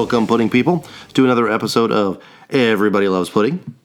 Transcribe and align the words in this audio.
Welcome, 0.00 0.26
pudding 0.26 0.48
people, 0.48 0.86
to 1.12 1.24
another 1.24 1.46
episode 1.50 1.92
of 1.92 2.22
Everybody 2.48 3.06
Loves 3.06 3.28
Pudding. 3.28 3.76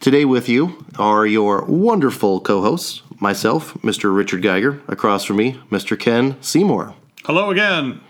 Today 0.00 0.24
with 0.24 0.48
you 0.48 0.84
are 0.98 1.24
your 1.24 1.64
wonderful 1.66 2.40
co-hosts, 2.40 3.02
myself, 3.20 3.74
Mr. 3.74 4.12
Richard 4.12 4.42
Geiger, 4.42 4.82
across 4.88 5.22
from 5.22 5.36
me, 5.36 5.52
Mr. 5.70 5.96
Ken 5.96 6.36
Seymour. 6.42 6.96
Hello 7.24 7.52
again. 7.52 8.00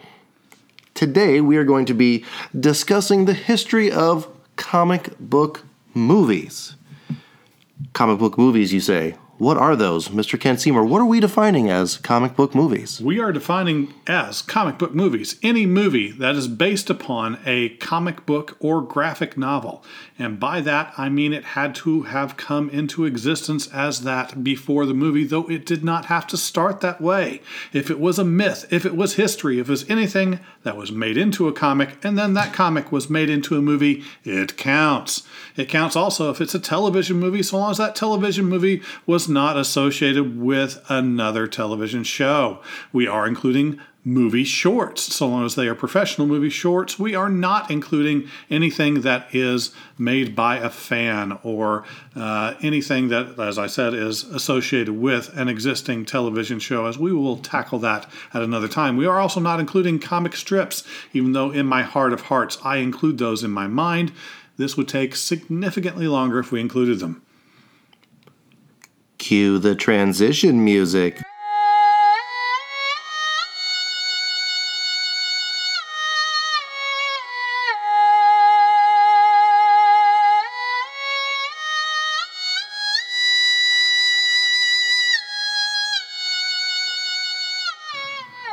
Today 0.95 1.43
we 1.43 1.59
are 1.59 1.65
going 1.65 1.85
to 1.85 1.93
be 1.93 2.25
discussing 2.59 3.27
the 3.27 3.35
history 3.35 3.93
of 3.93 4.27
comic 4.57 5.11
book 5.21 5.65
movies. 5.93 6.77
Comic 7.93 8.19
book 8.19 8.39
movies, 8.39 8.73
you 8.73 8.81
say? 8.81 9.17
What 9.45 9.59
are 9.59 9.77
those, 9.77 10.09
Mr. 10.09 10.41
Ken 10.41 10.57
Seymour? 10.57 10.87
What 10.87 11.03
are 11.03 11.05
we 11.05 11.21
defining 11.21 11.69
as 11.69 11.99
comic 11.99 12.35
book 12.35 12.55
movies? 12.55 12.99
We 12.99 13.21
are 13.21 13.31
defining 13.31 13.93
as 14.07 14.41
comic 14.41 14.79
book 14.79 14.95
movies 14.95 15.37
any 15.43 15.67
movie 15.67 16.13
that 16.13 16.35
is 16.35 16.49
based 16.49 16.89
upon 16.89 17.39
a 17.45 17.69
comic 17.77 18.25
book 18.25 18.57
or 18.59 18.81
graphic 18.81 19.37
novel. 19.37 19.85
And 20.19 20.41
by 20.41 20.63
that, 20.63 20.95
I 20.97 21.11
mean 21.11 21.35
it 21.35 21.45
had 21.45 21.75
to 21.75 22.05
have 22.05 22.39
come 22.39 22.71
into 22.71 23.05
existence 23.05 23.67
as 23.71 24.01
that 24.05 24.43
before 24.43 24.87
the 24.87 24.95
movie, 24.95 25.25
though 25.25 25.51
it 25.51 25.67
did 25.67 25.85
not 25.85 26.07
have 26.07 26.27
to 26.29 26.39
start 26.39 26.81
that 26.81 27.03
way. 27.03 27.43
If 27.71 27.91
it 27.91 28.01
was 28.01 28.19
a 28.19 28.25
myth, 28.25 28.65
if 28.71 28.87
it 28.87 28.97
was 28.97 29.17
history, 29.17 29.59
if 29.59 29.69
it 29.69 29.73
was 29.73 29.91
anything 29.91 30.41
that 30.63 30.79
was 30.79 30.91
made 30.91 31.19
into 31.19 31.49
a 31.49 31.53
comic 31.53 32.03
and 32.03 32.17
then 32.17 32.33
that 32.33 32.55
comic 32.55 32.91
was 32.91 33.11
made 33.11 33.29
into 33.29 33.59
a 33.59 33.61
movie, 33.61 34.05
it 34.25 34.57
counts. 34.57 35.23
It 35.55 35.69
counts 35.69 35.97
also 35.97 36.31
if 36.31 36.41
it's 36.41 36.55
a 36.55 36.59
television 36.59 37.19
movie, 37.19 37.43
so 37.43 37.59
long 37.59 37.73
as 37.73 37.77
that 37.77 37.95
television 37.95 38.47
movie 38.47 38.81
was 39.05 39.34
not 39.35 39.59
associated 39.59 40.41
with 40.41 40.83
another 40.89 41.47
television 41.47 42.05
show. 42.05 42.63
We 42.93 43.07
are 43.07 43.27
including 43.27 43.81
movie 44.05 44.45
shorts. 44.45 45.03
So 45.15 45.27
long 45.27 45.47
as 45.47 45.55
they 45.55 45.67
are 45.67 45.75
professional 45.75 46.27
movie 46.27 46.51
shorts, 46.51 46.99
we 46.99 47.15
are 47.15 47.31
not 47.31 47.71
including 47.71 48.29
anything 48.51 49.01
that 49.01 49.35
is 49.35 49.73
made 49.97 50.37
by 50.37 50.57
a 50.57 50.69
fan 50.69 51.39
or 51.43 51.85
uh, 52.15 52.55
anything 52.61 53.09
that, 53.09 53.39
as 53.39 53.59
I 53.59 53.67
said, 53.67 53.95
is 53.95 54.25
associated 54.25 54.93
with 54.93 55.35
an 55.37 55.49
existing 55.49 56.05
television 56.05 56.59
show, 56.59 56.87
as 56.87 56.99
we 56.99 57.13
will 57.13 57.39
tackle 57.39 57.79
that 57.81 58.09
at 58.35 58.43
another 58.43 58.69
time. 58.69 58.99
We 58.99 59.07
are 59.07 59.19
also 59.19 59.41
not 59.41 59.59
including 59.59 59.99
comic 59.99 60.37
strips, 60.37 60.85
even 61.15 61.33
though 61.33 61.51
in 61.51 61.67
my 61.67 61.83
heart 61.83 62.13
of 62.13 62.23
hearts 62.23 62.59
I 62.63 62.77
include 62.77 63.17
those 63.17 63.43
in 63.43 63.51
my 63.51 63.67
mind. 63.67 64.13
This 64.57 64.77
would 64.77 64.87
take 64.87 65.17
significantly 65.17 66.07
longer 66.07 66.39
if 66.39 66.53
we 66.53 66.61
included 66.61 67.01
them. 67.01 67.24
Cue 69.25 69.59
the 69.59 69.75
transition 69.75 70.63
music. 70.63 71.23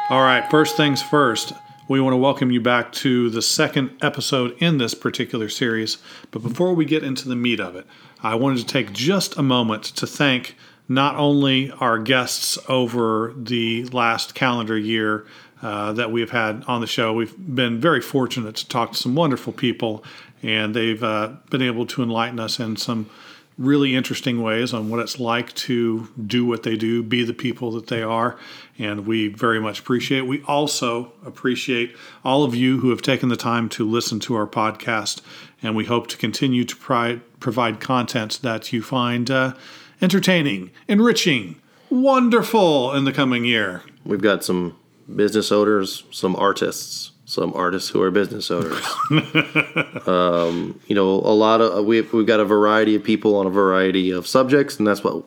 All 0.10 0.22
right, 0.22 0.50
first 0.50 0.78
things 0.78 1.02
first. 1.02 1.52
We 1.92 2.00
want 2.00 2.14
to 2.14 2.18
welcome 2.18 2.52
you 2.52 2.62
back 2.62 2.94
to 2.94 3.30
the 3.30 3.42
second 3.42 3.98
episode 4.02 4.56
in 4.60 4.78
this 4.78 4.94
particular 4.94 5.50
series. 5.50 5.98
But 6.32 6.42
before 6.42 6.74
we 6.74 6.86
get 6.86 7.04
into 7.04 7.28
the 7.28 7.36
meat 7.36 7.60
of 7.60 7.76
it, 7.76 7.86
I 8.24 8.36
wanted 8.36 8.60
to 8.60 8.66
take 8.66 8.94
just 8.94 9.38
a 9.38 9.44
moment 9.44 9.84
to 9.84 10.08
thank 10.08 10.56
not 10.88 11.18
only 11.18 11.70
our 11.70 12.00
guests 12.00 12.58
over 12.70 13.34
the 13.36 13.84
last 13.88 14.36
calendar 14.36 14.78
year 14.78 15.26
uh, 15.62 15.92
that 15.92 16.14
we've 16.14 16.30
had 16.30 16.64
on 16.66 16.80
the 16.80 16.88
show, 16.88 17.12
we've 17.12 17.36
been 17.38 17.82
very 17.82 18.00
fortunate 18.00 18.56
to 18.56 18.68
talk 18.70 18.94
to 18.94 18.98
some 18.98 19.14
wonderful 19.14 19.52
people, 19.52 20.02
and 20.42 20.74
they've 20.74 21.04
uh, 21.04 21.34
been 21.50 21.62
able 21.62 21.86
to 21.88 22.02
enlighten 22.02 22.40
us 22.40 22.58
in 22.58 22.78
some 22.78 23.10
really 23.58 23.96
interesting 23.96 24.42
ways 24.42 24.74
on 24.74 24.90
what 24.90 25.00
it's 25.00 25.20
like 25.20 25.54
to 25.54 26.08
do 26.26 26.46
what 26.46 26.64
they 26.64 26.76
do, 26.76 27.04
be 27.04 27.24
the 27.24 27.34
people 27.34 27.72
that 27.72 27.88
they 27.88 28.02
are, 28.02 28.38
and 28.80 29.06
we 29.06 29.28
very 29.28 29.60
much 29.60 29.80
appreciate. 29.80 30.22
We 30.22 30.42
also 30.44 31.14
appreciate 31.26 31.96
all 32.24 32.44
of 32.44 32.56
you 32.56 32.80
who 32.80 32.90
have 32.90 33.02
taken 33.02 33.30
the 33.30 33.36
time 33.36 33.70
to 33.70 33.88
listen 33.88 34.20
to 34.22 34.36
our 34.36 34.48
podcast, 34.48 35.22
and 35.62 35.76
we 35.76 35.86
hope 35.86 36.08
to 36.08 36.18
continue 36.18 36.64
to 36.66 36.76
pri- 36.76 37.22
provide 37.40 37.80
content 37.80 38.40
that 38.42 38.74
you 38.74 38.82
find 38.82 39.30
uh, 39.30 39.54
entertaining, 40.02 40.72
enriching, 40.88 41.62
wonderful 41.90 42.94
in 42.94 43.06
the 43.06 43.14
coming 43.14 43.46
year. 43.46 43.84
We've 44.06 44.22
got 44.22 44.44
some 44.44 44.78
business 45.14 45.52
owners, 45.52 46.04
some 46.10 46.36
artists, 46.36 47.12
some 47.32 47.54
artists 47.56 47.90
who 47.90 48.02
are 48.02 48.12
business 48.12 48.52
owners. 48.52 48.86
um, 50.06 50.78
you 50.88 50.94
know, 50.94 51.08
a 51.08 51.32
lot 51.32 51.62
of 51.62 51.86
we've 51.86 52.12
we've 52.12 52.28
got 52.28 52.42
a 52.42 52.46
variety 52.46 52.94
of 52.94 53.06
people 53.06 53.38
on 53.38 53.48
a 53.48 53.50
variety 53.50 54.12
of 54.12 54.28
subjects, 54.28 54.78
and 54.78 54.86
that's 54.86 55.02
what 55.02 55.24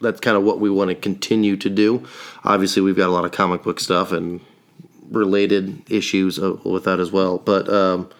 that's 0.00 0.18
kind 0.18 0.36
of 0.36 0.42
what 0.42 0.58
we 0.58 0.68
want 0.68 0.88
to 0.88 0.96
continue 0.96 1.56
to 1.56 1.70
do. 1.70 2.04
Obviously, 2.42 2.82
we've 2.82 2.96
got 2.96 3.06
a 3.08 3.12
lot 3.12 3.24
of 3.24 3.30
comic 3.30 3.62
book 3.62 3.78
stuff 3.78 4.10
and 4.10 4.40
related 5.08 5.88
issues 5.88 6.36
uh, 6.36 6.56
with 6.64 6.82
that 6.82 6.98
as 6.98 7.12
well. 7.12 7.38
But 7.38 7.72
um, 7.72 8.10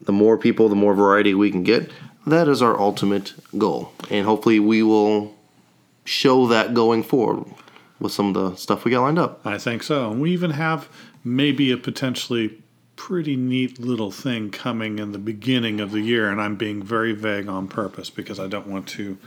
the 0.00 0.12
more 0.12 0.38
people, 0.38 0.68
the 0.68 0.76
more 0.76 0.94
variety 0.94 1.34
we 1.34 1.50
can 1.50 1.64
get. 1.64 1.90
That 2.24 2.46
is 2.46 2.62
our 2.62 2.78
ultimate 2.78 3.34
goal, 3.58 3.92
and 4.10 4.24
hopefully, 4.24 4.60
we 4.60 4.84
will 4.84 5.34
show 6.04 6.46
that 6.46 6.72
going 6.72 7.02
forward 7.02 7.46
with 7.98 8.12
some 8.12 8.28
of 8.28 8.34
the 8.34 8.56
stuff 8.56 8.84
we 8.84 8.92
got 8.92 9.02
lined 9.02 9.18
up. 9.18 9.44
I 9.44 9.58
think 9.58 9.82
so. 9.82 10.10
And 10.10 10.20
we 10.20 10.32
even 10.32 10.52
have 10.52 10.88
maybe 11.24 11.70
a 11.70 11.76
potentially 11.76 12.58
pretty 12.94 13.34
neat 13.36 13.80
little 13.80 14.10
thing 14.10 14.50
coming 14.50 14.98
in 14.98 15.12
the 15.12 15.18
beginning 15.18 15.80
of 15.80 15.90
the 15.90 16.00
year. 16.00 16.30
And 16.30 16.40
I'm 16.40 16.56
being 16.56 16.82
very 16.82 17.12
vague 17.12 17.48
on 17.48 17.66
purpose 17.66 18.10
because 18.10 18.38
I 18.38 18.46
don't 18.46 18.66
want 18.66 18.86
to 18.90 19.18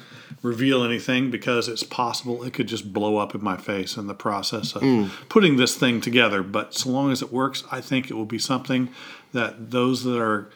reveal 0.41 0.83
anything 0.83 1.29
because 1.31 1.67
it's 1.67 1.83
possible 1.83 2.43
it 2.43 2.53
could 2.53 2.67
just 2.67 2.93
blow 2.93 3.17
up 3.17 3.33
in 3.35 3.43
my 3.43 3.57
face 3.57 3.97
in 3.97 4.07
the 4.07 4.13
process 4.13 4.75
of 4.75 4.81
Mm. 4.83 5.09
putting 5.29 5.57
this 5.57 5.75
thing 5.75 5.99
together. 5.99 6.41
But 6.43 6.73
so 6.73 6.89
long 6.89 7.11
as 7.11 7.21
it 7.21 7.33
works, 7.33 7.63
I 7.71 7.81
think 7.81 8.09
it 8.09 8.13
will 8.13 8.25
be 8.25 8.39
something 8.39 8.89
that 9.33 9.71
those 9.71 10.03
that 10.03 10.19
are 10.21 10.49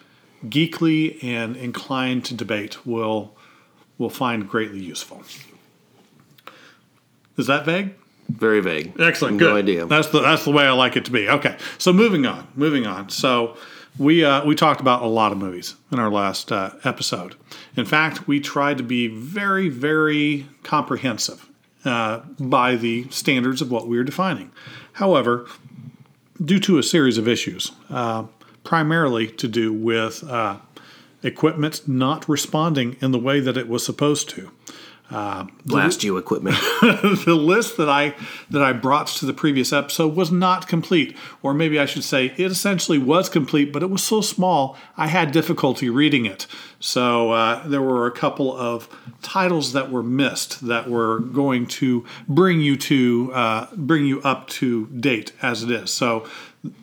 geekly 0.46 1.22
and 1.24 1.58
inclined 1.58 2.24
to 2.26 2.34
debate 2.34 2.86
will 2.86 3.36
will 3.98 4.10
find 4.10 4.48
greatly 4.48 4.80
useful. 4.80 5.24
Is 7.38 7.48
that 7.48 7.66
vague? 7.66 7.96
Very 8.30 8.62
vague. 8.62 8.94
Excellent. 9.00 9.38
No 9.38 9.48
Good. 9.48 9.56
idea. 9.56 9.86
That's 9.86 10.10
the 10.10 10.22
that's 10.22 10.46
the 10.46 10.52
way 10.52 10.66
I 10.66 10.72
like 10.72 10.96
it 10.96 11.06
to 11.06 11.12
be. 11.12 11.28
Okay. 11.28 11.58
So 11.78 11.92
moving 11.92 12.26
on. 12.26 12.48
Moving 12.56 12.86
on. 12.86 13.10
So 13.10 13.58
we 13.98 14.24
uh, 14.24 14.46
we 14.46 14.56
talked 14.56 14.82
about 14.82 15.02
a 15.02 15.08
lot 15.08 15.32
of 15.32 15.38
movies 15.38 15.76
in 15.92 16.00
our 16.00 16.10
last 16.12 16.52
uh, 16.52 16.72
episode. 16.84 17.36
In 17.76 17.86
fact, 17.86 18.28
we 18.28 18.40
tried 18.40 18.78
to 18.78 18.84
be 18.84 19.08
very 19.08 19.68
very 19.68 20.48
comprehensive 20.64 21.50
uh, 21.86 22.20
by 22.40 22.76
the 22.76 23.10
standards 23.10 23.62
of 23.62 23.72
what 23.72 23.88
we 23.88 23.98
were 23.98 24.04
defining. 24.04 24.52
However, 24.94 25.48
due 26.44 26.60
to 26.60 26.78
a 26.78 26.84
series 26.84 27.18
of 27.18 27.28
issues, 27.28 27.72
uh, 27.90 28.26
primarily 28.64 29.28
to 29.28 29.48
do 29.48 29.74
with 29.74 30.24
uh, 30.30 30.58
equipment 31.24 31.88
not 31.88 32.30
responding 32.30 32.96
in 33.02 33.12
the 33.12 33.20
way 33.20 33.40
that 33.40 33.58
it 33.58 33.68
was 33.68 33.84
supposed 33.84 34.30
to. 34.30 34.52
Blast 35.66 36.04
you 36.04 36.18
equipment. 36.18 36.56
the 36.82 37.36
list 37.36 37.78
that 37.78 37.90
I 37.90 38.16
that 38.50 38.62
I 38.62 38.74
brought 38.74 39.08
to 39.08 39.26
the 39.26 39.34
previous 39.34 39.74
episode 39.74 40.16
was 40.16 40.32
not 40.32 40.68
complete, 40.68 41.18
or 41.42 41.54
maybe 41.54 41.80
I 41.80 41.86
should 41.86 42.04
say 42.04 42.28
it 42.38 42.52
essentially 42.52 43.00
was 43.00 43.28
complete, 43.28 43.74
but 43.74 43.82
it 43.82 43.90
was 43.90 44.04
so 44.04 44.22
small 44.22 44.78
I 44.98 45.08
had 45.08 45.32
difficulty 45.32 45.90
reading 45.90 46.26
it. 46.26 46.46
So 46.80 47.32
uh, 47.32 47.68
there 47.68 47.82
were 47.82 48.06
a 48.06 48.12
couple 48.12 48.56
of 48.56 48.88
titles 49.22 49.74
that 49.74 49.92
were 49.92 50.04
missed 50.04 50.66
that 50.68 50.90
were 50.90 51.20
going 51.20 51.66
to 51.68 52.06
bring 52.28 52.62
you 52.62 52.78
to 52.78 53.32
uh, 53.34 53.68
bring 53.76 54.06
you 54.06 54.22
up 54.22 54.48
to 54.48 54.88
date 54.88 55.34
as 55.42 55.64
it 55.64 55.72
is. 55.72 55.92
So 55.92 56.28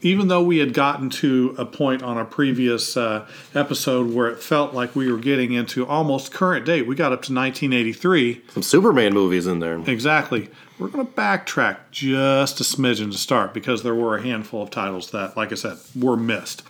even 0.01 0.29
though 0.29 0.43
we 0.43 0.59
had 0.59 0.73
gotten 0.73 1.11
to 1.11 1.55
a 1.59 1.67
point 1.67 2.03
on 2.03 2.17
a 2.17 2.25
previous 2.25 2.97
uh, 2.97 3.27
episode 3.55 4.13
where 4.13 4.29
it 4.29 4.43
felt 4.43 4.73
like 4.73 4.97
we 4.97 5.11
were 5.11 5.19
getting 5.19 5.53
into 5.53 5.87
almost 5.87 6.33
current 6.33 6.65
date, 6.65 6.87
we 6.87 6.95
got 6.95 7.13
up 7.13 7.23
to 7.23 7.35
1983. 7.35 8.43
Some 8.53 8.63
Superman 8.63 9.13
movies 9.13 9.47
in 9.47 9.59
there. 9.59 9.79
Exactly. 9.87 10.49
We're 10.79 10.89
going 10.89 11.07
to 11.07 11.13
backtrack 11.13 11.79
just 11.91 12.61
a 12.61 12.65
smidgen 12.65 13.13
to 13.13 13.19
start 13.19 13.53
because 13.53 13.83
there 13.83 13.95
were 13.95 14.17
a 14.17 14.23
handful 14.23 14.63
of 14.63 14.71
titles 14.71 15.11
that, 15.11 15.37
like 15.37 15.53
I 15.53 15.57
said, 15.57 15.77
were 15.95 16.17
missed. 16.17 16.63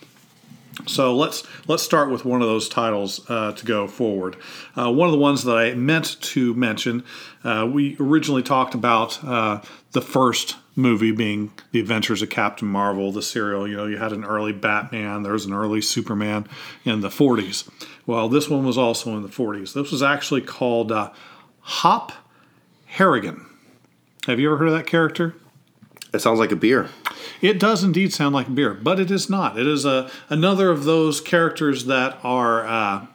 So 0.86 1.16
let's 1.16 1.42
let's 1.66 1.82
start 1.82 2.10
with 2.10 2.26
one 2.26 2.42
of 2.42 2.48
those 2.48 2.68
titles 2.68 3.28
uh, 3.30 3.52
to 3.52 3.64
go 3.64 3.88
forward. 3.88 4.36
Uh, 4.76 4.92
one 4.92 5.08
of 5.08 5.12
the 5.12 5.18
ones 5.18 5.42
that 5.44 5.56
I 5.56 5.74
meant 5.74 6.20
to 6.20 6.52
mention, 6.52 7.02
uh, 7.44 7.66
we 7.70 7.96
originally 7.98 8.42
talked 8.42 8.74
about 8.74 9.24
uh, 9.24 9.62
the 9.92 10.02
first 10.02 10.56
movie 10.76 11.10
being 11.10 11.50
The 11.72 11.80
Adventures 11.80 12.22
of 12.22 12.30
Captain 12.30 12.68
Marvel, 12.68 13.10
the 13.10 13.22
serial. 13.22 13.66
You 13.66 13.76
know, 13.76 13.86
you 13.86 13.96
had 13.96 14.12
an 14.12 14.24
early 14.24 14.52
Batman, 14.52 15.22
there 15.22 15.32
was 15.32 15.46
an 15.46 15.54
early 15.54 15.80
Superman 15.80 16.46
in 16.84 17.00
the 17.00 17.08
40s. 17.08 17.68
Well, 18.06 18.28
this 18.28 18.48
one 18.48 18.64
was 18.64 18.78
also 18.78 19.16
in 19.16 19.22
the 19.22 19.28
40s. 19.28 19.72
This 19.72 19.90
was 19.90 20.02
actually 20.02 20.42
called 20.42 20.92
uh, 20.92 21.10
Hop 21.60 22.12
Harrigan. 22.84 23.46
Have 24.26 24.38
you 24.38 24.48
ever 24.48 24.58
heard 24.58 24.68
of 24.68 24.74
that 24.74 24.86
character? 24.86 25.34
It 26.12 26.20
sounds 26.20 26.38
like 26.38 26.52
a 26.52 26.56
beer. 26.56 26.88
It 27.40 27.58
does 27.58 27.82
indeed 27.82 28.12
sound 28.12 28.34
like 28.34 28.48
a 28.48 28.52
beer, 28.52 28.74
but 28.74 29.00
it 29.00 29.10
is 29.10 29.28
not. 29.28 29.58
It 29.58 29.66
is 29.66 29.84
a 29.84 30.10
another 30.28 30.70
of 30.70 30.84
those 30.84 31.20
characters 31.20 31.86
that 31.86 32.18
are 32.22 32.66
uh, 32.66 33.06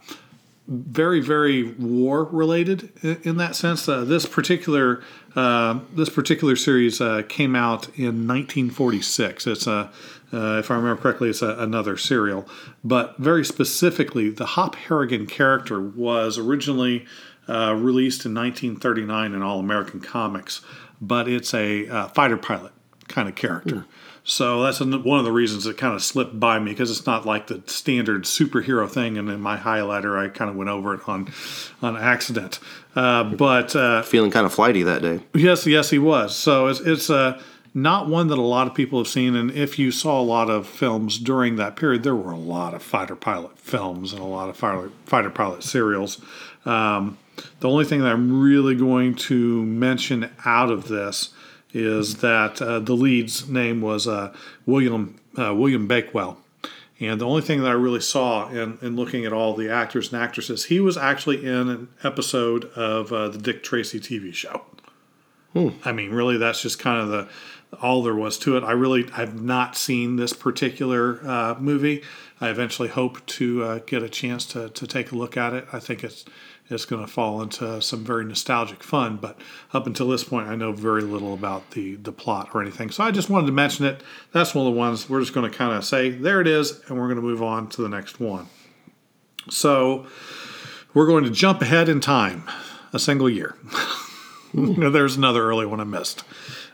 very, 0.72 1.20
very 1.20 1.64
war 1.74 2.24
related 2.24 2.92
in, 3.04 3.36
that 3.38 3.56
sense. 3.56 3.90
Uh, 3.90 4.06
this 4.06 4.26
particular 4.26 5.04
uh, 5.36 5.80
this 5.94 6.10
particular 6.10 6.56
series 6.56 7.02
uh, 7.02 7.24
came 7.28 7.56
out 7.56 7.88
in 7.98 8.28
1946. 8.28 9.48
It's 9.48 9.68
a 9.68 9.92
uh, 10.34 10.60
if 10.60 10.72
I 10.72 10.76
remember 10.76 11.02
correctly, 11.02 11.30
it's 11.30 11.42
a, 11.42 11.58
another 11.58 11.98
serial. 11.98 12.48
But 12.86 13.18
very 13.18 13.44
specifically, 13.44 14.30
the 14.30 14.46
Hop 14.46 14.76
Harrigan 14.76 15.28
character 15.28 15.82
was 15.82 16.38
originally 16.38 17.06
uh, 17.50 17.76
released 17.76 18.26
in 18.26 18.34
1939 18.34 19.34
in 19.34 19.42
All 19.42 19.60
American 19.60 20.00
Comics, 20.00 20.62
but 21.02 21.28
it's 21.28 21.54
a 21.54 21.88
uh, 21.90 22.08
fighter 22.10 22.38
pilot 22.38 22.72
kind 23.10 23.28
of 23.28 23.36
character. 23.36 23.76
Mm. 23.76 23.86
So 24.24 24.62
that's 24.62 24.80
one 24.80 25.20
of 25.20 25.26
the 25.26 25.32
reasons 25.32 25.66
it 25.66 25.78
kind 25.78 25.96
of 25.96 26.04
slipped 26.04 26.40
by 26.40 26.60
me 26.60 26.72
because 26.72 26.92
it's 26.92 27.08
not 27.08 27.26
like 27.26 27.48
the 27.48 27.64
standard 27.66 28.24
superhero 28.24 28.90
thing. 28.90 29.18
And 29.18 29.30
in 29.30 29.42
my 29.42 29.58
highlighter, 29.58 30.18
I 30.18 30.30
kind 30.30 30.50
of 30.50 30.56
went 30.56 30.70
over 30.70 30.94
it 30.94 31.08
on 31.10 31.32
on 31.82 31.98
accident. 31.98 32.60
Uh, 32.96 33.24
but 33.24 33.76
uh, 33.76 34.04
feeling 34.04 34.32
kind 34.32 34.46
of 34.46 34.54
flighty 34.54 34.84
that 34.84 35.02
day. 35.02 35.22
Yes, 35.34 35.66
yes, 35.66 35.90
he 35.90 35.98
was. 35.98 36.36
So 36.36 36.68
it's 36.68 36.80
it's 36.82 37.10
uh, 37.10 37.42
not 37.74 38.08
one 38.08 38.28
that 38.28 38.38
a 38.38 38.44
lot 38.44 38.68
of 38.68 38.76
people 38.76 39.00
have 39.00 39.08
seen. 39.08 39.36
And 39.36 39.50
if 39.52 39.80
you 39.80 39.92
saw 39.92 40.20
a 40.20 40.24
lot 40.24 40.50
of 40.50 40.68
films 40.68 41.18
during 41.18 41.56
that 41.56 41.76
period, 41.76 42.04
there 42.04 42.16
were 42.16 42.32
a 42.32 42.38
lot 42.38 42.76
of 42.76 42.84
fighter 42.84 43.16
pilot 43.16 43.58
films 43.58 44.14
and 44.14 44.22
a 44.22 44.26
lot 44.26 44.50
of 44.50 44.58
fighter 44.58 44.92
fighter 45.06 45.32
pilot 45.32 45.64
serials. 45.64 46.22
Um, 46.66 47.18
the 47.60 47.70
only 47.70 47.86
thing 47.86 48.02
that 48.02 48.12
I'm 48.12 48.40
really 48.40 48.76
going 48.76 49.16
to 49.16 49.66
mention 49.66 50.30
out 50.46 50.70
of 50.70 50.90
this 50.90 51.32
is 51.74 52.18
that 52.18 52.62
uh, 52.62 52.80
the 52.80 52.94
lead's 52.94 53.48
name 53.48 53.82
was 53.82 54.08
uh, 54.08 54.34
William 54.66 55.20
uh, 55.38 55.54
William 55.56 55.88
Bakewell. 55.88 56.38
And 57.00 57.20
the 57.20 57.26
only 57.26 57.42
thing 57.42 57.62
that 57.62 57.70
I 57.70 57.74
really 57.74 58.00
saw 58.00 58.50
in, 58.50 58.78
in 58.82 58.96
looking 58.96 59.26
at 59.26 59.34
all 59.34 59.56
the 59.56 59.72
actors 59.72 60.14
and 60.14 60.22
actresses, 60.22 60.66
he 60.66 60.80
was 60.80 60.98
actually 60.98 61.44
in 61.44 61.68
an 61.68 61.88
episode 62.04 62.66
of 62.76 63.12
uh, 63.12 63.30
the 63.30 63.40
Dick 63.40 63.64
Tracy 63.64 64.00
TV 64.00 64.32
show. 64.32 64.62
Hmm. 65.54 65.70
I 65.84 65.94
mean, 65.94 66.12
really, 66.12 66.38
that's 66.38 66.62
just 66.62 66.78
kind 66.78 67.00
of 67.02 67.10
the 67.10 67.28
all 67.82 68.04
there 68.04 68.16
was 68.16 68.38
to 68.40 68.58
it. 68.58 68.64
I 68.64 68.72
really 68.72 69.10
I've 69.14 69.42
not 69.42 69.76
seen 69.76 70.18
this 70.18 70.34
particular 70.34 71.20
uh, 71.26 71.56
movie. 71.60 72.04
I 72.40 72.50
eventually 72.50 72.90
hope 72.90 73.26
to 73.28 73.64
uh, 73.64 73.80
get 73.86 74.04
a 74.04 74.10
chance 74.10 74.46
to, 74.48 74.70
to 74.70 74.88
take 74.88 75.12
a 75.12 75.16
look 75.16 75.38
at 75.38 75.54
it. 75.54 75.68
I 75.72 75.80
think 75.80 76.04
it's 76.04 76.26
it's 76.72 76.86
going 76.86 77.06
to 77.06 77.12
fall 77.12 77.42
into 77.42 77.82
some 77.82 78.04
very 78.04 78.26
nostalgic 78.26 78.84
fun. 78.84 79.18
But 79.18 79.38
up 79.74 79.88
until 79.88 80.08
this 80.08 80.24
point, 80.24 80.48
I 80.48 80.56
know 80.56 80.72
very 80.72 81.02
little 81.02 81.34
about 81.34 81.72
the 81.72 81.96
the 81.96 82.12
plot 82.12 82.50
or 82.54 82.62
anything. 82.62 82.90
So 82.90 83.04
I 83.04 83.12
just 83.12 83.30
wanted 83.30 83.48
to 83.48 83.54
mention 83.54 83.86
it. 83.86 84.02
That's 84.32 84.56
one 84.56 84.66
of 84.66 84.74
the 84.74 84.80
ones 84.80 85.10
we're 85.10 85.20
just 85.20 85.34
going 85.34 85.50
to 85.50 85.56
kind 85.56 85.74
of 85.76 85.86
say 85.86 86.10
there 86.10 86.42
it 86.42 86.48
is, 86.48 86.82
and 86.88 86.98
we're 86.98 87.08
going 87.08 87.18
to 87.18 87.22
move 87.22 87.44
on 87.44 87.68
to 87.70 87.82
the 87.82 87.90
next 87.90 88.20
one. 88.20 88.48
So 89.50 90.08
we're 90.94 91.08
going 91.08 91.24
to 91.24 91.32
jump 91.32 91.62
ahead 91.62 91.90
in 91.90 92.00
time 92.00 92.44
a 92.94 93.00
single 93.00 93.30
year. 93.30 93.56
There's 94.54 95.16
another 95.16 95.44
early 95.44 95.66
one 95.66 95.80
I 95.80 95.86
missed. 95.86 96.24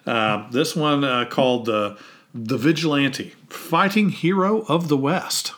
Uh, 0.06 0.50
this 0.52 0.76
one 0.76 1.04
uh, 1.04 1.26
called 1.26 1.66
the 1.66 1.98
the 2.34 2.58
Vigilante, 2.58 3.34
Fighting 3.50 4.10
Hero 4.10 4.62
of 4.68 4.90
the 4.90 4.98
West. 4.98 5.54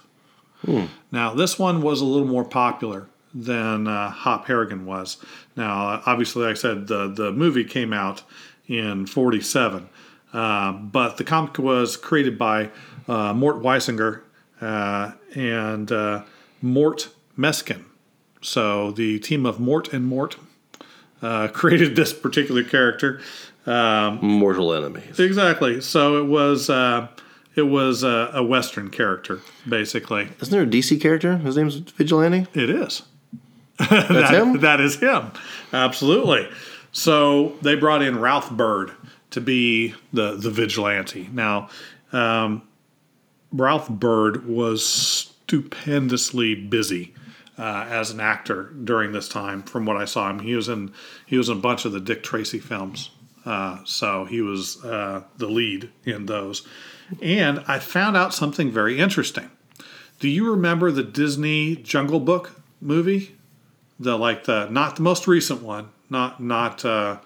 Hmm. 0.66 0.86
Now, 1.12 1.34
this 1.34 1.58
one 1.58 1.82
was 1.82 2.00
a 2.00 2.06
little 2.06 2.28
more 2.28 2.46
popular 2.46 3.08
than 3.34 3.88
uh, 3.88 4.10
Hop 4.10 4.48
Harrigan 4.48 4.86
was. 4.86 5.18
Now, 5.56 6.02
obviously, 6.06 6.44
like 6.44 6.52
I 6.52 6.56
said, 6.56 6.88
the, 6.88 7.08
the 7.08 7.32
movie 7.32 7.64
came 7.64 7.94
out 7.94 8.24
in 8.68 9.06
47, 9.06 9.90
uh, 10.34 10.72
but 10.72 11.18
the 11.18 11.24
comic 11.24 11.58
was 11.58 11.98
created 11.98 12.38
by 12.38 12.70
uh, 13.08 13.34
Mort 13.34 13.58
Weisinger 13.58 14.22
uh, 14.62 15.12
and 15.36 15.92
uh, 15.92 16.24
Mort 16.62 17.10
Meskin. 17.38 17.86
So 18.42 18.92
the 18.92 19.20
team 19.20 19.46
of 19.46 19.60
Mort 19.60 19.92
and 19.94 20.06
Mort 20.06 20.38
uh, 21.22 21.48
created 21.54 21.96
this 21.96 22.14
particular 22.14 22.64
character. 22.64 23.22
Um, 23.66 24.20
Mortal 24.26 24.74
enemies. 24.74 25.20
Exactly. 25.20 25.82
So 25.82 26.18
it 26.18 26.26
was 26.26 26.70
it 27.56 27.64
was 27.64 28.04
a, 28.04 28.32
a, 28.34 28.44
Western 28.44 28.90
character, 28.90 29.42
basically. 29.68 30.30
Isn't 30.40 30.52
there 30.52 30.62
a 30.62 30.66
DC 30.66 31.00
character? 31.02 31.38
His 31.38 31.58
name's 31.58 31.76
Vigilante? 31.76 32.48
It 32.54 32.70
is. 32.70 33.04
That's 33.80 34.08
that, 34.08 34.34
him? 34.34 34.60
That 34.60 34.82
is 34.82 35.00
him. 35.00 35.32
Absolutely. 35.72 36.50
So 36.92 37.58
they 37.62 37.76
brought 37.76 38.02
in 38.02 38.20
Ralph 38.20 38.52
Byrd 38.52 38.92
to 39.32 39.42
be 39.42 39.94
the, 40.12 40.36
the 40.36 40.50
vigilante. 40.50 41.30
Now, 41.32 41.70
um, 42.12 42.64
Ralph 43.52 43.90
Byrd 43.90 44.48
was 44.48 44.86
stupendously 44.86 46.56
busy 46.56 47.14
uh, 47.58 47.86
as 47.90 48.12
an 48.12 48.20
actor 48.20 48.72
during 48.84 49.12
this 49.12 49.28
time. 49.28 49.64
From 49.64 49.86
what 49.86 49.98
I 49.98 50.06
saw 50.06 50.30
him, 50.30 50.40
he 50.40 50.56
was 50.56 50.70
in 50.70 50.94
he 51.26 51.38
was 51.38 51.50
in 51.50 51.58
a 51.58 51.62
bunch 51.62 51.86
of 51.86 51.92
the 51.92 52.00
Dick 52.00 52.24
Tracy 52.24 52.60
films. 52.60 53.12
Uh, 53.46 53.80
so 53.86 54.26
he 54.26 54.42
was 54.42 54.84
uh, 54.84 55.24
the 55.38 55.48
lead 55.48 55.90
in 56.06 56.26
those. 56.26 56.68
And 57.22 57.64
I 57.68 57.80
found 57.80 58.16
out 58.16 58.34
something 58.34 58.72
very 58.72 59.00
interesting. 59.00 59.50
Do 60.20 60.28
you 60.28 60.52
remember 60.52 60.92
the 60.92 61.04
Disney 61.04 61.76
Jungle 61.78 62.20
Book 62.20 62.62
movie? 62.82 63.36
The 64.00 64.18
like 64.18 64.46
the 64.46 64.68
not 64.70 64.96
the 64.96 65.02
most 65.02 65.28
recent 65.28 65.62
one, 65.62 65.90
not 66.10 66.42
not 66.42 66.86
uh, 66.86 67.18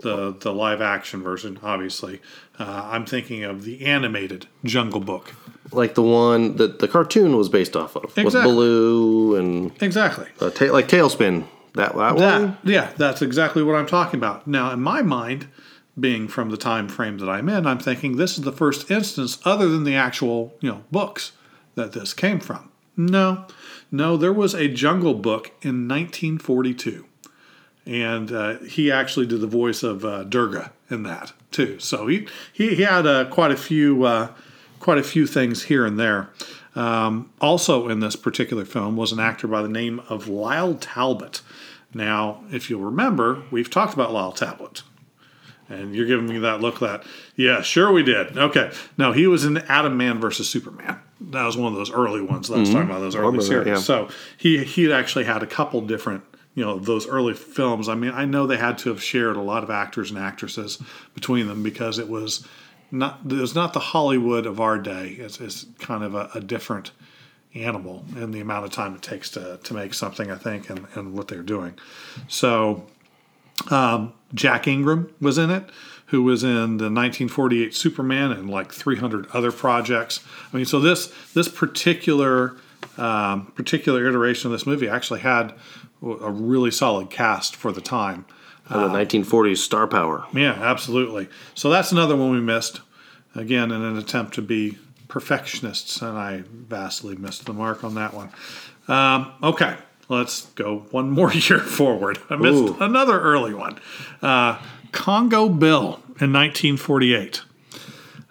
the 0.00 0.32
the 0.38 0.52
live 0.52 0.80
action 0.80 1.22
version. 1.22 1.58
Obviously, 1.62 2.20
uh, 2.58 2.88
I'm 2.92 3.06
thinking 3.06 3.44
of 3.44 3.64
the 3.64 3.84
animated 3.84 4.46
Jungle 4.64 5.00
Book, 5.00 5.34
like 5.72 5.94
the 5.94 6.02
one 6.02 6.56
that 6.56 6.78
the 6.78 6.88
cartoon 6.88 7.36
was 7.36 7.48
based 7.48 7.76
off 7.76 7.96
of, 7.96 8.04
exactly. 8.04 8.24
with 8.24 8.42
Baloo 8.44 9.36
and 9.36 9.82
exactly 9.82 10.26
ta- 10.38 10.72
like 10.72 10.88
TaleSpin. 10.88 11.46
That, 11.74 11.94
that, 11.94 12.18
that 12.18 12.40
one, 12.40 12.58
yeah, 12.64 12.92
that's 12.98 13.22
exactly 13.22 13.62
what 13.62 13.76
I'm 13.76 13.86
talking 13.86 14.20
about. 14.20 14.46
Now, 14.46 14.72
in 14.72 14.82
my 14.82 15.00
mind, 15.00 15.48
being 15.98 16.28
from 16.28 16.50
the 16.50 16.58
time 16.58 16.86
frame 16.86 17.16
that 17.18 17.30
I'm 17.30 17.48
in, 17.48 17.66
I'm 17.66 17.78
thinking 17.78 18.16
this 18.16 18.36
is 18.36 18.44
the 18.44 18.52
first 18.52 18.90
instance, 18.90 19.38
other 19.44 19.68
than 19.68 19.84
the 19.84 19.94
actual 19.94 20.54
you 20.60 20.70
know 20.70 20.84
books, 20.90 21.32
that 21.74 21.92
this 21.92 22.12
came 22.14 22.40
from. 22.40 22.70
No, 22.96 23.46
no, 23.92 24.16
there 24.16 24.32
was 24.32 24.54
a 24.54 24.68
Jungle 24.68 25.12
Book 25.12 25.48
in 25.60 25.86
1942, 25.86 27.04
and 27.84 28.32
uh, 28.32 28.58
he 28.60 28.90
actually 28.90 29.26
did 29.26 29.42
the 29.42 29.46
voice 29.46 29.82
of 29.82 30.02
uh, 30.02 30.24
Durga 30.24 30.72
in 30.88 31.02
that 31.02 31.34
too. 31.50 31.78
So 31.78 32.06
he 32.06 32.26
he, 32.52 32.74
he 32.74 32.82
had 32.82 33.06
uh, 33.06 33.26
quite 33.26 33.50
a 33.50 33.56
few 33.56 34.04
uh, 34.04 34.28
quite 34.80 34.96
a 34.96 35.02
few 35.02 35.26
things 35.26 35.64
here 35.64 35.84
and 35.84 36.00
there. 36.00 36.30
Um, 36.74 37.30
also 37.38 37.88
in 37.88 38.00
this 38.00 38.16
particular 38.16 38.64
film 38.64 38.96
was 38.96 39.12
an 39.12 39.20
actor 39.20 39.46
by 39.46 39.60
the 39.60 39.68
name 39.68 40.00
of 40.08 40.26
Lyle 40.26 40.74
Talbot. 40.74 41.42
Now, 41.92 42.42
if 42.50 42.70
you'll 42.70 42.80
remember, 42.80 43.42
we've 43.50 43.68
talked 43.68 43.92
about 43.92 44.10
Lyle 44.10 44.32
Talbot. 44.32 44.82
And 45.68 45.94
you're 45.94 46.06
giving 46.06 46.26
me 46.26 46.38
that 46.38 46.60
look 46.60 46.80
that, 46.80 47.04
yeah, 47.36 47.60
sure 47.60 47.92
we 47.92 48.02
did. 48.02 48.36
Okay. 48.36 48.72
No, 48.96 49.12
he 49.12 49.26
was 49.26 49.44
in 49.44 49.58
Atom 49.58 49.96
Man 49.96 50.18
versus 50.18 50.48
Superman 50.48 50.98
that 51.30 51.44
was 51.44 51.56
one 51.56 51.72
of 51.72 51.78
those 51.78 51.90
early 51.90 52.20
ones 52.20 52.48
that 52.48 52.54
I 52.54 52.58
was 52.58 52.68
mm-hmm. 52.68 52.78
talking 52.78 52.90
about 52.90 53.00
those 53.00 53.16
early 53.16 53.40
series. 53.40 53.64
That, 53.64 53.70
yeah. 53.70 53.78
So 53.78 54.08
he 54.36 54.64
he 54.64 54.92
actually 54.92 55.24
had 55.24 55.42
a 55.42 55.46
couple 55.46 55.80
different 55.80 56.24
you 56.54 56.64
know 56.64 56.78
those 56.78 57.06
early 57.06 57.34
films. 57.34 57.88
I 57.88 57.94
mean, 57.94 58.12
I 58.12 58.24
know 58.24 58.46
they 58.46 58.56
had 58.56 58.78
to 58.78 58.90
have 58.90 59.02
shared 59.02 59.36
a 59.36 59.42
lot 59.42 59.62
of 59.62 59.70
actors 59.70 60.10
and 60.10 60.18
actresses 60.18 60.82
between 61.14 61.48
them 61.48 61.62
because 61.62 61.98
it 61.98 62.08
was 62.08 62.46
not 62.90 63.20
it 63.26 63.32
was 63.32 63.54
not 63.54 63.72
the 63.72 63.80
Hollywood 63.80 64.46
of 64.46 64.60
our 64.60 64.78
day. 64.78 65.16
It's, 65.18 65.40
it's 65.40 65.66
kind 65.78 66.04
of 66.04 66.14
a, 66.14 66.30
a 66.34 66.40
different 66.40 66.92
animal 67.54 68.04
in 68.16 68.30
the 68.30 68.40
amount 68.40 68.64
of 68.64 68.70
time 68.70 68.94
it 68.94 69.02
takes 69.02 69.30
to 69.30 69.58
to 69.62 69.74
make 69.74 69.94
something. 69.94 70.30
I 70.30 70.36
think 70.36 70.68
and 70.68 70.86
and 70.94 71.14
what 71.14 71.28
they're 71.28 71.42
doing. 71.42 71.74
So 72.28 72.86
um, 73.70 74.12
Jack 74.34 74.66
Ingram 74.66 75.12
was 75.20 75.38
in 75.38 75.50
it 75.50 75.64
who 76.12 76.22
was 76.22 76.44
in 76.44 76.76
the 76.76 76.90
1948 76.90 77.74
Superman 77.74 78.32
and 78.32 78.50
like 78.50 78.70
300 78.70 79.26
other 79.32 79.50
projects. 79.50 80.20
I 80.52 80.56
mean, 80.56 80.66
so 80.66 80.78
this 80.78 81.10
this 81.32 81.48
particular 81.48 82.54
um, 82.98 83.46
particular 83.54 84.06
iteration 84.06 84.48
of 84.48 84.52
this 84.52 84.66
movie 84.66 84.88
actually 84.88 85.20
had 85.20 85.54
a 86.02 86.30
really 86.30 86.70
solid 86.70 87.08
cast 87.08 87.56
for 87.56 87.72
the 87.72 87.80
time. 87.80 88.26
The 88.68 88.76
1940s 88.76 89.58
star 89.58 89.86
power. 89.86 90.24
Yeah, 90.32 90.52
absolutely. 90.52 91.28
So 91.54 91.68
that's 91.68 91.92
another 91.92 92.16
one 92.16 92.30
we 92.30 92.40
missed. 92.40 92.80
Again, 93.34 93.70
in 93.70 93.82
an 93.82 93.98
attempt 93.98 94.34
to 94.34 94.42
be 94.42 94.78
perfectionists, 95.08 96.00
and 96.00 96.16
I 96.16 96.44
vastly 96.46 97.16
missed 97.16 97.44
the 97.44 97.52
mark 97.52 97.84
on 97.84 97.94
that 97.96 98.14
one. 98.14 98.30
Um, 98.88 99.32
okay, 99.42 99.76
let's 100.08 100.46
go 100.54 100.86
one 100.90 101.10
more 101.10 101.32
year 101.34 101.58
forward. 101.58 102.18
I 102.30 102.36
missed 102.36 102.62
Ooh. 102.62 102.76
another 102.80 103.20
early 103.20 103.52
one. 103.52 103.78
Uh, 104.22 104.58
Congo 104.92 105.48
Bill 105.48 106.00
in 106.20 106.32
1948. 106.32 107.42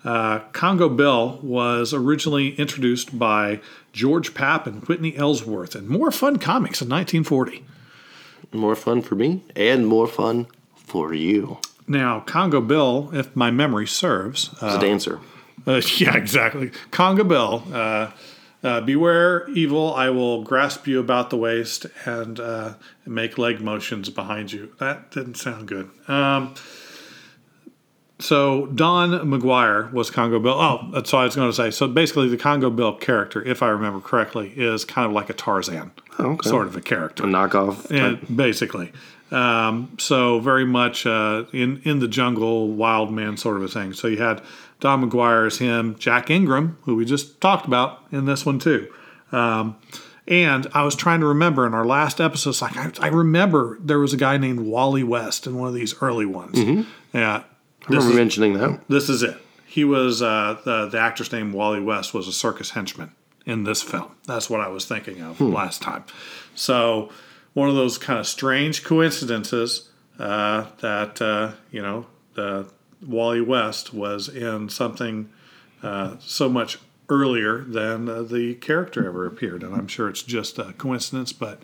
Uh, 0.03 0.39
Congo 0.51 0.89
Bill 0.89 1.39
was 1.43 1.93
originally 1.93 2.55
introduced 2.55 3.17
by 3.17 3.59
George 3.93 4.33
Papp 4.33 4.65
and 4.65 4.83
Whitney 4.87 5.15
Ellsworth 5.15 5.75
in 5.75 5.87
More 5.87 6.11
Fun 6.11 6.37
Comics 6.37 6.81
in 6.81 6.89
1940. 6.89 7.63
More 8.53 8.75
fun 8.75 9.01
for 9.01 9.15
me 9.15 9.41
and 9.55 9.85
more 9.87 10.07
fun 10.07 10.47
for 10.75 11.13
you. 11.13 11.59
Now, 11.87 12.21
Congo 12.21 12.61
Bill, 12.61 13.09
if 13.13 13.35
my 13.35 13.51
memory 13.51 13.87
serves, 13.87 14.53
uh, 14.61 14.77
a 14.77 14.81
dancer. 14.81 15.19
Uh, 15.67 15.81
yeah, 15.97 16.15
exactly. 16.15 16.71
Congo 16.89 17.23
Bill. 17.23 17.63
Uh, 18.63 18.79
beware, 18.79 19.49
evil! 19.49 19.93
I 19.95 20.09
will 20.09 20.43
grasp 20.43 20.85
you 20.85 20.99
about 20.99 21.31
the 21.31 21.37
waist 21.37 21.87
and 22.05 22.39
uh, 22.39 22.73
make 23.05 23.37
leg 23.39 23.59
motions 23.59 24.09
behind 24.09 24.51
you. 24.51 24.73
That 24.79 25.09
didn't 25.09 25.35
sound 25.35 25.67
good. 25.67 25.89
Um, 26.07 26.53
so 28.19 28.67
Don 28.67 29.09
McGuire 29.27 29.91
was 29.91 30.11
Congo 30.11 30.39
Bill. 30.39 30.53
Oh, 30.53 30.89
that's 30.93 31.11
what 31.11 31.21
I 31.21 31.23
was 31.25 31.35
going 31.35 31.49
to 31.49 31.55
say. 31.55 31.71
So 31.71 31.87
basically, 31.87 32.29
the 32.29 32.37
Congo 32.37 32.69
Bill 32.69 32.93
character, 32.93 33.43
if 33.43 33.63
I 33.63 33.69
remember 33.69 33.99
correctly, 33.99 34.53
is 34.55 34.85
kind 34.85 35.07
of 35.07 35.11
like 35.13 35.29
a 35.29 35.33
Tarzan 35.33 35.91
Oh, 36.19 36.33
okay. 36.33 36.47
sort 36.49 36.67
of 36.67 36.75
a 36.75 36.81
character. 36.81 37.23
A 37.23 37.27
knockoff. 37.27 37.89
And 37.89 38.37
basically, 38.37 38.91
um, 39.31 39.95
so 39.97 40.39
very 40.39 40.65
much 40.65 41.07
uh, 41.07 41.45
in 41.51 41.81
in 41.83 41.97
the 41.97 42.07
jungle, 42.07 42.67
wild 42.67 43.11
man 43.11 43.37
sort 43.37 43.57
of 43.57 43.63
a 43.63 43.67
thing. 43.67 43.93
So 43.93 44.07
you 44.07 44.17
had 44.17 44.41
Don 44.81 45.09
McGuire 45.09 45.47
as 45.47 45.59
him, 45.59 45.95
Jack 45.97 46.29
Ingram, 46.29 46.77
who 46.83 46.95
we 46.97 47.05
just 47.05 47.39
talked 47.39 47.65
about 47.65 48.03
in 48.11 48.25
this 48.25 48.45
one 48.45 48.59
too. 48.59 48.91
Um, 49.31 49.77
and 50.27 50.67
I 50.73 50.83
was 50.83 50.95
trying 50.95 51.21
to 51.21 51.25
remember 51.27 51.65
in 51.65 51.73
our 51.73 51.85
last 51.85 52.19
episode, 52.19 52.59
like 52.61 52.75
I, 52.77 52.91
I 52.99 53.07
remember 53.07 53.77
there 53.79 53.99
was 53.99 54.13
a 54.13 54.17
guy 54.17 54.37
named 54.37 54.59
Wally 54.61 55.03
West 55.03 55.47
in 55.47 55.57
one 55.57 55.67
of 55.67 55.73
these 55.73 55.95
early 56.01 56.25
ones. 56.25 56.57
Yeah, 57.13 57.43
I 57.43 57.43
remember 57.87 58.13
mentioning 58.15 58.53
that. 58.53 58.81
this 58.89 59.07
is 59.07 59.23
it. 59.23 59.37
He 59.65 59.83
was 59.85 60.21
uh, 60.21 60.59
the 60.65 60.87
the 60.87 60.99
actor's 60.99 61.31
name 61.31 61.53
Wally 61.53 61.79
West 61.79 62.13
was 62.13 62.27
a 62.27 62.33
circus 62.33 62.71
henchman 62.71 63.11
in 63.45 63.63
this 63.63 63.81
film. 63.81 64.11
That's 64.27 64.49
what 64.49 64.61
I 64.61 64.67
was 64.67 64.85
thinking 64.85 65.21
of 65.21 65.39
last 65.39 65.81
time. 65.81 66.03
So 66.55 67.09
one 67.53 67.69
of 67.69 67.75
those 67.75 67.97
kind 67.97 68.19
of 68.19 68.27
strange 68.27 68.83
coincidences 68.83 69.89
uh, 70.19 70.65
that 70.81 71.21
uh, 71.21 71.53
you 71.71 71.81
know 71.81 72.05
the 72.35 72.67
Wally 73.05 73.41
West 73.41 73.93
was 73.93 74.29
in 74.29 74.69
something 74.69 75.29
uh, 75.83 76.15
so 76.19 76.49
much 76.49 76.77
earlier 77.09 77.59
than 77.59 78.07
uh, 78.07 78.21
the 78.21 78.55
character 78.55 79.05
ever 79.05 79.25
appeared, 79.25 79.63
and 79.63 79.75
I'm 79.75 79.87
sure 79.87 80.07
it's 80.09 80.23
just 80.23 80.59
a 80.59 80.73
coincidence, 80.73 81.33
but. 81.33 81.61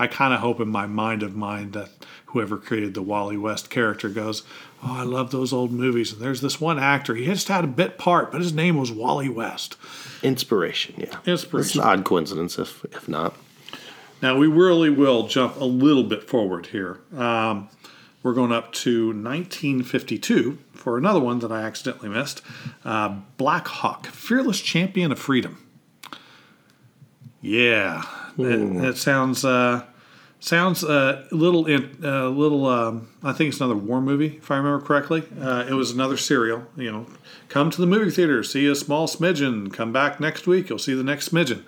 I 0.00 0.06
kind 0.06 0.32
of 0.32 0.38
hope 0.38 0.60
in 0.60 0.68
my 0.68 0.86
mind 0.86 1.24
of 1.24 1.34
mind 1.34 1.72
that 1.72 1.90
whoever 2.26 2.56
created 2.56 2.94
the 2.94 3.02
Wally 3.02 3.36
West 3.36 3.68
character 3.68 4.08
goes, 4.08 4.44
Oh, 4.82 4.94
I 4.98 5.02
love 5.02 5.32
those 5.32 5.52
old 5.52 5.72
movies. 5.72 6.12
And 6.12 6.22
there's 6.22 6.40
this 6.40 6.60
one 6.60 6.78
actor. 6.78 7.16
He 7.16 7.24
just 7.24 7.48
had 7.48 7.64
a 7.64 7.68
bit 7.68 7.98
part, 7.98 8.30
but 8.30 8.40
his 8.40 8.52
name 8.52 8.76
was 8.76 8.92
Wally 8.92 9.28
West. 9.28 9.76
Inspiration, 10.22 10.94
yeah. 10.98 11.18
Inspiration. 11.26 11.66
It's 11.66 11.74
an 11.74 11.80
odd 11.80 12.04
coincidence, 12.04 12.58
if 12.58 12.84
if 12.92 13.08
not. 13.08 13.34
Now, 14.20 14.36
we 14.36 14.46
really 14.46 14.90
will 14.90 15.26
jump 15.26 15.56
a 15.60 15.64
little 15.64 16.02
bit 16.02 16.24
forward 16.24 16.66
here. 16.66 16.98
Um, 17.16 17.68
we're 18.22 18.34
going 18.34 18.52
up 18.52 18.72
to 18.72 19.08
1952 19.08 20.58
for 20.78 20.96
another 20.96 21.20
one 21.20 21.40
that 21.40 21.52
I 21.52 21.62
accidentally 21.62 22.08
missed 22.08 22.42
uh, 22.84 23.20
Blackhawk, 23.36 24.06
Fearless 24.06 24.60
Champion 24.60 25.12
of 25.12 25.18
Freedom. 25.18 25.64
Yeah, 27.40 28.04
that, 28.36 28.78
that 28.80 28.96
sounds. 28.96 29.44
Uh, 29.44 29.84
Sounds 30.40 30.84
a 30.84 31.26
little, 31.32 31.66
in, 31.66 31.98
uh, 32.02 32.28
little. 32.28 32.66
Um, 32.66 33.08
I 33.24 33.32
think 33.32 33.48
it's 33.48 33.60
another 33.60 33.74
war 33.74 34.00
movie, 34.00 34.36
if 34.36 34.52
I 34.52 34.56
remember 34.56 34.84
correctly. 34.84 35.24
Uh, 35.40 35.66
it 35.68 35.72
was 35.72 35.90
another 35.90 36.16
serial. 36.16 36.64
You 36.76 36.92
know, 36.92 37.06
come 37.48 37.70
to 37.70 37.80
the 37.80 37.88
movie 37.88 38.12
theater, 38.12 38.44
see 38.44 38.64
a 38.68 38.76
small 38.76 39.08
smidgen. 39.08 39.72
Come 39.72 39.92
back 39.92 40.20
next 40.20 40.46
week, 40.46 40.68
you'll 40.68 40.78
see 40.78 40.94
the 40.94 41.02
next 41.02 41.30
smidgen. 41.30 41.64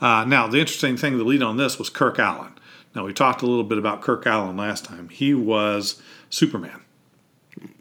Uh, 0.00 0.24
now, 0.24 0.46
the 0.46 0.58
interesting 0.58 0.96
thing, 0.96 1.18
the 1.18 1.24
lead 1.24 1.42
on 1.42 1.58
this 1.58 1.78
was 1.78 1.90
Kirk 1.90 2.16
Alyn. 2.16 2.52
Now, 2.94 3.04
we 3.04 3.12
talked 3.12 3.42
a 3.42 3.46
little 3.46 3.64
bit 3.64 3.76
about 3.76 4.00
Kirk 4.00 4.24
Alyn 4.24 4.56
last 4.58 4.86
time. 4.86 5.10
He 5.10 5.34
was 5.34 6.00
Superman 6.30 6.80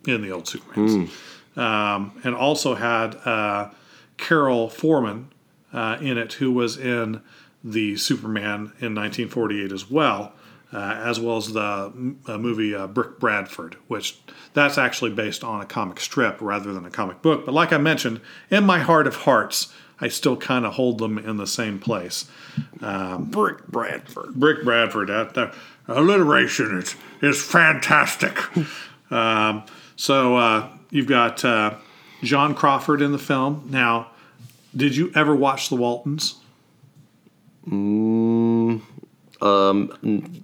in 0.08 0.22
the 0.22 0.32
old 0.32 0.46
Supermans, 0.46 1.10
um, 1.58 2.20
and 2.24 2.36
also 2.36 2.76
had 2.76 3.16
uh, 3.26 3.70
Carol 4.18 4.70
Forman 4.70 5.30
uh, 5.74 5.98
in 6.02 6.18
it, 6.18 6.34
who 6.34 6.52
was 6.52 6.78
in 6.78 7.22
the 7.64 7.96
Superman 7.98 8.74
in 8.80 8.94
1948 8.94 9.72
as 9.72 9.90
well, 9.90 10.34
uh, 10.74 10.78
as 10.78 11.20
well 11.20 11.38
as 11.38 11.54
the 11.54 12.16
uh, 12.28 12.38
movie 12.38 12.76
uh, 12.76 12.88
Brick 12.88 13.20
Bradford, 13.20 13.78
which 13.88 14.20
that's 14.54 14.78
actually 14.78 15.12
based 15.12 15.44
on 15.44 15.62
a 15.62 15.66
comic 15.66 16.00
strip 16.00 16.38
rather 16.42 16.74
than 16.74 16.86
a 16.86 16.90
comic 16.90 17.22
book. 17.22 17.46
But 17.46 17.54
like 17.54 17.72
I 17.72 17.78
mentioned, 17.78 18.20
in 18.50 18.66
my 18.66 18.80
heart 18.80 19.08
of 19.08 19.16
hearts, 19.18 19.74
I 20.00 20.10
still 20.10 20.36
kind 20.36 20.66
of 20.66 20.74
hold 20.74 20.98
them 20.98 21.18
in 21.18 21.38
the 21.38 21.48
same 21.48 21.80
place. 21.80 22.30
Brick 23.32 23.68
Bradford. 23.68 24.34
Brick 24.36 24.64
Bradford, 24.64 25.08
that, 25.08 25.34
that 25.36 25.54
alliteration 25.88 26.78
is, 26.78 26.96
is 27.22 27.42
fantastic. 27.42 28.38
um, 29.12 29.64
so 29.96 30.36
uh, 30.38 30.70
you've 30.90 31.08
got 31.08 31.44
uh, 31.44 31.76
John 32.24 32.56
Crawford 32.56 33.02
in 33.02 33.12
the 33.12 33.20
film. 33.20 33.68
Now, 33.70 34.12
did 34.76 34.96
you 34.96 35.12
ever 35.16 35.36
watch 35.36 35.70
The 35.70 35.76
Waltons? 35.76 36.36
Um, 39.42 40.44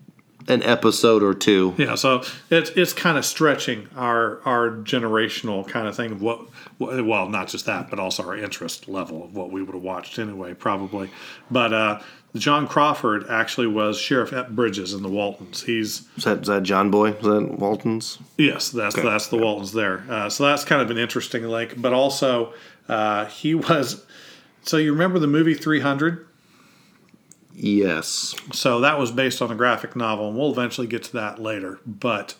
an 0.50 0.64
episode 0.64 1.22
or 1.22 1.34
two. 1.34 1.76
Yeah, 1.78 1.96
so 1.96 2.24
it's 2.50 2.72
it's 2.72 2.92
kind 2.92 3.18
of 3.18 3.26
stretching 3.26 3.88
our 3.96 4.42
our 4.46 4.72
generational 4.72 5.66
kind 5.68 5.88
of 5.88 5.96
thing 5.96 6.12
of 6.12 6.22
what, 6.22 6.42
what 6.80 7.06
well 7.06 7.30
not 7.30 7.48
just 7.48 7.66
that 7.68 7.90
but 7.90 8.00
also 8.00 8.24
our 8.24 8.36
interest 8.36 8.90
level 8.90 9.24
of 9.24 9.36
what 9.36 9.52
we 9.52 9.62
would 9.62 9.76
have 9.76 9.84
watched 9.84 10.18
anyway 10.18 10.54
probably. 10.54 11.12
But 11.52 11.74
uh, 11.74 12.02
John 12.36 12.68
Crawford 12.68 13.26
actually 13.28 13.68
was 13.68 13.98
Sheriff 13.98 14.34
Ep 14.34 14.50
Bridges 14.50 14.94
in 14.94 15.02
the 15.02 15.10
Waltons. 15.10 15.64
He's 15.64 16.08
Is 16.16 16.26
that, 16.26 16.42
is 16.42 16.48
that 16.48 16.64
John 16.64 16.92
Boy? 16.92 17.12
Is 17.12 17.26
that 17.26 17.58
Walton's? 17.58 18.20
Yes, 18.38 18.70
that's 18.70 18.96
that's 18.96 19.28
the 19.28 19.38
Waltons 19.38 19.74
there. 19.74 20.04
Uh, 20.10 20.30
so 20.30 20.46
that's 20.46 20.64
kind 20.64 20.82
of 20.82 20.92
an 20.92 20.98
interesting 20.98 21.44
link. 21.44 21.82
But 21.82 21.94
also, 21.94 22.54
uh, 22.88 23.26
he 23.26 23.56
was. 23.56 24.06
So 24.62 24.78
you 24.78 24.92
remember 24.92 25.18
the 25.20 25.28
movie 25.28 25.56
Three 25.56 25.80
Hundred? 25.80 26.28
Yes. 27.56 28.36
So 28.54 28.80
that 28.82 29.00
was 29.00 29.12
based 29.12 29.42
on 29.42 29.52
a 29.52 29.56
graphic 29.56 29.96
novel, 29.96 30.30
and 30.30 30.38
we'll 30.38 30.52
eventually 30.52 30.88
get 30.88 31.04
to 31.04 31.14
that 31.14 31.42
later. 31.42 31.80
But 31.86 32.36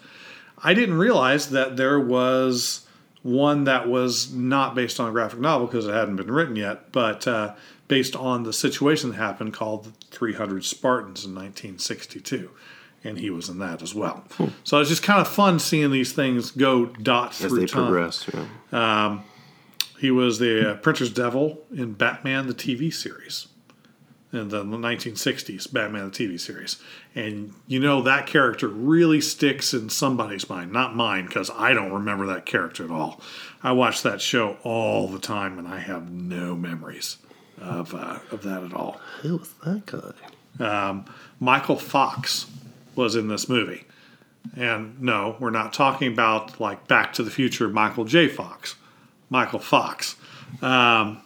I 0.64 0.74
didn't 0.74 0.98
realize 0.98 1.50
that 1.50 1.78
there 1.78 2.00
was 2.00 2.86
one 3.22 3.66
that 3.66 3.90
was 3.90 4.32
not 4.34 4.76
based 4.76 5.00
on 5.00 5.10
a 5.10 5.12
graphic 5.12 5.40
novel 5.40 5.68
because 5.68 5.88
it 5.88 5.94
hadn't 5.94 6.16
been 6.16 6.32
written 6.32 6.56
yet, 6.56 6.92
but 6.92 7.28
uh, 7.28 7.54
based 7.90 8.16
on 8.16 8.44
the 8.44 8.54
situation 8.54 9.10
that 9.10 9.18
happened 9.18 9.54
called 9.54 9.84
the 9.84 9.92
300 10.12 10.64
Spartans 10.64 11.26
in 11.26 11.36
1962. 11.36 12.52
And 13.04 13.18
he 13.18 13.30
was 13.30 13.50
in 13.50 13.60
that 13.60 13.82
as 13.82 13.94
well. 13.96 14.26
So 14.64 14.80
it's 14.80 14.90
just 14.90 15.04
kind 15.04 15.20
of 15.20 15.28
fun 15.28 15.60
seeing 15.60 15.92
these 15.92 16.14
things 16.14 16.52
go 16.52 16.86
dot 16.86 17.32
As 17.32 17.38
through 17.38 17.60
they 17.62 17.66
time. 17.66 17.84
progress. 17.84 18.30
Yeah. 18.72 19.20
He 20.00 20.12
was 20.12 20.40
the 20.40 20.72
uh, 20.72 20.76
Printer's 20.76 21.12
Devil 21.12 21.60
in 21.76 21.94
Batman 21.94 22.48
the 22.48 22.54
TV 22.54 22.94
series 22.94 23.48
in 24.32 24.50
the 24.50 24.64
1960s, 24.64 25.72
Batman 25.74 26.10
the 26.10 26.12
TV 26.12 26.40
series. 26.40 26.78
And 27.16 27.54
you 27.68 27.80
know 27.80 28.02
that 28.04 28.28
character 28.28 28.68
really 28.68 29.20
sticks 29.20 29.74
in 29.74 29.90
somebody's 29.90 30.50
mind, 30.50 30.72
not 30.72 30.96
mine, 30.96 31.26
because 31.26 31.50
I 31.54 31.74
don't 31.74 31.92
remember 31.92 32.26
that 32.28 32.46
character 32.46 32.86
at 32.86 32.92
all. 32.92 33.20
I 33.64 33.72
watch 33.74 34.04
that 34.04 34.22
show 34.22 34.58
all 34.64 35.08
the 35.08 35.20
time, 35.20 35.58
and 35.60 35.68
I 35.68 35.80
have 35.80 36.10
no 36.12 36.56
memories 36.56 37.18
of 37.62 37.94
uh, 37.94 38.20
of 38.32 38.44
that 38.44 38.64
at 38.64 38.74
all. 38.74 39.00
Who 39.22 39.38
was 39.38 39.54
that 39.66 39.86
guy? 39.86 41.04
Michael 41.40 41.78
Fox 41.78 42.48
was 42.96 43.16
in 43.16 43.28
this 43.28 43.48
movie. 43.48 43.86
And 44.56 45.00
no, 45.02 45.36
we're 45.40 45.50
not 45.50 45.74
talking 45.74 46.12
about 46.12 46.60
like 46.60 46.88
Back 46.88 47.14
to 47.14 47.24
the 47.24 47.32
Future 47.32 47.70
Michael 47.70 48.06
J. 48.06 48.28
Fox. 48.28 48.76
Michael 49.30 49.60
Fox. 49.60 50.16
Um, 50.62 51.22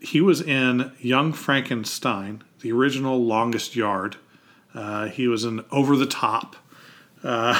he 0.00 0.20
was 0.20 0.40
in 0.40 0.92
Young 0.98 1.32
Frankenstein, 1.32 2.42
the 2.60 2.72
original 2.72 3.22
Longest 3.24 3.76
Yard. 3.76 4.16
Uh, 4.74 5.08
he 5.08 5.28
was 5.28 5.44
in 5.44 5.64
Over 5.70 5.96
the 5.96 6.06
Top. 6.06 6.56
Uh, 7.22 7.54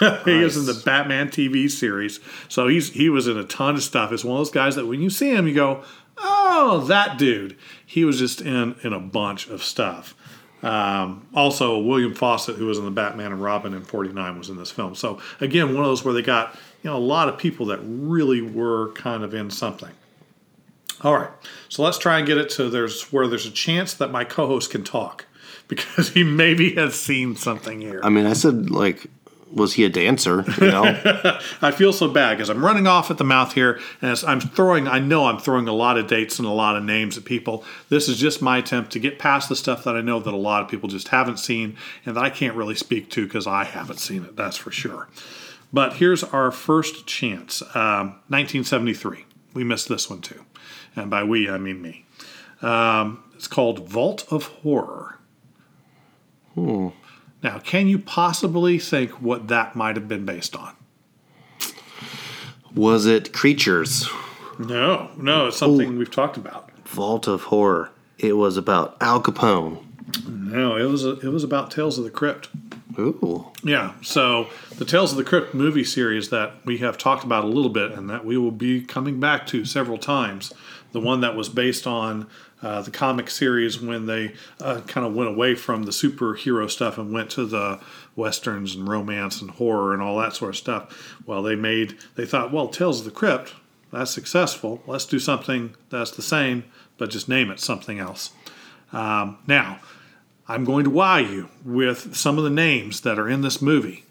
he 0.24 0.38
was 0.38 0.56
in 0.56 0.66
the 0.66 0.80
Batman 0.84 1.28
TV 1.28 1.70
series. 1.70 2.20
So 2.48 2.68
he's 2.68 2.92
he 2.92 3.08
was 3.08 3.26
in 3.26 3.38
a 3.38 3.44
ton 3.44 3.76
of 3.76 3.82
stuff. 3.82 4.12
It's 4.12 4.24
one 4.24 4.36
of 4.36 4.40
those 4.40 4.50
guys 4.50 4.74
that 4.76 4.86
when 4.86 5.00
you 5.00 5.08
see 5.08 5.30
him, 5.30 5.48
you 5.48 5.54
go, 5.54 5.84
"Oh, 6.18 6.84
that 6.88 7.18
dude." 7.18 7.56
He 7.84 8.04
was 8.04 8.18
just 8.18 8.40
in 8.40 8.76
in 8.82 8.92
a 8.92 9.00
bunch 9.00 9.48
of 9.48 9.62
stuff. 9.62 10.14
Um, 10.62 11.26
also, 11.34 11.78
William 11.78 12.14
Fawcett, 12.14 12.56
who 12.56 12.66
was 12.66 12.78
in 12.78 12.84
the 12.84 12.90
Batman 12.90 13.32
and 13.32 13.42
Robin 13.42 13.74
in 13.74 13.82
'49, 13.84 14.38
was 14.38 14.48
in 14.48 14.56
this 14.56 14.70
film. 14.70 14.94
So 14.94 15.20
again, 15.40 15.74
one 15.74 15.84
of 15.84 15.90
those 15.90 16.04
where 16.04 16.14
they 16.14 16.22
got 16.22 16.54
you 16.82 16.90
know 16.90 16.96
a 16.96 16.98
lot 16.98 17.28
of 17.28 17.38
people 17.38 17.66
that 17.66 17.80
really 17.82 18.40
were 18.40 18.92
kind 18.92 19.22
of 19.22 19.34
in 19.34 19.50
something. 19.50 19.92
All 21.02 21.14
right, 21.14 21.30
so 21.68 21.82
let's 21.82 21.98
try 21.98 22.18
and 22.18 22.26
get 22.26 22.38
it 22.38 22.48
to 22.50 22.70
there's 22.70 23.12
where 23.12 23.28
there's 23.28 23.46
a 23.46 23.50
chance 23.50 23.92
that 23.94 24.10
my 24.10 24.24
co-host 24.24 24.70
can 24.70 24.82
talk 24.82 25.26
because 25.68 26.10
he 26.10 26.24
maybe 26.24 26.74
has 26.74 26.94
seen 26.94 27.36
something 27.36 27.80
here. 27.80 28.00
I 28.02 28.08
mean, 28.08 28.26
I 28.26 28.32
said, 28.32 28.70
like, 28.70 29.06
was 29.52 29.74
he 29.74 29.84
a 29.84 29.88
dancer? 29.88 30.44
You 30.60 30.70
know? 30.70 30.84
I 31.62 31.70
feel 31.70 31.92
so 31.92 32.08
bad 32.08 32.34
because 32.34 32.50
I'm 32.50 32.64
running 32.64 32.86
off 32.86 33.10
at 33.10 33.18
the 33.18 33.24
mouth 33.24 33.52
here, 33.52 33.80
and 34.00 34.10
as 34.10 34.24
I'm 34.24 34.40
throwing. 34.40 34.88
I 34.88 34.98
know 34.98 35.26
I'm 35.26 35.38
throwing 35.38 35.68
a 35.68 35.72
lot 35.72 35.98
of 35.98 36.06
dates 36.06 36.38
and 36.38 36.46
a 36.46 36.52
lot 36.52 36.76
of 36.76 36.84
names 36.84 37.16
at 37.16 37.24
people. 37.24 37.64
This 37.88 38.08
is 38.08 38.18
just 38.18 38.42
my 38.42 38.58
attempt 38.58 38.92
to 38.92 38.98
get 38.98 39.18
past 39.18 39.48
the 39.48 39.56
stuff 39.56 39.84
that 39.84 39.96
I 39.96 40.00
know 40.00 40.20
that 40.20 40.34
a 40.34 40.36
lot 40.36 40.62
of 40.62 40.68
people 40.68 40.88
just 40.88 41.08
haven't 41.08 41.38
seen, 41.38 41.76
and 42.04 42.16
that 42.16 42.24
I 42.24 42.30
can't 42.30 42.56
really 42.56 42.74
speak 42.74 43.10
to 43.10 43.24
because 43.24 43.46
I 43.46 43.64
haven't 43.64 44.00
seen 44.00 44.24
it. 44.24 44.36
That's 44.36 44.56
for 44.56 44.70
sure. 44.70 45.08
But 45.72 45.94
here's 45.94 46.24
our 46.24 46.50
first 46.50 47.06
chance. 47.06 47.62
Um, 47.74 48.20
1973. 48.28 49.24
we 49.54 49.64
missed 49.64 49.88
this 49.88 50.10
one 50.10 50.20
too, 50.20 50.44
and 50.94 51.10
by 51.10 51.22
we 51.22 51.48
I 51.48 51.58
mean 51.58 51.80
me. 51.80 52.04
Um, 52.62 53.22
it's 53.34 53.48
called 53.48 53.88
Vault 53.88 54.24
of 54.30 54.46
Horror. 54.46 55.18
Now, 57.46 57.60
can 57.60 57.86
you 57.86 58.00
possibly 58.00 58.76
think 58.76 59.22
what 59.22 59.46
that 59.46 59.76
might 59.76 59.94
have 59.94 60.08
been 60.08 60.26
based 60.26 60.56
on? 60.56 60.74
Was 62.74 63.06
it 63.06 63.32
Creatures? 63.32 64.08
No, 64.58 65.12
no, 65.16 65.46
it's 65.46 65.56
something 65.56 65.96
we've 65.96 66.10
talked 66.10 66.36
about. 66.36 66.72
Vault 66.88 67.28
of 67.28 67.44
Horror. 67.44 67.92
It 68.18 68.32
was 68.32 68.56
about 68.56 68.96
Al 69.00 69.22
Capone. 69.22 69.80
No, 70.26 70.74
it 70.74 70.86
was 70.86 71.04
a, 71.04 71.20
it 71.20 71.28
was 71.28 71.44
about 71.44 71.70
Tales 71.70 71.98
of 71.98 72.02
the 72.02 72.10
Crypt. 72.10 72.48
Ooh. 72.98 73.46
Yeah, 73.62 73.92
so 74.02 74.48
the 74.78 74.84
Tales 74.84 75.12
of 75.12 75.16
the 75.16 75.22
Crypt 75.22 75.54
movie 75.54 75.84
series 75.84 76.30
that 76.30 76.54
we 76.64 76.78
have 76.78 76.98
talked 76.98 77.22
about 77.22 77.44
a 77.44 77.48
little 77.48 77.70
bit 77.70 77.92
and 77.92 78.10
that 78.10 78.24
we 78.24 78.36
will 78.36 78.50
be 78.50 78.80
coming 78.80 79.20
back 79.20 79.46
to 79.48 79.64
several 79.64 79.98
times. 79.98 80.52
The 80.90 81.00
one 81.00 81.20
that 81.20 81.36
was 81.36 81.48
based 81.48 81.86
on 81.86 82.26
uh, 82.62 82.80
the 82.82 82.90
comic 82.90 83.28
series 83.28 83.80
when 83.80 84.06
they 84.06 84.34
uh, 84.60 84.80
kind 84.86 85.06
of 85.06 85.14
went 85.14 85.28
away 85.28 85.54
from 85.54 85.82
the 85.82 85.90
superhero 85.90 86.70
stuff 86.70 86.96
and 86.98 87.12
went 87.12 87.30
to 87.30 87.44
the 87.44 87.80
westerns 88.14 88.74
and 88.74 88.88
romance 88.88 89.40
and 89.42 89.50
horror 89.52 89.92
and 89.92 90.02
all 90.02 90.18
that 90.18 90.34
sort 90.34 90.50
of 90.50 90.56
stuff. 90.56 91.16
Well, 91.26 91.42
they 91.42 91.54
made, 91.54 91.96
they 92.14 92.24
thought, 92.24 92.52
well, 92.52 92.68
Tales 92.68 93.00
of 93.00 93.04
the 93.04 93.10
Crypt, 93.10 93.54
that's 93.92 94.10
successful. 94.10 94.82
Let's 94.86 95.06
do 95.06 95.18
something 95.18 95.74
that's 95.90 96.10
the 96.10 96.22
same, 96.22 96.64
but 96.98 97.10
just 97.10 97.28
name 97.28 97.50
it 97.50 97.60
something 97.60 97.98
else. 97.98 98.30
Um, 98.92 99.38
now, 99.46 99.80
I'm 100.48 100.64
going 100.64 100.84
to 100.84 100.90
wow 100.90 101.18
you 101.18 101.48
with 101.64 102.16
some 102.16 102.38
of 102.38 102.44
the 102.44 102.50
names 102.50 103.02
that 103.02 103.18
are 103.18 103.28
in 103.28 103.42
this 103.42 103.60
movie. 103.60 104.04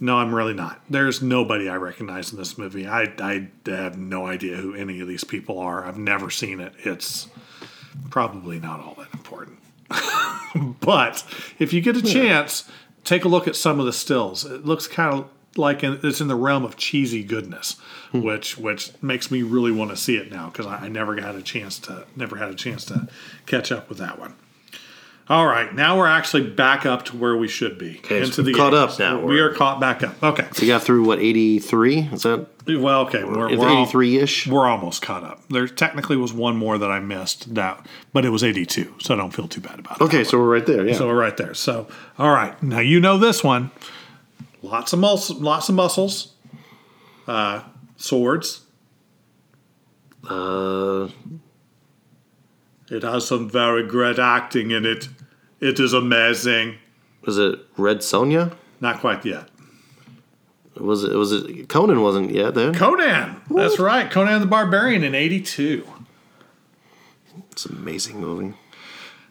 No, 0.00 0.18
I'm 0.18 0.32
really 0.32 0.54
not. 0.54 0.80
There's 0.88 1.20
nobody 1.20 1.68
I 1.68 1.74
recognize 1.76 2.32
in 2.32 2.38
this 2.38 2.56
movie. 2.56 2.86
I, 2.86 3.12
I 3.18 3.48
have 3.66 3.98
no 3.98 4.26
idea 4.26 4.56
who 4.56 4.72
any 4.74 5.00
of 5.00 5.08
these 5.08 5.24
people 5.24 5.58
are. 5.58 5.84
I've 5.84 5.98
never 5.98 6.30
seen 6.30 6.60
it. 6.60 6.72
It's 6.84 7.26
probably 8.10 8.58
not 8.58 8.80
all 8.80 8.94
that 8.94 9.12
important. 9.12 9.58
but 10.80 11.24
if 11.58 11.72
you 11.72 11.80
get 11.80 11.96
a 11.96 12.02
chance, 12.02 12.68
take 13.04 13.24
a 13.24 13.28
look 13.28 13.48
at 13.48 13.56
some 13.56 13.80
of 13.80 13.86
the 13.86 13.92
stills. 13.92 14.44
It 14.44 14.64
looks 14.64 14.86
kind 14.86 15.14
of 15.14 15.28
like 15.56 15.82
in, 15.82 15.98
it's 16.02 16.20
in 16.20 16.28
the 16.28 16.36
realm 16.36 16.64
of 16.64 16.76
cheesy 16.76 17.22
goodness, 17.22 17.76
hmm. 18.12 18.22
which 18.22 18.58
which 18.58 18.92
makes 19.02 19.30
me 19.30 19.42
really 19.42 19.72
want 19.72 19.90
to 19.90 19.96
see 19.96 20.16
it 20.16 20.30
now 20.30 20.50
because 20.50 20.66
I, 20.66 20.84
I 20.84 20.88
never 20.88 21.14
got 21.14 21.34
a 21.34 21.42
chance 21.42 21.78
to 21.80 22.06
never 22.16 22.36
had 22.36 22.50
a 22.50 22.54
chance 22.54 22.84
to 22.86 23.08
catch 23.46 23.72
up 23.72 23.88
with 23.88 23.98
that 23.98 24.18
one. 24.18 24.34
All 25.30 25.46
right, 25.46 25.74
now 25.74 25.98
we're 25.98 26.06
actually 26.06 26.48
back 26.48 26.86
up 26.86 27.04
to 27.06 27.16
where 27.16 27.36
we 27.36 27.48
should 27.48 27.76
be. 27.76 27.98
Okay, 27.98 28.24
so 28.24 28.42
we're 28.42 28.54
caught 28.54 28.72
up 28.72 28.98
now. 28.98 29.20
We 29.20 29.40
are 29.40 29.52
caught 29.52 29.78
back 29.78 30.02
up. 30.02 30.22
Okay. 30.22 30.46
We 30.58 30.66
got 30.66 30.82
through 30.82 31.04
what, 31.04 31.18
83? 31.18 31.98
Is 32.12 32.22
that 32.22 32.46
Well, 32.66 33.02
okay, 33.02 33.24
we're, 33.24 33.54
we're 33.54 33.68
83 33.68 34.16
ish? 34.16 34.46
We're 34.46 34.66
almost 34.66 35.02
caught 35.02 35.24
up. 35.24 35.46
There 35.50 35.68
technically 35.68 36.16
was 36.16 36.32
one 36.32 36.56
more 36.56 36.78
that 36.78 36.90
I 36.90 37.00
missed 37.00 37.54
that, 37.56 37.84
but 38.14 38.24
it 38.24 38.30
was 38.30 38.42
82, 38.42 38.94
so 39.00 39.12
I 39.12 39.18
don't 39.18 39.30
feel 39.34 39.46
too 39.48 39.60
bad 39.60 39.78
about 39.78 40.00
it. 40.00 40.04
Okay, 40.04 40.24
so 40.24 40.38
we're 40.38 40.50
right 40.50 40.64
there. 40.64 40.86
Yeah. 40.88 40.94
So 40.94 41.06
we're 41.06 41.20
right 41.20 41.36
there. 41.36 41.52
So 41.52 41.88
all 42.18 42.30
right, 42.30 42.60
now 42.62 42.80
you 42.80 42.98
know 42.98 43.18
this 43.18 43.44
one. 43.44 43.70
Lots 44.62 44.94
of 44.94 44.98
mus- 44.98 45.30
lots 45.30 45.68
of 45.68 45.74
muscles, 45.74 46.32
uh, 47.26 47.64
swords. 47.96 48.62
uh, 50.28 51.08
It 52.90 53.02
has 53.02 53.26
some 53.28 53.50
very 53.50 53.86
great 53.86 54.18
acting 54.18 54.70
in 54.70 54.86
it. 54.86 55.08
It 55.60 55.80
is 55.80 55.92
amazing. 55.92 56.76
was 57.24 57.38
it 57.38 57.58
Red 57.76 57.98
Sonja? 57.98 58.54
Not 58.80 59.00
quite 59.00 59.24
yet. 59.24 59.48
Was 60.76 61.02
it? 61.02 61.14
Was 61.14 61.32
it? 61.32 61.68
Conan 61.68 62.00
wasn't 62.02 62.30
yet 62.30 62.54
then. 62.54 62.74
Conan. 62.74 63.40
That's 63.50 63.78
right. 63.78 64.08
Conan 64.10 64.40
the 64.40 64.46
Barbarian 64.46 65.02
in 65.02 65.14
82. 65.14 65.84
It's 67.50 67.66
an 67.66 67.76
amazing 67.76 68.20
movie. 68.20 68.54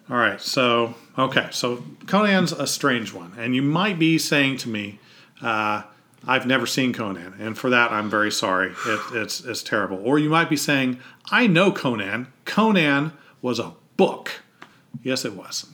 All 0.09 0.17
right. 0.17 0.41
So, 0.41 0.95
okay. 1.17 1.47
So 1.51 1.83
Conan's 2.05 2.51
a 2.51 2.67
strange 2.67 3.13
one. 3.13 3.33
And 3.37 3.55
you 3.55 3.61
might 3.61 3.97
be 3.97 4.17
saying 4.17 4.57
to 4.57 4.69
me, 4.69 4.99
uh, 5.41 5.83
I've 6.25 6.45
never 6.45 6.65
seen 6.65 6.91
Conan. 6.91 7.35
And 7.39 7.57
for 7.57 7.69
that, 7.69 7.91
I'm 7.91 8.09
very 8.09 8.31
sorry. 8.31 8.73
It, 8.85 8.99
it's, 9.13 9.45
it's 9.45 9.63
terrible. 9.63 10.01
Or 10.03 10.19
you 10.19 10.29
might 10.29 10.49
be 10.49 10.57
saying, 10.57 10.99
I 11.31 11.47
know 11.47 11.71
Conan. 11.71 12.27
Conan 12.43 13.13
was 13.41 13.59
a 13.59 13.73
book. 13.95 14.41
Yes, 15.03 15.23
it 15.23 15.33
was. 15.33 15.67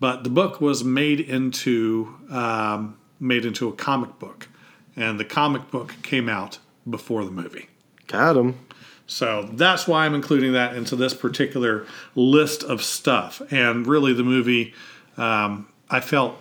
But 0.00 0.24
the 0.24 0.30
book 0.30 0.60
was 0.60 0.84
made 0.84 1.20
into 1.20 2.14
um, 2.30 2.98
made 3.20 3.44
into 3.44 3.68
a 3.68 3.72
comic 3.72 4.18
book, 4.18 4.48
and 4.96 5.18
the 5.18 5.24
comic 5.24 5.70
book 5.70 5.94
came 6.02 6.28
out 6.28 6.58
before 6.88 7.24
the 7.24 7.30
movie. 7.30 7.68
Got 8.06 8.36
him. 8.36 8.58
So 9.06 9.48
that's 9.52 9.88
why 9.88 10.04
I'm 10.04 10.14
including 10.14 10.52
that 10.52 10.76
into 10.76 10.94
this 10.94 11.14
particular 11.14 11.86
list 12.14 12.62
of 12.62 12.82
stuff. 12.82 13.40
And 13.50 13.86
really, 13.86 14.12
the 14.12 14.22
movie, 14.22 14.74
um, 15.16 15.68
I 15.88 16.00
felt, 16.00 16.36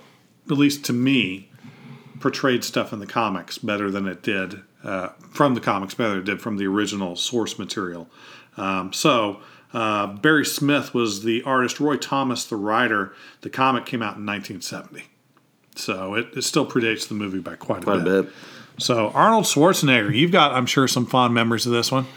at 0.52 0.58
least 0.58 0.84
to 0.86 0.94
me, 0.94 1.50
portrayed 2.20 2.64
stuff 2.64 2.92
in 2.92 3.00
the 3.00 3.08
comics 3.08 3.58
better 3.58 3.90
than 3.90 4.08
it 4.08 4.22
did 4.22 4.62
uh, 4.84 5.10
from 5.32 5.54
the 5.54 5.62
comics, 5.62 5.94
better 5.94 6.12
than 6.12 6.20
it 6.20 6.26
did 6.26 6.42
from 6.42 6.58
the 6.58 6.68
original 6.68 7.16
source 7.16 7.58
material. 7.58 8.10
Um, 8.58 8.92
so 8.92 9.40
uh, 9.78 10.08
Barry 10.08 10.46
Smith 10.46 10.94
was 10.94 11.24
the 11.24 11.44
artist, 11.44 11.80
Roy 11.80 11.98
Thomas 11.98 12.46
the 12.46 12.56
writer. 12.56 13.14
The 13.42 13.50
comic 13.50 13.86
came 13.86 14.02
out 14.02 14.18
in 14.18 14.26
1970. 14.26 15.04
So 15.76 16.16
it, 16.16 16.30
it 16.36 16.42
still 16.42 16.66
predates 16.66 17.08
the 17.08 17.14
movie 17.14 17.38
by 17.40 17.56
quite 17.56 17.82
a 17.84 17.86
Quite 17.86 18.00
a 18.00 18.04
bit. 18.04 18.26
bit. 18.26 18.34
So 18.80 19.10
Arnold 19.10 19.46
Schwarzenegger, 19.46 20.14
you've 20.16 20.32
got, 20.32 20.52
I'm 20.54 20.66
sure, 20.66 20.88
some 20.88 21.06
fond 21.06 21.34
memories 21.36 21.68
of 21.68 21.74
this 21.74 21.92
one. 21.92 22.08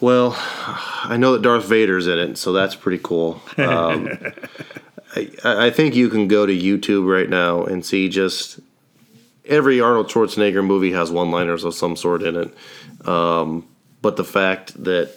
Well, 0.00 0.36
I 0.38 1.16
know 1.16 1.32
that 1.32 1.42
Darth 1.42 1.64
Vader's 1.64 2.06
in 2.06 2.18
it, 2.18 2.38
so 2.38 2.52
that's 2.52 2.74
pretty 2.76 3.00
cool. 3.02 3.40
Um, 3.56 4.08
I, 5.16 5.30
I 5.44 5.70
think 5.70 5.94
you 5.96 6.08
can 6.08 6.28
go 6.28 6.46
to 6.46 6.52
YouTube 6.52 7.10
right 7.10 7.28
now 7.28 7.64
and 7.64 7.84
see 7.84 8.08
just 8.08 8.60
every 9.44 9.80
Arnold 9.80 10.08
Schwarzenegger 10.08 10.64
movie 10.64 10.92
has 10.92 11.10
one-liners 11.10 11.64
of 11.64 11.74
some 11.74 11.96
sort 11.96 12.22
in 12.22 12.36
it. 12.36 13.08
Um, 13.08 13.66
but 14.02 14.16
the 14.16 14.24
fact 14.24 14.82
that 14.84 15.12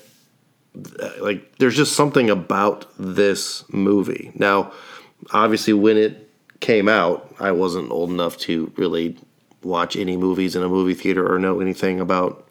like 1.20 1.58
there's 1.58 1.76
just 1.76 1.96
something 1.96 2.30
about 2.30 2.86
this 2.98 3.64
movie. 3.72 4.32
Now, 4.36 4.72
obviously, 5.32 5.74
when 5.74 5.98
it 5.98 6.30
came 6.60 6.88
out, 6.88 7.36
I 7.40 7.52
wasn't 7.52 7.92
old 7.92 8.10
enough 8.10 8.38
to 8.40 8.72
really 8.78 9.18
watch 9.64 9.96
any 9.96 10.18
movies 10.18 10.56
in 10.56 10.64
a 10.64 10.70
movie 10.70 10.94
theater 10.94 11.32
or 11.32 11.40
know 11.40 11.60
anything 11.60 12.00
about 12.00 12.48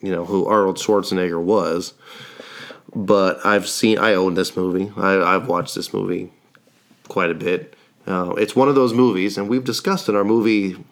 you 0.00 0.10
know 0.10 0.24
who 0.24 0.46
Arnold 0.46 0.76
Schwarzenegger 0.76 1.42
was. 1.42 1.94
But 2.94 3.44
I've 3.44 3.68
seen, 3.68 3.98
I 3.98 4.14
own 4.14 4.34
this 4.34 4.56
movie. 4.56 4.90
I, 4.96 5.34
I've 5.34 5.46
watched 5.46 5.74
this 5.74 5.92
movie 5.92 6.32
quite 7.08 7.30
a 7.30 7.34
bit. 7.34 7.74
Uh, 8.06 8.30
it's 8.38 8.56
one 8.56 8.68
of 8.68 8.74
those 8.74 8.94
movies, 8.94 9.36
and 9.36 9.48
we've 9.48 9.64
discussed 9.64 10.08
in 10.08 10.16
our 10.16 10.24
movie, 10.24 10.82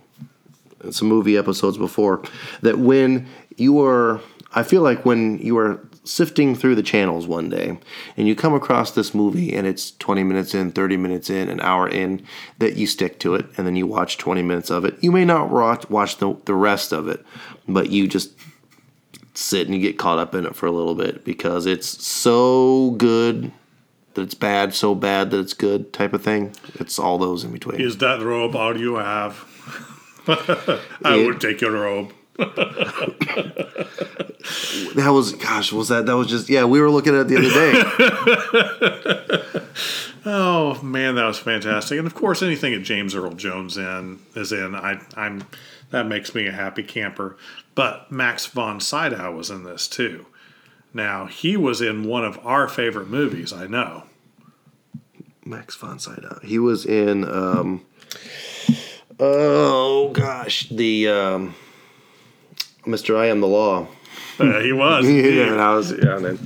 some 0.90 1.08
movie 1.08 1.38
episodes 1.38 1.78
before, 1.78 2.22
that 2.60 2.78
when 2.78 3.26
you 3.56 3.82
are, 3.82 4.20
I 4.54 4.62
feel 4.62 4.82
like 4.82 5.06
when 5.06 5.38
you 5.38 5.56
are 5.56 5.85
sifting 6.06 6.54
through 6.54 6.74
the 6.76 6.82
channels 6.82 7.26
one 7.26 7.48
day 7.48 7.78
and 8.16 8.28
you 8.28 8.34
come 8.36 8.54
across 8.54 8.92
this 8.92 9.12
movie 9.14 9.52
and 9.54 9.66
it's 9.66 9.90
20 9.98 10.22
minutes 10.22 10.54
in, 10.54 10.70
30 10.72 10.96
minutes 10.96 11.28
in, 11.28 11.48
an 11.48 11.60
hour 11.60 11.88
in, 11.88 12.24
that 12.58 12.76
you 12.76 12.86
stick 12.86 13.18
to 13.20 13.34
it 13.34 13.44
and 13.56 13.66
then 13.66 13.76
you 13.76 13.86
watch 13.86 14.16
20 14.16 14.42
minutes 14.42 14.70
of 14.70 14.84
it. 14.84 14.96
You 15.02 15.10
may 15.12 15.24
not 15.24 15.50
watch, 15.50 16.16
the, 16.18 16.36
the 16.44 16.54
rest 16.54 16.92
of 16.92 17.08
it, 17.08 17.24
but 17.68 17.90
you 17.90 18.06
just 18.06 18.30
sit 19.34 19.66
and 19.66 19.74
you 19.74 19.80
get 19.82 19.98
caught 19.98 20.18
up 20.18 20.34
in 20.34 20.46
it 20.46 20.54
for 20.56 20.66
a 20.66 20.70
little 20.70 20.94
bit 20.94 21.24
because 21.24 21.66
it's 21.66 22.04
so 22.06 22.92
good 22.92 23.50
that 24.14 24.22
it's 24.22 24.34
bad, 24.34 24.72
so 24.74 24.94
bad 24.94 25.30
that 25.30 25.40
it's 25.40 25.52
good 25.52 25.92
type 25.92 26.14
of 26.14 26.22
thing. 26.22 26.54
It's 26.76 26.98
all 26.98 27.18
those 27.18 27.44
in 27.44 27.52
between. 27.52 27.80
Is 27.80 27.98
that 27.98 28.22
robe 28.22 28.56
all 28.56 28.78
you 28.78 28.94
have? 28.94 29.44
I 30.28 31.16
It- 31.16 31.26
would 31.26 31.40
take 31.40 31.60
your 31.60 31.72
robe. 31.72 32.12
That 34.94 35.10
was, 35.10 35.32
gosh, 35.32 35.72
was 35.72 35.88
that, 35.88 36.06
that 36.06 36.16
was 36.16 36.28
just, 36.28 36.48
yeah, 36.48 36.64
we 36.64 36.80
were 36.80 36.90
looking 36.90 37.14
at 37.14 37.22
it 37.22 37.28
the 37.28 37.36
other 37.36 37.50
day. 37.50 39.42
Oh 40.28 40.82
man, 40.82 41.14
that 41.14 41.24
was 41.24 41.38
fantastic! 41.38 41.98
And 41.98 42.06
of 42.06 42.14
course, 42.14 42.42
anything 42.42 42.72
that 42.72 42.80
James 42.80 43.14
Earl 43.14 43.34
Jones 43.34 43.76
in 43.76 44.18
is 44.34 44.50
in, 44.50 44.74
I, 44.74 45.00
I'm 45.16 45.44
that 45.90 46.06
makes 46.08 46.34
me 46.34 46.48
a 46.48 46.52
happy 46.52 46.82
camper. 46.82 47.36
But 47.76 48.10
Max 48.10 48.44
von 48.46 48.80
Sydow 48.80 49.30
was 49.36 49.50
in 49.50 49.62
this 49.62 49.86
too. 49.86 50.26
Now 50.92 51.26
he 51.26 51.56
was 51.56 51.80
in 51.80 52.04
one 52.04 52.24
of 52.24 52.44
our 52.44 52.66
favorite 52.66 53.08
movies. 53.08 53.52
I 53.52 53.68
know. 53.68 54.02
Max 55.44 55.76
von 55.76 56.00
Sydow. 56.00 56.40
He 56.42 56.58
was 56.58 56.84
in, 56.84 57.24
um, 57.24 57.86
oh 59.20 60.10
gosh, 60.12 60.68
the 60.70 61.06
um, 61.06 61.54
Mr. 62.86 63.16
I 63.18 63.26
Am 63.26 63.40
the 63.40 63.46
Law. 63.48 63.88
Uh, 64.38 64.60
he 64.60 64.72
was. 64.72 65.06
Yeah, 65.08 65.52
and 65.52 65.60
I 65.60 65.74
was, 65.74 65.90
yeah, 65.92 66.16
and 66.16 66.24
then, 66.24 66.38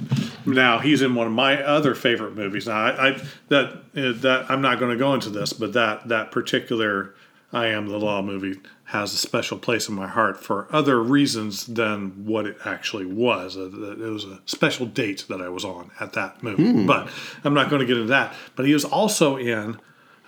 Now 0.47 0.79
he's 0.79 1.03
in 1.03 1.15
one 1.15 1.27
of 1.27 1.33
my 1.33 1.63
other 1.63 1.95
favorite 1.95 2.35
movies. 2.37 2.67
Now 2.67 2.77
I, 2.77 3.09
I 3.11 3.21
that 3.49 3.73
uh, 3.97 4.13
that 4.23 4.47
I'm 4.51 4.61
not 4.63 4.79
going 4.79 4.91
to 4.93 4.97
go 4.99 5.15
into 5.15 5.31
this, 5.31 5.53
but 5.53 5.73
that 5.75 6.09
that 6.09 6.31
particular 6.33 7.15
I 7.53 7.67
Am 7.67 7.89
the 7.89 7.99
Law 7.99 8.23
movie 8.23 8.61
has 8.85 9.13
a 9.13 9.17
special 9.17 9.59
place 9.59 9.89
in 9.89 9.95
my 9.95 10.07
heart 10.09 10.43
for 10.43 10.67
other 10.71 11.01
reasons 11.03 11.67
than 11.67 12.25
what 12.27 12.47
it 12.47 12.57
actually 12.65 13.07
was. 13.07 13.57
Uh, 13.57 13.71
It 13.73 13.99
was 13.99 14.25
a 14.25 14.41
special 14.47 14.87
date 14.87 15.27
that 15.29 15.41
I 15.41 15.49
was 15.49 15.65
on 15.65 15.91
at 16.01 16.13
that 16.15 16.43
movie, 16.43 16.85
but 16.87 17.09
I'm 17.45 17.55
not 17.55 17.71
going 17.71 17.81
to 17.81 17.87
get 17.87 17.97
into 17.97 18.09
that. 18.11 18.35
But 18.57 18.67
he 18.67 18.73
was 18.73 18.85
also 18.85 19.37
in 19.37 19.79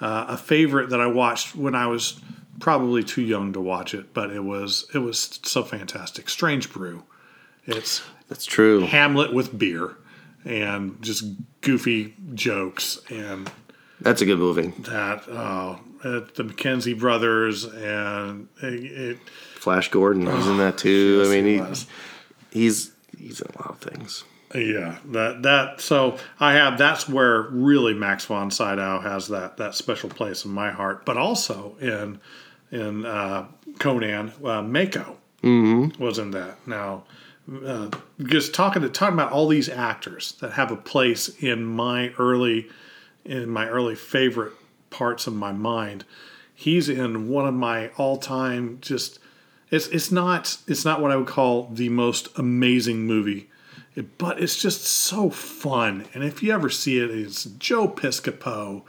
uh, 0.01 0.27
a 0.29 0.37
favorite 0.37 0.91
that 0.91 1.01
I 1.01 1.07
watched 1.07 1.55
when 1.57 1.75
I 1.75 1.87
was 1.87 2.21
probably 2.61 3.03
too 3.03 3.23
young 3.23 3.53
to 3.53 3.61
watch 3.61 3.95
it, 3.95 4.13
but 4.15 4.31
it 4.31 4.45
was 4.45 4.87
it 4.95 4.99
was 4.99 5.41
so 5.45 5.63
fantastic. 5.63 6.29
Strange 6.29 6.73
Brew. 6.73 7.03
It's 7.65 8.03
That's 8.29 8.45
true. 8.45 8.81
Hamlet 8.81 9.33
with 9.33 9.57
beer 9.57 9.97
and 10.45 11.01
just 11.01 11.25
goofy 11.61 12.15
jokes 12.35 13.01
and 13.09 13.51
That's 14.01 14.21
a 14.21 14.27
good 14.27 14.39
movie. 14.39 14.69
that 14.81 15.29
uh, 15.29 15.77
the 16.03 16.45
Mackenzie 16.45 16.95
brothers 16.95 17.65
and 17.65 18.49
it, 18.63 18.85
it 18.85 19.19
Flash 19.55 19.91
Gordon, 19.91 20.27
he's 20.27 20.47
in 20.49 20.59
that 20.59 20.77
too. 20.79 21.23
I 21.25 21.29
mean, 21.31 21.47
he, 21.47 21.61
was. 21.61 21.87
he's 22.51 22.93
he's 23.17 23.41
in 23.41 23.49
a 23.55 23.59
lot 23.63 23.71
of 23.71 23.79
things. 23.79 24.25
yeah 24.55 24.99
that 25.13 25.43
that 25.43 25.81
so 25.81 26.19
I 26.41 26.55
have 26.55 26.77
that's 26.79 27.09
where 27.09 27.43
really 27.43 27.95
Max 27.95 28.25
von 28.25 28.51
Sydow 28.51 28.99
has 29.01 29.29
that 29.29 29.57
that 29.59 29.77
special 29.77 30.11
place 30.11 30.45
in 30.45 30.51
my 30.51 30.73
heart, 30.73 31.07
but 31.07 31.17
also 31.17 31.77
in 31.81 32.21
in 32.73 33.07
uh, 33.07 33.47
Conan 33.79 34.33
uh, 34.45 34.63
Mako 34.63 35.17
was 35.99 36.19
in 36.19 36.33
that 36.33 36.67
now. 36.67 37.05
Uh, 37.67 37.91
just 38.23 38.55
talking 38.55 38.83
to 38.83 38.89
talking 38.89 39.15
about 39.15 39.33
all 39.33 39.49
these 39.49 39.69
actors 39.69 40.33
that 40.41 40.53
have 40.53 40.71
a 40.71 40.77
place 40.77 41.29
in 41.43 41.65
my 41.65 42.11
early 42.19 42.69
in 43.25 43.49
my 43.51 43.69
early 43.69 43.95
favorite 43.95 44.53
parts 44.91 45.27
of 45.27 45.35
my 45.35 45.53
mind. 45.53 46.05
He's 46.55 46.89
in 46.89 47.29
one 47.29 47.47
of 47.47 47.55
my 47.55 47.89
all-time 47.97 48.79
just 48.81 49.19
it's 49.73 49.89
it's 49.89 50.13
not 50.13 50.59
it's 50.69 50.85
not 50.85 51.01
what 51.01 51.11
I 51.11 51.17
would 51.17 51.27
call 51.27 51.69
the 51.73 51.89
most 51.89 52.29
amazing 52.39 53.07
movie, 53.07 53.51
but 54.19 54.41
it's 54.41 54.61
just 54.61 54.85
so 54.85 55.29
fun. 55.31 56.07
And 56.15 56.23
if 56.23 56.43
you 56.43 56.53
ever 56.53 56.71
see 56.71 56.99
it, 56.99 57.11
it's 57.11 57.45
Joe 57.45 57.89
Piscopo, 57.89 58.83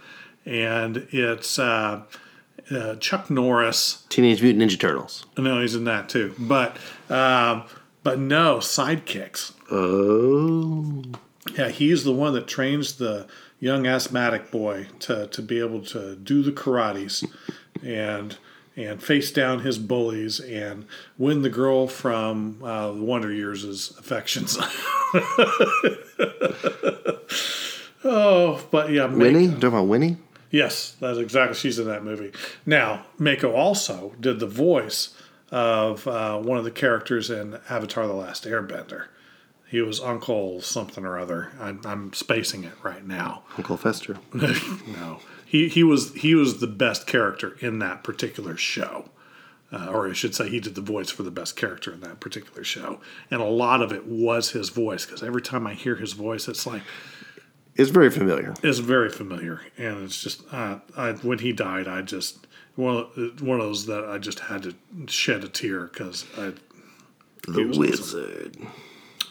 and 0.45 1.07
it's 1.11 1.57
uh, 1.57 2.01
uh, 2.71 2.95
Chuck 2.95 3.29
Norris. 3.29 4.05
Teenage 4.09 4.41
Mutant 4.41 4.63
Ninja 4.71 4.79
Turtles. 4.79 5.25
No, 5.37 5.61
he's 5.61 5.75
in 5.75 5.83
that 5.85 6.09
too. 6.09 6.33
But 6.37 6.77
um, 7.09 7.63
but 8.03 8.19
no 8.19 8.57
sidekicks. 8.57 9.53
Oh, 9.71 11.03
Yeah, 11.57 11.69
he's 11.69 12.03
the 12.03 12.13
one 12.13 12.33
that 12.33 12.47
trains 12.47 12.95
the 12.97 13.27
young 13.59 13.87
asthmatic 13.87 14.51
boy 14.51 14.87
to, 14.99 15.27
to 15.27 15.41
be 15.41 15.59
able 15.59 15.81
to 15.85 16.15
do 16.17 16.43
the 16.43 16.51
karates 16.51 17.25
and 17.81 18.37
and 18.75 19.01
face 19.03 19.31
down 19.31 19.59
his 19.59 19.77
bullies 19.77 20.39
and 20.39 20.85
win 21.17 21.43
the 21.43 21.49
girl 21.49 21.87
from 21.87 22.57
uh, 22.63 22.91
the 22.91 23.03
Wonder 23.03 23.31
Years' 23.31 23.91
affections. 23.97 24.57
oh, 28.03 28.65
but 28.71 28.89
yeah, 28.91 29.05
Winnie. 29.05 29.47
Talking 29.49 29.63
about 29.67 29.87
Winnie. 29.87 30.17
Yes, 30.53 30.95
that's 30.99 31.17
exactly. 31.17 31.57
She's 31.57 31.79
in 31.79 31.87
that 31.87 32.03
movie. 32.03 32.31
Now, 32.63 33.07
Mako 33.17 33.53
also 33.53 34.13
did 34.19 34.39
the 34.39 34.45
voice 34.45 35.17
of 35.49 36.07
uh, 36.07 36.37
one 36.37 36.59
of 36.59 36.63
the 36.63 36.69
characters 36.69 37.31
in 37.31 37.59
Avatar: 37.71 38.05
The 38.05 38.13
Last 38.13 38.45
Airbender. 38.45 39.05
He 39.67 39.81
was 39.81 39.99
Uncle 39.99 40.61
something 40.61 41.03
or 41.03 41.17
other. 41.17 41.53
I'm, 41.59 41.81
I'm 41.85 42.13
spacing 42.13 42.65
it 42.65 42.73
right 42.83 43.03
now. 43.03 43.41
Uncle 43.57 43.77
Fester. 43.77 44.19
no, 44.33 45.21
he 45.43 45.69
he 45.69 45.83
was 45.83 46.13
he 46.13 46.35
was 46.35 46.59
the 46.59 46.67
best 46.67 47.07
character 47.07 47.57
in 47.59 47.79
that 47.79 48.03
particular 48.03 48.55
show, 48.55 49.09
uh, 49.71 49.87
or 49.87 50.07
I 50.07 50.13
should 50.13 50.35
say, 50.35 50.49
he 50.49 50.59
did 50.59 50.75
the 50.75 50.81
voice 50.81 51.09
for 51.09 51.23
the 51.23 51.31
best 51.31 51.55
character 51.55 51.91
in 51.91 52.01
that 52.01 52.19
particular 52.19 52.63
show, 52.63 52.99
and 53.31 53.41
a 53.41 53.45
lot 53.45 53.81
of 53.81 53.91
it 53.91 54.05
was 54.05 54.51
his 54.51 54.69
voice. 54.69 55.03
Because 55.03 55.23
every 55.23 55.41
time 55.41 55.65
I 55.65 55.73
hear 55.73 55.95
his 55.95 56.13
voice, 56.13 56.47
it's 56.47 56.67
like 56.67 56.83
It's 57.75 57.89
very 57.89 58.09
familiar. 58.09 58.53
it's 58.61 58.79
very 58.79 59.09
familiar, 59.09 59.61
and 59.77 60.03
it's 60.03 60.21
just 60.21 60.43
uh, 60.51 60.79
I, 60.95 61.13
when 61.13 61.39
he 61.39 61.51
died, 61.53 61.87
I 61.87 62.01
just 62.03 62.45
one 62.75 62.97
of, 62.97 63.41
one 63.41 63.59
of 63.59 63.65
those 63.65 63.85
that 63.87 64.05
I 64.05 64.17
just 64.19 64.39
had 64.39 64.63
to 64.63 64.75
shed 65.07 65.43
a 65.43 65.47
tear 65.49 65.85
because 65.87 66.25
I 66.37 66.53
The 67.47 67.65
Wizard. 67.77 68.57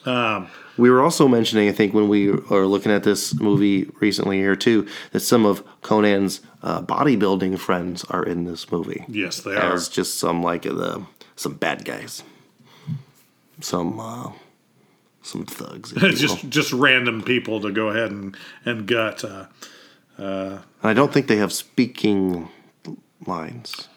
Um, 0.04 0.48
we 0.76 0.90
were 0.90 1.00
also 1.00 1.28
mentioning, 1.28 1.68
I 1.68 1.72
think, 1.72 1.94
when 1.94 2.08
we 2.08 2.30
are 2.30 2.66
looking 2.66 2.90
at 2.90 3.04
this 3.04 3.38
movie 3.38 3.88
recently 4.00 4.38
here 4.38 4.56
too, 4.56 4.88
that 5.12 5.20
some 5.20 5.46
of 5.46 5.62
Conan's 5.82 6.40
uh, 6.64 6.82
bodybuilding 6.82 7.56
friends 7.60 8.02
are 8.06 8.24
in 8.24 8.44
this 8.44 8.70
movie 8.72 9.04
yes 9.08 9.40
they 9.42 9.54
are 9.54 9.74
as 9.74 9.88
just 9.88 10.18
some 10.18 10.42
like 10.42 10.62
the 10.62 11.04
some 11.36 11.54
bad 11.54 11.84
guys, 11.84 12.24
some 13.60 13.98
uh, 14.00 14.32
some 15.22 15.44
thugs. 15.46 15.92
just 16.18 16.48
just 16.48 16.72
random 16.72 17.22
people 17.22 17.60
to 17.60 17.70
go 17.70 17.88
ahead 17.88 18.10
and 18.10 18.36
and 18.64 18.86
gut. 18.86 19.24
Uh, 19.24 19.46
And 20.18 20.60
I 20.82 20.92
don't 20.94 21.12
think 21.12 21.26
they 21.26 21.36
have 21.38 21.52
speaking 21.52 22.48
lines. 23.26 23.88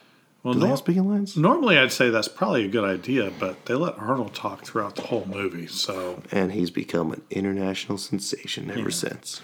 well, 0.44 0.54
Do 0.54 0.60
they 0.62 0.68
have 0.68 0.78
speaking 0.80 1.08
lines? 1.10 1.36
normally 1.36 1.78
I'd 1.78 1.92
say 1.92 2.10
that's 2.10 2.28
probably 2.28 2.64
a 2.66 2.68
good 2.68 2.84
idea, 2.86 3.32
but 3.40 3.66
they 3.66 3.74
let 3.76 3.98
Arnold 3.98 4.34
talk 4.34 4.64
throughout 4.66 4.96
the 4.96 5.02
whole 5.04 5.26
movie, 5.26 5.68
so 5.68 6.22
And 6.32 6.52
he's 6.54 6.70
become 6.72 7.12
an 7.12 7.22
international 7.32 7.98
sensation 7.98 8.72
ever 8.72 8.92
since. 8.92 9.42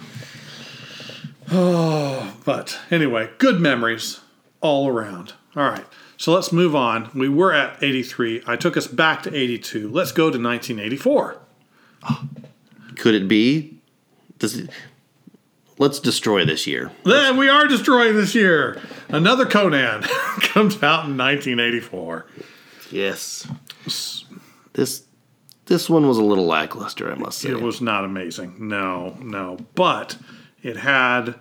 Oh, 1.52 2.34
But 2.46 2.80
anyway, 2.90 3.30
good 3.38 3.60
memories 3.60 4.20
all 4.62 4.88
around. 4.88 5.34
All 5.56 5.64
right. 5.70 5.86
So 6.18 6.34
let's 6.34 6.52
move 6.52 6.76
on. 6.76 7.10
We 7.16 7.28
were 7.30 7.52
at 7.52 7.82
83. 7.84 8.44
I 8.48 8.56
took 8.56 8.78
us 8.78 8.88
back 8.88 9.24
to 9.24 9.36
82. 9.36 9.90
Let's 9.90 10.12
go 10.12 10.26
to 10.30 10.38
1984. 10.38 11.38
Could 12.96 13.16
it 13.16 13.28
be? 13.28 13.80
Does 14.40 14.58
it, 14.58 14.70
let's 15.78 16.00
destroy 16.00 16.46
this 16.46 16.68
year. 16.68 16.92
Then 17.04 17.38
we 17.38 17.50
are 17.50 17.68
destroying 17.68 18.16
this 18.16 18.36
year. 18.36 18.82
Another 19.10 19.46
Conan 19.46 20.02
comes 20.42 20.76
out 20.84 21.06
in 21.06 21.18
1984. 21.18 22.26
Yes. 22.92 23.48
This 24.74 25.04
this 25.66 25.90
one 25.90 26.08
was 26.08 26.18
a 26.18 26.24
little 26.24 26.46
lackluster, 26.46 27.12
I 27.12 27.16
must 27.16 27.40
say. 27.40 27.50
It 27.50 27.62
was 27.62 27.82
not 27.82 28.04
amazing. 28.04 28.68
No, 28.68 29.16
no. 29.22 29.58
But 29.74 30.18
it 30.62 30.78
had 30.78 31.36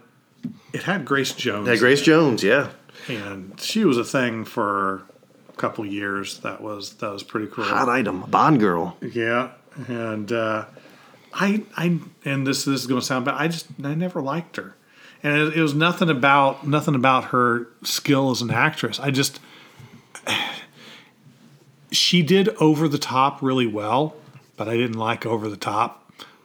it 0.72 0.84
had 0.84 1.04
Grace 1.04 1.32
Jones. 1.32 1.68
Yeah, 1.68 1.76
Grace 1.76 2.00
Jones, 2.02 2.42
yeah. 2.42 2.70
and 3.08 3.58
she 3.60 3.84
was 3.84 3.98
a 3.98 4.04
thing 4.04 4.44
for 4.44 5.02
a 5.48 5.52
couple 5.56 5.84
years. 5.84 6.38
That 6.40 6.60
was 6.60 6.94
that 6.94 7.10
was 7.10 7.22
pretty 7.22 7.48
cool. 7.48 7.64
Hot 7.64 7.88
item, 7.88 8.22
Bond 8.22 8.60
girl. 8.60 8.96
Yeah, 9.00 9.50
and 9.88 10.32
uh, 10.32 10.66
I, 11.32 11.62
I, 11.76 11.98
and 12.24 12.46
this 12.46 12.64
this 12.64 12.80
is 12.80 12.86
going 12.86 13.00
to 13.00 13.06
sound 13.06 13.24
bad. 13.24 13.34
I 13.34 13.48
just 13.48 13.66
I 13.82 13.94
never 13.94 14.20
liked 14.20 14.56
her, 14.56 14.74
and 15.22 15.36
it, 15.36 15.56
it 15.56 15.62
was 15.62 15.74
nothing 15.74 16.10
about 16.10 16.66
nothing 16.66 16.94
about 16.94 17.26
her 17.26 17.68
skill 17.82 18.30
as 18.30 18.42
an 18.42 18.50
actress. 18.50 18.98
I 19.00 19.10
just 19.10 19.40
she 21.90 22.22
did 22.22 22.48
over 22.60 22.88
the 22.88 22.98
top 22.98 23.42
really 23.42 23.66
well, 23.66 24.16
but 24.56 24.68
I 24.68 24.76
didn't 24.76 24.98
like 24.98 25.26
over 25.26 25.48
the 25.48 25.56
top. 25.56 25.96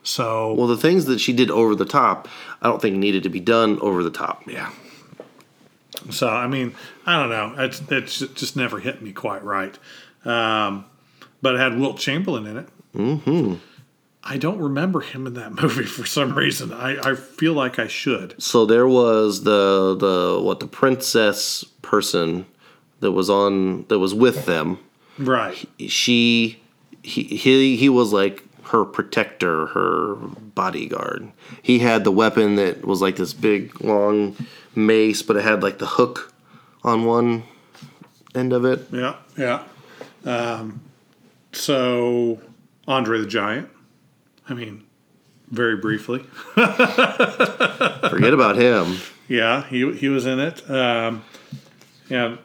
So 0.04 0.54
Well, 0.54 0.68
the 0.68 0.78
things 0.78 1.06
that 1.06 1.20
she 1.20 1.34
did 1.34 1.50
over 1.50 1.74
the 1.74 1.86
top, 1.86 2.28
I 2.62 2.68
don't 2.68 2.82
think 2.82 2.96
needed 2.96 3.24
to 3.24 3.30
be 3.30 3.40
done 3.40 3.80
over 3.80 4.04
the 4.04 4.12
top. 4.12 4.44
yeah. 4.48 4.72
So 6.12 6.28
I 6.28 6.46
mean, 6.48 6.76
I 7.06 7.20
don't 7.20 7.30
know. 7.30 7.64
It's 7.64 7.82
it's 7.90 8.20
just 8.20 8.56
never 8.56 8.80
hit 8.80 9.02
me 9.02 9.12
quite 9.14 9.44
right. 9.44 9.76
Um, 10.24 10.86
but 11.42 11.56
it 11.56 11.60
had 11.60 11.80
Wilt 11.80 11.98
Chamberlain 11.98 12.46
in 12.46 12.58
it. 12.58 12.70
Mm-hmm. 12.96 13.56
I 14.24 14.38
don't 14.38 14.58
remember 14.58 15.02
him 15.02 15.28
in 15.28 15.36
that 15.36 15.54
movie 15.62 15.86
for 15.86 16.06
some 16.06 16.36
reason. 16.36 16.74
I, 16.74 17.12
I 17.12 17.16
feel 17.16 17.54
like 17.54 17.78
I 17.78 17.88
should. 17.88 18.42
So 18.42 18.66
there 18.66 18.88
was 18.88 19.44
the 19.44 19.96
the 19.96 20.42
what 20.42 20.60
the 20.60 20.68
princess 20.68 21.64
person 21.82 22.46
that 23.02 23.12
was 23.12 23.30
on 23.30 23.86
that 23.88 24.00
was 24.00 24.14
with 24.14 24.46
them. 24.46 24.80
Right. 25.20 25.68
She 25.80 26.62
he 27.04 27.24
he 27.24 27.76
he 27.76 27.90
was 27.90 28.12
like 28.12 28.44
her 28.70 28.84
protector, 28.84 29.68
her 29.68 30.16
bodyguard. 30.16 31.32
He 31.62 31.80
had 31.80 32.04
the 32.04 32.12
weapon 32.12 32.56
that 32.56 32.84
was 32.84 33.02
like 33.02 33.16
this 33.18 33.34
big 33.34 33.80
long 33.84 34.36
mace, 34.74 35.22
but 35.22 35.38
it 35.38 35.44
had 35.44 35.62
like 35.62 35.78
the 35.78 35.86
hook 35.86 36.34
on 36.84 37.06
one 37.06 37.44
end 38.34 38.54
of 38.54 38.66
it. 38.66 38.88
Yeah. 38.92 39.16
Yeah. 39.38 39.64
Um, 40.26 40.82
so 41.52 42.40
Andre 42.88 43.20
the 43.20 43.28
Giant. 43.28 43.70
I 44.48 44.54
mean, 44.54 44.84
very 45.50 45.78
briefly. 45.78 46.20
Forget 46.54 48.34
about 48.34 48.58
him. 48.58 48.98
Yeah, 49.28 49.64
he 49.64 49.92
he 49.94 50.10
was 50.10 50.26
in 50.26 50.40
it. 50.40 50.70
Um, 50.70 51.24
and 52.10 52.38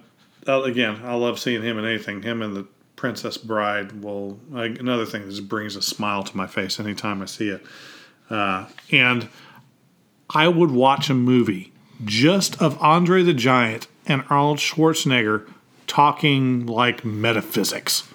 uh, 0.46 0.62
again, 0.62 1.00
I 1.04 1.14
love 1.14 1.38
seeing 1.38 1.62
him 1.62 1.78
in 1.78 1.84
anything. 1.84 2.22
Him 2.22 2.42
and 2.42 2.56
the 2.56 2.66
Princess 2.96 3.36
Bride 3.36 4.02
will 4.02 4.38
like, 4.50 4.78
another 4.78 5.06
thing 5.06 5.22
that 5.22 5.30
just 5.30 5.48
brings 5.48 5.76
a 5.76 5.82
smile 5.82 6.22
to 6.22 6.36
my 6.36 6.46
face 6.46 6.80
anytime 6.80 7.22
I 7.22 7.26
see 7.26 7.48
it. 7.48 7.64
Uh, 8.28 8.66
and 8.90 9.28
I 10.30 10.48
would 10.48 10.70
watch 10.70 11.10
a 11.10 11.14
movie 11.14 11.72
just 12.04 12.60
of 12.62 12.80
Andre 12.80 13.22
the 13.22 13.34
Giant 13.34 13.88
and 14.06 14.22
Arnold 14.30 14.58
Schwarzenegger 14.58 15.48
talking 15.86 16.66
like 16.66 17.04
metaphysics 17.04 18.09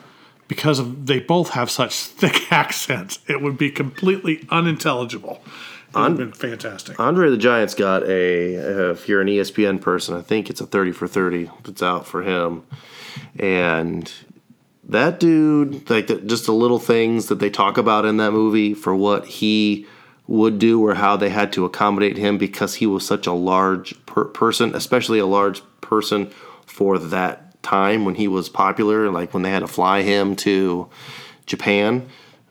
because 0.47 0.79
of, 0.79 1.05
they 1.05 1.19
both 1.19 1.49
have 1.49 1.69
such 1.71 1.95
thick 1.95 2.51
accents. 2.51 3.19
It 3.27 3.41
would 3.41 3.57
be 3.57 3.71
completely 3.71 4.45
unintelligible. 4.49 5.41
It 5.89 5.97
would 5.97 6.07
have 6.09 6.17
been 6.17 6.33
fantastic. 6.33 6.99
Andre 6.99 7.29
the 7.29 7.37
Giant's 7.37 7.73
got 7.73 8.03
a, 8.03 8.57
uh, 8.57 8.91
if 8.91 9.07
you're 9.07 9.21
an 9.21 9.27
ESPN 9.27 9.79
person, 9.79 10.15
I 10.15 10.21
think 10.21 10.49
it's 10.49 10.59
a 10.59 10.65
30 10.65 10.91
for 10.91 11.07
30 11.07 11.49
that's 11.63 11.81
out 11.81 12.05
for 12.05 12.21
him. 12.21 12.63
And 13.39 14.11
that 14.83 15.19
dude, 15.19 15.89
like 15.89 16.07
the, 16.07 16.17
just 16.17 16.45
the 16.45 16.51
little 16.51 16.79
things 16.79 17.27
that 17.27 17.39
they 17.39 17.49
talk 17.49 17.77
about 17.77 18.05
in 18.05 18.17
that 18.17 18.31
movie 18.31 18.73
for 18.73 18.95
what 18.95 19.25
he 19.25 19.87
would 20.27 20.59
do 20.59 20.83
or 20.83 20.95
how 20.95 21.15
they 21.15 21.29
had 21.29 21.53
to 21.53 21.65
accommodate 21.65 22.17
him 22.17 22.37
because 22.37 22.75
he 22.75 22.85
was 22.85 23.05
such 23.05 23.27
a 23.27 23.31
large 23.31 23.93
per- 24.05 24.25
person, 24.25 24.75
especially 24.75 25.19
a 25.19 25.25
large 25.25 25.61
person 25.81 26.27
for 26.65 26.97
that 26.97 27.44
time 27.65 28.05
when 28.05 28.15
he 28.15 28.27
was 28.27 28.47
popular, 28.49 29.09
like 29.11 29.33
when 29.33 29.43
they 29.43 29.51
had 29.51 29.59
to 29.59 29.67
fly 29.67 30.01
him 30.03 30.35
to 30.37 30.87
Japan, 31.45 32.07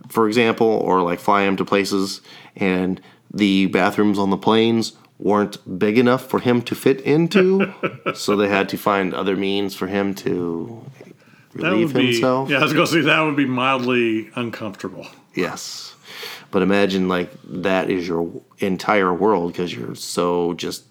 for 0.09 0.27
example, 0.29 0.67
or 0.67 1.01
like 1.03 1.19
fly 1.21 1.43
him 1.45 1.57
to 1.57 1.65
places 1.65 2.21
and 2.57 3.01
the 3.33 3.67
bathrooms 3.67 4.19
on 4.19 4.31
the 4.31 4.37
planes 4.37 4.93
weren't 5.19 5.57
big 5.79 5.97
enough 5.99 6.27
for 6.29 6.41
him 6.41 6.61
to 6.63 6.75
fit 6.75 7.01
into, 7.01 7.73
so 8.15 8.37
they 8.37 8.49
had 8.49 8.69
to 8.69 8.77
find 8.77 9.15
other 9.15 9.37
means 9.37 9.75
for 9.75 9.87
him 9.87 10.15
to 10.15 10.85
That 11.55 11.71
relieve 11.71 11.95
would 11.95 12.01
be, 12.01 12.13
himself. 12.13 12.51
yeah, 12.51 12.59
I 12.59 12.63
was 12.65 12.73
going 12.73 12.87
to 12.87 12.93
say 12.93 13.01
that 13.03 13.21
would 13.23 13.37
be 13.37 13.47
mildly 13.47 14.31
uncomfortable. 14.35 15.07
Yes. 15.35 15.95
But 16.51 16.63
imagine 16.63 17.09
like 17.09 17.31
that 17.45 17.91
is 17.91 18.07
your 18.07 18.31
entire 18.59 19.13
world 19.15 19.53
because 19.53 19.75
you're 19.75 19.95
so 19.97 20.55
just 20.55 20.85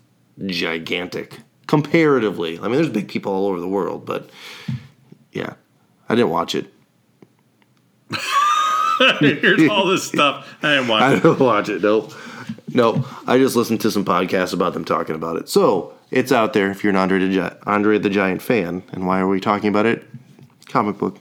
gigantic 0.45 1.39
comparatively. 1.67 2.59
I 2.59 2.63
mean, 2.63 2.73
there's 2.73 2.89
big 2.89 3.07
people 3.07 3.31
all 3.33 3.47
over 3.47 3.59
the 3.59 3.67
world, 3.67 4.05
but 4.05 4.29
yeah, 5.31 5.53
I 6.09 6.15
didn't 6.15 6.31
watch 6.31 6.55
it. 6.55 6.67
Here's 9.19 9.69
all 9.69 9.87
this 9.87 10.03
stuff. 10.07 10.47
I 10.61 10.75
didn't 10.75 10.87
watch 10.87 11.01
I 11.03 11.13
it. 11.13 11.23
didn't 11.23 11.39
watch 11.39 11.69
it. 11.69 11.81
Nope. 11.81 12.13
No, 12.73 13.05
I 13.27 13.37
just 13.37 13.55
listened 13.55 13.81
to 13.81 13.91
some 13.91 14.05
podcasts 14.05 14.53
about 14.53 14.73
them 14.73 14.85
talking 14.85 15.15
about 15.15 15.37
it. 15.37 15.49
So 15.49 15.93
it's 16.11 16.31
out 16.31 16.53
there 16.53 16.71
if 16.71 16.83
you're 16.83 16.91
an 16.91 16.95
Andre 16.97 17.19
the, 17.19 17.29
Gi- 17.29 17.55
Andre 17.65 17.97
the 17.99 18.09
Giant 18.09 18.41
fan. 18.41 18.83
And 18.91 19.05
why 19.05 19.19
are 19.19 19.27
we 19.27 19.39
talking 19.39 19.69
about 19.69 19.85
it? 19.85 20.05
Comic 20.67 20.97
book. 20.97 21.17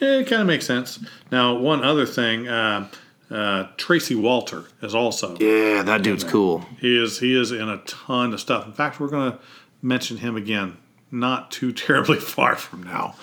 Yeah, 0.00 0.18
it 0.18 0.26
kind 0.28 0.40
of 0.42 0.46
makes 0.46 0.66
sense. 0.66 0.98
Now, 1.30 1.56
one 1.56 1.82
other 1.82 2.06
thing, 2.06 2.46
uh, 2.46 2.88
uh, 3.30 3.66
Tracy 3.76 4.14
Walter 4.14 4.64
is 4.82 4.94
also 4.94 5.36
Yeah, 5.38 5.82
that 5.82 6.02
dude's 6.02 6.22
cool. 6.24 6.64
he 6.80 7.02
is 7.02 7.18
he 7.18 7.38
is 7.38 7.50
in 7.50 7.68
a 7.68 7.78
ton 7.78 8.32
of 8.32 8.40
stuff. 8.40 8.66
In 8.66 8.72
fact, 8.72 9.00
we're 9.00 9.08
going 9.08 9.32
to 9.32 9.38
mention 9.82 10.16
him 10.18 10.36
again 10.36 10.76
not 11.10 11.50
too 11.50 11.72
terribly 11.72 12.18
far 12.18 12.56
from 12.56 12.82
now. 12.82 13.14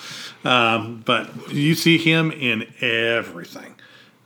Um, 0.44 1.02
but 1.06 1.52
you 1.52 1.74
see 1.76 1.98
him 1.98 2.32
in 2.32 2.72
everything. 2.82 3.76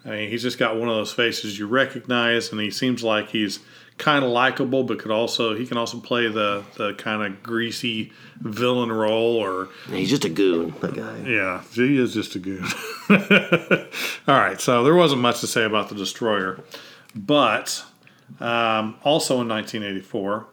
I 0.06 0.10
mean, 0.10 0.30
he's 0.30 0.42
just 0.42 0.60
got 0.60 0.76
one 0.76 0.90
of 0.90 0.96
those 0.96 1.14
faces 1.14 1.58
you 1.58 1.66
recognize, 1.66 2.52
and 2.52 2.60
he 2.60 2.70
seems 2.70 3.04
like 3.04 3.30
he's 3.30 3.60
kind 3.98 4.26
of 4.26 4.32
likable, 4.32 4.84
but 4.84 5.00
could 5.00 5.12
also 5.12 5.56
he 5.56 5.66
can 5.66 5.78
also 5.78 5.98
play 6.00 6.28
the 6.28 6.64
the 6.76 6.94
kind 6.96 7.24
of 7.24 7.42
greasy 7.42 8.12
villain 8.42 8.92
role 8.92 9.38
or 9.38 9.70
He's 9.88 10.10
just 10.10 10.26
a 10.26 10.30
goon, 10.30 10.74
that 10.82 10.94
guy. 10.94 11.20
yeah, 11.26 11.64
he 11.72 11.98
is 11.98 12.14
just 12.14 12.36
a 12.36 12.40
goon. 12.40 12.66
All 14.28 14.36
right, 14.40 14.60
so 14.60 14.84
there 14.84 14.96
wasn't 14.96 15.22
much 15.22 15.40
to 15.40 15.48
say 15.48 15.64
about 15.64 15.88
the 15.88 15.96
Destroyer, 15.96 16.60
but 17.16 17.86
um, 18.42 18.96
also 19.04 19.40
in 19.40 19.48
1984, 19.48 20.48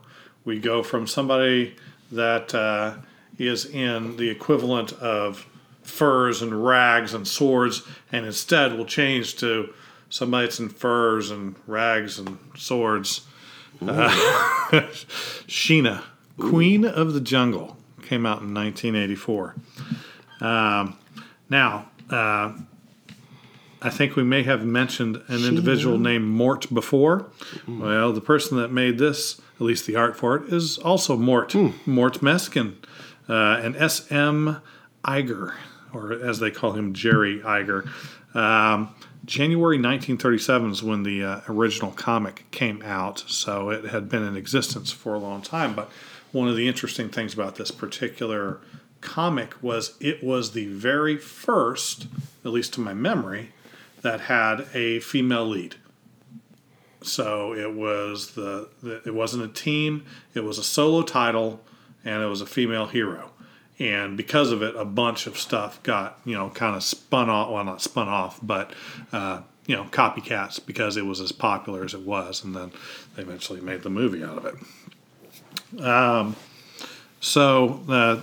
we 0.50 0.58
go 0.58 0.82
from 0.82 1.06
somebody 1.06 1.76
that 2.10 2.52
uh, 2.56 2.96
is 3.38 3.66
in 3.66 4.16
the 4.16 4.28
equivalent 4.28 4.92
of 4.94 5.46
furs 5.84 6.42
and 6.42 6.66
rags 6.66 7.14
and 7.14 7.26
swords, 7.26 7.86
and 8.10 8.26
instead 8.26 8.76
will 8.76 8.84
change 8.84 9.36
to 9.36 9.72
somebody 10.08 10.46
that's 10.46 10.58
in 10.58 10.68
furs 10.68 11.30
and 11.30 11.54
rags 11.68 12.18
and 12.18 12.36
swords. 12.56 13.20
Uh, 13.80 14.08
Sheena, 15.46 16.02
Queen 16.36 16.84
of 16.84 17.12
the 17.12 17.20
Jungle, 17.20 17.76
came 18.02 18.26
out 18.26 18.42
in 18.42 18.52
1984. 18.52 19.54
Um, 20.40 20.98
now, 21.48 21.88
uh, 22.10 22.54
I 23.82 23.88
think 23.88 24.14
we 24.14 24.22
may 24.22 24.42
have 24.42 24.64
mentioned 24.64 25.22
an 25.28 25.44
individual 25.44 25.98
named 25.98 26.26
Mort 26.26 26.72
before. 26.72 27.30
Well, 27.66 28.12
the 28.12 28.20
person 28.20 28.58
that 28.58 28.70
made 28.70 28.98
this, 28.98 29.40
at 29.56 29.62
least 29.62 29.86
the 29.86 29.96
art 29.96 30.16
for 30.16 30.36
it, 30.36 30.52
is 30.52 30.76
also 30.78 31.16
Mort, 31.16 31.54
Mort 31.86 32.20
Meskin, 32.20 32.74
uh, 33.28 33.60
and 33.62 33.74
S.M. 33.76 34.60
Iger, 35.04 35.54
or 35.94 36.12
as 36.12 36.40
they 36.40 36.50
call 36.50 36.72
him, 36.72 36.92
Jerry 36.92 37.40
Iger. 37.40 37.88
Um, 38.34 38.94
January 39.24 39.76
1937 39.76 40.70
is 40.70 40.82
when 40.82 41.02
the 41.02 41.24
uh, 41.24 41.40
original 41.48 41.90
comic 41.92 42.44
came 42.50 42.82
out, 42.82 43.24
so 43.26 43.70
it 43.70 43.86
had 43.86 44.08
been 44.08 44.22
in 44.22 44.36
existence 44.36 44.90
for 44.90 45.14
a 45.14 45.18
long 45.18 45.40
time. 45.40 45.74
But 45.74 45.90
one 46.32 46.48
of 46.48 46.56
the 46.56 46.68
interesting 46.68 47.08
things 47.08 47.32
about 47.32 47.56
this 47.56 47.70
particular 47.70 48.60
comic 49.00 49.54
was 49.62 49.96
it 50.00 50.22
was 50.22 50.52
the 50.52 50.66
very 50.66 51.16
first, 51.16 52.06
at 52.44 52.50
least 52.50 52.74
to 52.74 52.80
my 52.80 52.94
memory, 52.94 53.52
that 54.02 54.22
had 54.22 54.66
a 54.74 55.00
female 55.00 55.46
lead. 55.46 55.76
So 57.02 57.54
it 57.54 57.74
was 57.74 58.32
the, 58.32 58.68
the 58.82 59.02
it 59.06 59.14
wasn't 59.14 59.44
a 59.44 59.48
team, 59.48 60.04
it 60.34 60.40
was 60.40 60.58
a 60.58 60.64
solo 60.64 61.02
title, 61.02 61.60
and 62.04 62.22
it 62.22 62.26
was 62.26 62.40
a 62.40 62.46
female 62.46 62.86
hero. 62.86 63.30
And 63.78 64.16
because 64.16 64.52
of 64.52 64.62
it, 64.62 64.76
a 64.76 64.84
bunch 64.84 65.26
of 65.26 65.38
stuff 65.38 65.82
got 65.82 66.20
you 66.24 66.34
know 66.34 66.50
kind 66.50 66.76
of 66.76 66.82
spun 66.82 67.30
off. 67.30 67.50
Well, 67.50 67.64
not 67.64 67.80
spun 67.80 68.08
off, 68.08 68.38
but 68.42 68.72
uh, 69.12 69.40
you 69.66 69.74
know 69.76 69.84
copycats 69.84 70.64
because 70.64 70.96
it 70.98 71.06
was 71.06 71.20
as 71.20 71.32
popular 71.32 71.84
as 71.84 71.94
it 71.94 72.02
was, 72.02 72.44
and 72.44 72.54
then 72.54 72.72
they 73.16 73.22
eventually 73.22 73.60
made 73.60 73.82
the 73.82 73.90
movie 73.90 74.22
out 74.22 74.36
of 74.36 74.44
it. 74.44 75.82
Um, 75.82 76.36
so 77.20 77.82
uh, 77.88 78.20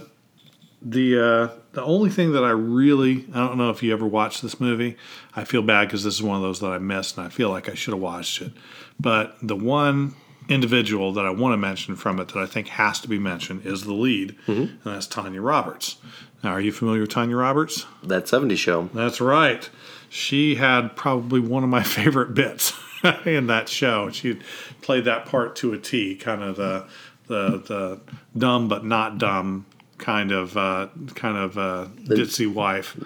the 0.81 1.19
uh, 1.19 1.47
the 1.77 1.83
only 1.83 2.09
thing 2.09 2.31
that 2.31 2.43
I 2.43 2.49
really 2.49 3.27
I 3.35 3.37
don't 3.37 3.59
know 3.59 3.69
if 3.69 3.83
you 3.83 3.93
ever 3.93 4.07
watched 4.07 4.41
this 4.41 4.59
movie. 4.59 4.97
I 5.35 5.43
feel 5.43 5.61
bad 5.61 5.85
because 5.87 6.03
this 6.03 6.15
is 6.15 6.23
one 6.23 6.35
of 6.35 6.41
those 6.41 6.59
that 6.61 6.71
I 6.71 6.79
missed, 6.79 7.19
and 7.19 7.27
I 7.27 7.29
feel 7.29 7.51
like 7.51 7.69
I 7.69 7.75
should 7.75 7.93
have 7.93 8.01
watched 8.01 8.41
it. 8.41 8.51
But 8.99 9.35
the 9.43 9.55
one 9.55 10.15
individual 10.49 11.13
that 11.13 11.23
I 11.23 11.29
want 11.29 11.53
to 11.53 11.57
mention 11.57 11.95
from 11.95 12.19
it 12.19 12.29
that 12.29 12.39
I 12.39 12.47
think 12.47 12.69
has 12.69 12.99
to 13.01 13.07
be 13.07 13.19
mentioned 13.19 13.63
is 13.63 13.83
the 13.83 13.93
lead, 13.93 14.35
mm-hmm. 14.47 14.61
and 14.61 14.79
that's 14.83 15.05
Tanya 15.05 15.39
Roberts. 15.39 15.97
Now, 16.43 16.53
are 16.53 16.59
you 16.59 16.71
familiar 16.71 17.01
with 17.01 17.11
Tanya 17.11 17.35
Roberts? 17.35 17.85
That 18.01 18.23
70s 18.23 18.57
show. 18.57 18.89
That's 18.95 19.21
right. 19.21 19.69
She 20.09 20.55
had 20.55 20.95
probably 20.95 21.39
one 21.39 21.63
of 21.63 21.69
my 21.69 21.83
favorite 21.97 22.33
bits 22.33 22.73
in 23.27 23.45
that 23.47 23.69
show. 23.69 24.09
She 24.09 24.39
played 24.81 25.05
that 25.05 25.27
part 25.27 25.55
to 25.57 25.73
a 25.73 25.77
T, 25.77 26.15
kind 26.15 26.41
of 26.41 26.55
the 26.55 26.87
the 27.27 27.59
the 27.59 27.99
dumb 28.35 28.67
but 28.67 28.83
not 28.83 29.19
dumb 29.19 29.67
kind 29.97 30.31
of 30.31 30.57
uh, 30.57 30.88
kind 31.15 31.38
of 31.38 31.57
uh, 31.57 31.88
ditzy 32.03 32.51
wife. 32.51 32.97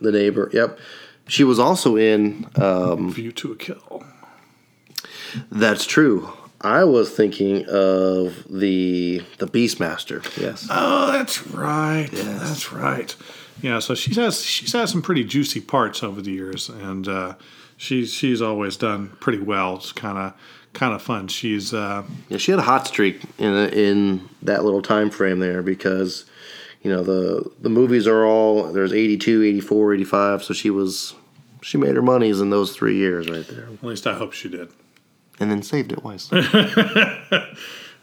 The 0.00 0.12
neighbor. 0.12 0.50
Yep. 0.52 0.78
She 1.26 1.44
was 1.44 1.58
also 1.58 1.96
in. 1.96 2.46
Um, 2.56 3.10
View 3.10 3.32
to 3.32 3.52
a 3.52 3.56
Kill. 3.56 4.04
that's 5.50 5.86
true. 5.86 6.30
I 6.60 6.84
was 6.84 7.10
thinking 7.10 7.66
of 7.66 8.44
the 8.48 9.22
the 9.38 9.46
Beastmaster. 9.46 10.24
Yes. 10.40 10.66
Oh, 10.70 11.12
that's 11.12 11.46
right. 11.48 12.08
That's 12.10 12.72
right. 12.72 13.14
Yeah, 13.62 13.78
so 13.78 13.94
she's 13.94 14.16
has 14.16 14.42
she's 14.42 14.72
had 14.72 14.88
some 14.88 15.02
pretty 15.02 15.24
juicy 15.24 15.60
parts 15.60 16.02
over 16.02 16.20
the 16.20 16.30
years, 16.32 16.68
and 16.68 17.06
uh, 17.06 17.34
she's 17.76 18.12
she's 18.12 18.40
always 18.42 18.76
done 18.76 19.10
pretty 19.20 19.38
well. 19.38 19.76
It's 19.76 19.92
kind 19.92 20.18
of 20.18 20.34
kind 20.74 20.92
of 20.94 21.00
fun. 21.02 21.28
She's 21.28 21.72
uh, 21.72 22.02
Yeah, 22.28 22.38
she 22.38 22.50
had 22.50 22.58
a 22.60 22.64
hot 22.64 22.86
streak 22.86 23.22
in 23.38 23.54
in 23.72 24.28
that 24.42 24.64
little 24.64 24.82
time 24.82 25.10
frame 25.10 25.38
there 25.38 25.62
because 25.62 26.24
you 26.82 26.90
know 26.90 27.02
the 27.02 27.50
the 27.62 27.70
movies 27.70 28.06
are 28.06 28.24
all 28.24 28.72
there's 28.72 28.92
82, 28.92 29.42
84, 29.42 29.94
85, 29.94 30.44
so 30.44 30.52
she 30.54 30.70
was 30.70 31.14
she 31.62 31.78
made 31.78 31.96
her 31.96 32.02
monies 32.02 32.40
in 32.40 32.50
those 32.50 32.76
3 32.76 32.94
years 32.94 33.28
right 33.30 33.46
there. 33.48 33.64
at 33.72 33.82
least 33.82 34.06
I 34.06 34.14
hope 34.14 34.32
she 34.34 34.48
did. 34.50 34.68
And 35.40 35.50
then 35.50 35.62
saved 35.62 35.92
it 35.92 36.04
wisely. 36.04 36.42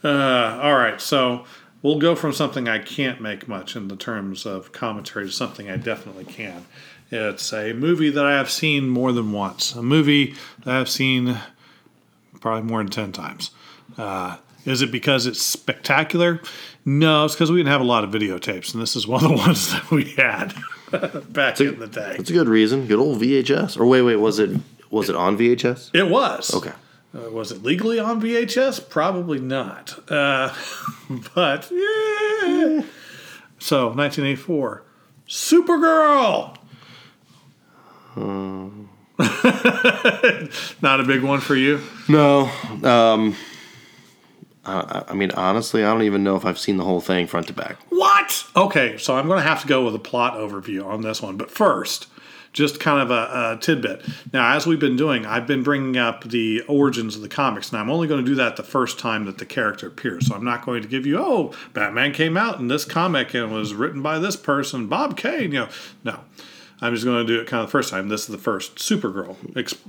Uh, 0.04 0.60
all 0.64 0.76
right, 0.76 1.00
so 1.00 1.46
we'll 1.84 2.00
go 2.00 2.16
from 2.16 2.34
something 2.34 2.68
I 2.68 2.80
can't 2.80 3.22
make 3.22 3.48
much 3.48 3.76
in 3.76 3.88
the 3.88 3.96
terms 3.96 4.48
of 4.48 4.72
commentary 4.72 5.28
to 5.28 5.32
something 5.32 5.70
I 5.70 5.78
definitely 5.78 6.26
can. 6.26 6.66
It's 7.12 7.54
a 7.54 7.74
movie 7.74 8.10
that 8.10 8.26
I 8.26 8.32
have 8.36 8.50
seen 8.50 8.90
more 8.90 9.12
than 9.12 9.32
once. 9.32 9.76
A 9.76 9.84
movie 9.84 10.34
that 10.64 10.74
I've 10.76 10.90
seen 10.90 11.38
probably 12.42 12.70
more 12.70 12.80
than 12.80 12.92
ten 12.92 13.12
times. 13.14 13.52
Uh, 13.98 14.38
is 14.66 14.82
it 14.82 14.92
because 14.92 15.26
it's 15.26 15.42
spectacular? 15.42 16.42
No, 16.86 17.26
it's 17.26 17.34
because 17.36 17.52
we 17.52 17.58
didn't 17.58 17.72
have 17.72 17.82
a 17.82 17.86
lot 17.86 18.04
of 18.04 18.12
videotapes, 18.12 18.74
and 18.74 18.82
this 18.82 18.96
is 18.96 19.08
one 19.08 19.24
of 19.24 19.32
the 19.32 19.38
ones 19.48 19.72
that 19.72 19.90
we 19.90 20.12
had 20.12 20.54
back 21.34 21.60
in 21.62 21.80
the 21.80 21.88
day. 21.88 22.16
That's 22.18 22.30
a 22.30 22.34
good 22.34 22.50
reason. 22.50 22.88
Good 22.88 23.00
old 23.00 23.20
VHS. 23.22 23.80
Or 23.80 23.86
wait, 23.86 24.02
wait, 24.02 24.18
was 24.18 24.40
it 24.40 24.60
was 24.90 25.10
it 25.10 25.16
on 25.16 25.38
VHS? 25.38 25.92
It 25.94 26.10
was. 26.10 26.54
Okay. 26.54 26.74
Uh, 27.14 27.30
was 27.30 27.52
it 27.52 27.64
legally 27.64 28.00
on 28.00 28.22
VHS? 28.22 28.90
Probably 28.90 29.40
not. 29.40 30.00
Uh, 30.12 30.54
but 31.36 31.70
yeah. 31.72 32.84
So 33.60 33.88
1984, 33.88 34.84
Supergirl. 35.28 36.58
Not 40.82 41.00
a 41.00 41.04
big 41.04 41.22
one 41.22 41.40
for 41.40 41.56
you. 41.56 41.82
No. 42.10 42.50
Um, 42.84 43.36
I, 44.66 45.04
I 45.10 45.14
mean, 45.14 45.32
honestly, 45.32 45.84
I 45.84 45.92
don't 45.92 46.04
even 46.04 46.24
know 46.24 46.36
if 46.36 46.46
I've 46.46 46.60
seen 46.60 46.78
the 46.78 46.84
whole 46.84 47.02
thing 47.02 47.28
front 47.28 47.48
to 47.48 47.54
back. 47.54 47.78
What? 47.90 48.46
Okay, 48.56 48.98
so 48.98 49.16
I'm 49.16 49.28
going 49.28 49.42
to 49.42 49.48
have 49.48 49.62
to 49.62 49.68
go 49.68 49.86
with 49.86 49.96
a 49.96 50.00
plot 50.00 50.34
overview 50.34 50.86
on 50.86 51.02
this 51.02 51.22
one. 51.22 51.38
But 51.38 51.52
first, 51.52 52.08
just 52.54 52.80
kind 52.80 53.02
of 53.02 53.12
a, 53.12 53.54
a, 53.54 53.58
tidbit. 53.62 54.06
Now, 54.34 54.56
as 54.56 54.68
we've 54.68 54.80
been 54.80 54.98
doing, 54.98 55.26
I've 55.26 55.48
been 55.48 55.64
bringing 55.64 55.98
up 55.98 56.26
the 56.26 56.62
origins 56.68 57.16
of 57.16 57.22
the 57.22 57.30
comics. 57.30 57.72
Now, 57.72 57.80
I'm 57.80 57.90
only 57.90 58.08
going 58.08 58.24
to 58.24 58.30
do 58.30 58.36
that 58.36 58.56
the 58.56 58.64
first 58.64 59.00
time 59.00 59.26
that 59.26 59.38
the 59.38 59.46
character 59.46 59.88
appears. 59.88 60.28
So 60.28 60.36
I'm 60.36 60.44
not 60.44 60.66
going 60.66 60.82
to 60.82 60.88
give 60.88 61.06
you, 61.06 61.18
oh, 61.18 61.54
Batman 61.74 62.12
came 62.12 62.38
out 62.38 62.60
in 62.60 62.68
this 62.68 62.86
comic 62.86 63.34
and 63.34 63.54
was 63.54 63.74
written 63.74 64.02
by 64.02 64.20
this 64.20 64.36
person, 64.36 64.88
Bob 64.88 65.16
Kane. 65.16 65.52
You 65.52 65.60
know, 65.62 65.70
no. 66.04 66.20
I'm 66.84 66.94
just 66.96 67.06
going 67.06 67.26
to 67.26 67.34
do 67.34 67.40
it 67.40 67.48
kind 67.48 67.62
of 67.62 67.68
the 67.68 67.72
first 67.72 67.92
time. 67.92 68.10
This 68.10 68.22
is 68.22 68.28
the 68.28 68.40
first 68.40 68.76
Supergirl 68.76 69.36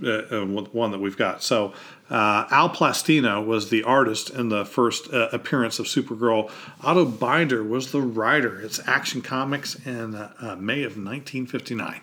uh, 0.05 0.37
uh 0.37 0.62
one 0.72 0.90
that 0.90 0.98
we've 0.98 1.16
got. 1.16 1.42
So 1.42 1.72
uh, 2.11 2.46
Al 2.50 2.68
Plastino 2.68 3.44
was 3.44 3.70
the 3.70 3.83
artist 3.83 4.28
in 4.28 4.50
the 4.50 4.66
first 4.66 5.12
uh, 5.12 5.31
appearance 5.33 5.78
of 5.78 5.87
Supergirl. 5.87 6.50
Otto 6.83 7.07
Binder 7.07 7.64
was 7.64 7.92
the 7.92 8.02
writer. 8.02 8.61
It's 8.61 8.78
Action 8.87 9.22
Comics 9.22 9.74
in 9.87 10.14
uh, 10.14 10.33
uh, 10.38 10.57
May 10.57 10.83
of 10.83 10.98
1959. 10.98 12.02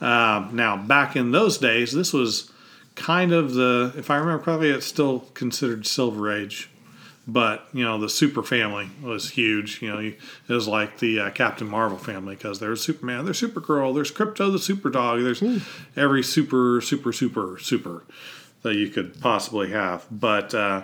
Um, 0.00 0.56
now, 0.56 0.78
back 0.78 1.14
in 1.14 1.30
those 1.30 1.58
days, 1.58 1.92
this 1.92 2.12
was 2.12 2.50
kind 2.94 3.32
of 3.32 3.54
the, 3.54 3.92
if 3.96 4.10
I 4.10 4.16
remember 4.16 4.42
correctly, 4.42 4.70
it's 4.70 4.86
still 4.86 5.20
considered 5.34 5.86
Silver 5.86 6.32
Age 6.32 6.70
but 7.26 7.68
you 7.72 7.84
know 7.84 7.98
the 7.98 8.08
super 8.08 8.42
family 8.42 8.90
was 9.02 9.30
huge. 9.30 9.80
You 9.80 9.90
know 9.90 9.98
it 9.98 10.18
was 10.48 10.66
like 10.66 10.98
the 10.98 11.20
uh, 11.20 11.30
captain 11.30 11.68
marvel 11.68 11.98
family 11.98 12.34
because 12.34 12.58
there's 12.58 12.82
superman 12.82 13.24
there's 13.24 13.40
supergirl 13.40 13.94
there's 13.94 14.12
Krypto 14.12 14.50
the 14.50 14.58
super 14.58 14.90
dog 14.90 15.22
there's 15.22 15.40
mm. 15.40 15.62
every 15.96 16.22
super 16.22 16.80
super 16.80 17.12
super 17.12 17.58
super 17.60 18.04
that 18.62 18.74
you 18.74 18.88
could 18.88 19.20
possibly 19.20 19.70
have. 19.70 20.06
But 20.10 20.54
uh, 20.54 20.82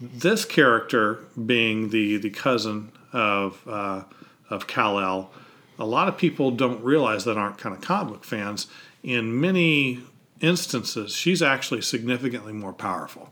this 0.00 0.44
character 0.44 1.20
being 1.44 1.90
the 1.90 2.18
the 2.18 2.30
cousin 2.30 2.92
of 3.12 3.66
uh, 3.66 4.04
of 4.50 4.66
kal-el 4.66 5.30
a 5.76 5.84
lot 5.84 6.06
of 6.06 6.16
people 6.16 6.52
don't 6.52 6.82
realize 6.84 7.24
that 7.24 7.36
aren't 7.36 7.58
kind 7.58 7.74
of 7.74 7.80
comic 7.80 8.12
book 8.12 8.24
fans. 8.24 8.68
In 9.02 9.40
many 9.40 10.02
instances 10.40 11.14
she's 11.14 11.42
actually 11.42 11.82
significantly 11.82 12.52
more 12.52 12.72
powerful 12.72 13.30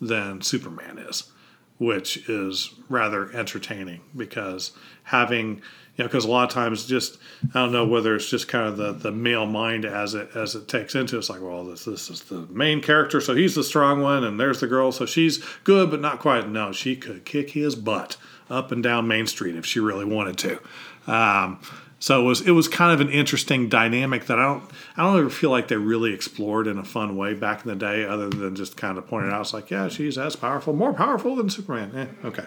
than 0.00 0.42
superman 0.42 0.98
is 0.98 1.30
which 1.78 2.28
is 2.28 2.74
rather 2.88 3.30
entertaining 3.32 4.00
because 4.16 4.72
having 5.04 5.56
you 5.96 6.04
know 6.04 6.04
because 6.04 6.24
a 6.24 6.30
lot 6.30 6.48
of 6.48 6.50
times 6.54 6.86
just 6.86 7.18
I 7.54 7.60
don't 7.60 7.72
know 7.72 7.86
whether 7.86 8.14
it's 8.14 8.30
just 8.30 8.48
kind 8.48 8.66
of 8.66 8.76
the, 8.76 8.92
the 8.92 9.12
male 9.12 9.46
mind 9.46 9.84
as 9.84 10.14
it 10.14 10.30
as 10.34 10.54
it 10.54 10.68
takes 10.68 10.94
into 10.94 11.16
it. 11.16 11.18
it's 11.18 11.30
like 11.30 11.42
well 11.42 11.64
this 11.64 11.84
this 11.84 12.08
is 12.10 12.22
the 12.22 12.46
main 12.50 12.80
character 12.80 13.20
so 13.20 13.34
he's 13.34 13.54
the 13.54 13.64
strong 13.64 14.00
one 14.00 14.24
and 14.24 14.40
there's 14.40 14.60
the 14.60 14.66
girl 14.66 14.90
so 14.92 15.04
she's 15.06 15.44
good 15.64 15.90
but 15.90 16.00
not 16.00 16.18
quite 16.18 16.48
no 16.48 16.72
she 16.72 16.96
could 16.96 17.24
kick 17.24 17.50
his 17.50 17.74
butt 17.74 18.16
up 18.50 18.72
and 18.72 18.82
down 18.82 19.08
Main 19.08 19.26
Street 19.26 19.56
if 19.56 19.66
she 19.66 19.80
really 19.80 20.04
wanted 20.04 20.38
to. 20.38 21.12
Um, 21.12 21.60
so 21.98 22.20
it 22.20 22.24
was 22.24 22.40
it 22.42 22.50
was 22.50 22.68
kind 22.68 22.92
of 22.92 23.06
an 23.06 23.12
interesting 23.12 23.68
dynamic 23.68 24.26
that 24.26 24.38
I 24.38 24.42
don't 24.42 24.64
I 24.96 25.02
don't 25.02 25.18
ever 25.18 25.30
feel 25.30 25.50
like 25.50 25.68
they 25.68 25.76
really 25.76 26.12
explored 26.12 26.66
in 26.66 26.78
a 26.78 26.84
fun 26.84 27.16
way 27.16 27.34
back 27.34 27.64
in 27.64 27.68
the 27.68 27.76
day, 27.76 28.04
other 28.04 28.28
than 28.28 28.54
just 28.54 28.76
kind 28.76 28.98
of 28.98 29.06
pointing 29.06 29.32
out 29.32 29.40
it's 29.40 29.54
like 29.54 29.70
yeah 29.70 29.88
she's 29.88 30.18
as 30.18 30.36
powerful, 30.36 30.72
more 30.74 30.92
powerful 30.92 31.36
than 31.36 31.48
Superman. 31.48 31.92
Eh, 31.96 32.26
okay. 32.26 32.44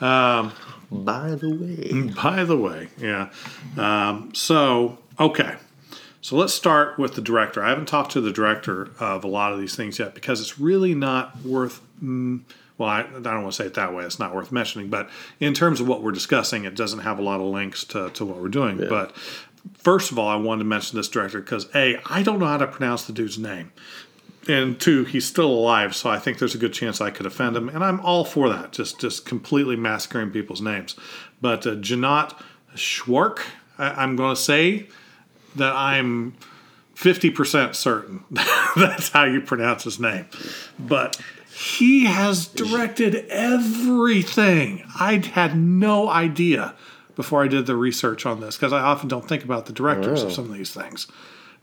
Um, 0.00 0.52
by 0.90 1.30
the 1.30 1.50
way. 1.50 2.10
By 2.22 2.44
the 2.44 2.56
way, 2.56 2.88
yeah. 2.98 3.30
Um, 3.76 4.34
so 4.34 4.98
okay. 5.18 5.56
So 6.26 6.34
let's 6.34 6.52
start 6.52 6.98
with 6.98 7.14
the 7.14 7.20
director. 7.20 7.62
I 7.62 7.68
haven't 7.68 7.86
talked 7.86 8.10
to 8.14 8.20
the 8.20 8.32
director 8.32 8.90
of 8.98 9.22
a 9.22 9.28
lot 9.28 9.52
of 9.52 9.60
these 9.60 9.76
things 9.76 10.00
yet 10.00 10.12
because 10.12 10.40
it's 10.40 10.58
really 10.58 10.92
not 10.92 11.40
worth. 11.44 11.80
Mm, 12.02 12.40
well, 12.78 12.88
I, 12.88 13.02
I 13.02 13.20
don't 13.20 13.42
want 13.42 13.52
to 13.52 13.62
say 13.62 13.66
it 13.66 13.74
that 13.74 13.94
way. 13.94 14.04
It's 14.04 14.18
not 14.18 14.34
worth 14.34 14.50
mentioning. 14.50 14.88
But 14.88 15.08
in 15.38 15.54
terms 15.54 15.80
of 15.80 15.86
what 15.86 16.02
we're 16.02 16.10
discussing, 16.10 16.64
it 16.64 16.74
doesn't 16.74 16.98
have 16.98 17.20
a 17.20 17.22
lot 17.22 17.38
of 17.38 17.46
links 17.46 17.84
to, 17.84 18.10
to 18.10 18.24
what 18.24 18.38
we're 18.38 18.48
doing. 18.48 18.80
Yeah. 18.80 18.88
But 18.88 19.16
first 19.74 20.10
of 20.10 20.18
all, 20.18 20.26
I 20.26 20.34
wanted 20.34 20.64
to 20.64 20.68
mention 20.68 20.96
this 20.96 21.08
director 21.08 21.40
because 21.40 21.68
A, 21.76 22.00
I 22.06 22.24
don't 22.24 22.40
know 22.40 22.46
how 22.46 22.56
to 22.56 22.66
pronounce 22.66 23.04
the 23.04 23.12
dude's 23.12 23.38
name. 23.38 23.70
And 24.48 24.80
two, 24.80 25.04
he's 25.04 25.26
still 25.26 25.48
alive, 25.48 25.94
so 25.94 26.10
I 26.10 26.18
think 26.18 26.40
there's 26.40 26.56
a 26.56 26.58
good 26.58 26.72
chance 26.72 27.00
I 27.00 27.10
could 27.10 27.26
offend 27.26 27.56
him, 27.56 27.68
and 27.68 27.84
I'm 27.84 28.00
all 28.00 28.24
for 28.24 28.48
that. 28.48 28.72
Just 28.72 28.98
just 28.98 29.26
completely 29.26 29.76
massacring 29.76 30.32
people's 30.32 30.60
names. 30.60 30.96
But 31.40 31.64
uh, 31.68 31.76
Jeannot 31.76 32.42
Szwarc, 32.74 33.42
I, 33.78 33.90
I'm 34.02 34.16
going 34.16 34.34
to 34.34 34.42
say 34.42 34.88
that 35.56 35.74
I'm 35.74 36.34
50% 36.94 37.74
certain 37.74 38.24
that's 38.76 39.10
how 39.10 39.24
you 39.24 39.40
pronounce 39.40 39.84
his 39.84 40.00
name. 40.00 40.26
But 40.78 41.20
he 41.56 42.04
has 42.04 42.46
directed 42.46 43.26
everything. 43.28 44.84
I 44.98 45.22
had 45.32 45.56
no 45.56 46.08
idea 46.08 46.74
before 47.14 47.42
I 47.42 47.48
did 47.48 47.66
the 47.66 47.76
research 47.76 48.26
on 48.26 48.40
this 48.40 48.56
because 48.56 48.72
I 48.72 48.80
often 48.80 49.08
don't 49.08 49.26
think 49.26 49.42
about 49.42 49.66
the 49.66 49.72
directors 49.72 50.22
oh. 50.22 50.26
of 50.26 50.32
some 50.32 50.44
of 50.44 50.52
these 50.52 50.72
things. 50.72 51.06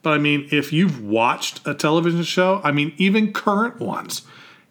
But 0.01 0.13
I 0.13 0.17
mean, 0.17 0.47
if 0.51 0.73
you've 0.73 1.01
watched 1.03 1.65
a 1.65 1.73
television 1.73 2.23
show, 2.23 2.59
I 2.63 2.71
mean, 2.71 2.93
even 2.97 3.33
current 3.33 3.79
ones, 3.79 4.23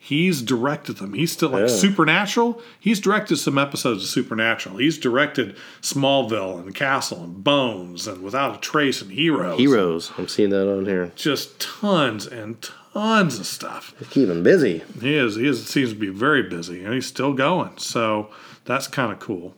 he's 0.05 0.43
directed 0.43 0.97
them. 0.97 1.15
He's 1.15 1.31
still 1.31 1.51
like 1.51 1.69
yeah. 1.69 1.69
Supernatural. 1.69 2.61
He's 2.81 2.99
directed 2.99 3.37
some 3.37 3.57
episodes 3.57 4.03
of 4.03 4.11
Supernatural. 4.11 4.79
He's 4.79 4.99
directed 4.99 5.55
Smallville 5.81 6.59
and 6.59 6.75
Castle 6.75 7.23
and 7.23 7.45
Bones 7.45 8.09
and 8.09 8.21
Without 8.21 8.57
a 8.57 8.59
Trace 8.59 9.01
and 9.01 9.13
Heroes. 9.13 9.61
Heroes. 9.61 10.11
I'm 10.19 10.27
seeing 10.27 10.51
that 10.51 10.69
on 10.69 10.87
here. 10.87 11.13
Just 11.15 11.61
tons 11.61 12.27
and 12.27 12.61
tons 12.93 13.39
of 13.39 13.47
stuff. 13.47 13.95
They 14.01 14.07
keep 14.07 14.29
him 14.29 14.43
busy. 14.43 14.83
He 15.01 15.15
is. 15.15 15.37
He 15.37 15.47
is, 15.47 15.65
seems 15.69 15.91
to 15.91 15.99
be 15.99 16.09
very 16.09 16.43
busy, 16.43 16.85
and 16.85 16.93
he's 16.93 17.07
still 17.07 17.33
going. 17.33 17.79
So 17.79 18.29
that's 18.65 18.89
kind 18.89 19.13
of 19.13 19.21
cool. 19.21 19.55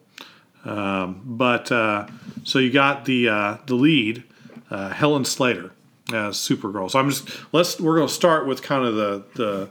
Um, 0.66 1.22
but 1.24 1.72
uh, 1.72 2.07
so 2.42 2.59
you 2.59 2.70
got 2.70 3.07
the 3.07 3.30
uh, 3.30 3.57
the 3.64 3.76
lead, 3.76 4.24
uh, 4.70 4.90
Helen 4.90 5.24
Slater 5.24 5.72
as 6.12 6.37
Supergirl. 6.37 6.90
So 6.90 6.98
I'm 6.98 7.09
just 7.09 7.30
let's 7.54 7.80
we're 7.80 7.96
going 7.96 8.09
to 8.09 8.14
start 8.14 8.46
with 8.46 8.61
kind 8.61 8.85
of 8.85 8.94
the 8.94 9.24
the. 9.37 9.70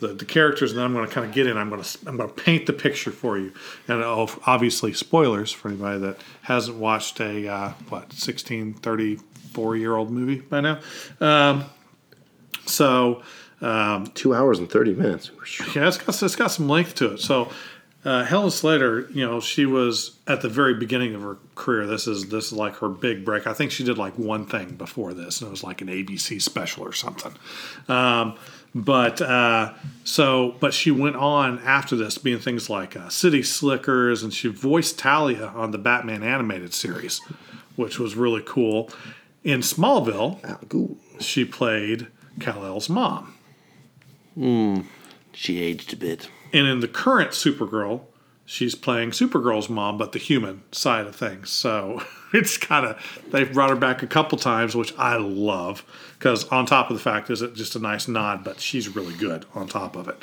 The, 0.00 0.08
the 0.08 0.24
characters, 0.24 0.72
and 0.72 0.78
then 0.78 0.86
I'm 0.86 0.92
going 0.92 1.06
to 1.06 1.12
kind 1.12 1.26
of 1.26 1.32
get 1.32 1.46
in. 1.46 1.56
I'm 1.56 1.70
going 1.70 1.82
to 1.82 1.98
I'm 2.06 2.16
going 2.16 2.28
to 2.28 2.34
paint 2.34 2.66
the 2.66 2.72
picture 2.72 3.10
for 3.10 3.38
you, 3.38 3.52
and 3.88 4.02
obviously 4.02 4.92
spoilers 4.92 5.52
for 5.52 5.68
anybody 5.68 6.00
that 6.00 6.20
hasn't 6.42 6.76
watched 6.76 7.20
a 7.20 7.48
uh, 7.48 7.68
what 7.88 8.12
16, 8.12 8.74
34 8.74 9.76
year 9.76 9.94
old 9.94 10.10
movie 10.10 10.40
by 10.40 10.60
now. 10.60 10.80
Um, 11.20 11.64
so 12.66 13.22
um, 13.60 14.06
two 14.08 14.34
hours 14.34 14.58
and 14.58 14.70
thirty 14.70 14.94
minutes. 14.94 15.30
Yeah, 15.74 15.88
it's 15.88 15.98
got 15.98 16.22
it's 16.22 16.36
got 16.36 16.50
some 16.50 16.68
length 16.68 16.96
to 16.96 17.14
it. 17.14 17.18
So 17.18 17.50
uh, 18.04 18.24
Helen 18.24 18.50
Slater, 18.50 19.08
you 19.12 19.26
know, 19.26 19.40
she 19.40 19.64
was 19.64 20.18
at 20.26 20.42
the 20.42 20.48
very 20.48 20.74
beginning 20.74 21.14
of 21.14 21.22
her 21.22 21.38
career. 21.54 21.86
This 21.86 22.06
is 22.06 22.28
this 22.28 22.46
is 22.46 22.52
like 22.52 22.76
her 22.76 22.88
big 22.88 23.24
break. 23.24 23.46
I 23.46 23.54
think 23.54 23.70
she 23.70 23.84
did 23.84 23.96
like 23.96 24.18
one 24.18 24.44
thing 24.44 24.74
before 24.74 25.14
this, 25.14 25.40
and 25.40 25.48
it 25.48 25.50
was 25.50 25.64
like 25.64 25.80
an 25.80 25.88
ABC 25.88 26.40
special 26.42 26.84
or 26.84 26.92
something. 26.92 27.32
Um, 27.88 28.36
but 28.74 29.20
uh, 29.20 29.72
so, 30.02 30.56
but 30.58 30.74
she 30.74 30.90
went 30.90 31.16
on 31.16 31.60
after 31.60 31.94
this, 31.94 32.18
being 32.18 32.40
things 32.40 32.68
like 32.68 32.96
uh, 32.96 33.08
City 33.08 33.42
Slickers, 33.42 34.22
and 34.22 34.34
she 34.34 34.48
voiced 34.48 34.98
Talia 34.98 35.46
on 35.54 35.70
the 35.70 35.78
Batman 35.78 36.22
animated 36.22 36.74
series, 36.74 37.20
which 37.76 37.98
was 37.98 38.16
really 38.16 38.42
cool. 38.44 38.90
In 39.44 39.60
Smallville, 39.60 40.38
oh, 40.74 40.96
she 41.20 41.44
played 41.44 42.08
Kal-El's 42.40 42.88
mom. 42.88 43.34
Hmm. 44.34 44.80
She 45.32 45.60
aged 45.62 45.92
a 45.92 45.96
bit. 45.96 46.28
And 46.52 46.66
in 46.66 46.80
the 46.80 46.88
current 46.88 47.32
Supergirl, 47.32 48.02
she's 48.44 48.74
playing 48.74 49.10
Supergirl's 49.10 49.68
mom, 49.68 49.98
but 49.98 50.12
the 50.12 50.18
human 50.18 50.62
side 50.72 51.06
of 51.06 51.14
things. 51.14 51.50
So 51.50 52.02
it's 52.32 52.56
kind 52.56 52.86
of 52.86 53.22
they've 53.30 53.52
brought 53.52 53.70
her 53.70 53.76
back 53.76 54.02
a 54.02 54.06
couple 54.06 54.38
times, 54.38 54.74
which 54.74 54.96
I 54.98 55.16
love 55.16 55.84
because 56.24 56.48
on 56.48 56.64
top 56.64 56.88
of 56.88 56.96
the 56.96 57.02
fact 57.02 57.28
is 57.28 57.42
it 57.42 57.52
just 57.54 57.76
a 57.76 57.78
nice 57.78 58.08
nod, 58.08 58.42
but 58.42 58.58
she's 58.58 58.88
really 58.88 59.12
good 59.12 59.44
on 59.54 59.68
top 59.68 59.94
of 59.94 60.08
it. 60.08 60.16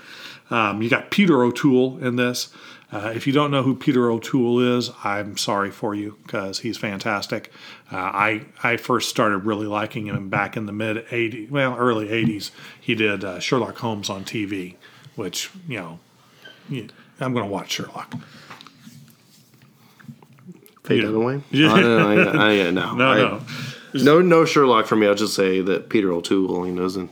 Um, 0.49 0.82
you 0.82 0.89
got 0.89 1.12
Peter 1.12 1.43
O'Toole 1.43 2.04
in 2.04 2.16
this. 2.16 2.52
Uh, 2.91 3.14
if 3.16 3.28
you 3.28 3.32
don't 3.32 3.52
know 3.52 3.62
who 3.62 3.76
Peter 3.76 4.10
O'Toole 4.10 4.78
is, 4.78 4.89
I'm 5.04 5.38
sorry 5.38 5.70
for 5.70 5.93
you 5.93 6.18
because 6.24 6.58
he's 6.62 6.76
fantastic. 6.76 7.52
Uh, 7.91 7.97
I 7.97 8.45
I 8.64 8.78
first 8.78 9.10
started 9.10 9.45
really 9.45 9.68
liking 9.68 10.08
him 10.08 10.28
back 10.28 10.58
in 10.58 10.66
the 10.66 10.72
mid 10.72 11.06
'80s, 11.10 11.52
well, 11.52 11.78
early 11.78 12.08
'80s. 12.08 12.49
He 12.80 12.95
did 12.95 13.24
uh, 13.24 13.39
Sherlock 13.39 13.78
Holmes 13.78 14.10
on 14.10 14.26
TV, 14.26 14.78
which 15.16 15.52
you 15.68 15.78
know, 15.78 15.99
I'm 17.20 17.34
going 17.34 17.45
to 17.45 17.52
watch 17.52 17.74
Sherlock. 17.74 18.16
Faye 20.84 20.99
Dunaway? 20.99 21.43
Yeah. 21.52 21.72
Oh, 21.72 21.80
no, 21.80 22.16
no, 22.34 22.39
I, 22.39 22.68
I, 22.68 22.72
no, 22.72 22.95
no, 22.95 23.14
no. 23.14 23.41
No, 23.93 24.21
no 24.21 24.45
Sherlock 24.45 24.85
for 24.85 24.95
me. 24.95 25.07
I'll 25.07 25.15
just 25.15 25.33
say 25.33 25.61
that 25.61 25.89
Peter 25.89 26.11
O'Toole, 26.11 26.65
you 26.65 26.73
know, 26.73 26.85
is 26.85 26.95
an 26.95 27.09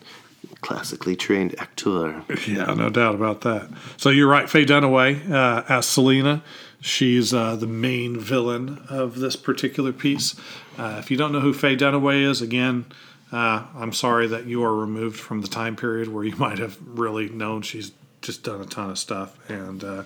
classically 0.62 1.16
trained 1.16 1.58
actor. 1.60 2.24
Yeah, 2.48 2.74
no 2.74 2.90
doubt 2.90 3.16
about 3.16 3.42
that. 3.42 3.70
So 3.98 4.10
you're 4.10 4.28
right. 4.28 4.50
Faye 4.50 4.66
Dunaway 4.66 5.30
uh, 5.32 5.64
as 5.70 5.88
Selina. 5.88 6.44
She's 6.82 7.34
uh, 7.34 7.56
the 7.56 7.68
main 7.68 8.18
villain 8.18 8.84
of 8.90 9.20
this 9.20 9.36
particular 9.36 9.92
piece. 9.92 10.40
Uh, 10.78 10.98
if 11.00 11.12
you 11.12 11.18
don't 11.18 11.32
know 11.32 11.42
who 11.42 11.54
Faye 11.54 11.76
Dunaway 11.76 12.22
is, 12.30 12.42
again, 12.42 12.86
uh, 13.32 13.66
I'm 13.76 13.94
sorry 13.94 14.28
that 14.28 14.46
you 14.46 14.64
are 14.64 14.76
removed 14.76 15.20
from 15.20 15.42
the 15.42 15.48
time 15.48 15.76
period 15.76 16.08
where 16.08 16.24
you 16.24 16.36
might 16.38 16.58
have 16.60 16.78
really 16.82 17.30
known 17.30 17.62
she's 17.62 17.92
just 18.22 18.44
done 18.44 18.62
a 18.62 18.66
ton 18.66 18.90
of 18.90 19.00
stuff 19.00 19.38
and 19.50 19.84
uh, 19.84 20.04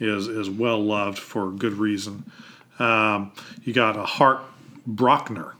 is 0.00 0.26
is 0.26 0.50
well 0.50 0.82
loved 0.82 1.18
for 1.18 1.50
good 1.50 1.74
reason. 1.74 2.30
Um, 2.78 3.32
you 3.62 3.72
got 3.72 3.96
a 3.96 4.04
Hart 4.04 4.40
Bochner. 4.88 5.52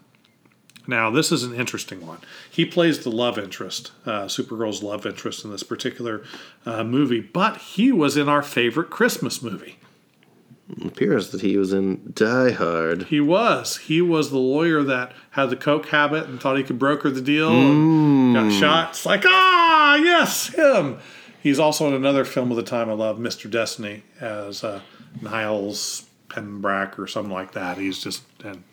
Now, 0.86 1.10
this 1.10 1.30
is 1.30 1.44
an 1.44 1.54
interesting 1.54 2.06
one. 2.06 2.18
He 2.50 2.64
plays 2.64 3.04
the 3.04 3.10
love 3.10 3.38
interest, 3.38 3.92
uh, 4.04 4.24
Supergirl's 4.24 4.82
love 4.82 5.06
interest 5.06 5.44
in 5.44 5.50
this 5.52 5.62
particular 5.62 6.22
uh, 6.66 6.82
movie, 6.82 7.20
but 7.20 7.58
he 7.58 7.92
was 7.92 8.16
in 8.16 8.28
our 8.28 8.42
favorite 8.42 8.90
Christmas 8.90 9.42
movie. 9.42 9.78
It 10.70 10.86
appears 10.86 11.30
that 11.30 11.42
he 11.42 11.56
was 11.56 11.72
in 11.72 12.12
Die 12.14 12.50
Hard. 12.52 13.04
He 13.04 13.20
was. 13.20 13.76
He 13.78 14.00
was 14.00 14.30
the 14.30 14.38
lawyer 14.38 14.82
that 14.82 15.12
had 15.32 15.50
the 15.50 15.56
coke 15.56 15.86
habit 15.88 16.26
and 16.26 16.40
thought 16.40 16.56
he 16.56 16.62
could 16.62 16.78
broker 16.78 17.10
the 17.10 17.20
deal 17.20 17.50
and 17.50 18.34
got 18.34 18.52
shot. 18.52 18.90
It's 18.90 19.04
like, 19.04 19.24
ah, 19.26 19.96
yes, 19.96 20.48
him. 20.48 20.98
He's 21.42 21.58
also 21.58 21.88
in 21.88 21.94
another 21.94 22.24
film 22.24 22.50
of 22.50 22.56
the 22.56 22.62
time 22.62 22.88
I 22.88 22.92
love, 22.94 23.18
Mr. 23.18 23.50
Destiny, 23.50 24.04
as 24.20 24.62
uh, 24.64 24.80
Niles 25.20 26.06
Pembrack 26.28 26.98
or 26.98 27.06
something 27.06 27.32
like 27.32 27.52
that. 27.52 27.78
He's 27.78 27.98
just 27.98 28.22
an, 28.44 28.64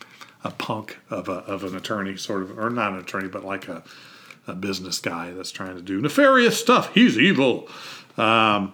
a 0.44 0.52
punk 0.52 0.98
of, 1.10 1.28
a, 1.30 1.34
of 1.34 1.64
an 1.64 1.76
attorney, 1.76 2.16
sort 2.18 2.42
of, 2.44 2.58
or 2.58 2.70
not 2.70 2.94
an 2.94 3.00
attorney, 3.00 3.28
but 3.28 3.44
like 3.44 3.68
a, 3.68 3.84
a 4.48 4.54
business 4.54 5.00
guy 5.00 5.32
that's 5.32 5.52
trying 5.52 5.76
to 5.76 5.82
do 5.82 6.00
nefarious 6.02 6.60
stuff. 6.60 6.94
He's 6.94 7.18
evil. 7.18 7.68
Um, 8.18 8.74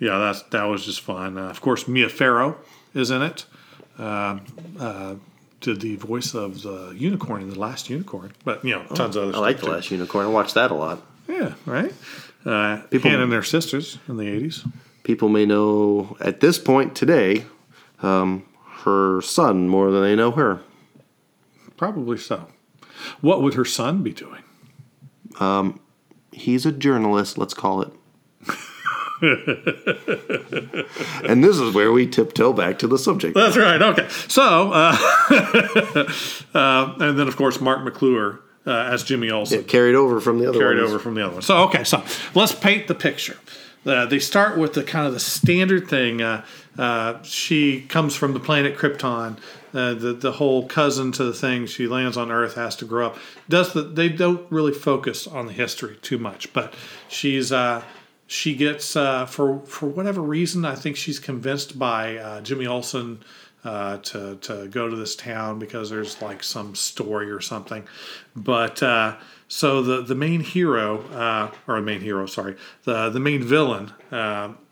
yeah, 0.00 0.18
that's 0.18 0.42
that 0.50 0.64
was 0.64 0.84
just 0.84 1.00
fun. 1.00 1.38
Uh, 1.38 1.48
of 1.50 1.60
course, 1.60 1.88
Mia 1.88 2.08
Farrow 2.08 2.56
is 2.94 3.10
in 3.10 3.22
it. 3.22 3.44
Uh, 3.98 4.38
uh, 4.78 5.14
did 5.60 5.80
the 5.80 5.96
voice 5.96 6.34
of 6.34 6.62
the 6.62 6.94
unicorn 6.96 7.42
in 7.42 7.50
the 7.50 7.58
last 7.58 7.90
unicorn, 7.90 8.32
but 8.44 8.64
you 8.64 8.70
know, 8.76 8.84
tons 8.94 9.16
of 9.16 9.24
other 9.30 9.36
I 9.36 9.40
like 9.40 9.56
The 9.58 9.66
too. 9.66 9.72
Last 9.72 9.90
Unicorn. 9.90 10.26
I 10.26 10.28
watched 10.28 10.54
that 10.54 10.70
a 10.70 10.74
lot. 10.74 11.02
Yeah, 11.26 11.54
right. 11.66 11.92
Uh, 12.46 12.82
People- 12.90 13.10
Hannah 13.10 13.24
and 13.24 13.32
their 13.32 13.42
sisters 13.42 13.98
in 14.08 14.16
the 14.18 14.28
eighties. 14.28 14.64
People 15.02 15.28
may 15.28 15.46
know 15.46 16.16
at 16.20 16.38
this 16.40 16.58
point 16.60 16.94
today 16.94 17.44
um, 18.02 18.44
her 18.84 19.20
son 19.22 19.68
more 19.68 19.90
than 19.90 20.02
they 20.02 20.14
know 20.14 20.30
her. 20.32 20.60
Probably 21.78 22.18
so. 22.18 22.48
What 23.22 23.40
would 23.40 23.54
her 23.54 23.64
son 23.64 24.02
be 24.02 24.12
doing? 24.12 24.42
He's 26.32 26.66
a 26.66 26.72
journalist, 26.72 27.38
let's 27.38 27.54
call 27.54 27.82
it. 27.82 27.92
and 29.20 29.34
this 31.42 31.58
is 31.58 31.74
where 31.74 31.90
we 31.90 32.06
tiptoe 32.06 32.52
back 32.52 32.78
to 32.78 32.86
the 32.86 32.98
subject. 32.98 33.34
That's 33.34 33.56
right. 33.56 33.82
Okay. 33.82 34.06
So, 34.28 34.72
uh, 34.72 34.96
uh, 36.54 36.94
and 37.00 37.18
then 37.18 37.26
of 37.26 37.36
course 37.36 37.60
Mark 37.60 37.82
McClure 37.82 38.40
uh, 38.64 38.70
as 38.70 39.02
Jimmy 39.02 39.30
Olsen. 39.30 39.64
Carried 39.64 39.96
over 39.96 40.20
from 40.20 40.38
the 40.38 40.48
other 40.48 40.60
carried 40.60 40.78
ones. 40.78 40.90
over 40.90 41.00
from 41.00 41.14
the 41.14 41.24
other 41.24 41.34
one. 41.34 41.42
So 41.42 41.64
okay, 41.64 41.82
so 41.82 42.04
let's 42.34 42.54
paint 42.54 42.86
the 42.86 42.94
picture. 42.94 43.38
Uh, 43.84 44.06
they 44.06 44.20
start 44.20 44.56
with 44.56 44.74
the 44.74 44.84
kind 44.84 45.06
of 45.06 45.14
the 45.14 45.20
standard 45.20 45.88
thing. 45.88 46.22
Uh, 46.22 46.44
uh, 46.76 47.20
she 47.22 47.80
comes 47.82 48.14
from 48.14 48.34
the 48.34 48.40
planet 48.40 48.76
Krypton. 48.76 49.38
Uh, 49.74 49.94
the 49.94 50.12
the 50.12 50.32
whole 50.32 50.66
cousin 50.66 51.12
to 51.12 51.24
the 51.24 51.32
thing. 51.32 51.66
She 51.66 51.86
lands 51.86 52.16
on 52.16 52.30
Earth, 52.30 52.54
has 52.54 52.74
to 52.76 52.84
grow 52.84 53.08
up. 53.08 53.18
Does 53.48 53.72
the, 53.72 53.82
they 53.82 54.08
don't 54.08 54.50
really 54.50 54.72
focus 54.72 55.26
on 55.26 55.46
the 55.46 55.52
history 55.52 55.96
too 56.00 56.18
much, 56.18 56.52
but 56.52 56.74
she's 57.08 57.52
uh, 57.52 57.82
she 58.26 58.54
gets 58.54 58.96
uh, 58.96 59.26
for 59.26 59.60
for 59.60 59.86
whatever 59.86 60.22
reason. 60.22 60.64
I 60.64 60.74
think 60.74 60.96
she's 60.96 61.18
convinced 61.18 61.78
by 61.78 62.16
uh, 62.16 62.40
Jimmy 62.40 62.66
Olsen 62.66 63.22
uh, 63.64 63.98
to 63.98 64.36
to 64.36 64.68
go 64.68 64.88
to 64.88 64.96
this 64.96 65.14
town 65.14 65.58
because 65.58 65.90
there's 65.90 66.20
like 66.22 66.42
some 66.42 66.74
story 66.74 67.30
or 67.30 67.40
something. 67.40 67.86
But 68.34 68.82
uh, 68.82 69.16
so 69.48 69.82
the 69.82 70.02
the 70.02 70.14
main 70.14 70.40
hero, 70.40 71.02
uh, 71.08 71.50
or 71.66 71.76
the 71.76 71.82
main 71.82 72.00
hero, 72.00 72.26
sorry, 72.26 72.56
the 72.84 73.10
the 73.10 73.20
main 73.20 73.42
villain 73.42 73.92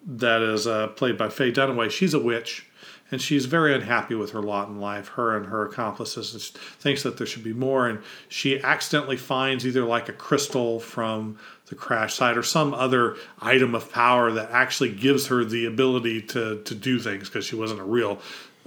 that 0.06 0.40
is 0.40 0.66
uh, 0.66 0.88
played 0.88 1.18
by 1.18 1.28
Faye 1.28 1.52
Dunaway. 1.52 1.90
She's 1.90 2.14
a 2.14 2.20
witch. 2.20 2.65
And 3.10 3.22
she's 3.22 3.46
very 3.46 3.72
unhappy 3.72 4.16
with 4.16 4.32
her 4.32 4.42
lot 4.42 4.68
in 4.68 4.80
life, 4.80 5.08
her 5.10 5.36
and 5.36 5.46
her 5.46 5.64
accomplices, 5.64 6.34
and 6.34 6.42
thinks 6.42 7.04
that 7.04 7.18
there 7.18 7.26
should 7.26 7.44
be 7.44 7.52
more. 7.52 7.88
And 7.88 8.00
she 8.28 8.60
accidentally 8.60 9.16
finds 9.16 9.64
either 9.64 9.84
like 9.84 10.08
a 10.08 10.12
crystal 10.12 10.80
from 10.80 11.38
the 11.66 11.74
crash 11.74 12.14
site 12.14 12.36
or 12.36 12.42
some 12.42 12.74
other 12.74 13.16
item 13.40 13.74
of 13.74 13.92
power 13.92 14.32
that 14.32 14.50
actually 14.50 14.92
gives 14.92 15.28
her 15.28 15.44
the 15.44 15.66
ability 15.66 16.22
to, 16.22 16.62
to 16.62 16.74
do 16.74 16.98
things 16.98 17.28
because 17.28 17.44
she 17.44 17.56
wasn't 17.56 17.80
a 17.80 17.84
real 17.84 18.20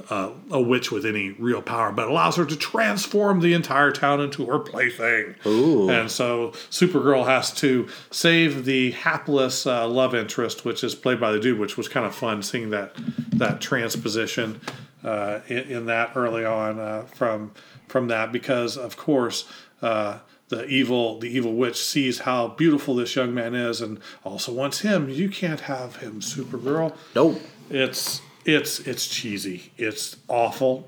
uh, 0.10 0.32
a 0.52 0.62
witch 0.62 0.92
with 0.92 1.06
any 1.06 1.32
real 1.32 1.62
power, 1.62 1.92
but 1.92 2.08
allows 2.08 2.36
her 2.36 2.46
to 2.46 2.56
transform 2.56 3.40
the 3.40 3.54
entire 3.54 3.92
town 3.92 4.22
into 4.22 4.46
her 4.46 4.60
plaything. 4.60 5.36
Ooh. 5.46 5.90
And 5.90 6.10
so 6.10 6.52
Supergirl 6.70 7.26
has 7.26 7.52
to 7.56 7.88
save 8.12 8.66
the 8.66 8.92
hapless 8.92 9.66
uh, 9.66 9.88
love 9.88 10.16
interest, 10.16 10.66
which 10.66 10.84
is 10.84 10.96
played 10.96 11.20
by 11.20 11.32
the 11.32 11.40
dude, 11.40 11.60
which 11.60 11.78
was 11.78 11.88
kind 11.88 12.06
of 12.06 12.16
fun 12.16 12.44
seeing 12.44 12.70
that 12.72 12.96
that 13.32 13.62
transposition 13.62 14.62
uh, 15.04 15.40
in, 15.48 15.58
in 15.58 15.86
that 15.86 16.12
early 16.16 16.46
on 16.46 16.80
uh, 16.80 17.04
from 17.04 17.52
from 17.88 18.08
that 18.08 18.32
because 18.32 18.78
of 18.78 18.98
course. 18.98 19.46
Uh, 19.82 20.20
the 20.50 20.66
evil, 20.66 21.20
the 21.20 21.28
evil 21.28 21.54
witch 21.54 21.78
sees 21.78 22.20
how 22.20 22.48
beautiful 22.48 22.96
this 22.96 23.16
young 23.16 23.36
man 23.36 23.54
is, 23.54 23.82
and 23.82 24.00
also 24.26 24.52
wants 24.52 24.80
him. 24.80 25.08
You 25.08 25.30
can't 25.30 25.62
have 25.62 25.98
him, 25.98 26.22
Supergirl. 26.22 26.96
Nope. 27.14 27.40
It's 27.70 28.22
it's 28.56 28.80
it's 28.82 29.08
cheesy. 29.08 29.72
It's 29.78 30.18
awful, 30.28 30.88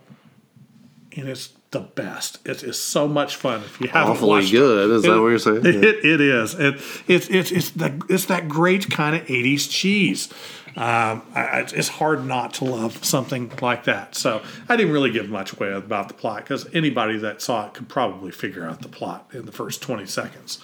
and 1.15 1.27
it's 1.29 1.49
the 1.71 1.79
best. 1.79 2.45
It 2.45 2.63
is 2.63 2.77
so 2.81 3.07
much 3.07 3.35
fun. 3.37 3.61
If 3.61 3.79
you 3.79 3.87
haven't 3.87 4.11
Awfully 4.13 4.29
watched 4.29 4.51
good. 4.51 4.91
Is 4.91 5.03
that 5.03 5.21
what 5.21 5.27
you're 5.27 5.39
saying? 5.39 5.61
it, 5.65 5.75
Yeah. 6.03 6.13
it 6.13 6.21
is. 6.21 6.53
It, 6.55 6.75
it's 7.07 7.27
it's 7.29 7.51
it's 7.51 7.69
the 7.71 8.01
it's 8.09 8.25
that 8.25 8.49
great 8.49 8.89
kind 8.89 9.15
of 9.15 9.25
'80s 9.27 9.69
cheese. 9.69 10.29
Um, 10.75 11.21
I- 11.35 11.65
it's 11.73 11.87
hard 11.89 12.25
not 12.25 12.53
to 12.55 12.65
love 12.65 13.03
something 13.03 13.51
like 13.61 13.83
that. 13.85 14.15
So 14.15 14.41
I 14.69 14.75
didn't 14.77 14.93
really 14.93 15.11
give 15.11 15.29
much 15.29 15.53
away 15.53 15.71
about 15.73 16.07
the 16.07 16.13
plot 16.13 16.43
because 16.43 16.65
anybody 16.73 17.17
that 17.17 17.41
saw 17.41 17.67
it 17.67 17.73
could 17.73 17.89
probably 17.89 18.31
figure 18.31 18.65
out 18.65 18.81
the 18.81 18.87
plot 18.87 19.29
in 19.33 19.45
the 19.45 19.51
first 19.51 19.81
20 19.81 20.05
seconds. 20.05 20.59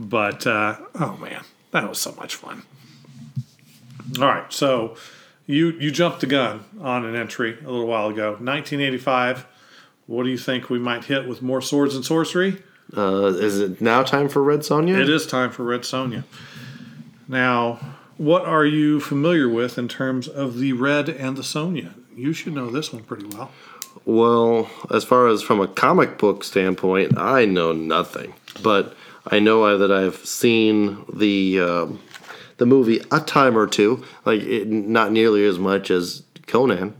But 0.00 0.46
uh, 0.48 0.78
oh 0.96 1.16
man, 1.18 1.44
that 1.70 1.88
was 1.88 1.98
so 1.98 2.12
much 2.18 2.34
fun. 2.34 2.62
All 4.20 4.26
right, 4.26 4.52
so 4.52 4.96
you 5.46 5.70
you 5.72 5.90
jumped 5.90 6.20
the 6.20 6.26
gun 6.26 6.64
on 6.80 7.04
an 7.04 7.14
entry 7.14 7.58
a 7.64 7.70
little 7.70 7.86
while 7.86 8.08
ago, 8.08 8.30
1985. 8.32 9.46
What 10.06 10.24
do 10.24 10.30
you 10.30 10.38
think 10.38 10.68
we 10.68 10.78
might 10.78 11.04
hit 11.04 11.28
with 11.28 11.42
more 11.42 11.62
swords 11.62 11.94
and 11.94 12.04
sorcery? 12.04 12.62
Uh, 12.94 13.26
is 13.26 13.58
it 13.58 13.80
now 13.80 14.02
time 14.02 14.28
for 14.28 14.42
Red 14.42 14.60
Sonja? 14.60 15.00
It 15.00 15.08
is 15.08 15.26
time 15.26 15.50
for 15.50 15.64
Red 15.64 15.82
Sonja. 15.82 16.24
Now, 17.28 17.78
what 18.18 18.44
are 18.44 18.66
you 18.66 19.00
familiar 19.00 19.48
with 19.48 19.78
in 19.78 19.88
terms 19.88 20.28
of 20.28 20.58
the 20.58 20.74
Red 20.74 21.08
and 21.08 21.36
the 21.36 21.42
Sonya? 21.42 21.94
You 22.14 22.32
should 22.32 22.52
know 22.52 22.70
this 22.70 22.92
one 22.92 23.04
pretty 23.04 23.24
well. 23.26 23.50
Well, 24.04 24.70
as 24.90 25.04
far 25.04 25.28
as 25.28 25.42
from 25.42 25.60
a 25.60 25.68
comic 25.68 26.18
book 26.18 26.44
standpoint, 26.44 27.16
I 27.16 27.46
know 27.46 27.72
nothing. 27.72 28.34
But 28.62 28.94
I 29.26 29.38
know 29.38 29.78
that 29.78 29.90
I've 29.90 30.16
seen 30.16 31.04
the 31.12 31.60
um, 31.60 32.00
the 32.62 32.66
movie 32.66 33.00
a 33.10 33.18
time 33.18 33.58
or 33.58 33.66
two, 33.66 34.04
like 34.24 34.40
it, 34.40 34.68
not 34.68 35.10
nearly 35.10 35.44
as 35.44 35.58
much 35.58 35.90
as 35.90 36.22
Conan, 36.46 36.94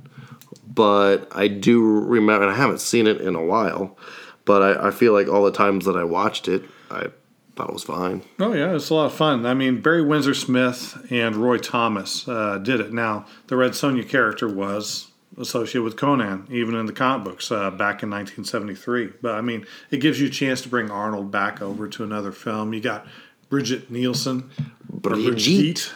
but 0.67 1.29
I 1.31 1.47
do 1.47 1.81
remember. 1.81 2.43
And 2.43 2.53
I 2.53 2.57
haven't 2.57 2.81
seen 2.81 3.07
it 3.07 3.21
in 3.21 3.37
a 3.37 3.45
while, 3.45 3.97
but 4.45 4.61
I, 4.61 4.89
I 4.89 4.91
feel 4.91 5.13
like 5.13 5.29
all 5.29 5.45
the 5.45 5.53
times 5.53 5.85
that 5.85 5.97
I 5.97 6.03
watched 6.03 6.49
it, 6.49 6.65
I 6.91 7.07
thought 7.55 7.69
it 7.69 7.73
was 7.73 7.85
fine. 7.85 8.23
Oh 8.41 8.53
yeah, 8.53 8.75
it's 8.75 8.91
a 8.91 8.95
lot 8.95 9.07
of 9.07 9.15
fun. 9.15 9.47
I 9.47 9.55
mean, 9.55 9.81
Barry 9.81 10.05
Windsor 10.05 10.35
Smith 10.35 11.07
and 11.11 11.37
Roy 11.37 11.59
Thomas 11.59 12.27
uh, 12.27 12.59
did 12.59 12.81
it. 12.81 12.93
Now, 12.93 13.25
the 13.47 13.57
Red 13.57 13.73
Sonja 13.73 14.09
character 14.09 14.49
was 14.49 15.13
associated 15.39 15.85
with 15.85 15.97
Conan, 15.97 16.49
even 16.51 16.75
in 16.75 16.87
the 16.87 16.93
comic 16.93 17.25
books 17.25 17.53
uh, 17.53 17.71
back 17.71 18.03
in 18.03 18.11
1973. 18.11 19.13
But 19.23 19.37
I 19.37 19.43
mean, 19.43 19.65
it 19.93 19.99
gives 19.99 20.21
you 20.21 20.27
a 20.27 20.31
chance 20.31 20.61
to 20.63 20.69
bring 20.69 20.91
Arnold 20.91 21.31
back 21.31 21.63
over 21.63 21.87
to 21.87 22.03
another 22.03 22.33
film. 22.33 22.75
You 22.75 22.81
got 22.81 23.07
Bridget 23.53 23.91
Nielsen, 23.91 24.51
or 24.91 25.11
Brigitte. 25.11 25.93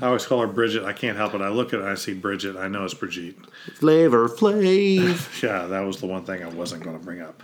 I 0.00 0.06
always 0.06 0.24
call 0.24 0.40
her 0.40 0.46
Bridget. 0.46 0.82
I 0.82 0.94
can't 0.94 1.14
help 1.14 1.34
it. 1.34 1.42
I 1.42 1.50
look 1.50 1.74
at 1.74 1.80
it, 1.80 1.82
and 1.82 1.90
I 1.90 1.94
see 1.94 2.14
Bridget. 2.14 2.56
I 2.56 2.68
know 2.68 2.86
it's 2.86 2.94
Brigitte. 2.94 3.36
Flavor 3.74 4.30
Flav. 4.30 5.42
Yeah, 5.42 5.66
that 5.66 5.80
was 5.80 5.98
the 5.98 6.06
one 6.06 6.24
thing 6.24 6.42
I 6.42 6.48
wasn't 6.48 6.82
going 6.82 6.98
to 6.98 7.04
bring 7.04 7.20
up. 7.20 7.42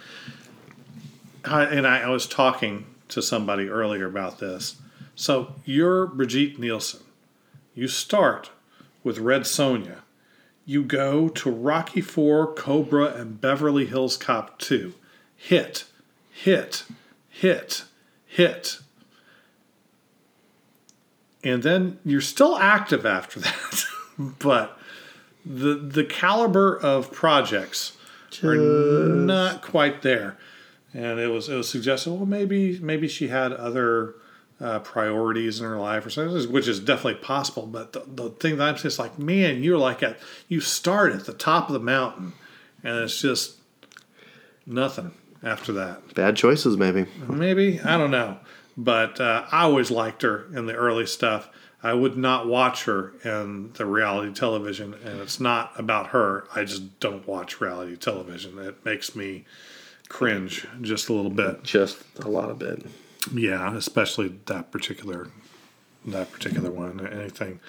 I, 1.45 1.65
and 1.65 1.87
I, 1.87 2.05
I 2.05 2.09
was 2.09 2.27
talking 2.27 2.87
to 3.09 3.21
somebody 3.21 3.69
earlier 3.69 4.07
about 4.07 4.39
this. 4.39 4.77
So 5.15 5.55
you're 5.67 6.07
Brigitte 6.07 6.59
Nielsen. 6.59 7.01
You 7.75 7.89
start 7.89 8.53
with 9.05 9.19
Red 9.19 9.43
Sonja. 9.43 9.99
You 10.65 10.83
go 10.83 11.29
to 11.29 11.51
Rocky 11.51 12.01
Four, 12.01 12.55
Cobra, 12.55 13.09
and 13.09 13.39
Beverly 13.39 13.85
Hills 13.85 14.17
Cop 14.17 14.59
2. 14.61 14.95
Hit, 15.37 15.85
hit, 16.31 16.85
hit, 17.29 17.85
hit. 18.27 18.79
And 21.47 21.63
then 21.63 22.01
you're 22.05 22.21
still 22.21 22.59
active 22.59 23.07
after 23.07 23.41
that. 23.41 23.85
but 24.19 24.79
the 25.45 25.75
the 25.75 26.05
caliber 26.05 26.77
of 26.77 27.13
projects 27.13 27.97
are 28.43 28.57
not 28.57 29.63
quite 29.63 30.03
there. 30.03 30.37
And 30.93 31.21
it 31.21 31.29
was 31.29 31.49
it 31.49 31.55
was 31.55 31.69
suggested, 31.69 32.11
well, 32.11 32.27
maybe 32.27 32.79
maybe 32.81 33.07
she 33.07 33.29
had 33.29 33.53
other 33.53 34.17
uh, 34.61 34.81
priorities 34.81 35.61
in 35.61 35.67
her 35.67 35.77
life 35.77 36.05
or 36.05 36.11
something, 36.11 36.51
which 36.51 36.67
is 36.67 36.81
definitely 36.81 37.23
possible. 37.23 37.67
But 37.67 37.93
the, 37.93 38.03
the 38.07 38.31
thing 38.31 38.57
that 38.57 38.69
I'm 38.69 38.77
saying 38.77 38.87
is 38.87 38.99
like, 38.99 39.19
man, 39.19 39.63
you're 39.63 39.79
like 39.79 40.03
at 40.03 40.19
you 40.49 40.61
start 40.61 41.13
at 41.13 41.27
the 41.27 41.33
top 41.33 41.69
of 41.69 41.75
the 41.75 41.79
mountain, 41.81 42.33
and 42.83 42.99
it's 42.99 43.21
just 43.21 43.57
nothing 44.67 45.13
after 45.45 45.73
that. 45.75 46.15
Bad 46.15 46.37
choices, 46.37 46.77
maybe. 46.77 47.07
Maybe 47.29 47.81
I 47.81 47.97
don't 47.97 48.11
know, 48.11 48.39
but 48.77 49.21
uh, 49.21 49.47
I 49.51 49.63
always 49.63 49.91
liked 49.91 50.23
her 50.23 50.47
in 50.55 50.67
the 50.67 50.75
early 50.75 51.07
stuff. 51.07 51.49
I 51.83 51.95
would 51.95 52.17
not 52.17 52.47
watch 52.47 52.85
her 52.85 53.13
in 53.25 53.73
the 53.75 53.87
reality 53.87 54.33
television, 54.33 54.95
and 54.95 55.21
it's 55.21 55.39
not 55.39 55.73
about 55.79 56.09
her. 56.09 56.47
I 56.55 56.65
just 56.65 56.99
don't 57.01 57.27
watch 57.27 57.61
reality 57.61 57.97
television. 57.97 58.59
It 58.59 58.85
makes 58.85 59.15
me 59.15 59.45
cringe 60.09 60.67
just 60.81 61.09
a 61.09 61.13
little 61.13 61.31
bit. 61.31 61.63
Just 61.63 61.99
a 62.21 62.29
lot 62.29 62.51
of 62.51 62.59
bit. 62.59 62.87
Yeah, 63.33 63.77
especially 63.77 64.37
that 64.47 64.71
particular 64.71 65.29
that 66.07 66.33
particular 66.33 66.71
one. 66.71 67.07
Anything. 67.07 67.61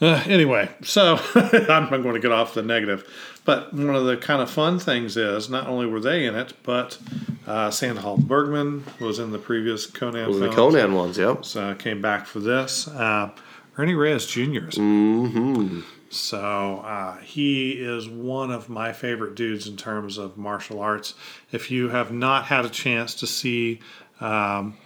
Uh, 0.00 0.22
anyway, 0.26 0.68
so 0.82 1.18
I'm 1.34 1.88
going 1.88 2.14
to 2.14 2.20
get 2.20 2.32
off 2.32 2.52
the 2.54 2.62
negative, 2.62 3.08
but 3.44 3.72
one 3.72 3.94
of 3.94 4.04
the 4.04 4.16
kind 4.16 4.42
of 4.42 4.50
fun 4.50 4.78
things 4.80 5.16
is 5.16 5.48
not 5.48 5.66
only 5.68 5.86
were 5.86 6.00
they 6.00 6.26
in 6.26 6.34
it, 6.34 6.52
but 6.64 6.98
uh, 7.46 7.68
Sandahl 7.68 8.18
Bergman 8.18 8.84
was 9.00 9.18
in 9.20 9.30
the 9.30 9.38
previous 9.38 9.86
Conan 9.86 10.40
The. 10.40 10.50
Conan 10.50 10.94
ones, 10.94 11.16
yep. 11.16 11.44
So 11.44 11.70
I 11.70 11.74
came 11.74 12.02
back 12.02 12.26
for 12.26 12.40
this. 12.40 12.88
Uh, 12.88 13.30
Ernie 13.78 13.94
Reyes 13.94 14.26
Jr. 14.26 14.68
is 14.68 14.74
Mm-hmm. 14.76 15.80
so 16.10 16.78
uh, 16.84 17.16
he 17.18 17.72
is 17.72 18.08
one 18.08 18.50
of 18.50 18.68
my 18.68 18.92
favorite 18.92 19.34
dudes 19.36 19.66
in 19.68 19.76
terms 19.76 20.18
of 20.18 20.36
martial 20.36 20.80
arts. 20.80 21.14
If 21.52 21.70
you 21.70 21.88
have 21.90 22.12
not 22.12 22.46
had 22.46 22.64
a 22.64 22.68
chance 22.68 23.14
to 23.16 23.26
see 23.26 23.80
um, 24.20 24.76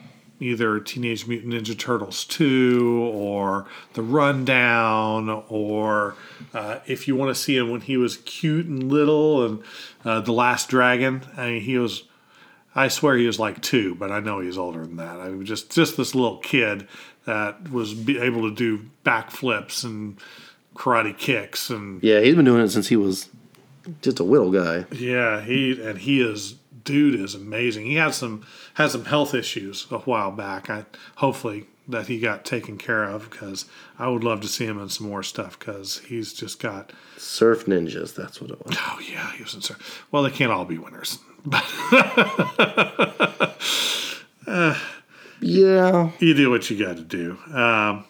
either 0.41 0.79
Teenage 0.81 1.27
Mutant 1.27 1.53
Ninja 1.55 1.79
Turtles 1.79 2.25
2 2.25 3.11
or 3.13 3.67
The 3.95 4.03
Rundown, 4.03 5.29
or 5.49 6.15
uh, 6.55 6.79
if 6.87 7.09
you 7.09 7.17
want 7.17 7.35
to 7.35 7.41
see 7.41 7.57
him 7.57 7.71
when 7.71 7.81
he 7.81 7.97
was 7.97 8.19
cute 8.19 8.67
and 8.67 8.91
little 8.91 9.45
and 9.45 9.63
uh, 10.05 10.21
The 10.21 10.33
Last 10.33 10.69
Dragon, 10.69 11.23
I 11.37 11.51
mean, 11.51 11.63
he 11.63 11.79
was. 11.79 12.05
I 12.75 12.87
swear 12.89 13.17
he 13.17 13.27
was 13.27 13.41
like 13.41 13.61
two, 13.61 13.97
but 13.97 14.13
I 14.13 14.21
know 14.21 14.39
he's 14.39 14.57
older 14.59 14.83
than 14.87 14.97
that. 14.97 15.19
I 15.19 15.31
was 15.31 15.49
just 15.49 15.71
just 15.73 15.97
this 15.97 16.15
little 16.15 16.37
kid 16.39 16.87
that 17.25 17.71
was 17.73 18.09
able 18.09 18.43
to 18.43 18.55
do 18.55 18.89
backflips 19.05 19.83
and 19.83 20.17
karate 20.77 21.17
kicks 21.17 21.71
and 21.71 22.01
Yeah, 22.05 22.21
he's 22.21 22.37
been 22.37 22.45
doing 22.45 22.63
it 22.63 22.69
since 22.69 22.87
he 22.87 22.95
was 22.95 23.31
just 24.01 24.21
a 24.21 24.23
little 24.23 24.53
guy. 24.53 24.85
yeah 24.93 25.41
he 25.41 25.81
and 25.83 25.99
he 25.99 26.21
is 26.21 26.55
dude 26.89 27.21
is 27.21 27.35
amazing 27.35 27.85
he 27.87 27.95
had 27.97 28.15
some 28.15 28.43
had 28.75 28.91
some 28.91 29.05
health 29.05 29.35
issues 29.35 29.87
a 29.91 29.99
while 29.99 30.31
back 30.31 30.71
i 30.71 30.85
hopefully 31.17 31.67
that 31.87 32.07
he 32.07 32.19
got 32.19 32.45
taken 32.47 32.77
care 32.79 33.05
of 33.05 33.29
because 33.31 33.67
i 33.99 34.09
would 34.09 34.25
love 34.25 34.41
to 34.41 34.49
see 34.49 34.65
him 34.65 34.81
in 34.81 34.89
some 34.89 35.07
more 35.07 35.23
stuff 35.23 35.59
because 35.59 35.99
he's 36.09 36.33
just 36.33 36.59
got 36.61 36.93
Surf 37.19 37.67
ninjas, 37.67 38.15
that's 38.15 38.41
what 38.41 38.51
it 38.51 38.65
was. 38.65 38.75
oh 38.81 38.99
yeah 39.11 39.31
he 39.33 39.43
was 39.43 39.55
in 39.55 39.61
surf. 39.61 40.07
well 40.11 40.23
they 40.23 40.31
can't 40.31 40.51
all 40.51 40.65
be 40.65 40.79
winners 40.79 41.19
but 41.45 41.63
Yeah. 45.41 46.11
you 46.19 46.35
do 46.35 46.51
what 46.51 46.69
you 46.71 46.85
got 46.85 46.97
to 46.97 47.03
do 47.05 47.39
um, 47.55 48.05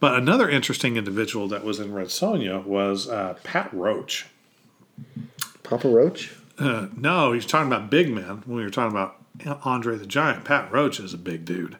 but 0.00 0.14
another 0.18 0.48
interesting 0.50 0.96
individual 0.96 1.48
that 1.48 1.64
was 1.64 1.78
in 1.80 1.92
red 1.94 2.08
sonja 2.08 2.64
was 2.64 3.08
uh, 3.08 3.36
pat 3.44 3.72
roach 3.72 4.26
Papa 5.62 5.86
Roach? 5.86 6.32
Uh, 6.58 6.88
no, 6.96 7.32
he's 7.32 7.46
talking 7.46 7.72
about 7.72 7.90
big 7.90 8.10
men. 8.10 8.42
When 8.46 8.56
we 8.56 8.62
were 8.62 8.70
talking 8.70 8.96
about 8.96 9.16
Andre 9.64 9.96
the 9.96 10.06
Giant, 10.06 10.44
Pat 10.44 10.70
Roach 10.72 11.00
is 11.00 11.14
a 11.14 11.18
big 11.18 11.44
dude. 11.44 11.78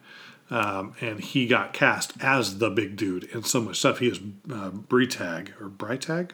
Um, 0.50 0.94
and 1.00 1.20
he 1.20 1.46
got 1.46 1.74
cast 1.74 2.12
as 2.20 2.58
the 2.58 2.70
big 2.70 2.96
dude 2.96 3.24
in 3.24 3.42
so 3.42 3.60
much 3.60 3.78
stuff. 3.78 3.98
He 3.98 4.08
is 4.08 4.18
uh, 4.50 4.70
Bretag 4.70 5.60
or 5.60 5.68
Britag? 5.68 6.30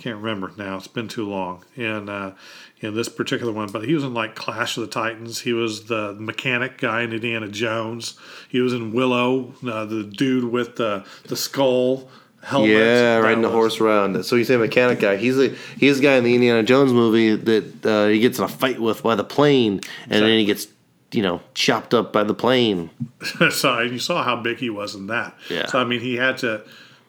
Can't 0.00 0.16
remember 0.16 0.50
now. 0.56 0.78
It's 0.78 0.88
been 0.88 1.08
too 1.08 1.28
long. 1.28 1.64
And 1.76 2.08
uh, 2.08 2.32
in 2.80 2.94
this 2.94 3.08
particular 3.08 3.52
one, 3.52 3.70
but 3.70 3.84
he 3.84 3.94
was 3.94 4.02
in 4.02 4.14
like 4.14 4.34
Clash 4.34 4.76
of 4.76 4.80
the 4.80 4.88
Titans. 4.88 5.40
He 5.40 5.52
was 5.52 5.84
the 5.84 6.14
mechanic 6.14 6.78
guy 6.78 7.02
in 7.02 7.12
Indiana 7.12 7.48
Jones. 7.48 8.18
He 8.48 8.60
was 8.60 8.72
in 8.72 8.92
Willow, 8.92 9.52
uh, 9.66 9.84
the 9.84 10.04
dude 10.04 10.44
with 10.44 10.76
the 10.76 11.04
the 11.24 11.36
skull 11.36 12.08
helmet. 12.42 12.70
Yeah, 12.70 13.20
That 13.20 13.22
riding 13.22 13.44
a 13.44 13.48
horse 13.50 13.80
around. 13.80 14.24
So 14.24 14.36
you 14.36 14.44
say 14.44 14.56
mechanic 14.56 15.00
guy. 15.00 15.16
He's 15.16 15.38
a 15.38 15.48
he's 15.78 15.98
a 16.00 16.02
guy 16.02 16.16
in 16.16 16.24
the 16.24 16.34
Indiana 16.34 16.62
Jones 16.62 16.92
movie 16.92 17.36
that 17.36 17.86
uh, 17.86 18.08
he 18.08 18.20
gets 18.20 18.38
in 18.38 18.44
a 18.44 18.48
fight 18.48 18.80
with 18.80 19.02
by 19.02 19.14
the 19.14 19.24
plane, 19.24 19.80
and 20.04 20.22
then 20.22 20.38
he 20.38 20.44
gets 20.44 20.68
you 21.12 21.22
know 21.22 21.40
chopped 21.54 21.94
up 21.94 22.12
by 22.12 22.24
the 22.24 22.34
plane. 22.34 22.90
so 23.50 23.80
you 23.80 23.98
saw 23.98 24.22
how 24.22 24.36
big 24.36 24.58
he 24.58 24.70
was 24.70 24.94
in 24.94 25.06
that. 25.08 25.36
Yeah. 25.48 25.66
So 25.66 25.78
I 25.78 25.84
mean, 25.84 26.00
he 26.00 26.16
had 26.16 26.38
to 26.38 26.62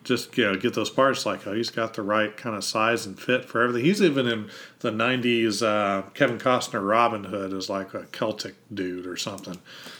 just 0.03 0.35
you 0.37 0.43
know 0.45 0.55
get 0.55 0.73
those 0.73 0.89
parts 0.89 1.27
like 1.27 1.45
oh 1.45 1.53
he's 1.53 1.69
got 1.69 1.93
the 1.93 2.01
right 2.01 2.35
kind 2.35 2.55
of 2.55 2.63
size 2.63 3.05
and 3.05 3.19
fit 3.19 3.45
for 3.45 3.61
everything. 3.61 3.85
He's 3.85 4.01
even 4.01 4.27
in 4.27 4.49
the 4.79 4.91
'90s. 4.91 5.61
Uh, 5.61 6.01
Kevin 6.13 6.39
Costner 6.39 6.85
Robin 6.87 7.25
Hood 7.25 7.53
is 7.53 7.69
like 7.69 7.93
a 7.93 8.05
Celtic 8.11 8.55
dude 8.73 9.05
or 9.05 9.15
something. 9.15 9.59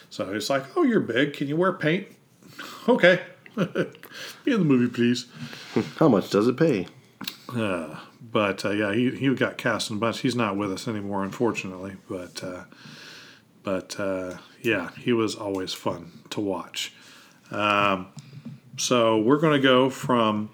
So 0.09 0.33
he's 0.33 0.49
like 0.49 0.75
oh 0.75 0.83
you're 0.83 0.99
big. 0.99 1.33
Can 1.33 1.47
you 1.47 1.55
wear 1.55 1.73
paint? 1.73 2.07
Okay. 2.87 3.21
Be 4.43 4.51
in 4.51 4.59
the 4.59 4.65
movie, 4.65 4.91
please. 4.91 5.27
How 5.97 6.07
much 6.07 6.29
does 6.29 6.47
it 6.47 6.57
pay? 6.57 6.87
Uh, 7.53 7.99
but 8.21 8.63
uh, 8.65 8.71
yeah, 8.71 8.93
he, 8.93 9.11
he 9.11 9.33
got 9.35 9.57
cast 9.57 9.89
in 9.89 9.97
a 9.97 9.99
bunch. 9.99 10.19
He's 10.21 10.35
not 10.35 10.55
with 10.55 10.71
us 10.71 10.87
anymore, 10.87 11.23
unfortunately. 11.23 11.97
But 12.09 12.43
uh, 12.43 12.63
but 13.63 13.99
uh, 13.99 14.37
yeah, 14.61 14.91
he 14.97 15.13
was 15.13 15.35
always 15.35 15.73
fun 15.73 16.11
to 16.29 16.39
watch. 16.39 16.93
Um, 17.51 18.07
so 18.77 19.19
we're 19.19 19.39
going 19.39 19.59
to 19.59 19.67
go 19.67 19.89
from 19.89 20.49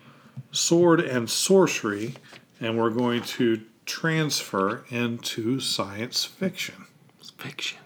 sword 0.52 1.00
and 1.00 1.30
sorcery, 1.30 2.16
and 2.60 2.78
we're 2.78 2.90
going 2.90 3.22
to 3.22 3.62
transfer 3.86 4.86
into 4.90 5.60
science 5.60 6.26
fiction. 6.26 6.88
Fiction, 7.38 7.38
fiction. 7.38 7.78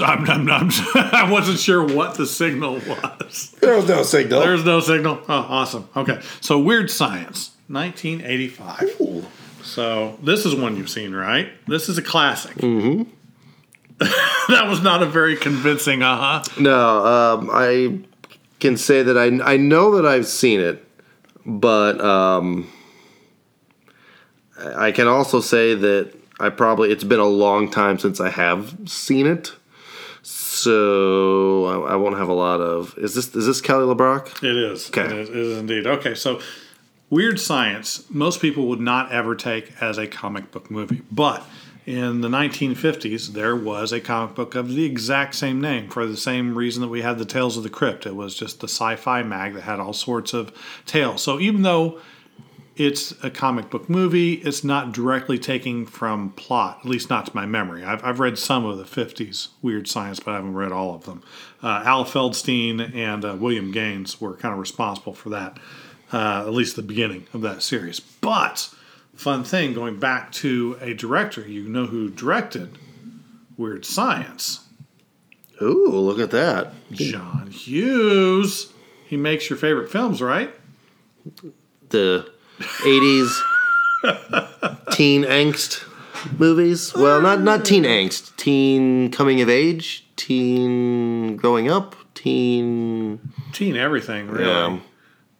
I'm, 0.00 0.28
I'm, 0.28 0.50
I'm, 0.50 0.70
I 0.94 1.28
wasn't 1.30 1.58
sure 1.58 1.84
what 1.84 2.14
the 2.14 2.26
signal 2.26 2.74
was. 2.74 3.54
There 3.60 3.76
was 3.76 3.88
no 3.88 4.02
signal. 4.02 4.40
There's 4.40 4.64
no 4.64 4.80
signal. 4.80 5.20
Oh, 5.28 5.46
awesome. 5.48 5.88
Okay. 5.96 6.20
So 6.40 6.58
Weird 6.58 6.90
Science, 6.90 7.52
1985. 7.68 9.26
So 9.62 10.18
this 10.22 10.46
is 10.46 10.54
one 10.54 10.76
you've 10.76 10.90
seen, 10.90 11.14
right? 11.14 11.48
This 11.66 11.88
is 11.88 11.98
a 11.98 12.02
classic. 12.02 12.56
Mm-hmm. 12.56 13.02
that 14.48 14.66
was 14.66 14.82
not 14.82 15.02
a 15.02 15.06
very 15.06 15.36
convincing 15.36 16.02
uh 16.02 16.16
huh. 16.16 16.42
No, 16.58 17.06
um, 17.06 17.50
I 17.52 18.00
can 18.58 18.78
say 18.78 19.02
that 19.02 19.18
I 19.18 19.52
I 19.52 19.56
know 19.58 19.96
that 19.96 20.06
I've 20.06 20.26
seen 20.26 20.60
it, 20.60 20.82
but 21.44 22.00
um, 22.00 22.70
I 24.58 24.90
can 24.92 25.06
also 25.06 25.40
say 25.40 25.74
that 25.74 26.14
I 26.38 26.48
probably 26.48 26.90
it's 26.90 27.04
been 27.04 27.20
a 27.20 27.26
long 27.26 27.70
time 27.70 27.98
since 27.98 28.20
I 28.20 28.30
have 28.30 28.74
seen 28.86 29.26
it, 29.26 29.52
so 30.62 31.64
I, 31.64 31.92
I 31.92 31.96
won't 31.96 32.16
have 32.18 32.28
a 32.28 32.34
lot 32.34 32.60
of. 32.60 32.96
Is 32.98 33.14
this 33.14 33.34
is 33.34 33.46
this 33.46 33.60
Kelly 33.60 33.84
LeBrock? 33.84 34.42
It 34.42 34.56
is. 34.56 34.88
Okay. 34.88 35.04
It 35.04 35.12
is, 35.12 35.28
it 35.28 35.36
is 35.36 35.58
indeed. 35.58 35.86
Okay. 35.86 36.14
So 36.14 36.40
Weird 37.10 37.40
Science, 37.40 38.04
most 38.08 38.40
people 38.40 38.68
would 38.68 38.80
not 38.80 39.10
ever 39.10 39.34
take 39.34 39.72
as 39.82 39.98
a 39.98 40.06
comic 40.06 40.52
book 40.52 40.70
movie. 40.70 41.02
But 41.10 41.44
in 41.84 42.20
the 42.20 42.28
1950s, 42.28 43.32
there 43.32 43.56
was 43.56 43.90
a 43.90 44.00
comic 44.00 44.36
book 44.36 44.54
of 44.54 44.68
the 44.68 44.84
exact 44.84 45.34
same 45.34 45.60
name 45.60 45.88
for 45.88 46.06
the 46.06 46.16
same 46.16 46.56
reason 46.56 46.82
that 46.82 46.88
we 46.88 47.02
had 47.02 47.18
the 47.18 47.24
Tales 47.24 47.56
of 47.56 47.64
the 47.64 47.70
Crypt. 47.70 48.06
It 48.06 48.14
was 48.14 48.36
just 48.36 48.60
the 48.60 48.68
sci 48.68 48.94
fi 48.94 49.24
mag 49.24 49.54
that 49.54 49.62
had 49.62 49.80
all 49.80 49.92
sorts 49.92 50.32
of 50.32 50.52
tales. 50.86 51.20
So 51.22 51.40
even 51.40 51.62
though 51.62 51.98
it's 52.80 53.12
a 53.22 53.28
comic 53.28 53.68
book 53.68 53.90
movie. 53.90 54.32
It's 54.36 54.64
not 54.64 54.92
directly 54.92 55.38
taking 55.38 55.84
from 55.84 56.30
plot, 56.30 56.78
at 56.80 56.86
least 56.86 57.10
not 57.10 57.26
to 57.26 57.36
my 57.36 57.44
memory. 57.44 57.84
I've, 57.84 58.02
I've 58.02 58.20
read 58.20 58.38
some 58.38 58.64
of 58.64 58.78
the 58.78 58.84
50s 58.84 59.48
Weird 59.60 59.86
Science, 59.86 60.18
but 60.18 60.30
I 60.30 60.36
haven't 60.36 60.54
read 60.54 60.72
all 60.72 60.94
of 60.94 61.04
them. 61.04 61.22
Uh, 61.62 61.82
Al 61.84 62.06
Feldstein 62.06 62.94
and 62.96 63.22
uh, 63.22 63.36
William 63.38 63.70
Gaines 63.70 64.18
were 64.18 64.32
kind 64.34 64.54
of 64.54 64.58
responsible 64.58 65.12
for 65.12 65.28
that, 65.28 65.58
uh, 66.10 66.44
at 66.46 66.54
least 66.54 66.74
the 66.74 66.82
beginning 66.82 67.26
of 67.34 67.42
that 67.42 67.62
series. 67.62 68.00
But, 68.00 68.72
fun 69.14 69.44
thing, 69.44 69.74
going 69.74 70.00
back 70.00 70.32
to 70.32 70.78
a 70.80 70.94
director, 70.94 71.46
you 71.46 71.68
know 71.68 71.84
who 71.84 72.08
directed 72.08 72.78
Weird 73.58 73.84
Science? 73.84 74.66
Ooh, 75.60 75.90
look 75.90 76.18
at 76.18 76.30
that! 76.30 76.72
John 76.92 77.48
Hughes. 77.48 78.72
He 79.06 79.18
makes 79.18 79.50
your 79.50 79.58
favorite 79.58 79.90
films, 79.90 80.22
right? 80.22 80.54
The 81.90 82.32
'80s 82.60 83.30
teen 84.92 85.24
angst 85.24 85.84
movies. 86.38 86.94
Well, 86.94 87.20
not 87.20 87.40
not 87.42 87.64
teen 87.64 87.84
angst, 87.84 88.36
teen 88.36 89.10
coming 89.10 89.40
of 89.40 89.48
age, 89.48 90.06
teen 90.16 91.36
growing 91.36 91.70
up, 91.70 91.96
teen. 92.14 93.20
Teen 93.52 93.76
everything, 93.76 94.28
really. 94.28 94.44
Yeah. 94.44 94.78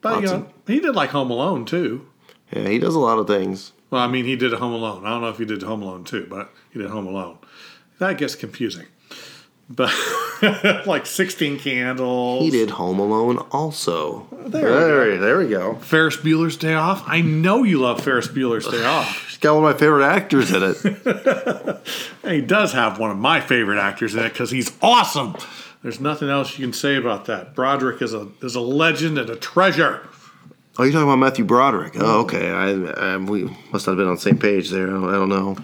But 0.01 0.21
you 0.21 0.27
know, 0.27 0.33
of- 0.35 0.53
he 0.67 0.79
did 0.79 0.95
like 0.95 1.11
Home 1.11 1.31
Alone 1.31 1.65
too. 1.65 2.07
Yeah, 2.51 2.67
he 2.67 2.79
does 2.79 2.95
a 2.95 2.99
lot 2.99 3.17
of 3.19 3.27
things. 3.27 3.71
Well, 3.89 4.01
I 4.01 4.07
mean, 4.07 4.25
he 4.25 4.35
did 4.35 4.53
Home 4.53 4.73
Alone. 4.73 5.05
I 5.05 5.09
don't 5.09 5.21
know 5.21 5.29
if 5.29 5.37
he 5.37 5.45
did 5.45 5.61
Home 5.63 5.81
Alone 5.81 6.03
too, 6.03 6.25
but 6.29 6.49
he 6.71 6.79
did 6.79 6.89
Home 6.89 7.07
Alone. 7.07 7.37
That 7.99 8.17
gets 8.17 8.35
confusing. 8.35 8.87
But 9.69 9.93
like 10.85 11.05
16 11.05 11.59
Candles. 11.59 12.43
He 12.43 12.49
did 12.49 12.71
Home 12.71 12.99
Alone 12.99 13.37
also. 13.51 14.27
There 14.31 14.63
we 14.63 14.69
there, 14.69 15.17
there 15.17 15.37
we 15.39 15.47
go. 15.47 15.75
Ferris 15.75 16.17
Bueller's 16.17 16.57
Day 16.57 16.73
Off. 16.73 17.03
I 17.07 17.21
know 17.21 17.63
you 17.63 17.79
love 17.79 18.03
Ferris 18.03 18.27
Bueller's 18.27 18.67
Day 18.67 18.83
Off. 18.83 19.07
He's 19.29 19.37
got 19.37 19.55
one 19.55 19.63
of 19.63 19.73
my 19.73 19.79
favorite 19.79 20.05
actors 20.05 20.51
in 20.51 20.61
it. 20.63 21.77
He 22.23 22.39
does 22.41 22.71
have 22.73 22.99
one 22.99 23.11
of 23.11 23.17
my 23.17 23.41
favorite 23.41 23.79
actors 23.79 24.13
in 24.13 24.23
it 24.23 24.29
because 24.29 24.51
he's 24.51 24.71
awesome. 24.81 25.35
There's 25.81 25.99
nothing 25.99 26.29
else 26.29 26.57
you 26.57 26.65
can 26.65 26.71
say 26.73 26.95
about 26.95 27.25
that. 27.25 27.55
Broderick 27.55 28.01
is 28.01 28.13
a 28.13 28.27
is 28.41 28.55
a 28.55 28.61
legend 28.61 29.17
and 29.17 29.29
a 29.29 29.35
treasure. 29.35 30.07
oh, 30.77 30.83
you're 30.83 30.91
talking 30.93 31.07
about 31.07 31.17
Matthew 31.17 31.43
Broderick. 31.43 31.93
Oh, 31.97 32.21
okay. 32.21 32.51
I, 32.51 32.69
I 33.13 33.17
we 33.17 33.45
must 33.71 33.87
not 33.87 33.93
have 33.93 33.97
been 33.97 34.07
on 34.07 34.15
the 34.15 34.21
same 34.21 34.37
page 34.37 34.69
there. 34.69 34.87
I 34.87 35.11
don't 35.13 35.29
know. 35.29 35.57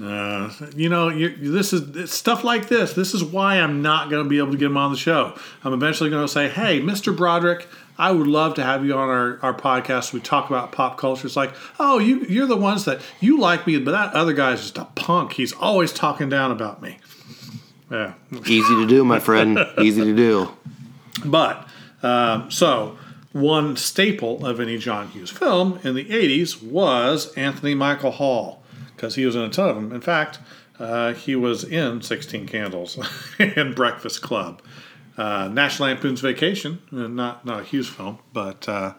Uh, 0.00 0.50
you 0.74 0.88
know, 0.88 1.08
you, 1.08 1.28
this 1.52 1.72
is 1.72 2.10
stuff 2.10 2.44
like 2.44 2.68
this. 2.68 2.94
This 2.94 3.12
is 3.12 3.22
why 3.22 3.56
I'm 3.56 3.82
not 3.82 4.08
going 4.08 4.24
to 4.24 4.28
be 4.28 4.38
able 4.38 4.52
to 4.52 4.56
get 4.56 4.66
him 4.66 4.76
on 4.76 4.90
the 4.90 4.96
show. 4.96 5.36
I'm 5.64 5.74
eventually 5.74 6.08
going 6.08 6.24
to 6.24 6.32
say, 6.32 6.48
"Hey, 6.48 6.80
Mr. 6.80 7.14
Broderick, 7.14 7.68
I 7.98 8.10
would 8.10 8.26
love 8.26 8.54
to 8.54 8.64
have 8.64 8.84
you 8.86 8.94
on 8.94 9.08
our, 9.08 9.38
our 9.42 9.54
podcast. 9.54 10.12
We 10.12 10.20
talk 10.20 10.48
about 10.48 10.72
pop 10.72 10.96
culture. 10.96 11.26
It's 11.26 11.36
like, 11.36 11.52
oh, 11.78 11.98
you 11.98 12.20
you're 12.20 12.46
the 12.46 12.56
ones 12.56 12.86
that 12.86 13.02
you 13.20 13.38
like 13.38 13.66
me, 13.66 13.78
but 13.78 13.90
that 13.90 14.14
other 14.14 14.32
guy's 14.32 14.62
just 14.62 14.78
a 14.78 14.86
punk. 14.94 15.34
He's 15.34 15.52
always 15.52 15.92
talking 15.92 16.28
down 16.28 16.50
about 16.50 16.80
me. 16.80 16.98
Yeah, 17.90 18.14
Easy 18.46 18.74
to 18.74 18.86
do, 18.86 19.04
my 19.04 19.20
friend. 19.20 19.58
Easy 19.78 20.02
to 20.04 20.16
do. 20.16 20.50
but 21.26 21.68
um, 22.02 22.50
so 22.50 22.96
one 23.32 23.76
staple 23.76 24.46
of 24.46 24.58
any 24.58 24.78
John 24.78 25.08
Hughes 25.08 25.30
film 25.30 25.78
in 25.84 25.94
the 25.94 26.06
'80s 26.06 26.62
was 26.62 27.32
Anthony 27.34 27.74
Michael 27.74 28.12
Hall 28.12 28.61
because 29.02 29.16
he 29.16 29.26
was 29.26 29.34
in 29.34 29.42
a 29.42 29.48
ton 29.48 29.68
of 29.68 29.74
them. 29.74 29.92
In 29.92 30.00
fact, 30.00 30.38
uh, 30.78 31.12
he 31.12 31.34
was 31.34 31.64
in 31.64 32.00
Sixteen 32.02 32.46
Candles 32.46 32.96
and 33.40 33.74
Breakfast 33.74 34.22
Club, 34.22 34.62
uh, 35.18 35.48
National 35.48 35.88
Lampoon's 35.88 36.20
Vacation. 36.20 36.80
uh, 36.92 37.08
Not 37.08 37.44
not 37.44 37.60
a 37.60 37.64
Hughes 37.64 37.88
film, 37.88 38.20
but 38.32 38.68
uh, 38.68 38.94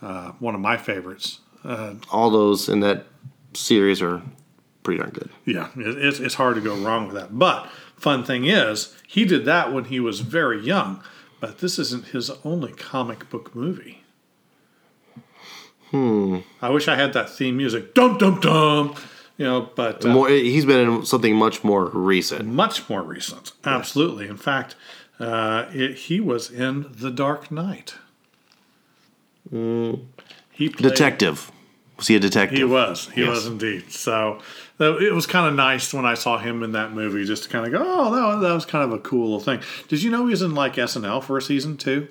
uh, 0.00 0.30
one 0.38 0.54
of 0.54 0.60
my 0.60 0.76
favorites. 0.76 1.40
All 2.12 2.30
those 2.30 2.68
in 2.68 2.78
that 2.80 3.06
series 3.52 4.00
are 4.00 4.22
pretty 4.84 4.98
darn 4.98 5.10
good. 5.10 5.30
Yeah, 5.44 5.68
it, 5.76 5.98
it's, 5.98 6.20
it's 6.20 6.34
hard 6.36 6.54
to 6.54 6.60
go 6.62 6.76
wrong 6.76 7.06
with 7.08 7.16
that. 7.16 7.36
But 7.36 7.68
fun 7.96 8.22
thing 8.24 8.44
is, 8.46 8.96
he 9.06 9.24
did 9.24 9.44
that 9.46 9.72
when 9.72 9.86
he 9.86 9.98
was 9.98 10.20
very 10.20 10.60
young. 10.62 11.02
But 11.40 11.58
this 11.58 11.78
isn't 11.78 12.08
his 12.08 12.30
only 12.44 12.72
comic 12.72 13.28
book 13.30 13.54
movie. 13.54 14.04
Hmm. 15.90 16.38
I 16.62 16.68
wish 16.70 16.86
I 16.86 16.94
had 16.94 17.14
that 17.14 17.30
theme 17.30 17.56
music. 17.56 17.94
Dum 17.94 18.16
dum 18.18 18.40
dum. 18.40 18.94
You 19.40 19.46
know, 19.46 19.70
but 19.74 20.04
uh, 20.04 20.08
More, 20.10 20.28
he's 20.28 20.66
been 20.66 20.86
in 20.86 21.06
something 21.06 21.34
much 21.34 21.64
more 21.64 21.86
recent. 21.86 22.46
much 22.46 22.90
more 22.90 23.02
recent. 23.02 23.52
Absolutely. 23.64 24.28
In 24.28 24.36
fact, 24.36 24.76
uh, 25.18 25.64
it, 25.72 25.94
he 25.96 26.20
was 26.20 26.50
in 26.50 26.84
The 26.92 27.10
Dark 27.10 27.50
Knight. 27.50 27.94
He 29.50 30.68
played, 30.68 30.76
Detective. 30.76 31.50
Was 31.96 32.08
he 32.08 32.16
a 32.16 32.20
detective? 32.20 32.58
He 32.58 32.64
was. 32.64 33.08
He 33.14 33.22
Yes. 33.22 33.30
was 33.30 33.46
indeed. 33.46 33.90
So 33.90 34.40
it 34.78 35.14
was 35.14 35.26
kind 35.26 35.46
of 35.48 35.54
nice 35.54 35.94
when 35.94 36.04
I 36.04 36.12
saw 36.12 36.36
him 36.36 36.62
in 36.62 36.72
that 36.72 36.92
movie, 36.92 37.24
just 37.24 37.44
to 37.44 37.48
kind 37.48 37.64
of 37.64 37.72
go, 37.72 37.78
oh, 37.82 38.14
that 38.14 38.22
was, 38.26 38.42
that 38.42 38.52
was 38.52 38.66
kind 38.66 38.84
of 38.84 38.92
a 38.92 38.98
cool 38.98 39.40
thing. 39.40 39.60
Did 39.88 40.02
you 40.02 40.10
know 40.10 40.26
he 40.26 40.32
was 40.32 40.42
in 40.42 40.54
like 40.54 40.74
SNL 40.74 41.22
for 41.24 41.38
a 41.38 41.42
season 41.42 41.78
too? 41.78 42.08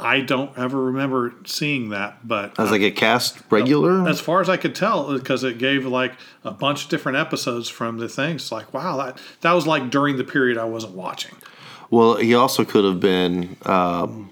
I 0.00 0.20
don't 0.20 0.56
ever 0.58 0.84
remember 0.84 1.34
seeing 1.44 1.90
that, 1.90 2.26
but 2.26 2.58
As 2.58 2.70
like 2.70 2.82
a 2.82 2.90
cast 2.90 3.38
regular? 3.50 4.08
as 4.08 4.20
far 4.20 4.40
as 4.40 4.48
I 4.48 4.56
could 4.56 4.74
tell, 4.74 5.12
because 5.12 5.44
it 5.44 5.58
gave 5.58 5.84
like 5.86 6.14
a 6.44 6.50
bunch 6.50 6.84
of 6.84 6.90
different 6.90 7.18
episodes 7.18 7.68
from 7.68 7.98
the 7.98 8.08
things. 8.08 8.50
Like, 8.50 8.72
wow, 8.74 8.96
that 8.96 9.18
that 9.42 9.52
was 9.52 9.66
like 9.66 9.90
during 9.90 10.16
the 10.16 10.24
period 10.24 10.58
I 10.58 10.64
wasn't 10.64 10.94
watching. 10.94 11.34
Well, 11.90 12.16
he 12.16 12.34
also 12.34 12.64
could 12.64 12.84
have 12.84 13.00
been, 13.00 13.56
um, 13.62 14.30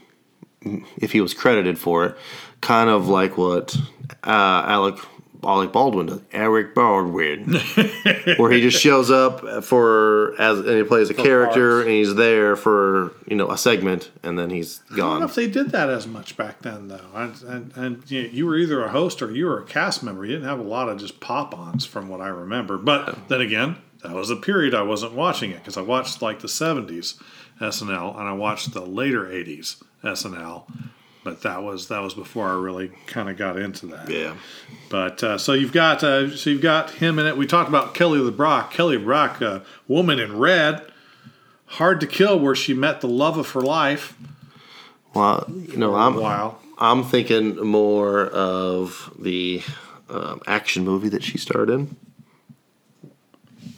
if 0.97 1.13
he 1.13 1.21
was 1.21 1.35
credited 1.35 1.79
for 1.79 2.05
it, 2.07 2.17
kind 2.61 2.89
of 2.89 3.09
like 3.09 3.37
what 3.37 3.77
uh, 4.25 4.63
Alec 4.67 4.97
Alec 5.45 5.73
Baldwin 5.73 6.07
does. 6.07 6.21
Eric 6.33 6.75
Baldwin, 6.75 7.55
where 8.37 8.51
he 8.51 8.61
just 8.61 8.81
shows 8.81 9.11
up 9.11 9.65
for 9.65 10.35
as 10.41 10.59
and 10.59 10.77
he 10.77 10.83
plays 10.83 11.11
a 11.11 11.15
character 11.15 11.77
parts. 11.77 11.87
and 11.87 11.91
he's 11.95 12.15
there 12.15 12.57
for 12.57 13.13
you 13.27 13.37
know 13.37 13.51
a 13.51 13.59
segment 13.59 14.11
and 14.23 14.39
then 14.39 14.51
he's 14.51 14.79
gone. 14.95 14.99
I 14.99 15.11
don't 15.11 15.21
know 15.21 15.27
if 15.27 15.35
they 15.35 15.49
did 15.49 15.71
that 15.71 15.89
as 15.91 16.07
much 16.07 16.37
back 16.37 16.63
then, 16.63 16.89
though. 16.89 17.07
And, 17.15 17.43
and, 17.43 17.77
and 17.77 18.11
you, 18.11 18.23
know, 18.23 18.29
you 18.29 18.47
were 18.47 18.57
either 18.57 18.83
a 18.85 18.91
host 18.91 19.23
or 19.23 19.31
you 19.31 19.47
were 19.47 19.61
a 19.61 19.65
cast 19.65 20.03
member. 20.03 20.25
You 20.25 20.33
didn't 20.33 20.49
have 20.49 20.59
a 20.61 20.63
lot 20.65 20.89
of 20.89 20.99
just 20.99 21.21
pop-ons, 21.21 21.87
from 21.87 22.09
what 22.09 22.21
I 22.21 22.29
remember. 22.29 22.77
But 22.79 23.29
then 23.29 23.41
again, 23.41 23.77
that 24.03 24.13
was 24.13 24.31
a 24.31 24.37
period 24.37 24.75
I 24.75 24.83
wasn't 24.83 25.13
watching 25.13 25.51
it 25.51 25.59
because 25.59 25.77
I 25.77 25.83
watched 25.83 26.23
like 26.23 26.41
the 26.41 26.49
'70s 26.49 27.21
SNL 27.61 28.19
and 28.19 28.29
I 28.29 28.33
watched 28.33 28.73
the 28.73 28.85
later 28.85 29.25
'80s 29.25 29.83
SNL. 30.03 30.65
But 31.29 31.43
that 31.43 31.63
was 31.63 31.89
that 31.89 32.01
was 32.01 32.15
before 32.15 32.49
I 32.49 32.55
really 32.55 32.91
kind 33.07 33.29
of 33.29 33.37
got 33.37 33.59
into 33.59 33.85
that. 33.89 34.09
Yeah, 34.09 34.35
But 34.89 35.23
uh, 35.23 35.37
so 35.37 35.53
you've 35.53 35.73
got 35.75 36.03
uh, 36.03 36.35
so 36.35 36.49
you've 36.49 36.63
got 36.63 36.93
him 36.93 37.19
in 37.19 37.27
it. 37.27 37.37
We 37.37 37.47
talked 37.47 37.69
about 37.69 37.93
Kelly 37.93 38.19
LeBrock. 38.19 38.71
Kelly 38.71 38.97
LeBrock, 38.97 39.43
uh, 39.43 39.61
woman 39.87 40.19
in 40.19 40.39
red, 40.39 40.91
hard 41.67 42.01
to 42.01 42.07
kill, 42.07 42.39
where 42.41 42.55
she 42.55 42.73
met 42.73 43.03
the 43.03 43.09
love 43.09 43.37
of 43.37 43.51
her 43.51 43.61
life. 43.61 44.17
well, 45.13 45.45
you 45.51 45.77
know, 45.77 45.95
I'm 45.97 46.17
Wow. 46.17 46.57
I'm 46.79 47.05
thinking 47.05 47.57
more 47.57 48.29
of 48.29 49.13
the 49.19 49.61
um, 50.09 50.41
action 50.47 50.83
movie 50.83 51.11
that 51.11 51.23
she 51.23 51.37
starred 51.37 51.69
in. 51.69 51.95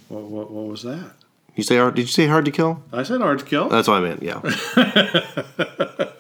What, 0.07 0.23
what, 0.23 0.51
what 0.53 0.67
was 0.67 0.85
that? 0.85 1.15
You 1.57 1.65
say 1.65 1.79
hard? 1.79 1.97
Did 1.97 2.03
you 2.03 2.09
say 2.09 2.29
Hard 2.29 2.45
to 2.45 2.53
Kill? 2.53 2.81
I 2.93 3.03
said 3.03 3.21
hard 3.21 3.41
to 3.41 3.45
kill. 3.45 3.69
That's 3.69 3.89
what 3.89 3.95
I 3.97 4.01
meant. 4.01 4.23
Yeah, 4.23 4.41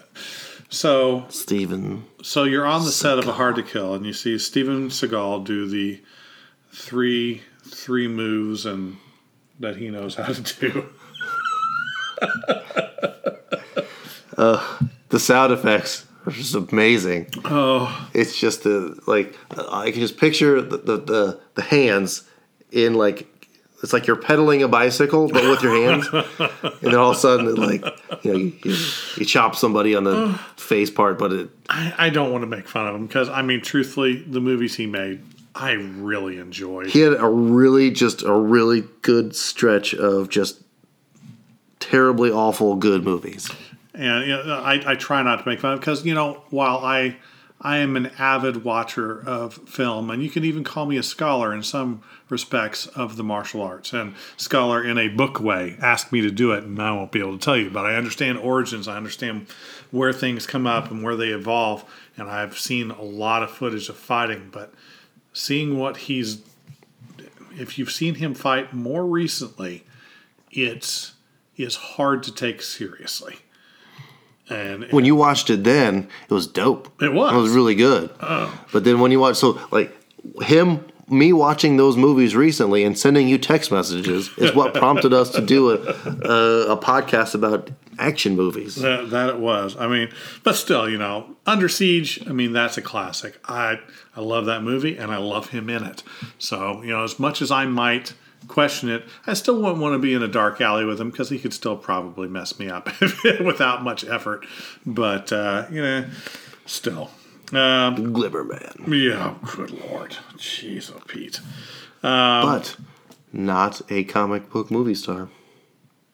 So 0.71 1.27
Steven. 1.29 2.05
so 2.23 2.45
you're 2.45 2.65
on 2.65 2.85
the 2.85 2.93
set 2.93 3.19
of 3.19 3.27
a 3.27 3.33
hard 3.33 3.57
to 3.57 3.63
kill, 3.63 3.95
and 3.95 4.07
you 4.07 4.13
see 4.13 4.39
Steven 4.39 4.89
Seagal 4.89 5.45
do 5.45 5.69
the 5.69 6.01
three 6.73 7.43
three 7.65 8.07
moves 8.09 8.65
and 8.67 8.97
that 9.59 9.77
he 9.77 9.91
knows 9.91 10.15
how 10.15 10.33
to 10.33 10.61
do. 10.61 10.87
Uh, 14.37 14.79
the 15.11 15.21
sound 15.21 15.53
effects 15.53 16.07
are 16.25 16.33
just 16.33 16.55
amazing. 16.55 17.27
Oh, 17.45 18.09
It's 18.15 18.39
just 18.41 18.63
the 18.63 18.99
like 19.07 19.37
I 19.55 19.91
can 19.91 20.01
just 20.01 20.17
picture 20.17 20.63
the 20.63 20.79
the, 20.79 20.97
the, 20.97 21.41
the 21.57 21.63
hands 21.63 22.23
in 22.73 22.95
like 22.95 23.30
it's 23.83 23.93
like 23.93 24.07
you're 24.07 24.17
pedaling 24.17 24.63
a 24.63 24.69
bicycle 24.69 25.29
but 25.29 25.43
with 25.45 25.63
your 25.63 25.75
hands, 25.75 26.07
and 26.39 26.81
then 26.81 26.95
all 26.95 27.11
of 27.11 27.17
a 27.17 27.21
sudden 27.21 27.47
it 27.47 27.59
like 27.59 27.85
you 28.23 28.33
know 28.33 28.39
you, 28.39 28.53
you, 28.65 28.77
you 29.17 29.25
chop 29.25 29.57
somebody 29.57 29.95
on 29.95 30.05
the 30.05 30.39
face 30.57 30.91
part, 30.91 31.19
but 31.19 31.33
it 31.33 31.51
I, 31.69 31.95
I 31.99 32.11
don't 32.11 32.33
want 32.33 32.43
to 32.43 32.47
make 32.47 32.69
fun 32.69 32.87
of 32.87 32.95
him 32.95 33.07
because 33.07 33.29
I 33.29 33.43
mean, 33.43 33.61
truthfully, 33.61 34.23
the 34.23 34.41
movies 34.41 34.75
he 34.75 34.87
made, 34.87 35.23
I 35.55 35.73
really 35.73 36.39
enjoyed. 36.39 36.89
he 36.89 37.01
had 37.01 37.15
a 37.15 37.29
really 37.29 37.91
just 37.91 38.23
a 38.23 38.35
really 38.35 38.85
good 39.03 39.35
stretch 39.35 39.95
of 39.95 40.29
just 40.29 40.61
terribly 41.79 42.31
awful 42.31 42.77
good 42.77 43.05
movies. 43.05 43.51
and 43.95 44.27
you 44.27 44.37
know, 44.37 44.63
I, 44.63 44.93
I 44.93 44.95
try 44.95 45.23
not 45.23 45.43
to 45.43 45.49
make 45.49 45.61
fun 45.61 45.75
of 45.75 45.81
because 45.81 46.05
you 46.05 46.15
know 46.15 46.43
while 46.51 46.79
I 46.79 47.17
I 47.63 47.79
am 47.79 47.95
an 47.95 48.11
avid 48.19 48.65
watcher 48.65 49.21
of 49.21 49.55
film 49.69 50.11
and 50.11 50.23
you 50.23 50.31
can 50.31 50.45
even 50.45 50.65
call 50.65 50.87
me 50.87 50.97
a 50.97 51.03
scholar 51.03 51.53
in 51.53 51.63
some 51.63 52.03
respects 52.31 52.87
of 52.87 53.17
the 53.17 53.23
martial 53.23 53.61
arts. 53.61 53.93
And 53.93 54.15
scholar 54.39 54.83
in 54.83 54.97
a 54.97 55.09
book 55.09 55.41
way 55.41 55.77
ask 55.81 56.11
me 56.11 56.23
to 56.23 56.31
do 56.31 56.53
it 56.53 56.65
and 56.65 56.81
I 56.81 56.93
won't 56.93 57.13
be 57.13 57.21
able 57.21 57.37
to 57.37 57.45
tell 57.45 57.57
you 57.57 57.71
but 57.71 57.85
I 57.85 57.97
understand 57.97 58.39
origins 58.39 58.89
I 58.89 58.97
understand 58.97 59.47
where 59.91 60.13
things 60.13 60.47
come 60.47 60.67
up 60.67 60.91
and 60.91 61.03
where 61.03 61.17
they 61.17 61.29
evolve 61.29 61.85
and 62.17 62.31
I've 62.31 62.59
seen 62.59 62.91
a 62.91 63.03
lot 63.03 63.43
of 63.43 63.51
footage 63.51 63.89
of 63.89 63.97
fighting 63.97 64.49
but 64.51 64.73
seeing 65.33 65.79
what 65.79 65.97
he's 65.97 66.43
if 67.53 67.79
you've 67.79 67.93
seen 67.93 68.17
him 68.17 68.35
fight 68.35 68.73
more 68.73 69.07
recently 69.07 69.85
it's 70.51 71.15
is 71.57 71.77
hard 71.77 72.23
to 72.23 72.33
take 72.35 72.63
seriously 72.63 73.37
and 74.51 74.91
When 74.93 75.05
you 75.05 75.15
watched 75.15 75.51
it 75.51 75.65
then, 75.65 76.09
it 76.29 76.35
was 76.35 76.47
dope. 76.47 77.03
It 77.03 77.13
was. 77.13 77.33
It 77.33 77.37
was 77.37 77.53
really 77.53 77.75
good. 77.75 78.11
Oh. 78.21 78.53
But 78.73 78.85
then 78.85 79.01
when 79.01 79.11
you 79.13 79.21
watch, 79.21 79.37
so 79.37 79.61
like 79.71 79.95
him, 80.43 80.85
me 81.09 81.33
watching 81.33 81.77
those 81.77 81.97
movies 81.97 82.37
recently 82.37 82.85
and 82.85 82.99
sending 82.99 83.29
you 83.29 83.39
text 83.39 83.73
messages 83.73 84.31
is 84.39 84.55
what 84.55 84.75
prompted 84.83 85.13
us 85.13 85.31
to 85.31 85.41
do 85.41 85.71
a, 85.71 85.75
a, 85.75 86.73
a 86.73 86.77
podcast 86.77 87.35
about 87.35 87.71
action 87.99 88.37
movies. 88.37 88.77
That, 88.77 89.11
that 89.11 89.29
it 89.29 89.39
was. 89.39 89.77
I 89.77 89.87
mean, 89.87 90.11
but 90.43 90.55
still, 90.55 90.89
you 90.89 90.99
know, 90.99 91.37
Under 91.47 91.69
Siege. 91.69 92.27
I 92.29 92.33
mean, 92.33 92.53
that's 92.53 92.79
a 92.79 92.83
classic. 92.83 93.39
I 93.45 93.81
I 94.17 94.21
love 94.21 94.47
that 94.47 94.63
movie, 94.63 94.97
and 94.97 95.11
I 95.11 95.19
love 95.19 95.51
him 95.51 95.69
in 95.69 95.85
it. 95.85 96.03
So 96.39 96.83
you 96.83 96.91
know, 96.91 97.05
as 97.05 97.19
much 97.19 97.43
as 97.43 97.51
I 97.51 97.67
might 97.67 98.15
question 98.49 98.89
it, 98.89 99.05
I 99.27 99.35
still 99.35 99.61
wouldn't 99.61 99.79
want 99.81 99.95
to 99.95 99.99
be 99.99 100.15
in 100.15 100.23
a 100.23 100.29
dark 100.29 100.61
alley 100.61 100.85
with 100.85 101.01
him 101.01 101.11
because 101.11 101.31
he 101.31 101.39
could 101.39 101.53
still 101.55 101.77
probably 101.77 102.29
mess 102.29 102.59
me 102.59 102.69
up 102.69 102.89
without 103.41 103.83
much 103.83 104.05
effort. 104.05 104.47
But 104.85 105.33
uh, 105.33 105.67
you 105.71 105.83
know, 105.83 106.05
still. 106.67 107.11
Um, 107.53 108.15
Glibberman. 108.15 108.87
yeah, 108.89 109.35
good 109.57 109.73
lord, 109.73 110.17
jeez, 110.37 110.93
oh 110.95 111.01
Pete. 111.09 111.41
but 112.01 112.77
not 113.33 113.83
a 113.91 114.05
comic 114.05 114.51
book 114.51 114.71
movie 114.71 114.95
star, 114.95 115.29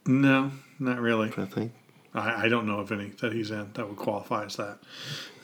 No, 0.07 0.51
not 0.79 0.99
really. 0.99 1.33
I 1.37 1.45
think. 1.45 1.73
I, 2.15 2.45
I 2.47 2.49
don't 2.49 2.67
know 2.67 2.79
of 2.79 2.91
any 2.91 3.09
that 3.21 3.35
he's 3.35 3.51
in 3.51 3.71
that 3.75 3.87
would 3.87 3.99
qualify 3.99 4.47
as 4.47 4.57
that. 4.57 4.79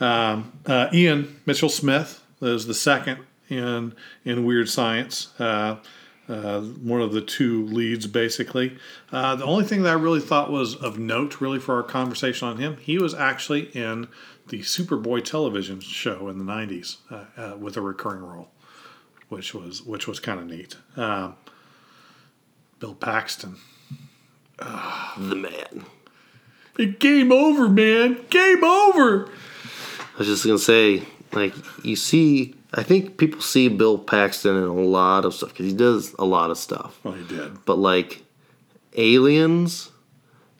Um, 0.01 0.53
uh, 0.64 0.89
Ilan 0.89 1.30
Mitchell 1.45 1.68
Smith 1.68 2.22
is 2.41 2.66
the 2.66 2.74
second 2.74 3.18
in 3.51 3.95
in 4.24 4.47
Weird 4.47 4.70
Science. 4.70 5.39
Uh, 5.39 5.76
uh, 6.33 6.62
one 6.62 7.03
of 7.03 7.12
the 7.12 7.20
two 7.20 7.66
leads, 7.66 8.07
basically. 8.07 8.78
Uh, 9.11 9.37
the 9.37 9.45
only 9.45 9.64
thing 9.64 9.83
that 9.83 9.91
I 9.91 10.01
really 10.01 10.20
thought 10.20 10.51
was 10.51 10.74
of 10.74 10.99
note, 10.99 11.41
really, 11.41 11.59
for 11.59 11.74
our 11.74 11.83
conversation 11.83 12.49
on 12.49 12.57
him, 12.57 12.78
he 12.78 12.99
was 12.99 13.12
actually 13.12 13.64
in 13.76 14.09
the 14.49 14.61
Superboy 14.61 15.24
television 15.24 15.80
show 15.80 16.28
in 16.28 16.39
the 16.39 16.45
'90s 16.45 16.97
uh, 17.11 17.24
uh, 17.37 17.57
with 17.59 17.76
a 17.76 17.83
recurring 17.83 18.22
role, 18.22 18.49
which 19.28 19.53
was 19.53 19.83
which 19.83 20.09
was 20.09 20.20
kind 20.20 20.41
of 20.41 20.47
neat. 20.47 20.76
Um, 20.97 21.37
Bill 22.78 22.95
Paxton. 22.95 23.57
The 25.18 25.35
man. 25.35 25.85
Game 26.99 27.33
over, 27.33 27.68
man. 27.68 28.24
Game 28.30 28.64
over. 28.64 29.26
I 29.26 30.18
was 30.18 30.26
just 30.26 30.47
gonna 30.47 30.59
say, 30.59 31.03
like, 31.33 31.53
you 31.85 31.97
see, 31.97 32.55
I 32.74 32.82
think 32.82 33.18
people 33.18 33.40
see 33.40 33.68
Bill 33.68 33.98
Paxton 33.98 34.56
in 34.56 34.62
a 34.64 34.72
lot 34.72 35.24
of 35.24 35.34
stuff 35.34 35.50
because 35.50 35.66
he 35.66 35.74
does 35.76 36.14
a 36.18 36.24
lot 36.24 36.50
of 36.50 36.56
stuff. 36.58 36.98
Well, 37.04 37.14
he 37.14 37.24
did. 37.24 37.64
But 37.66 37.76
like, 37.78 38.22
Aliens, 38.96 39.90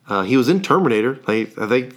uh, 0.09 0.23
he 0.23 0.37
was 0.37 0.49
in 0.49 0.61
Terminator. 0.63 1.19
Like, 1.27 1.57
I 1.59 1.67
think 1.67 1.95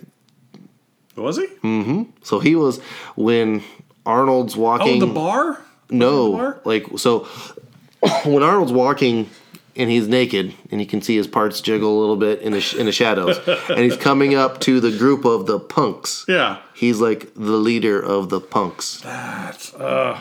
Was 1.15 1.37
he? 1.37 1.47
Mm-hmm. 1.47 2.03
So. 2.23 2.39
He 2.39 2.55
was 2.55 2.79
when 3.15 3.63
Arnold's 4.05 4.55
Oh, 4.55 4.61
walking. 4.61 4.99
the 4.99 5.07
bar? 5.07 5.61
No, 5.89 6.31
the 6.31 6.37
bar? 6.37 6.61
like 6.65 6.85
so 6.97 7.19
when 8.25 8.41
Arnold's 8.43 8.71
walking 8.71 9.29
and 9.77 9.89
he's 9.89 10.07
naked 10.07 10.53
and 10.71 10.79
you 10.79 10.87
can 10.87 11.01
see 11.01 11.15
his 11.17 11.27
parts 11.27 11.59
jiggle 11.61 11.97
a 11.97 11.99
little 11.99 12.15
bit 12.15 12.41
in 12.41 12.51
the 12.53 12.61
sh- 12.61 12.75
in 12.75 12.85
the 12.85 12.91
shadows, 12.91 13.37
and 13.69 13.79
he's 13.79 13.97
coming 13.97 14.35
up 14.35 14.59
to 14.61 14.79
the 14.79 14.91
group 14.97 15.25
of 15.25 15.45
the 15.47 15.59
punks. 15.59 16.25
Yeah. 16.27 16.59
He's 16.73 16.99
like 16.99 17.33
the 17.35 17.57
leader 17.57 17.99
of 18.01 18.29
the 18.29 18.39
punks. 18.41 19.01
That's 19.01 19.73
uh. 19.75 20.19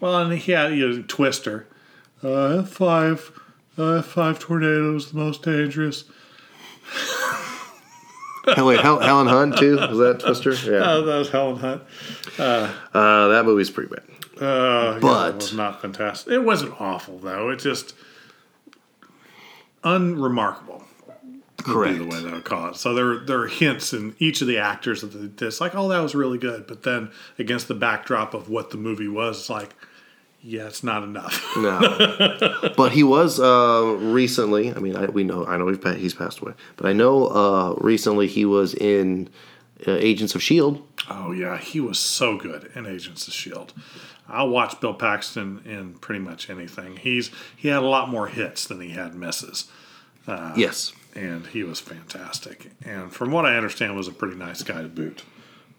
Well, 0.00 0.18
and 0.20 0.32
he 0.38 0.52
had 0.52 0.74
you 0.74 0.88
know, 0.88 1.04
Twister. 1.08 1.66
Uh, 2.22 2.62
five, 2.64 3.30
uh, 3.78 4.02
five 4.02 4.38
tornadoes, 4.38 5.12
the 5.12 5.18
most 5.18 5.42
dangerous. 5.42 6.04
Hell, 8.54 8.66
wait, 8.66 8.80
Hel- 8.80 9.00
Helen 9.00 9.26
Hunt 9.26 9.58
too? 9.58 9.76
Was 9.76 9.98
that 9.98 10.20
Twister? 10.20 10.50
Yeah. 10.72 10.82
Oh, 10.84 11.02
that 11.04 11.16
was 11.18 11.30
Helen 11.30 11.56
Hunt. 11.58 11.82
Uh, 12.38 12.72
that 13.28 13.42
movie's 13.44 13.70
pretty 13.70 13.92
bad. 13.94 14.04
Uh, 14.40 14.92
yeah, 14.94 14.98
But- 15.00 15.28
it 15.30 15.34
was 15.36 15.52
not 15.54 15.82
fantastic. 15.82 16.32
It 16.32 16.40
wasn't 16.44 16.80
awful 16.80 17.18
though. 17.18 17.50
It 17.50 17.56
just 17.58 17.94
unremarkable. 19.86 20.84
would 21.08 21.36
be 21.58 21.62
Correct. 21.62 21.98
the 21.98 22.04
way 22.04 22.22
that 22.22 22.32
would 22.32 22.44
call 22.44 22.70
it. 22.70 22.76
So 22.76 22.92
there, 22.92 23.20
there 23.20 23.40
are 23.40 23.46
hints 23.46 23.92
in 23.92 24.14
each 24.18 24.42
of 24.42 24.48
the 24.48 24.58
actors 24.58 25.02
of 25.02 25.12
the, 25.12 25.28
this, 25.28 25.60
like, 25.60 25.74
oh, 25.74 25.88
that 25.88 26.00
was 26.00 26.14
really 26.14 26.38
good. 26.38 26.66
But 26.66 26.82
then 26.82 27.10
against 27.38 27.68
the 27.68 27.74
backdrop 27.74 28.34
of 28.34 28.48
what 28.50 28.70
the 28.70 28.76
movie 28.76 29.08
was, 29.08 29.38
it's 29.38 29.50
like, 29.50 29.74
yeah, 30.42 30.66
it's 30.66 30.84
not 30.84 31.02
enough. 31.02 31.42
No, 31.56 31.80
but 32.76 32.92
he 32.92 33.02
was 33.02 33.40
uh, 33.40 33.96
recently. 33.98 34.72
I 34.72 34.78
mean, 34.78 34.94
I, 34.94 35.06
we 35.06 35.24
know. 35.24 35.46
I 35.46 35.56
know 35.56 35.64
we've, 35.64 35.82
he's 35.96 36.12
passed 36.12 36.40
away, 36.40 36.52
but 36.76 36.86
I 36.86 36.92
know 36.92 37.28
uh, 37.28 37.74
recently 37.78 38.26
he 38.26 38.44
was 38.44 38.74
in 38.74 39.30
uh, 39.86 39.92
Agents 39.92 40.34
of 40.34 40.42
Shield. 40.42 40.86
oh 41.08 41.32
yeah, 41.32 41.56
he 41.56 41.80
was 41.80 41.98
so 41.98 42.36
good 42.36 42.70
in 42.74 42.84
Agents 42.86 43.26
of 43.26 43.32
Shield. 43.34 43.72
I'll 44.28 44.48
watch 44.48 44.80
Bill 44.80 44.94
Paxton 44.94 45.62
in 45.64 45.94
pretty 45.94 46.20
much 46.20 46.50
anything. 46.50 46.96
He's 46.96 47.30
he 47.56 47.68
had 47.68 47.82
a 47.82 47.86
lot 47.86 48.08
more 48.08 48.28
hits 48.28 48.66
than 48.66 48.80
he 48.80 48.90
had 48.90 49.14
misses. 49.14 49.66
yes, 50.26 50.92
and 51.14 51.46
he 51.46 51.62
was 51.62 51.80
fantastic. 51.80 52.70
And 52.84 53.12
from 53.12 53.30
what 53.30 53.46
I 53.46 53.56
understand, 53.56 53.96
was 53.96 54.08
a 54.08 54.12
pretty 54.12 54.36
nice 54.36 54.62
guy 54.62 54.82
to 54.82 54.88
boot. 54.88 55.22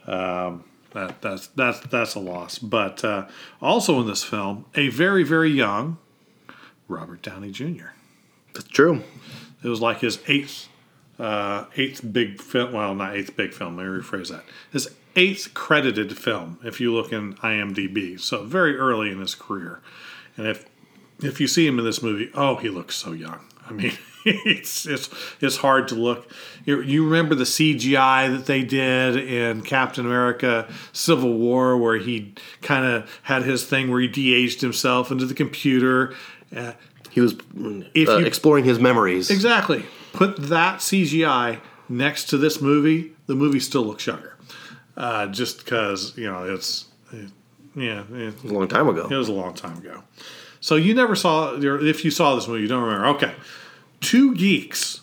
Um, 0.05 0.63
that 0.93 1.21
that's 1.21 1.47
that's 1.47 1.79
that's 1.81 2.15
a 2.15 2.19
loss. 2.19 2.59
But 2.59 3.03
uh, 3.03 3.27
also 3.61 3.99
in 4.01 4.07
this 4.07 4.23
film, 4.23 4.65
a 4.75 4.89
very 4.89 5.23
very 5.23 5.51
young 5.51 5.97
Robert 6.87 7.21
Downey 7.21 7.51
Jr. 7.51 7.89
that's 8.53 8.67
true. 8.67 9.03
It 9.63 9.67
was 9.67 9.81
like 9.81 9.99
his 9.99 10.19
eighth 10.27 10.69
uh, 11.19 11.65
eighth 11.75 12.01
big 12.11 12.41
film. 12.41 12.73
Well, 12.73 12.95
not 12.95 13.15
eighth 13.15 13.35
big 13.35 13.53
film. 13.53 13.77
Let 13.77 13.85
me 13.85 13.89
rephrase 13.89 14.29
that. 14.29 14.43
His 14.71 14.95
eighth 15.17 15.53
credited 15.53 16.17
film, 16.17 16.59
if 16.63 16.79
you 16.79 16.93
look 16.93 17.11
in 17.11 17.33
IMDb. 17.35 18.17
So 18.19 18.43
very 18.45 18.77
early 18.77 19.11
in 19.11 19.19
his 19.19 19.35
career. 19.35 19.81
And 20.37 20.47
if 20.47 20.65
if 21.21 21.41
you 21.41 21.47
see 21.47 21.65
him 21.67 21.79
in 21.79 21.83
this 21.85 22.01
movie, 22.01 22.29
oh, 22.33 22.55
he 22.55 22.69
looks 22.69 22.95
so 22.95 23.11
young. 23.11 23.39
I 23.67 23.73
mean, 23.73 23.91
it's 24.25 24.85
it's 24.85 25.09
it's 25.41 25.57
hard 25.57 25.87
to 25.89 25.95
look. 25.95 26.31
You, 26.65 26.81
you 26.81 27.03
remember 27.03 27.33
the 27.35 27.43
CGI 27.43 28.31
that 28.37 28.45
they 28.45 28.61
did 28.63 29.17
in 29.17 29.61
Captain 29.63 30.05
America: 30.05 30.71
Civil 30.93 31.33
War, 31.33 31.75
where 31.77 31.97
he 31.97 32.33
kind 32.61 32.85
of 32.85 33.19
had 33.23 33.43
his 33.43 33.65
thing 33.65 33.89
where 33.91 33.99
he 33.99 34.07
de-aged 34.07 34.61
himself 34.61 35.11
into 35.11 35.25
the 35.25 35.33
computer. 35.33 36.13
Uh, 36.55 36.73
He 37.11 37.19
was 37.21 37.33
If 37.95 38.07
uh, 38.09 38.17
you- 38.19 38.25
exploring 38.25 38.63
his 38.65 38.77
memories. 38.79 39.31
Exactly. 39.31 39.85
Put 40.13 40.37
that 40.49 40.79
CGI 40.79 41.59
next 41.89 42.25
to 42.29 42.37
this 42.37 42.61
movie, 42.61 43.13
the 43.25 43.35
movie 43.35 43.59
still 43.59 43.83
looks 43.83 44.05
younger. 44.07 44.36
Uh, 44.97 45.27
just 45.27 45.59
because 45.59 46.17
you 46.17 46.25
know 46.25 46.43
it's, 46.43 46.85
it, 47.11 47.29
yeah, 47.75 48.03
it, 48.11 48.43
a 48.43 48.47
long 48.47 48.67
time 48.67 48.89
ago. 48.89 49.07
it 49.09 49.15
was 49.15 49.29
a 49.29 49.33
long 49.33 49.53
time 49.53 49.77
ago. 49.77 50.03
So 50.59 50.75
you 50.75 50.95
never 50.95 51.15
saw, 51.15 51.51
or 51.51 51.79
if 51.79 52.03
you 52.03 52.09
saw 52.09 52.33
this 52.33 52.47
movie, 52.47 52.63
you 52.63 52.67
don't 52.67 52.83
remember. 52.83 53.05
Okay, 53.09 53.35
two 54.01 54.33
geeks, 54.33 55.01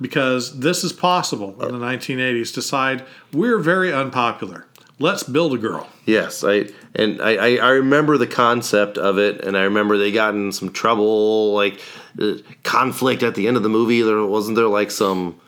because 0.00 0.58
this 0.58 0.82
is 0.82 0.92
possible 0.92 1.50
in 1.64 1.78
the 1.78 1.86
1980s. 1.86 2.52
Decide 2.52 3.04
we're 3.32 3.58
very 3.58 3.92
unpopular. 3.92 4.66
Let's 4.98 5.22
build 5.22 5.54
a 5.54 5.58
girl. 5.58 5.88
Yes, 6.04 6.42
I 6.42 6.70
and 6.96 7.22
I, 7.22 7.36
I, 7.36 7.56
I 7.58 7.70
remember 7.70 8.18
the 8.18 8.26
concept 8.26 8.98
of 8.98 9.18
it, 9.18 9.44
and 9.44 9.56
I 9.56 9.62
remember 9.62 9.96
they 9.96 10.10
got 10.10 10.34
in 10.34 10.50
some 10.50 10.72
trouble, 10.72 11.54
like 11.54 11.80
uh, 12.20 12.34
conflict 12.64 13.22
at 13.22 13.36
the 13.36 13.46
end 13.46 13.56
of 13.56 13.62
the 13.62 13.68
movie. 13.68 14.02
There 14.02 14.24
wasn't 14.26 14.56
there 14.56 14.66
like 14.66 14.90
some 14.90 15.40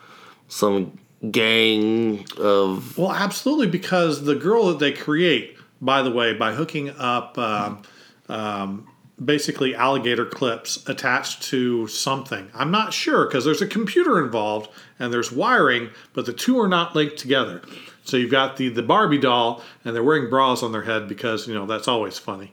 some 0.47 0.97
gang 1.31 2.27
of 2.39 2.97
Well, 2.97 3.13
absolutely, 3.13 3.67
because 3.67 4.25
the 4.25 4.35
girl 4.35 4.69
that 4.69 4.79
they 4.79 4.93
create, 4.93 5.57
by 5.81 6.03
the 6.03 6.11
way, 6.11 6.33
by 6.35 6.53
hooking 6.55 6.91
up 6.91 7.37
um, 7.37 7.83
um, 8.29 8.89
basically 9.23 9.75
alligator 9.75 10.25
clips 10.25 10.89
attached 10.89 11.43
to 11.43 11.87
something. 11.89 12.49
I'm 12.55 12.71
not 12.71 12.93
sure 12.95 13.27
because 13.27 13.45
there's 13.45 13.63
a 13.63 13.67
computer 13.67 14.23
involved 14.23 14.71
and 14.99 15.13
there's 15.13 15.31
wiring, 15.31 15.91
but 16.15 16.27
the 16.27 16.33
two 16.33 16.59
are 16.61 16.69
not 16.69 16.95
linked 16.95 17.19
together. 17.19 17.63
So 18.05 18.17
you've 18.17 18.31
got 18.31 18.57
the 18.57 18.69
the 18.71 18.83
Barbie 18.83 19.19
doll, 19.19 19.63
and 19.85 19.95
they're 19.95 20.03
wearing 20.03 20.31
bras 20.31 20.63
on 20.63 20.73
their 20.73 20.83
head 20.83 21.09
because 21.09 21.47
you 21.47 21.55
know 21.55 21.67
that's 21.67 21.87
always 21.87 22.19
funny. 22.19 22.53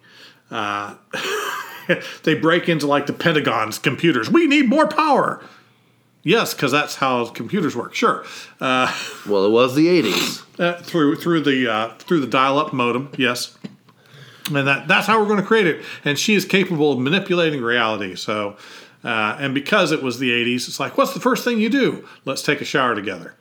Uh, 0.52 0.96
they 2.24 2.36
break 2.36 2.70
into 2.70 2.86
like 2.86 3.06
the 3.06 3.14
Pentagon's 3.14 3.80
computers. 3.80 4.30
We 4.30 4.46
need 4.46 4.70
more 4.70 4.88
power. 4.88 5.44
Yes, 6.28 6.54
because 6.54 6.74
that's 6.74 6.96
how 6.96 7.28
computers 7.28 7.74
work. 7.74 7.96
Sure. 7.96 8.26
Uh, 8.60 8.94
well, 9.30 9.46
it 9.46 9.50
was 9.50 9.76
the 9.76 9.88
eighties. 9.88 10.44
uh, 10.60 10.74
through 10.74 11.16
through 11.16 11.40
the 11.42 11.72
uh, 11.72 11.94
through 12.00 12.20
the 12.20 12.28
dial-up 12.28 12.74
modem. 12.74 13.10
Yes, 13.18 13.58
and 14.48 14.68
that 14.68 14.90
that's 14.90 15.08
how 15.08 15.22
we're 15.22 15.28
going 15.28 15.40
to 15.40 15.46
create 15.46 15.68
it. 15.68 15.86
And 16.04 16.20
she 16.20 16.36
is 16.36 16.44
capable 16.44 16.92
of 16.92 17.00
manipulating 17.00 17.62
reality. 17.62 18.16
So, 18.16 18.58
uh, 19.06 19.38
and 19.40 19.54
because 19.54 19.94
it 19.94 20.04
was 20.04 20.20
the 20.20 20.32
'80s, 20.32 20.68
it's 20.68 20.82
like, 20.82 20.98
what's 20.98 21.14
the 21.14 21.22
first 21.22 21.46
thing 21.46 21.62
you 21.62 21.70
do? 21.70 22.06
Let's 22.26 22.42
take 22.42 22.60
a 22.60 22.66
shower 22.66 22.94
together. 22.94 23.34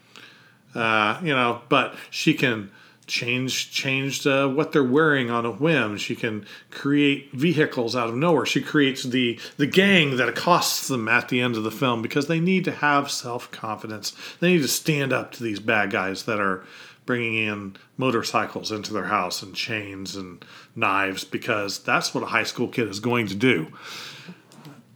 Uh, 0.73 1.19
you 1.25 1.35
know, 1.35 1.63
but 1.69 1.97
she 2.11 2.35
can 2.35 2.71
change 3.07 3.71
change 3.71 4.27
uh, 4.27 4.49
what 4.49 4.73
they're 4.73 4.83
wearing 4.83 5.31
on 5.31 5.47
a 5.47 5.51
whim. 5.51 5.97
She 5.97 6.17
can 6.17 6.47
create 6.71 7.31
vehicles 7.33 7.95
out 7.95 8.09
of 8.09 8.17
nowhere. 8.17 8.47
She 8.47 8.61
creates 8.61 9.03
the 9.03 9.39
the 9.57 9.67
gang 9.67 10.17
that 10.17 10.29
accosts 10.29 10.89
them 10.89 11.09
at 11.09 11.29
the 11.29 11.41
end 11.41 11.57
of 11.57 11.63
the 11.63 11.71
film 11.71 12.03
because 12.03 12.27
they 12.27 12.41
need 12.41 12.65
to 12.65 12.73
have 12.73 13.11
self 13.11 13.51
confidence. 13.51 14.15
They 14.41 14.55
need 14.55 14.63
to 14.63 14.69
stand 14.69 15.13
up 15.13 15.33
to 15.33 15.43
these 15.43 15.61
bad 15.61 15.91
guys 15.91 16.25
that 16.25 16.41
are 16.41 16.65
bringing 17.05 17.35
in 17.35 17.77
motorcycles 17.97 18.73
into 18.73 18.93
their 18.93 19.05
house 19.05 19.43
and 19.43 19.55
chains 19.55 20.17
and 20.17 20.45
knives 20.75 21.23
because 21.25 21.79
that's 21.79 22.13
what 22.13 22.25
a 22.25 22.27
high 22.27 22.43
school 22.43 22.67
kid 22.67 22.89
is 22.89 22.99
going 22.99 23.29
to 23.29 23.35
do. 23.37 23.69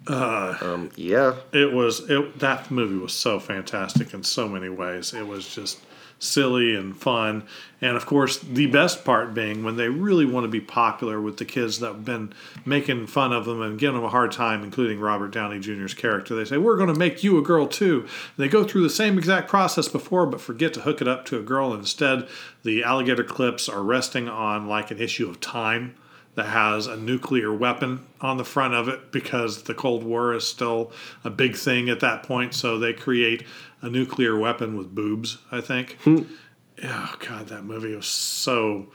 Um, 0.08 0.90
yeah, 0.96 1.36
It 1.52 1.72
was 1.72 2.10
it 2.10 2.38
that 2.40 2.70
movie 2.70 2.96
was 2.98 3.12
so 3.12 3.38
fantastic 3.38 4.12
in 4.12 4.24
so 4.24 4.48
many 4.48 4.68
ways. 4.68 5.14
It 5.14 5.26
was 5.26 5.54
just 5.54 5.78
silly 6.20 6.76
and 6.76 6.96
fun. 6.96 7.42
And 7.80 7.96
of 7.96 8.06
course, 8.06 8.38
the 8.38 8.66
best 8.66 9.04
part 9.04 9.34
being 9.34 9.64
when 9.64 9.76
they 9.76 9.88
really 9.88 10.26
want 10.26 10.44
to 10.44 10.48
be 10.48 10.60
popular 10.60 11.20
with 11.20 11.38
the 11.38 11.46
kids 11.46 11.80
that 11.80 11.88
have 11.88 12.04
been 12.04 12.32
making 12.64 13.06
fun 13.06 13.32
of 13.32 13.46
them 13.46 13.60
and 13.62 13.78
giving 13.78 13.96
them 13.96 14.04
a 14.04 14.10
hard 14.10 14.30
time, 14.30 14.62
including 14.62 15.00
Robert 15.00 15.32
Downey 15.32 15.58
Jr.'s 15.58 15.94
character. 15.94 16.36
They 16.36 16.44
say, 16.44 16.58
We're 16.58 16.76
going 16.76 16.92
to 16.92 16.98
make 16.98 17.24
you 17.24 17.38
a 17.38 17.42
girl 17.42 17.66
too. 17.66 18.06
They 18.36 18.48
go 18.48 18.62
through 18.62 18.82
the 18.82 18.90
same 18.90 19.18
exact 19.18 19.48
process 19.48 19.88
before, 19.88 20.26
but 20.26 20.40
forget 20.40 20.74
to 20.74 20.82
hook 20.82 21.00
it 21.00 21.08
up 21.08 21.24
to 21.26 21.38
a 21.38 21.42
girl. 21.42 21.72
Instead, 21.72 22.28
the 22.62 22.84
alligator 22.84 23.24
clips 23.24 23.68
are 23.68 23.82
resting 23.82 24.28
on 24.28 24.68
like 24.68 24.90
an 24.90 25.00
issue 25.00 25.28
of 25.28 25.40
time 25.40 25.96
that 26.34 26.46
has 26.46 26.86
a 26.86 26.96
nuclear 26.96 27.52
weapon 27.52 28.06
on 28.20 28.36
the 28.36 28.44
front 28.44 28.74
of 28.74 28.88
it 28.88 29.12
because 29.12 29.64
the 29.64 29.74
Cold 29.74 30.04
War 30.04 30.32
is 30.34 30.46
still 30.46 30.92
a 31.24 31.30
big 31.30 31.56
thing 31.56 31.88
at 31.88 32.00
that 32.00 32.22
point. 32.22 32.54
So 32.54 32.78
they 32.78 32.92
create 32.92 33.44
a 33.82 33.90
nuclear 33.90 34.38
weapon 34.38 34.76
with 34.76 34.94
boobs, 34.94 35.38
I 35.50 35.60
think. 35.60 35.98
oh, 36.06 37.16
God, 37.18 37.48
that 37.48 37.64
movie 37.64 37.94
was 37.94 38.06
so, 38.06 38.88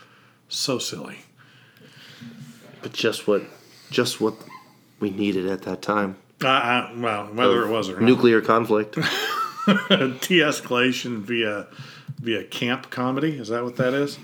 so 0.47 0.79
silly. 0.79 1.19
But 2.81 2.93
just 2.93 3.27
what, 3.27 3.43
just 3.91 4.21
what 4.21 4.35
we 4.99 5.09
needed 5.09 5.47
at 5.47 5.63
that 5.63 5.81
time. 5.81 6.17
Uh, 6.43 6.47
uh, 6.47 6.93
well, 6.97 7.25
whether 7.27 7.63
it 7.65 7.69
was 7.69 7.89
or 7.89 7.99
not. 7.99 8.03
Nuclear 8.03 8.41
conflict. 8.41 8.97
de-escalation 9.89 11.21
via 11.21 11.65
via 12.19 12.43
camp 12.43 12.89
comedy. 12.91 13.37
Is 13.37 13.47
that 13.47 13.63
what 13.63 13.75
that 13.77 13.93
is? 13.93 14.19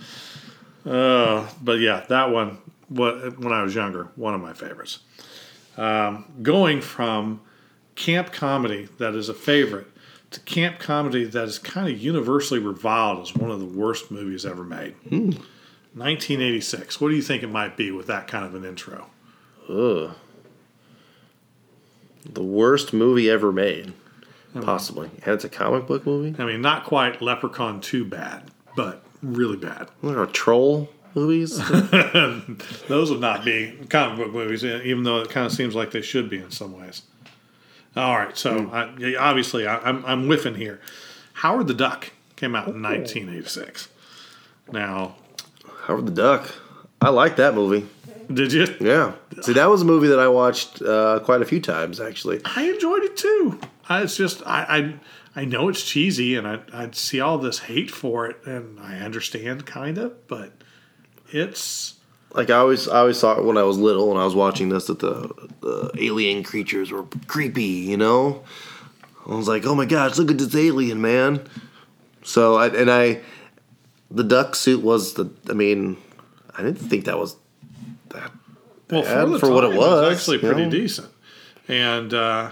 Uh, 0.86 1.48
but 1.62 1.80
yeah, 1.80 2.06
that 2.10 2.30
one. 2.30 2.60
What 2.92 3.40
when 3.40 3.54
I 3.54 3.64
was 3.64 3.74
younger, 3.74 4.10
one 4.16 4.34
of 4.34 4.42
my 4.42 4.54
favorites. 4.54 5.00
Um, 5.78 6.26
going 6.42 6.82
from 6.82 7.40
camp 7.96 8.34
comedy 8.34 8.90
that 8.98 9.16
is 9.16 9.30
a 9.30 9.34
favorite 9.34 9.88
to 10.32 10.40
camp 10.42 10.80
comedy 10.80 11.24
that 11.26 11.44
is 11.44 11.60
kind 11.60 11.88
of 11.94 11.98
universally 11.98 12.60
reviled 12.60 13.22
as 13.22 13.36
one 13.36 13.50
of 13.52 13.60
the 13.60 13.66
worst 13.66 14.12
movies 14.12 14.46
ever 14.46 14.64
made. 14.64 14.96
1986. 15.10 17.00
What 17.00 17.10
do 17.10 17.16
you 17.16 17.22
think 17.22 17.44
it 17.44 17.50
might 17.50 17.78
be 17.78 17.92
with 17.92 18.08
that 18.08 18.28
kind 18.28 18.46
of 18.46 18.56
an 18.56 18.66
intro? 18.66 19.08
Ugh. 19.70 20.12
The 22.26 22.44
worst 22.44 22.94
movie 22.94 23.30
ever 23.30 23.52
made. 23.52 23.94
Possibly. 24.62 25.10
And 25.24 25.34
it's 25.34 25.44
a 25.46 25.50
comic 25.50 25.88
book 25.88 26.06
movie? 26.06 26.36
I 26.42 26.46
mean, 26.46 26.62
not 26.62 26.86
quite 26.86 27.22
Leprechaun 27.22 27.80
2 27.82 28.06
bad, 28.06 28.52
but 28.76 29.04
really 29.22 29.58
bad. 29.58 29.90
There 30.04 30.20
are 30.20 30.28
troll 30.28 30.90
movies? 31.16 31.58
Those 32.88 33.12
would 33.12 33.20
not 33.20 33.44
be 33.46 33.78
comic 33.90 34.18
book 34.18 34.34
movies, 34.34 34.64
even 34.64 35.04
though 35.04 35.20
it 35.20 35.30
kind 35.30 35.46
of 35.46 35.52
seems 35.52 35.76
like 35.76 35.92
they 35.92 36.02
should 36.02 36.30
be 36.30 36.38
in 36.38 36.52
some 36.52 36.78
ways. 36.78 37.04
All 37.96 38.18
right, 38.18 38.38
so 38.38 38.70
I, 38.72 39.16
obviously 39.16 39.68
I, 39.68 39.78
I'm, 39.80 40.06
I'm 40.06 40.26
whiffing 40.28 40.56
here. 40.56 40.80
Howard 41.34 41.68
the 41.68 41.74
Duck 41.74 42.12
came 42.36 42.56
out 42.56 42.68
in 42.68 42.82
1986. 42.82 43.90
Now, 44.72 45.16
Howard 45.84 46.06
the 46.06 46.12
Duck. 46.12 46.54
I 47.02 47.10
like 47.10 47.36
that 47.38 47.54
movie. 47.54 47.88
did 48.34 48.54
you? 48.54 48.68
Yeah. 48.80 49.14
See, 49.42 49.54
that 49.54 49.70
was 49.70 49.82
a 49.82 49.86
movie 49.86 50.08
that 50.08 50.20
I 50.20 50.28
watched 50.28 50.82
uh, 50.82 51.20
quite 51.24 51.42
a 51.42 51.46
few 51.46 51.60
times, 51.60 52.00
actually. 52.00 52.42
I 52.46 52.70
enjoyed 52.70 53.04
it 53.04 53.18
too. 53.18 53.60
I, 53.90 54.04
it's 54.04 54.16
just 54.16 54.42
I, 54.46 54.96
I 55.36 55.42
I 55.42 55.46
know 55.46 55.68
it's 55.68 55.84
cheesy, 55.84 56.36
and 56.36 56.48
I 56.48 56.60
I 56.72 56.90
see 56.92 57.20
all 57.20 57.38
this 57.38 57.60
hate 57.60 57.90
for 57.92 58.28
it, 58.28 58.38
and 58.46 58.80
I 58.80 59.00
understand 59.00 59.66
kind 59.66 59.98
of, 59.98 60.28
but 60.28 60.54
it's 61.32 61.96
Like 62.34 62.50
I 62.50 62.56
always, 62.56 62.88
I 62.88 63.00
always 63.00 63.20
thought 63.20 63.44
when 63.44 63.58
I 63.58 63.64
was 63.64 63.78
little 63.78 64.12
and 64.12 64.20
I 64.20 64.24
was 64.24 64.36
watching 64.36 64.70
this 64.70 64.86
that 64.86 65.00
the, 65.00 65.50
the 65.62 65.92
alien 66.00 66.44
creatures 66.44 66.92
were 66.92 67.06
creepy. 67.28 67.64
You 67.64 67.98
know, 67.98 68.44
I 69.28 69.36
was 69.36 69.48
like, 69.48 69.66
oh 69.66 69.76
my 69.76 69.86
gosh, 69.86 70.18
look 70.18 70.32
at 70.32 70.38
this 70.38 70.56
alien 70.56 71.02
man. 71.02 71.48
So 72.24 72.56
I 72.56 72.68
and 72.68 72.90
I, 72.90 73.22
the 74.10 74.24
duck 74.24 74.56
suit 74.56 74.82
was 74.82 75.16
the. 75.16 75.30
I 75.50 75.54
mean, 75.54 75.98
I 76.58 76.64
didn't 76.64 76.78
think 76.78 77.06
that 77.06 77.18
was 77.18 77.36
that 78.10 78.32
well 78.90 79.04
bad 79.04 79.30
the 79.30 79.40
for 79.40 79.52
what 79.52 79.64
it 79.66 79.70
time, 79.70 79.78
was, 79.78 80.14
actually 80.14 80.38
pretty 80.38 80.66
know? 80.66 80.72
decent. 80.72 81.10
And 81.68 82.14
uh, 82.14 82.52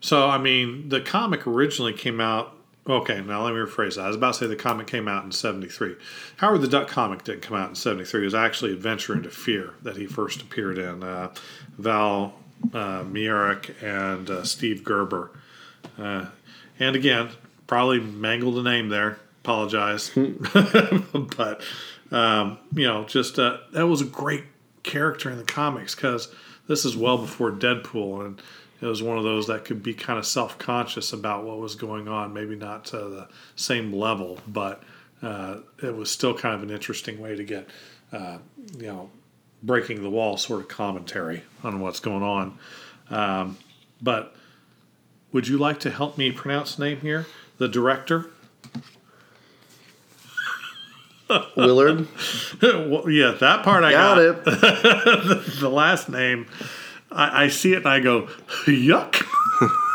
so, 0.00 0.28
I 0.28 0.38
mean, 0.38 0.88
the 0.88 1.00
comic 1.00 1.46
originally 1.46 1.92
came 1.92 2.20
out. 2.20 2.56
Okay, 2.90 3.20
now 3.20 3.44
let 3.44 3.54
me 3.54 3.60
rephrase 3.60 3.94
that. 3.94 4.02
I 4.02 4.08
was 4.08 4.16
about 4.16 4.34
to 4.34 4.40
say 4.40 4.46
the 4.48 4.56
comic 4.56 4.88
came 4.88 5.06
out 5.06 5.24
in 5.24 5.30
'73. 5.30 5.94
Howard 6.38 6.60
the 6.60 6.68
Duck 6.68 6.88
comic 6.88 7.22
didn't 7.22 7.42
come 7.42 7.56
out 7.56 7.68
in 7.68 7.74
'73. 7.76 8.22
It 8.22 8.24
was 8.24 8.34
actually 8.34 8.72
Adventure 8.72 9.14
into 9.14 9.30
Fear 9.30 9.74
that 9.82 9.96
he 9.96 10.06
first 10.06 10.42
appeared 10.42 10.76
in. 10.76 11.04
Uh, 11.04 11.32
Val 11.78 12.34
uh, 12.74 13.04
Mayerik 13.04 13.80
and 13.82 14.28
uh, 14.28 14.44
Steve 14.44 14.82
Gerber. 14.82 15.30
Uh, 15.98 16.26
and 16.78 16.96
again, 16.96 17.30
probably 17.66 18.00
mangled 18.00 18.56
the 18.56 18.62
name 18.62 18.88
there. 18.88 19.18
Apologize, 19.42 20.10
but 20.14 21.62
um, 22.10 22.58
you 22.74 22.86
know, 22.86 23.04
just 23.04 23.38
uh, 23.38 23.58
that 23.72 23.86
was 23.86 24.02
a 24.02 24.04
great 24.04 24.44
character 24.82 25.30
in 25.30 25.38
the 25.38 25.44
comics 25.44 25.94
because 25.94 26.34
this 26.68 26.84
is 26.84 26.96
well 26.96 27.16
before 27.16 27.50
Deadpool, 27.50 28.26
and 28.26 28.42
it 28.80 28.86
was 28.86 29.02
one 29.02 29.18
of 29.18 29.24
those 29.24 29.46
that 29.48 29.64
could 29.64 29.82
be 29.82 29.94
kind 29.94 30.18
of 30.18 30.26
self 30.26 30.58
conscious 30.58 31.12
about 31.12 31.44
what 31.44 31.58
was 31.58 31.74
going 31.74 32.08
on. 32.08 32.32
Maybe 32.32 32.56
not 32.56 32.84
to 32.86 32.96
the 32.96 33.28
same 33.56 33.92
level, 33.92 34.38
but 34.48 34.82
uh, 35.22 35.58
it 35.82 35.94
was 35.94 36.10
still 36.10 36.34
kind 36.34 36.54
of 36.54 36.62
an 36.62 36.70
interesting 36.70 37.20
way 37.20 37.36
to 37.36 37.44
get, 37.44 37.68
uh, 38.12 38.38
you 38.78 38.86
know, 38.86 39.10
breaking 39.62 40.02
the 40.02 40.10
wall 40.10 40.36
sort 40.36 40.60
of 40.60 40.68
commentary 40.68 41.42
on 41.62 41.80
what's 41.80 42.00
going 42.00 42.22
on. 42.22 42.58
Um, 43.10 43.58
but 44.00 44.34
would 45.32 45.46
you 45.46 45.58
like 45.58 45.80
to 45.80 45.90
help 45.90 46.16
me 46.16 46.32
pronounce 46.32 46.76
the 46.76 46.84
name 46.86 47.00
here? 47.00 47.26
The 47.58 47.68
director? 47.68 48.30
Willard. 51.56 52.08
well, 52.62 53.08
yeah, 53.08 53.32
that 53.38 53.62
part 53.62 53.84
I 53.84 53.92
Got 53.92 54.16
got. 54.16 54.18
it. 54.18 54.44
the 55.60 55.70
last 55.70 56.08
name, 56.08 56.46
I, 57.12 57.44
I 57.44 57.48
see 57.48 57.72
it 57.72 57.78
and 57.78 57.88
I 57.88 58.00
go, 58.00 58.28
yuck. 58.66 59.22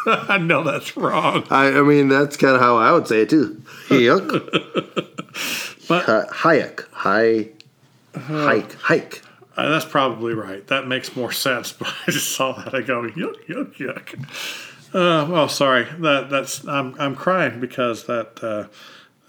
I 0.30 0.38
know 0.38 0.63
that's 0.63 0.95
wrong. 0.95 1.45
I, 1.49 1.80
I 1.80 1.82
mean, 1.82 2.09
that's 2.09 2.38
kind 2.38 2.55
of 2.55 2.61
how 2.61 2.78
I 2.78 2.91
would 2.91 3.07
say 3.07 3.22
it 3.22 3.30
too. 3.30 3.61
Yuck. 3.89 5.11
But 5.88 6.09
uh, 6.09 6.26
Hayek. 6.28 6.86
Hi. 6.91 7.49
Hike. 8.18 8.74
Hike. 8.76 9.22
uh, 9.55 9.70
that's 9.70 9.86
probably 9.86 10.34
right. 10.34 10.66
That 10.68 10.88
makes 10.88 11.16
more 11.16 11.32
sense. 11.32 11.72
But 11.80 11.93
I 12.07 12.11
just 12.11 12.32
saw 12.36 12.53
that. 12.53 12.74
I 12.74 12.82
go, 12.82 13.03
yuck, 13.03 13.45
yuck, 13.47 13.76
yuck. 13.76 14.16
Uh, 14.93 15.30
well, 15.30 15.49
sorry. 15.49 15.86
That 15.99 16.30
that's 16.30 16.66
I'm 16.68 16.95
I'm 16.99 17.16
crying 17.16 17.59
because 17.59 18.05
that 18.05 18.43
uh, 18.43 18.68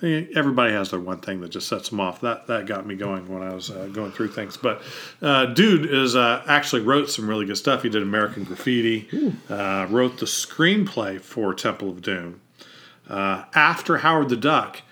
everybody 0.03 0.73
has 0.73 0.91
their 0.91 1.01
one 1.01 1.21
thing 1.21 1.41
that 1.41 1.49
just 1.51 1.69
sets 1.69 1.89
them 1.89 2.01
off. 2.01 2.21
That 2.21 2.47
that 2.49 2.67
got 2.67 2.87
me 2.87 2.95
going 2.95 3.29
when 3.29 3.43
I 3.43 3.55
was 3.55 3.71
uh, 3.71 3.89
going 3.93 4.13
through 4.13 4.29
things. 4.29 4.57
But 4.57 4.83
uh, 5.23 5.47
dude 5.47 5.87
is 5.91 6.17
uh, 6.17 6.43
actually 6.47 6.83
wrote 6.83 7.11
some 7.11 7.29
really 7.29 7.47
good 7.47 7.57
stuff. 7.57 7.83
He 7.83 7.89
did 7.89 8.03
American 8.03 8.45
Graffiti. 8.45 9.09
Uh, 9.49 9.87
wrote 9.91 10.19
the 10.19 10.27
screenplay 10.27 11.21
for 11.21 11.55
Temple 11.55 11.89
of 11.91 12.03
Doom. 12.03 12.41
Uh, 13.09 13.45
after 13.55 13.99
Howard 13.99 14.29
the 14.29 14.37
Duck, 14.37 14.83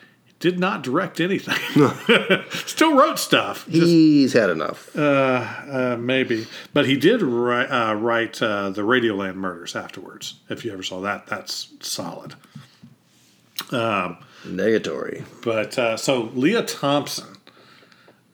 did 0.45 0.59
not 0.59 0.83
direct 0.83 1.21
anything. 1.21 1.57
Still 2.51 2.95
wrote 2.95 3.19
stuff. 3.19 3.67
Just 3.69 3.87
He's 3.87 4.33
had 4.35 4.51
enough. 4.51 4.95
uh, 4.97 5.97
maybe, 5.99 6.47
but 6.73 6.87
he 6.87 6.97
did 6.97 7.23
write, 7.23 7.67
uh, 7.67 7.95
write 7.95 8.43
uh, 8.43 8.69
the 8.71 8.83
Radioland 8.83 9.37
Murders 9.37 9.75
afterwards. 9.75 10.35
If 10.51 10.65
you 10.65 10.73
ever 10.73 10.83
saw 10.83 11.01
that, 11.01 11.27
that's 11.27 11.73
solid. 11.81 12.35
Negatory. 13.71 15.25
But 15.43 15.79
uh, 15.79 15.97
so 15.97 16.31
Lea 16.35 16.63
Thompson, 16.63 17.37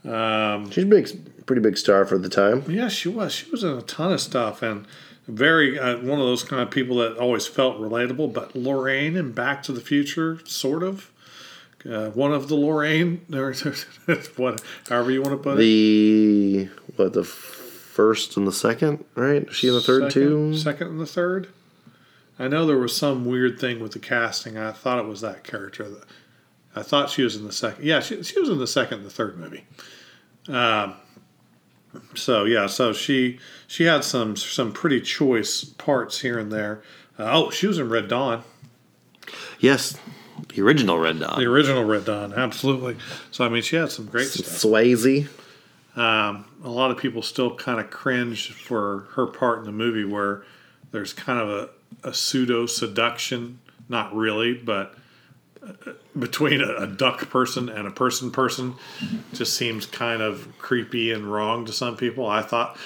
Um, 0.05 0.70
She's 0.70 0.85
a 0.85 0.87
big, 0.87 1.47
pretty 1.47 1.62
big 1.62 1.76
star 1.78 2.05
for 2.05 2.18
the 2.18 2.28
time. 2.28 2.64
yeah, 2.68 2.89
she 2.89 3.09
was. 3.09 3.33
She 3.33 3.51
was 3.51 3.62
in 3.64 3.70
a 3.76 3.83
ton 3.83 4.12
of 4.12 4.20
stuff 4.20 4.62
and 4.62 4.87
very 5.28 5.78
uh, 5.78 5.99
one 5.99 6.18
of 6.18 6.26
those 6.26 6.43
kind 6.43 6.61
of 6.62 6.70
people 6.70 6.97
that 6.97 7.16
always 7.16 7.47
felt 7.47 7.78
relatable. 7.81 8.33
But 8.33 8.57
Lorraine 8.57 9.16
in 9.16 9.33
Back 9.33 9.62
to 9.64 9.72
the 9.72 9.81
Future, 9.81 10.41
sort 10.45 10.83
of. 10.83 11.11
Uh, 11.89 12.11
one 12.11 12.31
of 12.33 12.49
the 12.49 12.55
Lorraine, 12.57 13.24
or 13.33 13.55
what, 14.37 14.62
however 14.89 15.11
you 15.11 15.22
want 15.22 15.33
to 15.33 15.39
put 15.43 15.55
it. 15.55 15.61
The 15.61 16.68
what 16.97 17.12
the 17.14 17.24
first 17.24 18.37
and 18.37 18.47
the 18.47 18.53
second, 18.53 19.05
right? 19.14 19.45
Is 19.49 19.57
she 19.57 19.68
in 19.68 19.74
the 19.74 19.81
third 19.81 20.12
second, 20.12 20.12
too? 20.12 20.57
Second 20.59 20.89
and 20.89 21.01
the 21.01 21.07
third. 21.07 21.49
I 22.41 22.49
know 22.49 22.66
there 22.66 22.78
was 22.78 22.97
some 22.97 23.26
weird 23.26 23.61
thing 23.61 23.80
with 23.80 23.93
the 23.93 23.99
casting. 23.99 24.57
I 24.57 24.72
thought 24.72 24.99
it 24.99 25.07
was 25.07 25.20
that 25.20 25.45
character. 25.45 25.88
That, 25.88 26.05
I 26.74 26.82
thought 26.82 27.11
she 27.11 27.22
was 27.22 27.36
in 27.36 27.45
the 27.45 27.53
second. 27.53 27.84
Yeah, 27.84 28.01
she, 28.01 28.22
she 28.22 28.41
was 28.41 28.49
in 28.49 28.59
the 28.59 28.66
second 28.66 28.99
and 28.99 29.07
the 29.07 29.11
third 29.11 29.38
movie. 29.38 29.66
Um, 30.49 30.95
so 32.14 32.45
yeah, 32.45 32.66
so 32.66 32.93
she 32.93 33.38
she 33.66 33.84
had 33.84 34.05
some 34.05 34.36
some 34.36 34.72
pretty 34.72 35.01
choice 35.01 35.64
parts 35.64 36.20
here 36.20 36.38
and 36.38 36.51
there. 36.51 36.82
Uh, 37.18 37.28
oh, 37.30 37.51
she 37.51 37.66
was 37.66 37.78
in 37.78 37.88
Red 37.91 38.09
Dawn, 38.09 38.43
Yes, 39.59 39.99
the 40.55 40.62
original 40.62 40.99
Red 40.99 41.20
Dawn. 41.20 41.38
the 41.38 41.47
original 41.47 41.84
Red 41.84 42.07
Dawn, 42.07 42.32
absolutely. 42.32 42.97
So 43.30 43.45
I 43.45 43.49
mean, 43.51 43.62
she 43.62 43.76
had 43.76 43.91
some 43.91 44.07
great 44.07 44.28
stuff. 44.28 44.47
Swayze. 44.47 45.28
Um, 45.97 46.47
a 46.64 46.70
lot 46.70 46.91
of 46.91 46.97
people 46.97 47.20
still 47.20 47.55
kind 47.55 47.80
of 47.80 47.91
cringe 47.91 48.53
for 48.53 49.09
her 49.12 49.26
part 49.26 49.59
in 49.59 49.64
the 49.64 49.72
movie 49.72 50.05
where 50.05 50.45
there's 50.93 51.12
kind 51.12 51.38
of 51.41 51.49
a, 51.51 51.68
a 52.03 52.15
pseudo 52.15 52.67
seduction. 52.67 53.61
Not 53.89 54.15
really, 54.15 54.55
but 54.55 54.95
between 56.19 56.61
a, 56.61 56.75
a 56.77 56.87
duck 56.87 57.29
person 57.31 57.69
and 57.69 57.87
a 57.87 57.91
person 57.91 58.31
person 58.31 58.75
just 59.33 59.55
seems 59.57 59.87
kind 59.87 60.23
of 60.23 60.49
creepy 60.59 61.13
and 61.13 61.31
wrong 61.31 61.67
to 61.67 61.73
some 61.73 61.97
people. 61.97 62.27
I 62.27 62.43
thought, 62.43 62.77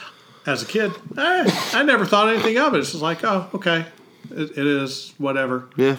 as 0.47 0.63
a 0.63 0.67
kid, 0.67 0.93
eh, 1.17 1.71
I 1.73 1.83
never 1.83 2.05
thought 2.05 2.29
anything 2.29 2.59
of 2.59 2.75
it. 2.75 2.79
It's 2.79 2.93
just 2.93 3.03
like, 3.03 3.25
oh, 3.25 3.49
okay, 3.55 3.87
it, 4.31 4.51
it 4.51 4.67
is 4.67 5.15
whatever. 5.19 5.69
Yeah. 5.77 5.97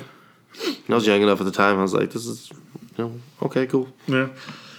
I 0.64 0.94
was 0.94 1.06
young 1.06 1.22
enough 1.22 1.42
at 1.42 1.46
the 1.46 1.52
time. 1.52 1.80
I 1.80 1.82
was 1.82 1.94
like, 1.94 2.12
this 2.12 2.26
is, 2.26 2.50
you 2.98 3.04
know, 3.04 3.20
okay, 3.44 3.68
cool. 3.68 3.90
Yeah. 4.08 4.30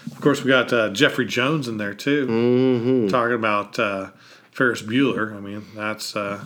Of 0.07 0.21
course, 0.21 0.43
we 0.43 0.49
got 0.49 0.73
uh, 0.73 0.91
Jeffrey 0.91 1.27
Jones 1.27 1.69
in 1.69 1.79
there 1.79 1.93
too, 1.93 2.27
mm-hmm. 2.27 3.09
talking 3.09 3.35
about 3.35 3.79
uh, 3.79 4.11
Ferris 4.53 4.81
Bueller. 4.81 5.37
I 5.37 5.41
mean, 5.41 5.67
that's 5.75 6.15
uh, 6.15 6.45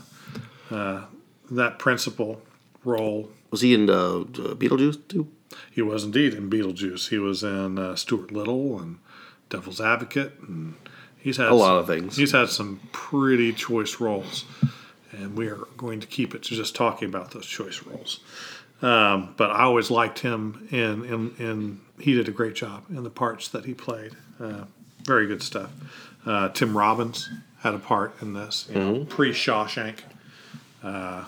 uh 0.71 1.03
that 1.51 1.79
principal 1.79 2.43
role. 2.85 3.31
Was 3.51 3.61
he 3.63 3.75
in 3.75 3.91
uh, 3.91 4.25
Beetlejuice 4.25 5.09
too? 5.09 5.29
He 5.71 5.83
was 5.83 6.05
indeed 6.05 6.35
in 6.35 6.49
Beetlejuice. 6.49 7.09
He 7.09 7.19
was 7.19 7.43
in 7.43 7.79
uh, 7.79 7.97
Stuart 7.97 8.31
Little 8.31 8.79
and 8.79 8.99
Devil's 9.49 9.81
Advocate, 9.81 10.33
and 10.47 10.75
he's 11.19 11.37
had 11.37 11.49
a 11.49 11.55
lot 11.55 11.69
some, 11.69 11.77
of 11.79 11.87
things. 11.87 12.17
He's 12.17 12.33
had 12.33 12.49
some 12.49 12.81
pretty 12.93 13.53
choice 13.53 14.01
roles, 14.01 14.45
and 15.13 15.37
we 15.37 15.49
are 15.49 15.67
going 15.77 16.01
to 16.01 16.07
keep 16.07 16.35
it 16.35 16.45
to 16.45 16.55
just 16.55 16.75
talking 16.77 17.09
about 17.09 17.33
those 17.33 17.47
choice 17.47 17.83
roles. 17.83 18.21
Um, 18.83 19.35
but 19.37 19.51
I 19.51 19.63
always 19.65 19.91
liked 19.91 20.21
him 20.21 20.69
in, 20.71 21.05
in 21.05 21.35
in 21.39 21.81
he 21.99 22.15
did 22.15 22.29
a 22.29 22.33
great 22.33 22.55
job 22.55 22.85
in 22.89 23.03
the 23.03 23.11
parts 23.11 23.49
that 23.49 23.65
he 23.65 23.75
played. 23.75 24.13
Uh, 24.41 24.65
very 25.05 25.27
good 25.27 25.43
stuff. 25.43 25.71
Uh, 26.25 26.49
Tim 26.51 26.77
Robbins 26.77 27.29
had 27.59 27.75
a 27.75 27.79
part 27.79 28.15
in 28.23 28.35
this, 28.35 28.69
you 28.71 28.77
mm-hmm. 28.77 29.05
pre 29.05 29.33
Shawshank. 29.33 29.99
Uh, 30.83 31.25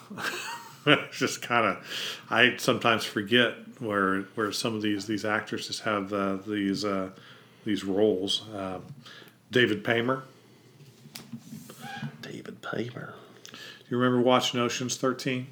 just 1.12 1.42
kind 1.42 1.66
of, 1.66 2.22
I 2.30 2.56
sometimes 2.56 3.04
forget 3.04 3.54
where 3.78 4.22
where 4.34 4.52
some 4.52 4.74
of 4.74 4.82
these 4.82 5.06
these 5.06 5.24
actors 5.24 5.66
just 5.66 5.82
have 5.82 6.12
uh, 6.12 6.36
these 6.46 6.84
uh, 6.84 7.10
these 7.64 7.84
roles. 7.84 8.48
Uh, 8.50 8.78
David 9.50 9.84
Paymer. 9.84 10.22
David 12.22 12.62
Paymer. 12.62 13.14
Do 13.50 13.56
you 13.90 13.98
remember 13.98 14.22
watching 14.22 14.60
Ocean's 14.60 14.96
Thirteen? 14.96 15.48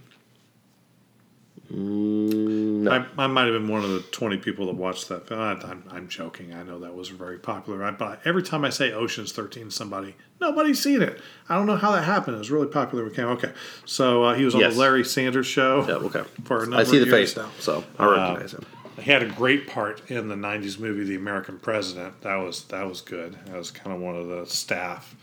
Mm, 1.73 2.83
no. 2.83 2.91
I, 2.91 3.25
I 3.25 3.27
might 3.29 3.45
have 3.45 3.53
been 3.53 3.69
one 3.69 3.85
of 3.85 3.91
the 3.91 4.01
20 4.01 4.39
people 4.39 4.67
that 4.67 4.75
watched 4.75 5.09
that 5.09 5.29
film. 5.29 5.41
I, 5.41 5.53
am 5.53 5.85
I'm 5.91 6.09
joking. 6.09 6.53
I 6.53 6.63
know 6.65 6.81
that 6.81 6.95
was 6.95 7.11
very 7.11 7.39
popular. 7.39 7.85
I, 7.85 7.93
but 7.93 8.21
every 8.25 8.43
time 8.43 8.65
I 8.65 8.71
say 8.71 8.93
Ocean's 8.93 9.31
13 9.33 9.71
somebody, 9.71 10.17
nobody's 10.41 10.83
seen 10.83 11.01
it. 11.01 11.21
I 11.49 11.55
don't 11.55 11.67
know 11.67 11.77
how 11.77 11.93
that 11.93 12.03
happened. 12.03 12.37
It 12.37 12.41
was 12.41 12.51
really 12.51 12.67
popular. 12.67 13.07
It 13.07 13.11
became 13.11 13.27
okay. 13.27 13.53
So 13.85 14.25
uh, 14.25 14.35
he 14.35 14.45
was 14.45 14.55
on 14.55 14.63
yes. 14.63 14.75
the 14.75 14.81
Larry 14.81 15.05
Sanders 15.05 15.47
show. 15.47 15.87
Yeah, 15.87 15.95
okay. 15.95 16.25
For 16.45 16.73
I 16.75 16.83
see 16.83 16.99
the 16.99 17.07
face 17.07 17.37
now, 17.37 17.51
so 17.61 17.85
I 17.99 18.05
uh, 18.05 18.11
recognize 18.11 18.55
uh, 18.55 18.59
him. 18.59 18.67
He 18.99 19.11
had 19.11 19.23
a 19.23 19.29
great 19.29 19.69
part 19.69 20.11
in 20.11 20.29
the 20.29 20.35
'90s 20.35 20.79
movie, 20.79 21.05
The 21.05 21.17
American 21.17 21.59
President. 21.59 22.21
That 22.23 22.37
was 22.37 22.65
that 22.65 22.87
was 22.87 23.01
good. 23.01 23.39
That 23.47 23.57
was 23.57 23.71
kind 23.71 23.95
of 23.95 24.03
one 24.03 24.17
of 24.17 24.27
the 24.27 24.45
staff 24.47 25.15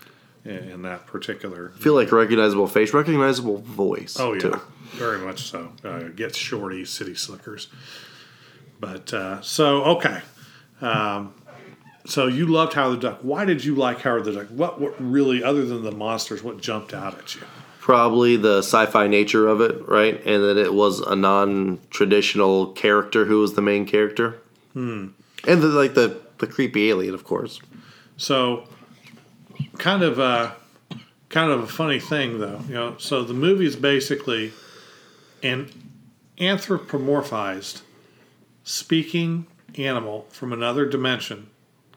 in, 0.44 0.56
in 0.56 0.82
that 0.82 1.06
particular. 1.06 1.72
I 1.76 1.78
feel 1.78 1.94
like 1.94 2.10
recognizable 2.10 2.66
face, 2.66 2.94
recognizable 2.94 3.58
voice. 3.58 4.16
Oh 4.18 4.32
yeah. 4.32 4.40
Too 4.40 4.60
very 4.92 5.18
much 5.18 5.42
so. 5.42 5.72
Uh, 5.84 6.04
get 6.08 6.34
shorty, 6.34 6.84
city 6.84 7.14
slickers. 7.14 7.68
But 8.80 9.12
uh, 9.12 9.40
so 9.42 9.84
okay. 9.84 10.20
Um, 10.80 11.34
so 12.06 12.26
you 12.26 12.46
loved 12.46 12.72
Howard 12.72 13.00
the 13.00 13.10
Duck. 13.10 13.18
Why 13.22 13.44
did 13.44 13.64
you 13.64 13.74
like 13.74 14.00
Howard 14.00 14.24
the 14.24 14.32
Duck? 14.32 14.46
What, 14.48 14.80
what 14.80 14.94
really, 14.98 15.42
other 15.42 15.64
than 15.64 15.82
the 15.82 15.92
monsters, 15.92 16.42
what 16.42 16.60
jumped 16.60 16.94
out 16.94 17.18
at 17.18 17.34
you? 17.34 17.42
Probably 17.80 18.36
the 18.36 18.58
sci-fi 18.58 19.06
nature 19.08 19.46
of 19.48 19.60
it, 19.60 19.86
right, 19.88 20.14
and 20.24 20.42
that 20.42 20.56
it 20.56 20.74
was 20.74 21.00
a 21.00 21.16
non-traditional 21.16 22.72
character 22.72 23.24
who 23.26 23.40
was 23.40 23.54
the 23.54 23.62
main 23.62 23.86
character, 23.86 24.40
hmm. 24.72 25.08
and 25.46 25.62
the, 25.62 25.68
like 25.68 25.94
the 25.94 26.20
the 26.38 26.46
creepy 26.46 26.90
alien, 26.90 27.14
of 27.14 27.24
course. 27.24 27.60
So, 28.16 28.68
kind 29.78 30.02
of, 30.02 30.20
uh, 30.20 30.52
kind 31.28 31.50
of 31.50 31.60
a 31.60 31.66
funny 31.66 31.98
thing, 31.98 32.38
though. 32.38 32.60
You 32.68 32.74
know, 32.74 32.96
so 32.98 33.24
the 33.24 33.34
movie 33.34 33.66
is 33.66 33.76
basically 33.76 34.52
an 35.42 35.70
anthropomorphized 36.38 37.82
speaking 38.64 39.46
animal 39.76 40.26
from 40.30 40.52
another 40.52 40.86
dimension 40.86 41.48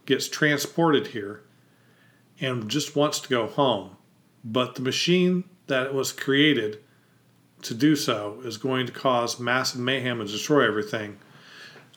gets 0.05 0.27
transported 0.27 1.07
here 1.07 1.41
and 2.39 2.69
just 2.69 2.95
wants 2.95 3.19
to 3.19 3.29
go 3.29 3.47
home. 3.47 3.95
But 4.43 4.75
the 4.75 4.81
machine 4.81 5.43
that 5.67 5.93
was 5.93 6.11
created 6.11 6.79
to 7.63 7.73
do 7.73 7.95
so 7.95 8.41
is 8.43 8.57
going 8.57 8.87
to 8.87 8.91
cause 8.91 9.39
massive 9.39 9.79
mayhem 9.79 10.19
and 10.19 10.29
destroy 10.29 10.67
everything. 10.67 11.19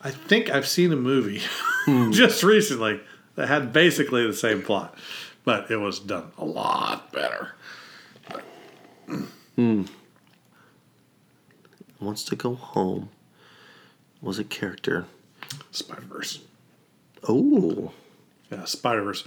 I 0.01 0.11
think 0.11 0.49
I've 0.49 0.67
seen 0.67 0.93
a 0.93 0.97
movie 0.97 1.41
hmm. 1.85 2.11
just 2.11 2.43
recently 2.43 3.01
that 3.35 3.47
had 3.47 3.73
basically 3.73 4.25
the 4.27 4.33
same 4.33 4.61
plot, 4.61 4.95
but 5.43 5.71
it 5.71 5.77
was 5.77 5.99
done 5.99 6.31
a 6.37 6.45
lot 6.45 7.11
better. 7.11 7.55
Hmm 9.55 9.83
wants 12.05 12.23
to 12.25 12.35
go 12.35 12.55
home 12.55 13.09
was 14.21 14.39
a 14.39 14.43
character. 14.43 15.05
Spider 15.71 16.01
Verse. 16.01 16.39
Oh. 17.27 17.91
Yeah, 18.51 18.65
Spider 18.65 19.03
Verse. 19.03 19.23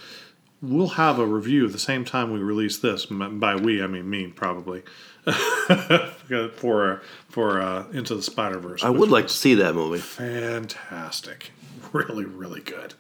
We'll 0.61 0.89
have 0.89 1.19
a 1.19 1.27
review 1.27 1.69
the 1.69 1.79
same 1.79 2.05
time 2.05 2.33
we 2.33 2.41
release 2.41 2.79
this. 2.79 3.07
By 3.07 3.55
we, 3.57 3.83
I 3.83 3.87
mean 3.87 4.09
me, 4.09 4.27
probably. 4.29 4.83
for 6.57 7.03
for 7.29 7.61
uh, 7.61 7.89
Into 7.93 8.15
the 8.15 8.23
Spider 8.23 8.59
Verse. 8.59 8.83
I 8.83 8.91
would 8.91 9.11
like 9.11 9.29
to 9.29 9.35
see 9.35 9.55
that 9.55 9.75
movie. 9.75 10.01
Fantastic, 10.01 11.53
really, 11.93 12.25
really 12.25 12.61
good. 12.61 12.95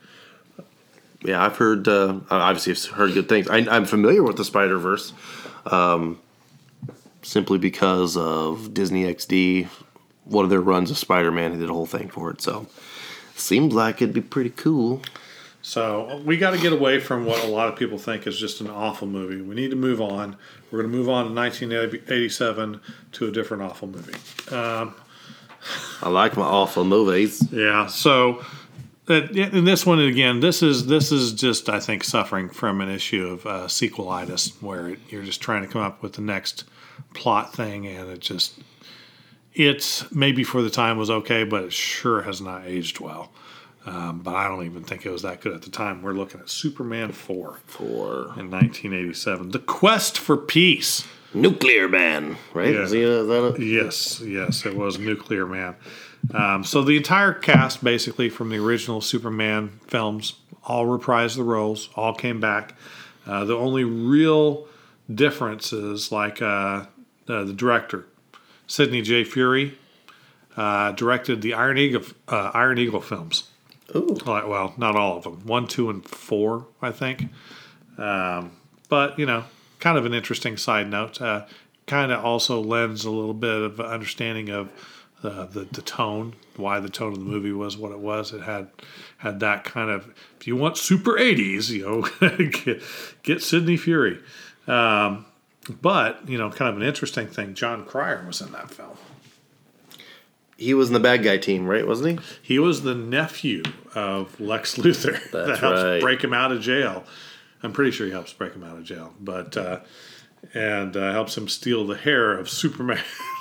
Yeah, 1.22 1.44
I've 1.44 1.56
heard. 1.56 1.88
Uh, 1.88 2.20
obviously, 2.30 2.72
I've 2.72 2.96
heard 2.96 3.14
good 3.14 3.28
things. 3.28 3.48
I, 3.48 3.58
am 3.76 3.86
familiar 3.86 4.22
with 4.22 4.36
the 4.36 4.44
Spider 4.44 4.78
Verse. 4.78 5.12
Um, 5.66 6.20
simply 7.22 7.58
because 7.58 8.16
of 8.16 8.74
Disney 8.74 9.04
XD, 9.04 9.68
one 10.24 10.44
of 10.44 10.50
their 10.50 10.60
runs 10.60 10.90
of 10.90 10.98
Spider 10.98 11.30
Man. 11.30 11.52
He 11.52 11.58
did 11.58 11.70
a 11.70 11.72
whole 11.72 11.86
thing 11.86 12.08
for 12.08 12.30
it. 12.30 12.40
So 12.40 12.66
seems 13.34 13.72
like 13.72 14.02
it'd 14.02 14.14
be 14.14 14.20
pretty 14.20 14.50
cool. 14.50 15.02
So 15.60 16.22
we 16.24 16.36
got 16.36 16.52
to 16.52 16.58
get 16.58 16.72
away 16.72 17.00
from 17.00 17.26
what 17.26 17.44
a 17.44 17.46
lot 17.46 17.68
of 17.68 17.76
people 17.76 17.98
think 17.98 18.26
is 18.26 18.38
just 18.38 18.60
an 18.60 18.70
awful 18.70 19.06
movie. 19.06 19.42
We 19.42 19.54
need 19.54 19.70
to 19.70 19.76
move 19.76 20.00
on. 20.00 20.36
We're 20.70 20.80
going 20.82 20.90
to 20.90 20.96
move 20.96 21.08
on 21.08 21.26
to 21.26 21.34
1987 21.34 22.80
to 23.12 23.26
a 23.26 23.30
different 23.30 23.62
awful 23.62 23.88
movie. 23.88 24.14
Um, 24.54 24.94
I 26.00 26.08
like 26.08 26.36
my 26.36 26.44
awful 26.44 26.84
movies. 26.84 27.46
Yeah. 27.52 27.86
So, 27.86 28.44
uh, 29.08 29.26
in 29.32 29.64
this 29.64 29.86
one 29.86 30.00
again, 30.00 30.40
this 30.40 30.62
is 30.62 30.86
this 30.86 31.10
is 31.12 31.32
just 31.32 31.68
I 31.68 31.80
think 31.80 32.04
suffering 32.04 32.48
from 32.48 32.80
an 32.80 32.90
issue 32.90 33.26
of 33.26 33.46
uh, 33.46 33.66
sequelitis, 33.66 34.60
where 34.62 34.96
you're 35.08 35.22
just 35.22 35.40
trying 35.40 35.62
to 35.62 35.68
come 35.68 35.82
up 35.82 36.02
with 36.02 36.14
the 36.14 36.22
next 36.22 36.64
plot 37.14 37.54
thing, 37.54 37.86
and 37.86 38.10
it 38.10 38.20
just 38.20 38.58
it's 39.54 40.10
maybe 40.12 40.44
for 40.44 40.62
the 40.62 40.70
time 40.70 40.98
was 40.98 41.10
okay, 41.10 41.44
but 41.44 41.64
it 41.64 41.72
sure 41.72 42.22
has 42.22 42.40
not 42.40 42.66
aged 42.66 43.00
well. 43.00 43.32
Um, 43.86 44.18
but 44.18 44.34
I 44.34 44.48
don't 44.48 44.66
even 44.66 44.84
think 44.84 45.06
it 45.06 45.10
was 45.10 45.22
that 45.22 45.40
good 45.40 45.54
at 45.54 45.62
the 45.62 45.70
time. 45.70 46.02
We're 46.02 46.12
looking 46.12 46.40
at 46.40 46.50
Superman 46.50 47.12
4. 47.12 47.60
4. 47.64 47.86
In 48.36 48.50
1987. 48.50 49.50
The 49.50 49.60
Quest 49.60 50.18
for 50.18 50.36
Peace. 50.36 51.06
Nuclear 51.32 51.88
Man, 51.88 52.36
right? 52.54 52.74
Yeah. 52.74 52.86
He, 52.86 53.04
uh, 53.04 53.54
yes, 53.58 54.20
yes, 54.20 54.64
it 54.64 54.74
was 54.74 54.98
Nuclear 54.98 55.46
Man. 55.46 55.76
Um, 56.34 56.64
so 56.64 56.82
the 56.82 56.96
entire 56.96 57.32
cast, 57.32 57.82
basically, 57.82 58.28
from 58.28 58.50
the 58.50 58.58
original 58.58 59.00
Superman 59.00 59.80
films, 59.86 60.34
all 60.64 60.86
reprised 60.86 61.36
the 61.36 61.44
roles, 61.44 61.88
all 61.96 62.14
came 62.14 62.40
back. 62.40 62.74
Uh, 63.26 63.44
the 63.44 63.56
only 63.56 63.84
real 63.84 64.66
differences, 65.12 66.12
like 66.12 66.42
uh, 66.42 66.86
uh, 67.28 67.44
the 67.44 67.52
director, 67.54 68.06
Sidney 68.66 69.02
J. 69.02 69.24
Furie, 69.24 69.74
uh, 70.56 70.92
directed 70.92 71.40
the 71.40 71.54
Iron 71.54 71.78
Eagle 71.78 72.04
uh, 72.28 72.50
Iron 72.54 72.78
Eagle 72.78 73.00
films. 73.00 73.48
Ooh. 73.94 74.18
Well, 74.26 74.74
not 74.76 74.96
all 74.96 75.16
of 75.16 75.24
them. 75.24 75.46
One, 75.46 75.66
two, 75.66 75.88
and 75.88 76.04
four, 76.04 76.66
I 76.82 76.90
think. 76.90 77.28
Um, 77.96 78.52
but 78.88 79.18
you 79.18 79.24
know, 79.24 79.44
kind 79.78 79.96
of 79.96 80.04
an 80.04 80.14
interesting 80.14 80.56
side 80.56 80.90
note. 80.90 81.20
Uh, 81.20 81.46
kind 81.86 82.12
of 82.12 82.22
also 82.22 82.60
lends 82.60 83.04
a 83.04 83.10
little 83.10 83.34
bit 83.34 83.62
of 83.62 83.80
understanding 83.80 84.50
of 84.50 84.70
uh, 85.22 85.46
the 85.46 85.66
the 85.70 85.82
tone, 85.82 86.34
why 86.56 86.80
the 86.80 86.88
tone 86.88 87.12
of 87.12 87.18
the 87.18 87.24
movie 87.24 87.52
was 87.52 87.76
what 87.76 87.92
it 87.92 87.98
was. 87.98 88.32
It 88.32 88.42
had 88.42 88.68
had 89.18 89.40
that 89.40 89.64
kind 89.64 89.90
of. 89.90 90.12
If 90.40 90.46
you 90.46 90.56
want 90.56 90.76
super 90.76 91.12
'80s, 91.12 91.70
you 91.70 91.82
know, 91.82 92.36
get, 92.64 92.82
get 93.22 93.42
Sidney 93.42 93.76
Furie. 93.76 94.22
Um, 94.68 95.26
but 95.80 96.28
you 96.28 96.38
know, 96.38 96.50
kind 96.50 96.70
of 96.70 96.76
an 96.76 96.86
interesting 96.86 97.26
thing. 97.26 97.54
Jon 97.54 97.84
Cryer 97.84 98.24
was 98.26 98.40
in 98.40 98.52
that 98.52 98.70
film. 98.70 98.96
He 100.56 100.74
was 100.74 100.88
in 100.88 100.94
the 100.94 101.00
bad 101.00 101.22
guy 101.22 101.38
team, 101.38 101.66
right? 101.66 101.86
Wasn't 101.86 102.20
he? 102.20 102.26
He 102.42 102.58
was 102.58 102.82
the 102.82 102.94
nephew 102.94 103.62
of 103.94 104.40
Lex 104.40 104.74
Luthor 104.74 105.12
That's 105.32 105.32
that 105.32 105.58
helps 105.58 105.82
right. 105.82 106.00
break 106.00 106.22
him 106.22 106.34
out 106.34 106.50
of 106.50 106.60
jail. 106.60 107.04
I'm 107.62 107.72
pretty 107.72 107.90
sure 107.90 108.06
he 108.06 108.12
helps 108.12 108.32
break 108.32 108.54
him 108.54 108.64
out 108.64 108.76
of 108.76 108.84
jail, 108.84 109.14
but 109.20 109.56
uh, 109.56 109.80
and 110.54 110.96
uh, 110.96 111.12
helps 111.12 111.36
him 111.36 111.48
steal 111.48 111.86
the 111.86 111.96
hair 111.96 112.36
of 112.36 112.48
Superman. 112.48 113.02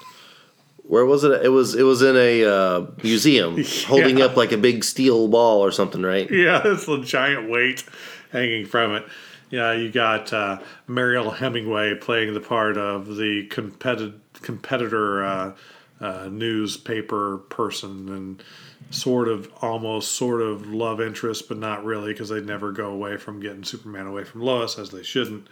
Where 0.88 1.06
was 1.06 1.24
it? 1.24 1.46
It 1.46 1.50
was 1.50 1.76
it 1.76 1.84
was 1.84 2.02
in 2.02 2.16
a 2.16 2.46
uh, 2.46 2.86
museum, 3.04 3.64
holding 3.86 4.22
up 4.22 4.38
like 4.38 4.52
a 4.52 4.58
big 4.58 4.84
steel 4.84 5.28
ball 5.28 5.62
or 5.62 5.72
something, 5.72 6.02
right? 6.02 6.30
Yeah, 6.30 6.62
it's 6.66 6.88
a 6.88 7.02
giant 7.02 7.50
weight 7.50 7.84
hanging 8.32 8.66
from 8.66 8.96
it. 8.96 9.06
Yeah, 9.50 9.74
you 9.74 9.92
got 9.92 10.34
uh, 10.34 10.60
Mariel 10.88 11.32
Hemingway 11.32 11.96
playing 11.96 12.34
the 12.34 12.42
part 12.42 12.78
of 12.78 13.16
the 13.16 13.48
competi- 13.48 14.20
competitor 14.42 15.24
uh, 15.24 15.56
uh, 16.02 16.30
newspaper 16.32 17.38
person 17.50 18.10
and 18.10 18.44
sort 18.90 19.28
of 19.28 19.52
almost 19.62 20.14
sort 20.16 20.42
of 20.42 20.68
love 20.68 21.02
interest, 21.02 21.48
but 21.48 21.58
not 21.58 21.84
really 21.84 22.14
because 22.14 22.30
they'd 22.30 22.46
never 22.46 22.72
go 22.72 22.90
away 22.90 23.18
from 23.18 23.40
getting 23.40 23.64
Superman 23.64 24.08
away 24.08 24.24
from 24.24 24.42
Lois 24.42 24.78
as 24.78 24.90
they 24.90 25.04
shouldn't. 25.04 25.48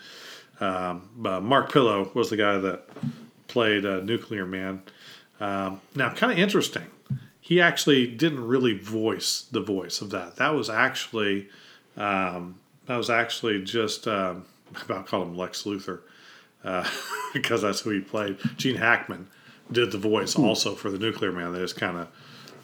Um, 0.60 1.10
but 1.18 1.42
Mark 1.42 1.72
Pillow 1.72 2.10
was 2.14 2.30
the 2.30 2.38
guy 2.38 2.58
that 2.58 2.88
played 3.48 3.86
uh, 3.86 4.02
Nuclear 4.02 4.46
Man. 4.46 4.82
Um, 5.40 5.82
now, 5.96 6.14
kind 6.14 6.32
of 6.32 6.40
interesting. 6.40 6.86
He 7.40 7.62
actually 7.62 8.08
didn't 8.08 8.46
really 8.48 8.78
voice 8.78 9.46
the 9.52 9.62
voice 9.62 10.02
of 10.02 10.10
that. 10.12 10.38
That 10.38 10.56
was 10.56 10.70
actually 10.70 11.50
um, 11.98 12.60
that 12.88 12.98
was 12.98 13.10
actually 13.10 13.64
just 13.64 14.08
um, 14.08 14.46
about 14.84 15.08
call 15.08 15.22
him 15.22 15.38
Lex 15.38 15.64
Luthor 15.64 16.02
uh, 16.64 16.88
because 17.34 17.62
that's 17.62 17.82
who 17.82 17.92
he 17.92 18.02
played. 18.02 18.38
Gene 18.58 18.76
Hackman 18.76 19.28
did 19.72 19.92
the 19.92 19.98
voice 19.98 20.36
also 20.36 20.76
for 20.76 20.92
the 20.92 21.00
Nuclear 21.00 21.32
Man. 21.32 21.54
They 21.54 21.60
just 21.60 21.78
kind 21.78 21.98
of 21.98 22.08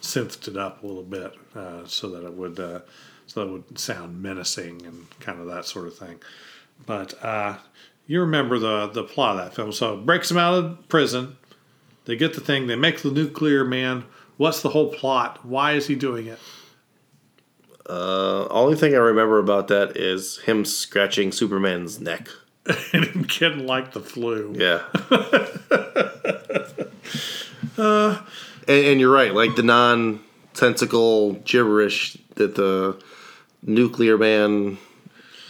synthed 0.01 0.47
it 0.47 0.57
up 0.57 0.84
a 0.84 0.88
little 0.88 1.03
bit 1.03 1.34
uh, 1.55 1.86
so 1.86 2.09
that 2.09 2.26
it 2.26 2.34
would 2.34 2.59
uh, 2.59 2.82
so 3.28 3.41
that 3.41 3.47
it 3.47 3.51
would 3.51 3.80
sound 3.80 4.22
menacing 4.22 4.86
and 4.86 5.07
kind 5.19 5.39
of 5.39 5.47
that 5.47 5.65
sort 5.65 5.88
of 5.88 5.97
thing. 5.97 6.19
But 6.86 7.24
uh, 7.24 7.57
you 8.07 8.22
remember 8.22 8.59
the 8.59 8.88
the 8.88 9.03
plot 9.03 9.38
of 9.38 9.45
that 9.45 9.55
film. 9.55 9.72
So 9.72 9.97
breaks 9.97 10.30
him 10.30 10.38
out 10.38 10.53
of 10.53 10.89
prison. 10.89 11.38
They 12.05 12.15
get 12.15 12.33
the 12.33 12.41
thing. 12.41 12.67
They 12.67 12.75
make 12.75 13.01
the 13.01 13.11
nuclear 13.11 13.63
man. 13.63 14.05
What's 14.37 14.61
the 14.61 14.69
whole 14.69 14.91
plot? 14.91 15.45
Why 15.45 15.73
is 15.73 15.87
he 15.87 15.95
doing 15.95 16.27
it? 16.27 16.39
Uh, 17.87 18.47
only 18.49 18.75
thing 18.75 18.93
I 18.93 18.99
remember 18.99 19.37
about 19.39 19.67
that 19.67 19.97
is 19.97 20.39
him 20.39 20.65
scratching 20.65 21.31
Superman's 21.31 21.99
neck. 21.99 22.29
and 22.93 23.05
him 23.05 23.23
getting 23.23 23.65
like 23.65 23.91
the 23.91 23.99
flu. 23.99 24.53
Yeah. 24.55 24.83
and, 28.67 28.85
and 28.85 28.99
you're 28.99 29.11
right, 29.11 29.33
like 29.33 29.55
the 29.55 29.63
nonsensical 29.63 31.33
gibberish 31.33 32.17
that 32.35 32.55
the 32.55 33.01
nuclear 33.63 34.17
man 34.17 34.77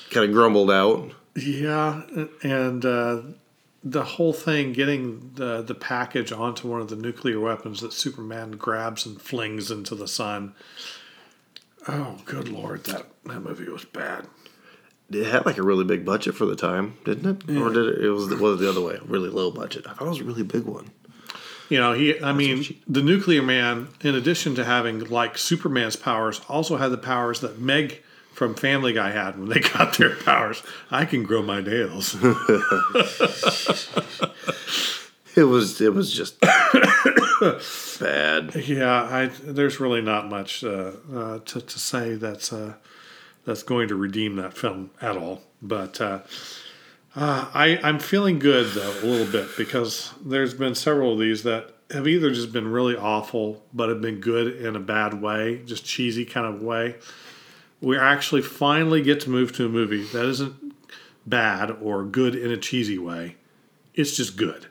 kind 0.10 0.26
of 0.26 0.32
grumbled 0.34 0.72
out. 0.72 1.12
Yeah, 1.36 2.02
and 2.44 2.86
uh, 2.86 3.22
the 3.84 4.04
whole 4.04 4.34
thing 4.34 4.74
getting 4.74 5.32
the 5.36 5.62
the 5.62 5.76
package 5.76 6.32
onto 6.32 6.68
one 6.68 6.82
of 6.82 6.90
the 6.90 6.96
nuclear 6.96 7.40
weapons 7.40 7.82
that 7.82 7.94
Superman 7.94 8.52
grabs 8.52 9.06
and 9.06 9.22
flings 9.22 9.72
into 9.72 9.96
the 9.96 10.08
sun. 10.08 10.54
Oh, 11.88 12.18
good 12.26 12.48
lord, 12.48 12.84
that 12.86 13.08
that 13.26 13.42
movie 13.42 13.70
was 13.70 13.86
bad. 13.86 14.28
It 15.10 15.26
had 15.26 15.46
like 15.46 15.58
a 15.58 15.64
really 15.64 15.84
big 15.84 16.06
budget 16.06 16.36
for 16.36 16.46
the 16.46 16.56
time, 16.56 16.98
didn't 17.04 17.26
it? 17.26 17.50
Yeah. 17.50 17.62
Or 17.62 17.74
did 17.74 17.86
it? 17.86 18.06
It 18.06 18.10
was 18.12 18.30
was 18.30 18.60
the 18.60 18.70
other 18.70 18.82
way, 18.82 19.00
really 19.06 19.30
low 19.30 19.52
budget. 19.52 19.88
I 19.88 19.94
thought 19.94 20.06
it 20.06 20.10
was 20.10 20.22
a 20.22 20.26
really 20.26 20.44
big 20.44 20.64
one. 20.64 20.92
You 21.70 21.80
know, 21.80 21.94
he. 21.94 22.22
I 22.22 22.34
mean, 22.34 22.64
the 22.88 23.02
nuclear 23.02 23.42
man, 23.42 23.88
in 24.02 24.14
addition 24.14 24.56
to 24.56 24.64
having 24.64 25.00
like 25.06 25.38
Superman's 25.38 25.96
powers, 25.96 26.42
also 26.48 26.78
had 26.78 26.90
the 26.90 26.98
powers 26.98 27.40
that 27.40 27.60
Meg 27.60 28.04
from 28.42 28.56
Family 28.56 28.92
Guy 28.92 29.12
had 29.12 29.38
when 29.38 29.50
they 29.50 29.60
got 29.74 30.00
their 30.00 30.16
powers. 30.16 30.64
I 30.90 31.06
can 31.06 31.22
grow 31.22 31.44
my 31.44 31.62
nails. 31.62 32.18
It 35.34 35.44
was 35.44 35.80
it 35.80 35.94
was 35.94 36.12
just 36.12 36.42
bad. 36.42 36.52
Yeah, 38.54 39.04
I, 39.04 39.30
there's 39.44 39.80
really 39.80 40.02
not 40.02 40.28
much 40.28 40.62
uh, 40.62 40.92
uh, 41.14 41.40
to, 41.40 41.62
to 41.62 41.80
say 41.80 42.16
that's 42.16 42.52
uh, 42.52 42.74
that's 43.46 43.64
going 43.64 43.88
to 43.88 43.96
redeem 43.96 44.36
that 44.36 44.58
film 44.58 44.90
at 45.02 45.16
all. 45.16 45.42
But 45.62 46.02
uh, 46.02 46.20
uh, 47.16 47.50
I, 47.54 47.80
I'm 47.82 48.00
feeling 48.00 48.40
good 48.40 48.74
though 48.74 48.92
a 48.92 49.06
little 49.06 49.32
bit 49.32 49.56
because 49.56 50.14
there's 50.22 50.54
been 50.54 50.76
several 50.76 51.14
of 51.14 51.20
these 51.20 51.44
that 51.44 51.76
have 51.92 52.10
either 52.10 52.30
just 52.32 52.52
been 52.52 52.68
really 52.68 52.98
awful 52.98 53.64
but 53.74 53.88
have 53.88 54.02
been 54.02 54.20
good 54.20 54.58
in 54.58 54.76
a 54.76 54.82
bad 54.82 55.22
way, 55.22 55.62
just 55.64 55.86
cheesy 55.86 56.26
kind 56.26 56.46
of 56.46 56.62
way. 56.62 56.98
We 57.82 57.98
actually 57.98 58.44
finally 58.44 59.02
get 59.02 59.20
to 59.22 59.30
move 59.30 59.54
to 59.54 59.66
a 59.66 59.70
movie 59.70 60.04
that 60.04 60.26
isn't 60.26 60.76
bad 61.26 61.72
or 61.82 62.04
good 62.04 62.36
in 62.36 62.52
a 62.52 62.58
cheesy 62.58 62.98
way. 62.98 63.36
It's 63.94 64.16
just 64.16 64.38
good 64.38 64.68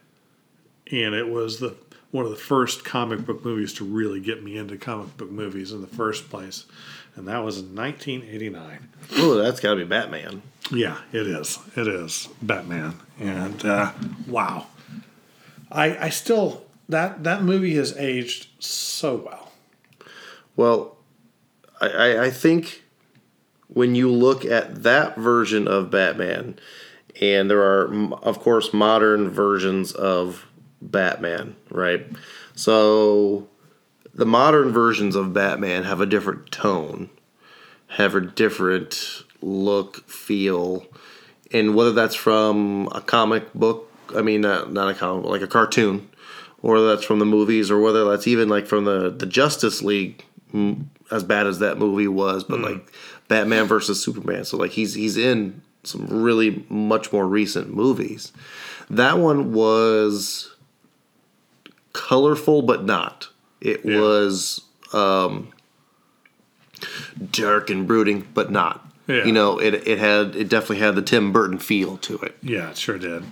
and 0.91 1.15
it 1.15 1.29
was 1.29 1.61
the 1.61 1.75
one 2.11 2.25
of 2.25 2.31
the 2.31 2.37
first 2.37 2.85
comic 2.85 3.25
book 3.25 3.45
movies 3.45 3.73
to 3.75 3.85
really 3.85 4.21
get 4.21 4.43
me 4.43 4.57
into 4.57 4.77
comic 4.77 5.17
book 5.17 5.31
movies 5.31 5.71
in 5.71 5.81
the 5.81 5.87
first 5.87 6.29
place, 6.29 6.67
and 7.15 7.29
that 7.29 7.45
was 7.45 7.59
in 7.59 7.75
1989. 7.77 8.89
Oh, 9.17 9.37
that's 9.37 9.61
got 9.61 9.71
to 9.71 9.77
be 9.77 9.85
Batman. 9.85 10.43
Yeah, 10.73 10.99
it 11.13 11.27
is. 11.27 11.59
It 11.77 11.87
is 11.87 12.29
Batman, 12.43 12.97
and 13.19 13.65
uh, 13.65 13.93
wow, 14.27 14.67
I 15.71 16.07
I 16.07 16.09
still 16.09 16.65
that 16.89 17.25
that 17.25 17.43
movie 17.43 17.77
has 17.77 17.97
aged 17.97 18.49
so 18.63 19.17
well. 19.17 19.53
Well, 20.57 20.97
I, 21.81 21.89
I, 21.89 22.25
I 22.25 22.31
think 22.31 22.83
when 23.73 23.95
you 23.95 24.11
look 24.11 24.45
at 24.45 24.83
that 24.83 25.17
version 25.17 25.69
of 25.69 25.91
Batman, 25.91 26.59
and 27.21 27.51
there 27.51 27.63
are, 27.63 28.15
of 28.23 28.41
course, 28.41 28.73
modern 28.73 29.29
versions 29.31 29.93
of 29.93 30.47
Batman, 30.81 31.57
right? 31.71 32.07
So 32.55 33.49
the 34.15 34.27
modern 34.27 34.73
versions 34.73 35.15
of 35.15 35.33
Batman 35.33 35.85
have 35.85 36.01
a 36.01 36.07
different 36.07 36.51
tone, 36.51 37.11
have 37.89 38.15
a 38.15 38.21
different 38.21 39.23
look, 39.41 40.09
feel, 40.09 40.87
and 41.53 41.75
whether 41.75 41.93
that's 41.93 42.15
from 42.15 42.89
a 42.93 43.01
comic 43.01 43.53
book, 43.55 43.93
I 44.17 44.23
mean, 44.23 44.41
not, 44.41 44.73
not 44.73 44.89
a 44.89 44.95
comic, 44.95 45.23
book, 45.23 45.33
like 45.33 45.43
a 45.43 45.47
cartoon, 45.47 46.09
or 46.63 46.81
that's 46.81 47.05
from 47.05 47.19
the 47.19 47.25
movies, 47.25 47.71
or 47.71 47.81
whether 47.81 48.05
that's 48.05 48.27
even 48.27 48.49
like 48.49 48.67
from 48.67 48.85
the, 48.85 49.11
the 49.11 49.27
Justice 49.27 49.83
League, 49.83 50.25
mm, 50.53 50.85
as 51.11 51.25
bad 51.25 51.47
as 51.47 51.59
that 51.59 51.79
movie 51.79 52.09
was, 52.09 52.45
but 52.45 52.61
like 52.61 52.93
Batman 53.31 53.65
versus 53.67 54.03
Superman. 54.03 54.45
So 54.45 54.59
like 54.59 54.73
he's 54.73 54.93
he's 54.95 55.17
in 55.17 55.63
some 55.85 56.07
really 56.09 56.67
much 56.69 57.11
more 57.13 57.27
recent 57.27 57.73
movies. 57.75 58.33
That 58.91 59.17
one 59.19 59.53
was 59.55 60.55
colorful, 61.95 62.61
but 62.63 62.85
not. 62.85 63.29
It 63.63 63.81
Yeah. 63.85 64.01
was 64.01 64.61
um, 64.93 65.53
dark 67.31 67.71
and 67.71 67.87
brooding, 67.87 68.27
but 68.35 68.51
not. 68.51 68.87
Yeah. 69.07 69.25
You 69.25 69.33
know, 69.33 69.59
it 69.59 69.75
it 69.87 69.99
had 69.99 70.37
it 70.37 70.49
definitely 70.49 70.79
had 70.79 70.95
the 70.97 71.03
Tim 71.03 71.33
Burton 71.33 71.59
feel 71.59 71.97
to 71.99 72.19
it. 72.19 72.37
Yeah, 72.43 72.71
it 72.71 72.77
sure 72.77 72.99
did. 72.99 73.25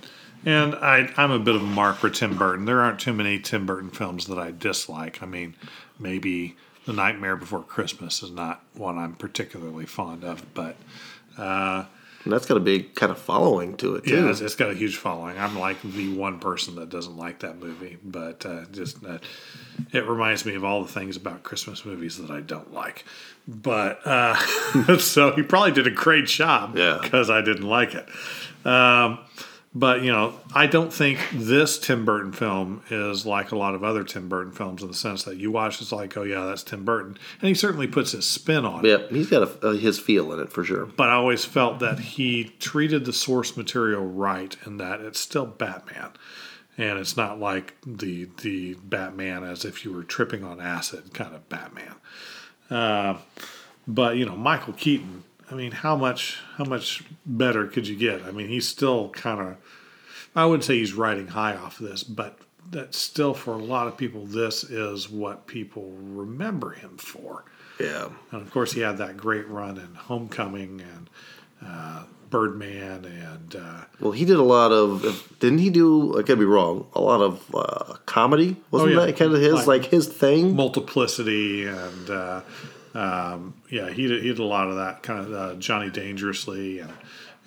And 0.45 0.75
I, 0.75 1.13
I'm 1.17 1.31
a 1.31 1.39
bit 1.39 1.55
of 1.55 1.61
a 1.61 1.65
mark 1.65 1.97
for 1.97 2.09
Tim 2.09 2.37
Burton. 2.37 2.63
There 2.63 2.79
aren't 2.81 2.99
too 3.01 3.11
many 3.13 3.39
Tim 3.39 3.65
Burton 3.65 3.89
films 3.89 4.27
that 4.27 4.39
I 4.39 4.51
dislike. 4.51 5.21
I 5.21 5.25
mean, 5.25 5.53
maybe 5.99 6.55
The 6.89 6.95
Nightmare 6.95 7.35
Before 7.35 7.61
Christmas 7.61 8.23
is 8.23 8.31
not 8.31 8.63
one 8.73 8.97
I'm 8.97 9.13
particularly 9.13 9.85
fond 9.85 10.23
of, 10.23 10.43
but 10.55 10.75
uh, 11.37 11.85
And 12.23 12.33
that's 12.33 12.47
got 12.47 12.57
a 12.57 12.59
big 12.59 12.95
kind 12.95 13.11
of 13.11 13.19
following 13.19 13.77
to 13.77 13.93
it 13.97 14.05
too. 14.05 14.15
yeah, 14.15 14.29
it's, 14.31 14.41
it's 14.41 14.55
got 14.55 14.71
a 14.71 14.73
huge 14.73 14.97
following. 14.97 15.37
I'm 15.37 15.55
like 15.59 15.79
the 15.83 16.15
one 16.15 16.39
person 16.39 16.73
that 16.77 16.89
doesn't 16.89 17.15
like 17.15 17.41
that 17.41 17.59
movie, 17.59 17.99
but 18.03 18.43
uh, 18.43 18.65
just 18.71 19.05
uh, 19.05 19.19
it 19.93 20.07
reminds 20.07 20.47
me 20.47 20.55
of 20.55 20.63
all 20.63 20.81
the 20.81 20.91
things 20.91 21.15
about 21.15 21.43
Christmas 21.43 21.85
movies 21.85 22.17
that 22.17 22.31
I 22.31 22.41
don't 22.41 22.73
like. 22.73 23.05
But 23.47 23.99
uh, 24.07 24.97
so 24.97 25.31
he 25.35 25.43
probably 25.43 25.73
did 25.73 25.85
a 25.85 25.91
great 25.91 26.25
job, 26.25 26.75
Yeah. 26.75 26.97
because 26.99 27.29
I 27.29 27.41
didn't 27.41 27.67
like 27.69 27.93
it. 27.93 28.07
Um, 28.65 29.19
but 29.73 30.01
you 30.01 30.11
know, 30.11 30.33
I 30.53 30.65
don't 30.65 30.91
think 30.91 31.19
this 31.31 31.77
Tim 31.77 32.03
Burton 32.03 32.31
film 32.31 32.81
is 32.89 33.25
like 33.25 33.51
a 33.51 33.57
lot 33.57 33.75
of 33.75 33.83
other 33.83 34.03
Tim 34.03 34.27
Burton 34.27 34.51
films 34.51 34.81
in 34.81 34.87
the 34.87 34.95
sense 34.95 35.23
that 35.23 35.37
you 35.37 35.51
watch 35.51 35.79
it's 35.79 35.91
like, 35.91 36.17
oh 36.17 36.23
yeah, 36.23 36.45
that's 36.45 36.63
Tim 36.63 36.83
Burton, 36.83 37.17
and 37.39 37.47
he 37.47 37.53
certainly 37.53 37.85
puts 37.85 38.13
his 38.13 38.25
spin 38.25 38.65
on 38.65 38.83
it. 38.83 38.89
Yep, 38.89 39.11
he's 39.11 39.29
got 39.29 39.43
a, 39.43 39.67
uh, 39.67 39.71
his 39.73 39.99
feel 39.99 40.33
in 40.33 40.39
it 40.39 40.51
for 40.51 40.63
sure. 40.63 40.85
But 40.85 41.09
I 41.09 41.13
always 41.13 41.45
felt 41.45 41.79
that 41.79 41.99
he 41.99 42.45
treated 42.59 43.05
the 43.05 43.13
source 43.13 43.55
material 43.55 44.05
right, 44.05 44.55
and 44.65 44.79
that 44.79 45.01
it's 45.01 45.19
still 45.19 45.45
Batman, 45.45 46.13
and 46.77 46.97
it's 46.97 47.15
not 47.15 47.39
like 47.39 47.75
the 47.85 48.27
the 48.41 48.73
Batman 48.83 49.43
as 49.43 49.65
if 49.65 49.85
you 49.85 49.93
were 49.93 50.03
tripping 50.03 50.43
on 50.43 50.59
acid 50.59 51.13
kind 51.13 51.35
of 51.35 51.47
Batman. 51.47 51.95
Uh, 52.71 53.17
but 53.87 54.17
you 54.17 54.25
know, 54.25 54.35
Michael 54.35 54.73
Keaton. 54.73 55.25
I 55.51 55.55
mean, 55.55 55.71
how 55.71 55.95
much 55.95 56.39
how 56.57 56.63
much 56.65 57.03
better 57.25 57.65
could 57.67 57.87
you 57.87 57.95
get? 57.95 58.23
I 58.23 58.31
mean, 58.31 58.47
he's 58.47 58.67
still 58.67 59.09
kind 59.09 59.39
of. 59.39 59.57
I 60.35 60.45
wouldn't 60.45 60.63
say 60.63 60.77
he's 60.77 60.93
riding 60.93 61.27
high 61.27 61.55
off 61.55 61.79
this, 61.79 62.03
but 62.03 62.37
that 62.71 62.93
still 62.93 63.33
for 63.33 63.53
a 63.53 63.57
lot 63.57 63.87
of 63.87 63.97
people, 63.97 64.25
this 64.25 64.63
is 64.63 65.09
what 65.09 65.47
people 65.47 65.91
remember 65.99 66.71
him 66.71 66.97
for. 66.97 67.43
Yeah, 67.79 68.09
And 68.31 68.41
of 68.41 68.51
course, 68.51 68.73
he 68.73 68.81
had 68.81 68.97
that 68.97 69.17
great 69.17 69.47
run 69.47 69.77
in 69.77 69.95
Homecoming 69.95 70.81
and 70.81 71.09
uh, 71.65 72.03
Birdman 72.29 73.05
and 73.05 73.55
uh, 73.55 73.85
Well, 74.01 74.11
he 74.11 74.23
did 74.25 74.35
a 74.37 74.43
lot 74.43 74.71
of. 74.71 75.01
Didn't 75.39 75.59
he 75.59 75.69
do? 75.71 76.19
I 76.19 76.23
could 76.23 76.37
be 76.37 76.45
wrong. 76.45 76.85
A 76.93 77.01
lot 77.01 77.21
of 77.21 77.43
uh, 77.55 77.95
comedy 78.05 78.57
wasn't 78.69 78.91
Oh, 78.91 78.99
yeah. 78.99 79.05
that 79.07 79.17
kind 79.17 79.33
of 79.33 79.41
his 79.41 79.53
Like- 79.53 79.67
like, 79.67 79.85
his 79.85 80.07
thing? 80.07 80.55
Multiplicity 80.55 81.65
and 81.65 82.09
uh, 82.09 82.41
um, 82.93 83.55
yeah, 83.69 83.89
he 83.89 84.07
did, 84.07 84.21
he 84.23 84.29
did 84.29 84.39
a 84.39 84.43
lot 84.43 84.67
of 84.69 84.75
that 84.75 85.03
kind 85.03 85.19
of 85.19 85.33
uh, 85.33 85.55
Johnny 85.55 85.89
Dangerously 85.89 86.79
and 86.79 86.93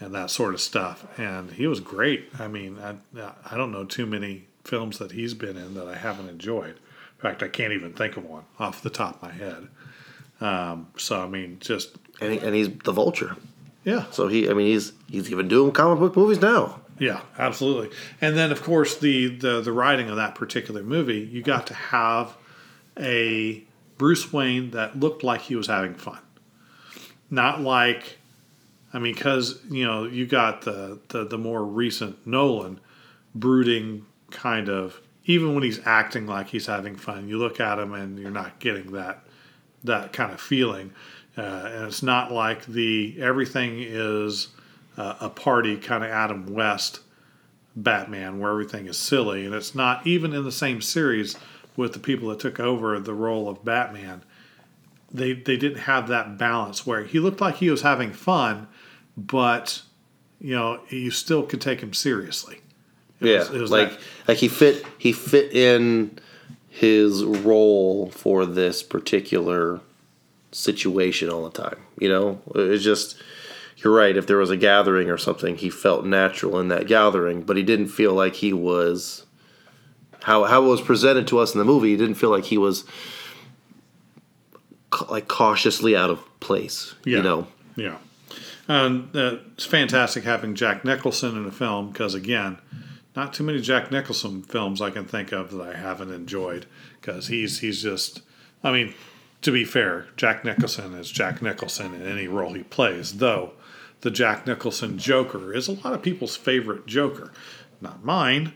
and 0.00 0.14
that 0.14 0.30
sort 0.30 0.52
of 0.54 0.60
stuff. 0.60 1.06
And 1.18 1.50
he 1.52 1.66
was 1.68 1.78
great. 1.78 2.28
I 2.38 2.48
mean, 2.48 2.78
I 2.80 2.96
I 3.50 3.56
don't 3.56 3.70
know 3.72 3.84
too 3.84 4.06
many 4.06 4.46
films 4.64 4.98
that 4.98 5.12
he's 5.12 5.34
been 5.34 5.56
in 5.56 5.74
that 5.74 5.86
I 5.88 5.96
haven't 5.96 6.28
enjoyed. 6.28 6.70
In 6.76 7.20
fact, 7.20 7.42
I 7.42 7.48
can't 7.48 7.72
even 7.72 7.92
think 7.92 8.16
of 8.16 8.24
one 8.24 8.44
off 8.58 8.82
the 8.82 8.90
top 8.90 9.16
of 9.16 9.22
my 9.22 9.32
head. 9.32 9.68
Um, 10.40 10.88
so 10.96 11.22
I 11.22 11.28
mean, 11.28 11.58
just 11.60 11.96
And, 12.20 12.32
he, 12.32 12.38
and 12.38 12.54
he's 12.54 12.68
the 12.84 12.92
Vulture. 12.92 13.36
yeah, 13.84 14.06
So 14.10 14.26
he, 14.28 14.48
I 14.50 14.54
mean, 14.54 14.66
he's 14.66 14.92
he's 15.08 15.30
even 15.30 15.46
doing 15.48 15.70
comic 15.72 16.00
book 16.00 16.16
movies 16.16 16.40
now. 16.40 16.80
Yeah, 16.98 17.20
absolutely. 17.38 17.96
And 18.20 18.36
then, 18.36 18.52
of 18.52 18.62
course, 18.62 18.96
the, 18.98 19.28
the 19.36 19.60
the 19.60 19.72
writing 19.72 20.08
of 20.10 20.16
that 20.16 20.34
particular 20.34 20.82
movie, 20.82 21.20
you 21.20 21.42
got 21.42 21.66
to 21.68 21.74
have 21.74 22.36
a 22.98 23.62
Bruce 23.98 24.32
Wayne 24.32 24.70
that 24.72 24.98
looked 24.98 25.22
like 25.22 25.42
he 25.42 25.56
was 25.56 25.66
having 25.66 25.94
fun, 25.94 26.18
not 27.30 27.60
like, 27.60 28.18
I 28.92 28.98
mean, 28.98 29.14
because 29.14 29.60
you 29.70 29.84
know 29.84 30.04
you 30.04 30.26
got 30.26 30.62
the, 30.62 30.98
the 31.08 31.24
the 31.24 31.38
more 31.38 31.64
recent 31.64 32.26
Nolan 32.26 32.80
brooding 33.34 34.06
kind 34.30 34.68
of. 34.68 35.00
Even 35.24 35.54
when 35.54 35.62
he's 35.62 35.78
acting 35.84 36.26
like 36.26 36.48
he's 36.48 36.66
having 36.66 36.96
fun, 36.96 37.28
you 37.28 37.38
look 37.38 37.60
at 37.60 37.78
him 37.78 37.92
and 37.92 38.18
you're 38.18 38.32
not 38.32 38.58
getting 38.58 38.90
that 38.92 39.24
that 39.84 40.12
kind 40.12 40.32
of 40.32 40.40
feeling. 40.40 40.92
Uh, 41.36 41.70
and 41.72 41.86
it's 41.86 42.02
not 42.02 42.32
like 42.32 42.66
the 42.66 43.16
everything 43.20 43.76
is 43.78 44.48
uh, 44.96 45.14
a 45.20 45.30
party 45.30 45.76
kind 45.76 46.04
of 46.04 46.10
Adam 46.10 46.46
West 46.52 47.00
Batman 47.74 48.38
where 48.38 48.50
everything 48.50 48.86
is 48.86 48.98
silly. 48.98 49.46
And 49.46 49.54
it's 49.54 49.74
not 49.74 50.06
even 50.06 50.32
in 50.32 50.44
the 50.44 50.52
same 50.52 50.80
series 50.80 51.36
with 51.76 51.92
the 51.92 51.98
people 51.98 52.28
that 52.28 52.40
took 52.40 52.60
over 52.60 52.98
the 53.00 53.14
role 53.14 53.48
of 53.48 53.64
Batman. 53.64 54.22
They, 55.12 55.32
they 55.34 55.56
didn't 55.56 55.80
have 55.80 56.08
that 56.08 56.38
balance 56.38 56.86
where 56.86 57.04
he 57.04 57.18
looked 57.18 57.40
like 57.40 57.56
he 57.56 57.70
was 57.70 57.82
having 57.82 58.12
fun, 58.12 58.66
but 59.16 59.82
you 60.40 60.54
know 60.54 60.80
you 60.88 61.10
still 61.10 61.42
could 61.44 61.60
take 61.60 61.80
him 61.80 61.92
seriously. 61.92 62.60
It 63.20 63.28
yeah, 63.28 63.38
was- 63.40 63.50
was 63.50 63.70
like 63.70 63.90
that- 63.90 64.00
like 64.28 64.38
he 64.38 64.48
fit 64.48 64.84
he 64.98 65.12
fit 65.12 65.52
in 65.52 66.18
his 66.68 67.22
role 67.24 68.10
for 68.10 68.46
this 68.46 68.82
particular 68.82 69.80
situation 70.50 71.28
all 71.28 71.48
the 71.48 71.62
time. 71.62 71.78
You 71.98 72.08
know, 72.08 72.40
it's 72.54 72.82
just 72.82 73.16
you're 73.76 73.94
right. 73.94 74.16
If 74.16 74.26
there 74.26 74.38
was 74.38 74.50
a 74.50 74.56
gathering 74.56 75.10
or 75.10 75.18
something, 75.18 75.56
he 75.56 75.68
felt 75.70 76.06
natural 76.06 76.58
in 76.58 76.68
that 76.68 76.86
gathering, 76.86 77.42
but 77.42 77.56
he 77.58 77.62
didn't 77.62 77.88
feel 77.88 78.14
like 78.14 78.36
he 78.36 78.52
was 78.54 79.26
how 80.22 80.44
how 80.44 80.64
it 80.64 80.68
was 80.68 80.80
presented 80.80 81.26
to 81.28 81.38
us 81.38 81.52
in 81.52 81.58
the 81.58 81.64
movie. 81.64 81.90
He 81.90 81.96
didn't 81.96 82.14
feel 82.14 82.30
like 82.30 82.44
he 82.44 82.58
was 82.58 82.84
ca- 84.90 85.06
like 85.10 85.28
cautiously 85.28 85.96
out 85.96 86.10
of 86.10 86.40
place. 86.40 86.94
Yeah. 87.04 87.18
You 87.18 87.22
know, 87.22 87.46
Yeah. 87.76 87.98
And 88.68 89.14
uh, 89.16 89.38
it's 89.54 89.64
fantastic 89.64 90.24
having 90.24 90.54
Jack 90.54 90.84
Nicholson 90.84 91.36
in 91.36 91.44
a 91.46 91.50
film 91.50 91.90
because, 91.90 92.14
again, 92.14 92.58
not 93.16 93.34
too 93.34 93.42
many 93.42 93.60
Jack 93.60 93.90
Nicholson 93.90 94.42
films 94.42 94.80
I 94.80 94.90
can 94.90 95.04
think 95.04 95.32
of 95.32 95.50
that 95.50 95.60
I 95.60 95.76
haven't 95.76 96.12
enjoyed 96.12 96.66
because 97.00 97.26
he's 97.26 97.58
he's 97.58 97.82
just, 97.82 98.22
I 98.62 98.70
mean, 98.70 98.94
to 99.42 99.50
be 99.50 99.64
fair, 99.64 100.06
Jack 100.16 100.44
Nicholson 100.44 100.94
is 100.94 101.10
Jack 101.10 101.42
Nicholson 101.42 101.92
in 101.94 102.06
any 102.06 102.28
role 102.28 102.52
he 102.52 102.62
plays, 102.62 103.18
though 103.18 103.52
the 104.02 104.10
Jack 104.10 104.46
Nicholson 104.46 104.96
Joker 104.98 105.52
is 105.52 105.68
a 105.68 105.72
lot 105.72 105.92
of 105.92 106.02
people's 106.02 106.36
favorite 106.36 106.86
Joker. 106.86 107.32
Not 107.80 108.04
mine, 108.04 108.52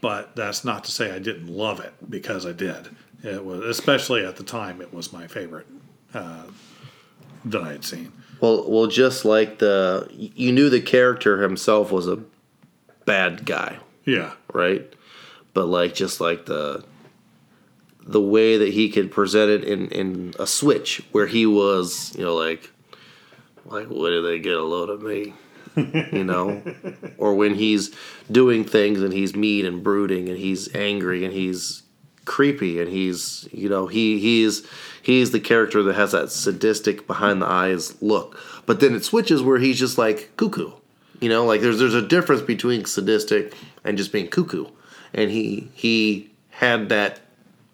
but 0.00 0.36
that's 0.36 0.64
not 0.64 0.84
to 0.84 0.90
say 0.90 1.10
I 1.10 1.18
didn't 1.18 1.48
love 1.48 1.80
it 1.80 1.92
because 2.08 2.44
I 2.46 2.52
did. 2.52 2.88
It 3.22 3.44
was, 3.44 3.60
especially 3.64 4.24
at 4.24 4.36
the 4.36 4.44
time, 4.44 4.80
it 4.80 4.92
was 4.92 5.12
my 5.12 5.26
favorite 5.26 5.66
uh, 6.14 6.44
that 7.46 7.62
I 7.62 7.72
had 7.72 7.84
seen. 7.84 8.12
Well, 8.40 8.70
well, 8.70 8.86
just 8.86 9.24
like 9.24 9.58
the 9.58 10.08
you 10.12 10.52
knew 10.52 10.68
the 10.68 10.80
character 10.82 11.42
himself 11.42 11.90
was 11.90 12.06
a 12.06 12.18
bad 13.06 13.44
guy, 13.46 13.78
Yeah. 14.04 14.32
right? 14.52 14.92
But 15.54 15.66
like 15.66 15.94
just 15.94 16.20
like 16.20 16.44
the 16.46 16.84
the 18.08 18.20
way 18.20 18.58
that 18.58 18.68
he 18.72 18.90
could 18.90 19.10
present 19.10 19.50
it 19.50 19.64
in 19.64 19.88
in 19.88 20.34
a 20.38 20.46
switch 20.46 21.02
where 21.12 21.26
he 21.26 21.46
was, 21.46 22.14
you 22.16 22.24
know, 22.24 22.36
like 22.36 22.70
like 23.64 23.88
what 23.88 24.10
did 24.10 24.24
they 24.24 24.38
get 24.38 24.54
a 24.56 24.62
load 24.62 24.90
of 24.90 25.02
me? 25.02 25.32
You 25.76 26.24
know, 26.24 26.62
or 27.18 27.34
when 27.34 27.54
he's 27.54 27.94
doing 28.30 28.64
things 28.64 29.02
and 29.02 29.12
he's 29.12 29.36
mean 29.36 29.66
and 29.66 29.82
brooding 29.82 30.28
and 30.28 30.38
he's 30.38 30.74
angry 30.74 31.24
and 31.24 31.32
he's 31.32 31.82
creepy 32.24 32.80
and 32.80 32.90
he's 32.90 33.48
you 33.52 33.68
know 33.68 33.86
he 33.86 34.18
he's 34.18 34.66
he's 35.00 35.30
the 35.30 35.38
character 35.38 35.82
that 35.84 35.94
has 35.94 36.12
that 36.12 36.30
sadistic 36.30 37.06
behind 37.06 37.40
the 37.40 37.46
eyes 37.46 38.00
look. 38.02 38.38
But 38.66 38.80
then 38.80 38.94
it 38.94 39.04
switches 39.04 39.42
where 39.42 39.58
he's 39.58 39.78
just 39.78 39.98
like 39.98 40.36
cuckoo. 40.36 40.72
You 41.20 41.28
know 41.28 41.44
like 41.44 41.60
there's 41.60 41.78
there's 41.78 41.94
a 41.94 42.06
difference 42.06 42.42
between 42.42 42.84
sadistic 42.84 43.54
and 43.84 43.96
just 43.96 44.12
being 44.12 44.28
cuckoo. 44.28 44.66
And 45.14 45.30
he 45.30 45.70
he 45.74 46.30
had 46.50 46.88
that 46.88 47.20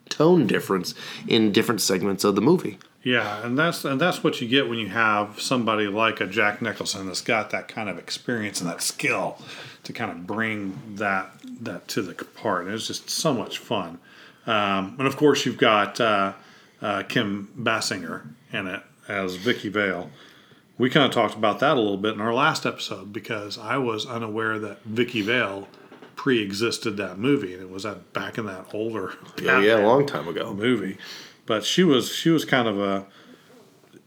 tone 0.09 0.47
difference 0.47 0.95
in 1.27 1.53
different 1.53 1.81
segments 1.81 2.25
of 2.25 2.35
the 2.35 2.43
movie 2.43 2.79
Yeah, 3.05 3.45
and 3.45 3.59
that's 3.59 3.85
and 3.85 4.01
that's 4.01 4.23
what 4.23 4.41
you 4.41 4.47
get 4.47 4.69
when 4.69 4.79
you 4.79 4.89
have 4.89 5.41
somebody 5.41 5.89
like 5.89 6.21
a 6.21 6.27
Jack 6.27 6.63
Nicholson 6.63 7.07
that's 7.07 7.21
got 7.21 7.51
that 7.51 7.67
kind 7.67 7.89
of 7.89 7.99
experience 7.99 8.61
and 8.61 8.71
that 8.71 8.81
skill 8.81 9.39
to 9.83 9.93
kind 9.93 10.11
of 10.11 10.27
bring 10.27 10.79
that 10.97 11.31
that 11.61 11.89
to 11.89 12.03
the 12.03 12.15
part. 12.15 12.67
And 12.67 12.75
it's 12.75 12.87
just 12.87 13.11
so 13.11 13.35
much 13.35 13.59
fun. 13.59 13.99
Um, 14.47 14.97
and 14.99 15.07
of 15.07 15.17
course, 15.17 15.45
you've 15.45 15.59
got 15.59 16.01
uh, 16.01 16.35
uh, 16.81 17.03
Kim 17.05 17.51
Basinger 17.59 18.29
in 18.53 18.69
it 18.69 18.83
as 19.09 19.35
Vicki 19.35 19.69
Vale. 19.69 20.11
We 20.79 20.89
kind 20.89 21.07
of 21.07 21.13
talked 21.13 21.35
about 21.35 21.59
that 21.61 21.77
a 21.77 21.81
little 21.81 21.97
bit 21.97 22.15
in 22.15 22.21
our 22.21 22.35
last 22.35 22.65
episode 22.65 23.13
because 23.13 23.59
I 23.59 23.79
was 23.79 24.07
unaware 24.07 24.59
that 24.61 24.83
Vicki 24.85 25.23
Vale 25.23 25.69
pre-existed 26.15 26.97
that 26.99 27.19
movie, 27.19 27.53
and 27.53 27.63
it 27.63 27.71
was 27.71 27.83
that 27.83 28.13
back 28.13 28.39
in 28.39 28.47
that 28.47 28.67
older 28.73 29.15
oh 29.45 29.61
yeah 29.61 29.77
a 29.77 29.83
long 29.87 30.07
time 30.07 30.29
ago 30.29 30.55
movie. 30.55 30.99
But 31.53 31.67
she 31.67 31.85
was 31.85 32.11
she 32.11 32.31
was 32.31 32.47
kind 32.47 32.67
of 32.67 32.81
a 32.81 33.05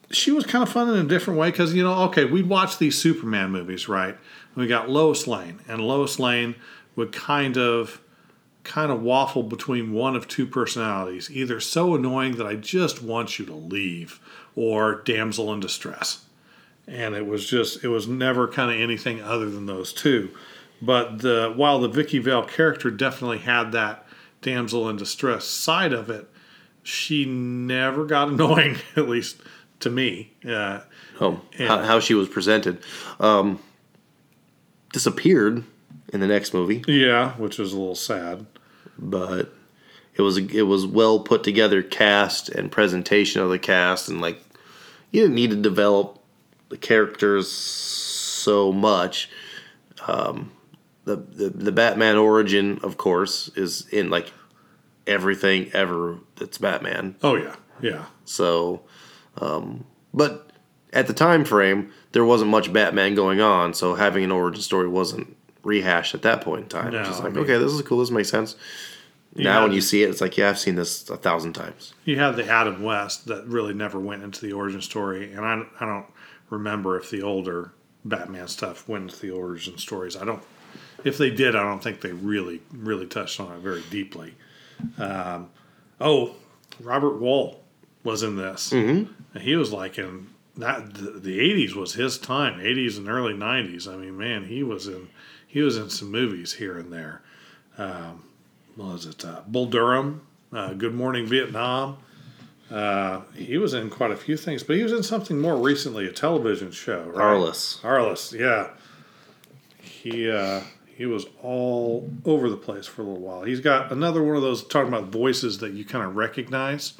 she 0.09 0.31
was 0.31 0.47
kind 0.47 0.63
of 0.63 0.69
fun 0.69 0.89
in 0.89 0.95
a 0.95 1.07
different 1.07 1.39
way 1.39 1.51
because 1.51 1.75
you 1.75 1.83
know 1.83 1.93
okay 2.05 2.25
we'd 2.25 2.49
watch 2.49 2.79
these 2.79 2.97
Superman 2.97 3.51
movies 3.51 3.87
right. 3.87 4.15
and 4.15 4.55
We 4.55 4.65
got 4.65 4.89
Lois 4.89 5.27
Lane 5.27 5.59
and 5.67 5.79
Lois 5.79 6.17
Lane 6.17 6.55
would 6.95 7.11
kind 7.11 7.55
of 7.55 8.01
kind 8.63 8.91
of 8.91 9.03
waffle 9.03 9.43
between 9.43 9.93
one 9.93 10.15
of 10.15 10.27
two 10.27 10.47
personalities 10.47 11.29
either 11.29 11.59
so 11.59 11.93
annoying 11.93 12.37
that 12.37 12.47
I 12.47 12.55
just 12.55 13.03
want 13.03 13.37
you 13.37 13.45
to 13.45 13.53
leave 13.53 14.19
or 14.55 15.03
damsel 15.03 15.53
in 15.53 15.59
distress 15.59 16.25
and 16.87 17.13
it 17.13 17.27
was 17.27 17.47
just 17.47 17.83
it 17.83 17.89
was 17.89 18.07
never 18.07 18.47
kind 18.47 18.71
of 18.71 18.81
anything 18.81 19.21
other 19.21 19.51
than 19.51 19.67
those 19.67 19.93
two. 19.93 20.31
But 20.81 21.19
the 21.19 21.53
while 21.55 21.77
the 21.77 21.89
Vicki 21.89 22.17
Vale 22.17 22.41
character 22.41 22.89
definitely 22.89 23.37
had 23.37 23.71
that 23.73 24.03
damsel 24.41 24.89
in 24.89 24.95
distress 24.95 25.45
side 25.45 25.93
of 25.93 26.09
it, 26.09 26.27
she 26.85 27.25
never 27.25 28.05
got 28.05 28.29
annoying, 28.29 28.77
at 28.95 29.09
least 29.09 29.41
to 29.81 29.89
me. 29.89 30.31
Uh, 30.47 30.79
oh, 31.19 31.41
how, 31.57 31.79
how 31.83 31.99
she 31.99 32.13
was 32.13 32.29
presented 32.29 32.79
um 33.19 33.59
disappeared 34.93 35.63
in 36.13 36.21
the 36.21 36.27
next 36.27 36.53
movie 36.53 36.81
yeah, 36.87 37.31
which 37.33 37.57
was 37.57 37.73
a 37.73 37.77
little 37.77 37.95
sad. 37.95 38.45
but 38.97 39.53
it 40.15 40.21
was 40.21 40.37
it 40.37 40.61
was 40.61 40.85
well 40.85 41.19
put 41.19 41.43
together 41.43 41.83
cast 41.83 42.47
and 42.47 42.71
presentation 42.71 43.41
of 43.41 43.49
the 43.49 43.59
cast 43.59 44.07
and 44.07 44.21
like 44.21 44.41
you 45.11 45.21
didn't 45.21 45.35
need 45.35 45.49
to 45.49 45.55
develop 45.57 46.21
the 46.69 46.77
characters 46.77 47.51
so 47.51 48.71
much 48.71 49.29
um, 50.07 50.51
the, 51.03 51.17
the 51.17 51.49
the 51.49 51.71
Batman 51.73 52.15
origin 52.15 52.79
of 52.83 52.97
course 52.97 53.49
is 53.57 53.87
in 53.89 54.09
like 54.09 54.31
everything 55.07 55.69
ever 55.73 56.17
that's 56.35 56.57
Batman 56.57 57.15
Oh 57.23 57.35
yeah, 57.35 57.55
yeah, 57.81 58.05
so 58.25 58.81
um, 59.39 59.85
but 60.13 60.51
at 60.93 61.07
the 61.07 61.13
time 61.13 61.45
frame 61.45 61.91
there 62.11 62.25
wasn't 62.25 62.49
much 62.51 62.71
Batman 62.73 63.15
going 63.15 63.41
on 63.41 63.73
so 63.73 63.95
having 63.95 64.23
an 64.23 64.31
origin 64.31 64.61
story 64.61 64.87
wasn't 64.87 65.35
rehashed 65.63 66.13
at 66.15 66.21
that 66.21 66.41
point 66.41 66.63
in 66.63 66.69
time 66.69 66.91
No, 66.93 66.99
it's 66.99 67.09
just 67.09 67.21
I 67.21 67.25
like 67.25 67.33
mean- 67.33 67.43
okay 67.43 67.57
this 67.57 67.71
is 67.71 67.81
cool 67.81 67.99
this 67.99 68.11
makes 68.11 68.29
sense 68.29 68.55
now 69.37 69.63
when 69.63 69.73
you 69.73 69.81
see 69.81 70.01
it, 70.01 70.09
it's 70.09 70.21
like, 70.21 70.37
yeah, 70.37 70.47
I've 70.49 70.59
seen 70.59 70.75
this 70.75 71.09
a 71.09 71.17
thousand 71.17 71.53
times. 71.53 71.93
you 72.05 72.17
had 72.17 72.37
the 72.37 72.47
Adam 72.49 72.81
West 72.81 73.27
that 73.27 73.45
really 73.47 73.73
never 73.73 73.99
went 73.99 74.23
into 74.23 74.39
the 74.45 74.53
origin 74.53 74.81
story, 74.81 75.33
and 75.33 75.45
I 75.45 75.61
I 75.79 75.85
don't 75.85 76.05
remember 76.49 76.97
if 76.97 77.09
the 77.09 77.21
older 77.21 77.73
Batman 78.05 78.47
stuff 78.47 78.87
went 78.87 79.03
into 79.11 79.19
the 79.19 79.31
origin 79.31 79.77
stories. 79.77 80.15
I 80.15 80.23
don't. 80.23 80.41
If 81.03 81.17
they 81.17 81.29
did, 81.31 81.55
I 81.55 81.63
don't 81.63 81.83
think 81.83 81.99
they 81.99 82.13
really 82.13 82.61
really 82.71 83.07
touched 83.07 83.39
on 83.41 83.51
it 83.51 83.59
very 83.59 83.83
deeply. 83.89 84.35
Um, 84.97 85.49
oh, 85.99 86.35
Robert 86.79 87.19
Wuhl 87.19 87.57
was 88.03 88.23
in 88.23 88.35
this. 88.35 88.71
Mm-hmm. 88.71 89.11
And 89.33 89.43
he 89.43 89.55
was 89.55 89.71
like 89.71 89.97
in 89.97 90.27
that 90.57 90.93
the, 90.93 91.11
the 91.11 91.39
80s 91.39 91.75
was 91.75 91.93
his 91.93 92.17
time 92.17 92.59
80s 92.59 92.97
and 92.97 93.09
early 93.09 93.33
90s 93.33 93.87
i 93.91 93.95
mean 93.95 94.17
man 94.17 94.45
he 94.45 94.63
was 94.63 94.87
in 94.87 95.09
he 95.47 95.61
was 95.61 95.77
in 95.77 95.89
some 95.89 96.11
movies 96.11 96.53
here 96.53 96.77
and 96.77 96.91
there 96.91 97.21
um, 97.77 98.23
what 98.75 98.93
was 98.93 99.05
it 99.05 99.25
uh, 99.25 99.41
bull 99.47 99.65
durham 99.65 100.21
uh, 100.53 100.73
good 100.73 100.93
morning 100.93 101.25
vietnam 101.25 101.97
uh, 102.71 103.21
he 103.35 103.57
was 103.57 103.73
in 103.73 103.89
quite 103.89 104.11
a 104.11 104.15
few 104.15 104.37
things 104.37 104.63
but 104.63 104.75
he 104.75 104.83
was 104.83 104.91
in 104.91 105.03
something 105.03 105.39
more 105.39 105.57
recently 105.57 106.07
a 106.07 106.11
television 106.11 106.71
show 106.71 107.03
right? 107.03 107.17
Arliss. 107.17 107.81
arliss 107.81 108.37
yeah 108.37 108.69
he 109.79 110.29
uh, 110.29 110.61
he 110.95 111.05
was 111.05 111.25
all 111.43 112.09
over 112.25 112.49
the 112.49 112.57
place 112.57 112.87
for 112.87 113.01
a 113.01 113.05
little 113.05 113.21
while 113.21 113.43
he's 113.43 113.59
got 113.59 113.91
another 113.91 114.23
one 114.23 114.35
of 114.35 114.41
those 114.41 114.63
talking 114.63 114.87
about 114.87 115.05
voices 115.05 115.59
that 115.59 115.73
you 115.73 115.85
kind 115.85 116.05
of 116.05 116.15
recognize 116.15 116.93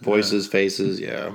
Voices, 0.00 0.46
faces, 0.46 1.00
yeah. 1.00 1.34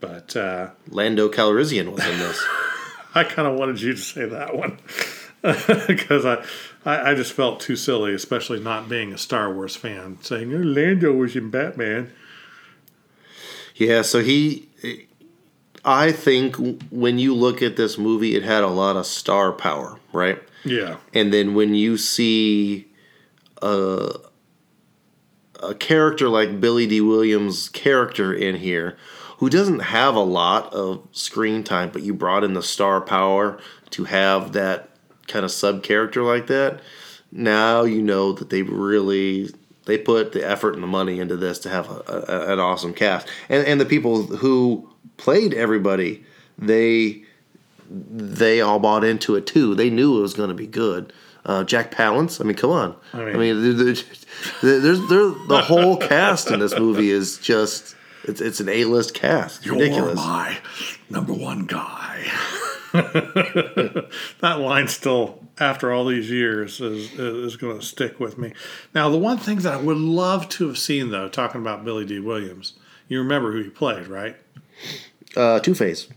but 0.00 0.34
uh, 0.36 0.70
Lando 0.88 1.28
Calrissian 1.28 1.92
was 1.92 2.04
in 2.04 2.18
this. 2.18 2.44
I 3.14 3.22
kind 3.22 3.46
of 3.46 3.56
wanted 3.56 3.80
you 3.80 3.92
to 3.92 4.00
say 4.00 4.26
that 4.26 4.56
one 4.56 4.78
because 5.86 6.26
I, 6.26 6.44
I, 6.84 7.12
I 7.12 7.14
just 7.14 7.32
felt 7.32 7.60
too 7.60 7.76
silly, 7.76 8.12
especially 8.14 8.58
not 8.58 8.88
being 8.88 9.12
a 9.12 9.18
Star 9.18 9.52
Wars 9.54 9.76
fan, 9.76 10.18
saying 10.22 10.52
oh, 10.52 10.58
Lando 10.58 11.12
was 11.12 11.36
in 11.36 11.50
Batman. 11.50 12.12
Yeah, 13.76 14.02
so 14.02 14.20
he. 14.20 14.68
I 15.84 16.12
think 16.12 16.56
when 16.90 17.18
you 17.18 17.34
look 17.34 17.62
at 17.62 17.76
this 17.76 17.98
movie, 17.98 18.34
it 18.34 18.42
had 18.42 18.62
a 18.62 18.68
lot 18.68 18.96
of 18.96 19.06
star 19.06 19.52
power, 19.52 19.98
right? 20.12 20.42
Yeah, 20.64 20.96
And 21.12 21.32
then 21.32 21.54
when 21.54 21.74
you 21.74 21.98
see 21.98 22.88
a, 23.60 24.14
a 25.62 25.74
character 25.74 26.28
like 26.30 26.58
Billy 26.58 26.86
Dee 26.86 27.02
Williams' 27.02 27.68
character 27.68 28.32
in 28.32 28.56
here, 28.56 28.96
who 29.38 29.50
doesn't 29.50 29.80
have 29.80 30.14
a 30.14 30.20
lot 30.20 30.72
of 30.72 31.06
screen 31.12 31.64
time, 31.64 31.90
but 31.90 32.02
you 32.02 32.14
brought 32.14 32.44
in 32.44 32.54
the 32.54 32.62
star 32.62 33.00
power 33.02 33.58
to 33.90 34.04
have 34.04 34.52
that 34.52 34.88
kind 35.28 35.44
of 35.44 35.50
sub 35.50 35.82
character 35.82 36.22
like 36.22 36.46
that, 36.46 36.80
now 37.30 37.82
you 37.82 38.00
know 38.00 38.32
that 38.32 38.48
they 38.48 38.62
really 38.62 39.50
they 39.84 39.98
put 39.98 40.32
the 40.32 40.48
effort 40.48 40.74
and 40.74 40.82
the 40.82 40.86
money 40.86 41.20
into 41.20 41.36
this 41.36 41.58
to 41.58 41.68
have 41.68 41.90
a, 41.90 42.24
a, 42.28 42.52
an 42.54 42.58
awesome 42.58 42.94
cast, 42.94 43.28
and 43.50 43.66
and 43.66 43.78
the 43.78 43.84
people 43.84 44.22
who 44.22 44.88
played 45.16 45.54
everybody, 45.54 46.24
they 46.58 47.22
they 47.90 48.60
all 48.60 48.78
bought 48.78 49.04
into 49.04 49.34
it 49.36 49.46
too. 49.46 49.74
They 49.74 49.90
knew 49.90 50.18
it 50.18 50.22
was 50.22 50.34
going 50.34 50.48
to 50.48 50.54
be 50.54 50.66
good. 50.66 51.12
Uh, 51.46 51.62
Jack 51.62 51.90
Palance, 51.90 52.40
I 52.40 52.44
mean, 52.44 52.56
come 52.56 52.70
on. 52.70 52.96
I 53.12 53.24
mean- 53.24 53.38
mean, 53.38 53.62
there- 53.76 53.94
there- 54.62 54.80
there's 54.80 55.08
there 55.08 55.30
the 55.48 55.60
whole 55.62 55.96
cast 55.98 56.50
in 56.50 56.58
this 56.60 56.76
movie 56.78 57.10
is 57.10 57.36
just 57.38 57.94
it's 58.24 58.40
it's 58.40 58.60
an 58.60 58.68
A 58.70 58.84
list 58.86 59.12
cast. 59.14 59.64
You're 59.66 59.74
Ridiculous. 59.76 60.16
my 60.16 60.56
number 61.10 61.32
one 61.34 61.66
guy. 61.66 62.26
that 62.94 64.56
line 64.60 64.88
still, 64.88 65.42
after 65.58 65.92
all 65.92 66.06
these 66.06 66.30
years, 66.30 66.80
is 66.80 67.12
is 67.18 67.56
going 67.56 67.78
to 67.78 67.84
stick 67.84 68.18
with 68.20 68.38
me. 68.38 68.52
Now, 68.94 69.08
the 69.10 69.18
one 69.18 69.38
thing 69.38 69.58
that 69.58 69.74
I 69.74 69.76
would 69.80 69.96
love 69.96 70.48
to 70.50 70.68
have 70.68 70.78
seen, 70.78 71.10
though, 71.10 71.28
talking 71.28 71.60
about 71.60 71.84
Billy 71.84 72.04
Dee 72.04 72.20
Williams, 72.20 72.74
you 73.08 73.18
remember 73.18 73.52
who 73.52 73.62
he 73.62 73.70
played, 73.70 74.06
right? 74.06 74.36
Uh, 75.36 75.60
Two 75.60 75.74
Face. 75.74 76.08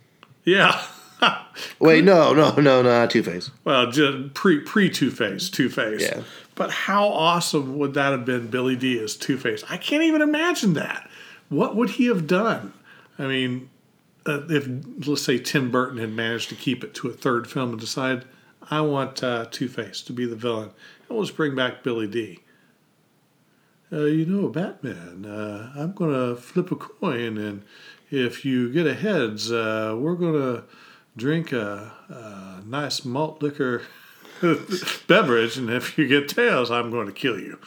Yeah. 0.43 0.81
Wait, 1.79 2.03
no, 2.03 2.33
no, 2.33 2.55
no, 2.55 2.81
not 2.81 3.09
Two 3.09 3.23
Face. 3.23 3.51
Well, 3.63 3.91
just 3.91 4.33
pre 4.33 4.59
pre 4.59 4.89
Two 4.89 5.11
Face, 5.11 5.49
Two 5.49 5.69
Face. 5.69 6.01
Yeah. 6.01 6.21
But 6.55 6.71
how 6.71 7.07
awesome 7.07 7.77
would 7.77 7.93
that 7.93 8.11
have 8.11 8.25
been, 8.25 8.47
Billy 8.47 8.75
Dee 8.75 8.99
as 8.99 9.15
Two 9.15 9.37
Face? 9.37 9.63
I 9.69 9.77
can't 9.77 10.03
even 10.03 10.21
imagine 10.21 10.73
that. 10.73 11.09
What 11.49 11.75
would 11.75 11.91
he 11.91 12.07
have 12.07 12.27
done? 12.27 12.73
I 13.19 13.27
mean, 13.27 13.69
uh, 14.25 14.41
if 14.49 14.67
let's 15.07 15.21
say 15.21 15.37
Tim 15.37 15.71
Burton 15.71 15.97
had 15.97 16.11
managed 16.11 16.49
to 16.49 16.55
keep 16.55 16.83
it 16.83 16.93
to 16.95 17.07
a 17.07 17.13
third 17.13 17.49
film 17.49 17.71
and 17.71 17.79
decide, 17.79 18.25
I 18.69 18.81
want 18.81 19.23
uh, 19.23 19.45
Two 19.49 19.67
Face 19.67 20.01
to 20.01 20.13
be 20.13 20.25
the 20.25 20.35
villain, 20.35 20.71
and 21.09 21.17
let's 21.17 21.31
bring 21.31 21.55
back 21.55 21.83
Billy 21.83 22.07
Dee. 22.07 22.39
Uh, 23.91 24.03
you 24.03 24.25
know, 24.25 24.49
Batman. 24.49 25.25
Uh, 25.25 25.71
I'm 25.75 25.93
gonna 25.93 26.35
flip 26.35 26.71
a 26.71 26.75
coin, 26.75 27.37
and 27.37 27.63
if 28.09 28.45
you 28.45 28.71
get 28.71 28.85
a 28.87 28.93
heads, 28.93 29.51
uh, 29.51 29.95
we're 29.97 30.15
gonna 30.15 30.63
drink 31.15 31.51
a, 31.51 31.91
a 32.09 32.61
nice 32.67 33.03
malt 33.05 33.41
liquor 33.41 33.83
beverage, 35.07 35.57
and 35.57 35.69
if 35.69 35.97
you 35.97 36.07
get 36.07 36.29
tails, 36.29 36.69
I'm 36.69 36.91
going 36.91 37.07
to 37.07 37.11
kill 37.13 37.39
you. 37.39 37.57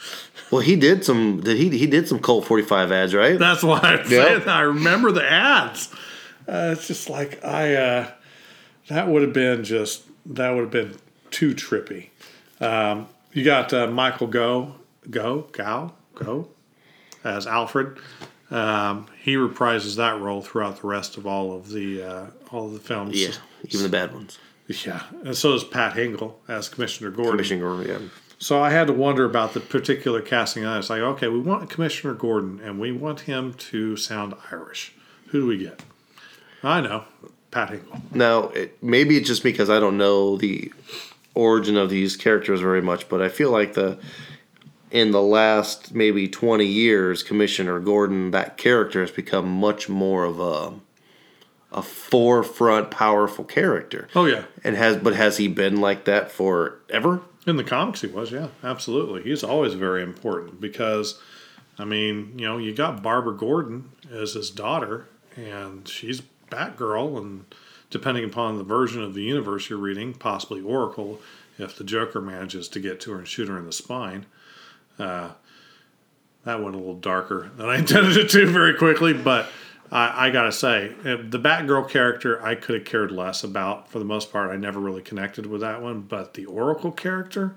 Well, 0.51 0.61
he 0.61 0.75
did 0.75 1.03
some. 1.03 1.41
Did 1.41 1.57
he? 1.57 1.77
He 1.77 1.85
did 1.87 2.07
some 2.07 2.19
Colt 2.19 2.45
forty 2.45 2.63
five 2.63 2.91
ads, 2.91 3.13
right? 3.13 3.37
That's 3.37 3.63
why 3.63 3.79
I'm 3.79 3.97
Yep. 3.99 4.07
saying 4.07 4.47
I 4.47 4.61
remember 4.61 5.11
the 5.11 5.29
ads. 5.29 5.89
Uh, 6.47 6.73
it's 6.77 6.87
just 6.87 7.09
like 7.09 7.43
I. 7.43 7.75
Uh, 7.75 8.11
that 8.87 9.07
would 9.07 9.21
have 9.21 9.33
been 9.33 9.63
just 9.63 10.03
that 10.25 10.49
would 10.51 10.61
have 10.61 10.71
been 10.71 10.95
too 11.29 11.53
trippy. 11.55 12.09
Um, 12.59 13.07
you 13.33 13.43
got 13.43 13.73
uh, 13.73 13.87
Michael 13.87 14.27
Go 14.27 14.75
Go 15.09 15.47
Go 15.51 15.93
Go 16.15 16.47
as 17.23 17.47
Alfred. 17.47 17.97
Um, 18.51 19.07
he 19.23 19.35
reprises 19.35 19.95
that 19.95 20.19
role 20.19 20.41
throughout 20.41 20.81
the 20.81 20.87
rest 20.87 21.17
of 21.17 21.25
all 21.25 21.55
of 21.55 21.69
the 21.69 22.03
uh, 22.03 22.25
all 22.51 22.67
of 22.67 22.73
the 22.73 22.79
films. 22.79 23.19
yeah, 23.19 23.31
even 23.63 23.83
the 23.83 23.89
bad 23.89 24.13
ones. 24.13 24.37
yeah. 24.67 25.03
And 25.23 25.35
so 25.35 25.53
does 25.53 25.63
Pat 25.63 25.95
Hingle 25.95 26.35
as 26.47 26.67
Commissioner 26.69 27.11
Gordon. 27.11 27.31
Commissioner 27.33 27.61
Gordon. 27.61 27.89
Yeah. 27.89 28.09
So 28.39 28.61
I 28.61 28.71
had 28.71 28.87
to 28.87 28.93
wonder 28.93 29.23
about 29.23 29.53
the 29.53 29.59
particular 29.59 30.19
casting. 30.19 30.65
I 30.65 30.77
was 30.77 30.89
like, 30.89 30.99
okay, 31.01 31.27
we 31.27 31.39
want 31.39 31.69
Commissioner 31.69 32.13
Gordon, 32.13 32.59
and 32.63 32.79
we 32.79 32.91
want 32.91 33.21
him 33.21 33.53
to 33.53 33.95
sound 33.95 34.33
Irish. 34.51 34.93
Who 35.27 35.41
do 35.41 35.47
we 35.47 35.57
get? 35.59 35.83
I 36.63 36.81
know, 36.81 37.05
Pat 37.51 37.69
Hingle. 37.69 38.01
Now, 38.13 38.49
it, 38.49 38.81
maybe 38.83 39.15
it's 39.15 39.27
just 39.27 39.43
because 39.43 39.69
I 39.69 39.79
don't 39.79 39.97
know 39.97 40.37
the 40.37 40.73
origin 41.35 41.77
of 41.77 41.89
these 41.89 42.17
characters 42.17 42.59
very 42.61 42.81
much, 42.81 43.07
but 43.07 43.21
I 43.21 43.29
feel 43.29 43.51
like 43.51 43.73
the 43.75 43.99
in 44.91 45.11
the 45.11 45.21
last 45.21 45.93
maybe 45.95 46.27
twenty 46.27 46.65
years, 46.65 47.23
Commissioner 47.23 47.79
Gordon, 47.79 48.31
that 48.31 48.57
character 48.57 49.01
has 49.01 49.11
become 49.11 49.49
much 49.49 49.87
more 49.89 50.23
of 50.25 50.39
a 50.39 50.73
a 51.73 51.81
forefront, 51.81 52.91
powerful 52.91 53.45
character. 53.45 54.09
Oh 54.13 54.25
yeah, 54.25 54.43
And 54.63 54.75
has 54.75 54.97
but 54.97 55.15
has 55.15 55.37
he 55.37 55.47
been 55.47 55.79
like 55.79 56.05
that 56.05 56.31
forever? 56.31 57.21
in 57.47 57.55
the 57.55 57.63
comics 57.63 58.01
he 58.01 58.07
was. 58.07 58.31
Yeah, 58.31 58.49
absolutely. 58.63 59.23
He's 59.23 59.43
always 59.43 59.73
very 59.73 60.03
important 60.03 60.61
because, 60.61 61.19
I 61.79 61.85
mean, 61.85 62.33
you 62.37 62.45
know, 62.45 62.59
you 62.59 62.71
got 62.71 63.01
Barbara 63.01 63.33
Gordon 63.35 63.89
as 64.11 64.33
his 64.33 64.51
daughter, 64.51 65.07
and 65.35 65.87
she's 65.87 66.21
Batgirl, 66.51 67.17
and 67.17 67.45
depending 67.89 68.25
upon 68.25 68.57
the 68.59 68.63
version 68.63 69.01
of 69.01 69.15
the 69.15 69.23
universe 69.23 69.69
you're 69.71 69.79
reading, 69.79 70.13
possibly 70.13 70.61
Oracle, 70.61 71.19
if 71.57 71.75
the 71.75 71.83
Joker 71.83 72.21
manages 72.21 72.67
to 72.67 72.79
get 72.79 72.99
to 73.01 73.11
her 73.13 73.17
and 73.19 73.27
shoot 73.27 73.47
her 73.47 73.57
in 73.57 73.65
the 73.65 73.71
spine. 73.71 74.27
Uh, 75.01 75.31
that 76.43 76.61
went 76.61 76.75
a 76.75 76.77
little 76.77 76.95
darker 76.95 77.51
than 77.55 77.69
I 77.69 77.77
intended 77.79 78.17
it 78.17 78.29
to 78.29 78.47
very 78.47 78.73
quickly, 78.75 79.13
but 79.13 79.47
I, 79.91 80.27
I 80.27 80.29
gotta 80.29 80.51
say, 80.51 80.93
the 81.03 81.39
Batgirl 81.39 81.89
character 81.89 82.43
I 82.43 82.55
could 82.55 82.75
have 82.75 82.85
cared 82.85 83.11
less 83.11 83.43
about 83.43 83.89
for 83.89 83.99
the 83.99 84.05
most 84.05 84.31
part. 84.31 84.51
I 84.51 84.55
never 84.55 84.79
really 84.79 85.01
connected 85.01 85.45
with 85.45 85.61
that 85.61 85.81
one, 85.81 86.01
but 86.01 86.33
the 86.33 86.45
Oracle 86.45 86.91
character, 86.91 87.55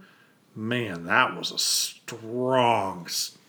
man, 0.55 1.05
that 1.05 1.37
was 1.37 1.53
a 1.53 1.59
strong, 1.59 3.09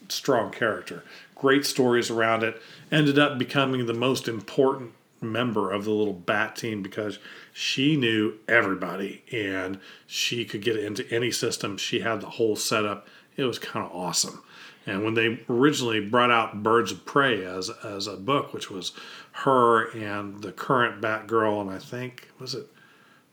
strong 0.09 0.51
character. 0.51 1.03
Great 1.35 1.65
stories 1.65 2.09
around 2.09 2.43
it. 2.43 2.61
Ended 2.91 3.19
up 3.19 3.37
becoming 3.37 3.85
the 3.85 3.93
most 3.93 4.27
important 4.27 4.93
member 5.21 5.71
of 5.71 5.85
the 5.85 5.91
little 5.91 6.13
bat 6.13 6.55
team 6.55 6.81
because 6.81 7.19
she 7.51 7.95
knew 7.95 8.35
everybody 8.47 9.23
and 9.31 9.79
she 10.05 10.45
could 10.45 10.61
get 10.61 10.77
into 10.77 11.09
any 11.11 11.31
system. 11.31 11.77
She 11.77 12.01
had 12.01 12.21
the 12.21 12.31
whole 12.31 12.55
setup. 12.55 13.07
It 13.37 13.43
was 13.43 13.59
kind 13.59 13.85
of 13.85 13.91
awesome. 13.93 14.41
And 14.87 15.03
when 15.03 15.15
they 15.15 15.39
originally 15.49 15.99
brought 15.99 16.31
out 16.31 16.61
Birds 16.61 16.91
of 16.91 17.05
Prey 17.05 17.43
as 17.43 17.69
as 17.83 18.07
a 18.07 18.15
book, 18.15 18.53
which 18.53 18.69
was 18.69 18.91
her 19.31 19.89
and 19.91 20.41
the 20.41 20.51
current 20.51 21.01
Batgirl, 21.01 21.61
and 21.61 21.69
I 21.69 21.79
think 21.79 22.29
was 22.39 22.53
it 22.53 22.67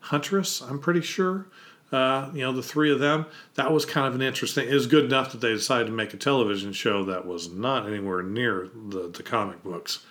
Huntress? 0.01 0.61
I'm 0.61 0.79
pretty 0.79 1.03
sure. 1.03 1.47
Uh, 1.93 2.31
you 2.33 2.41
know, 2.41 2.53
the 2.53 2.63
three 2.63 2.91
of 2.91 2.99
them. 2.99 3.27
That 3.55 3.71
was 3.71 3.85
kind 3.85 4.07
of 4.07 4.15
an 4.15 4.23
interesting. 4.23 4.67
It 4.67 4.73
was 4.73 4.87
good 4.87 5.05
enough 5.05 5.33
that 5.33 5.43
they 5.43 5.53
decided 5.53 5.87
to 5.87 5.93
make 5.93 6.15
a 6.15 6.17
television 6.17 6.73
show 6.73 7.05
that 7.05 7.27
was 7.27 7.51
not 7.51 7.87
anywhere 7.87 8.23
near 8.23 8.71
the, 8.89 9.09
the 9.09 9.23
comic 9.23 9.63
books. 9.63 10.05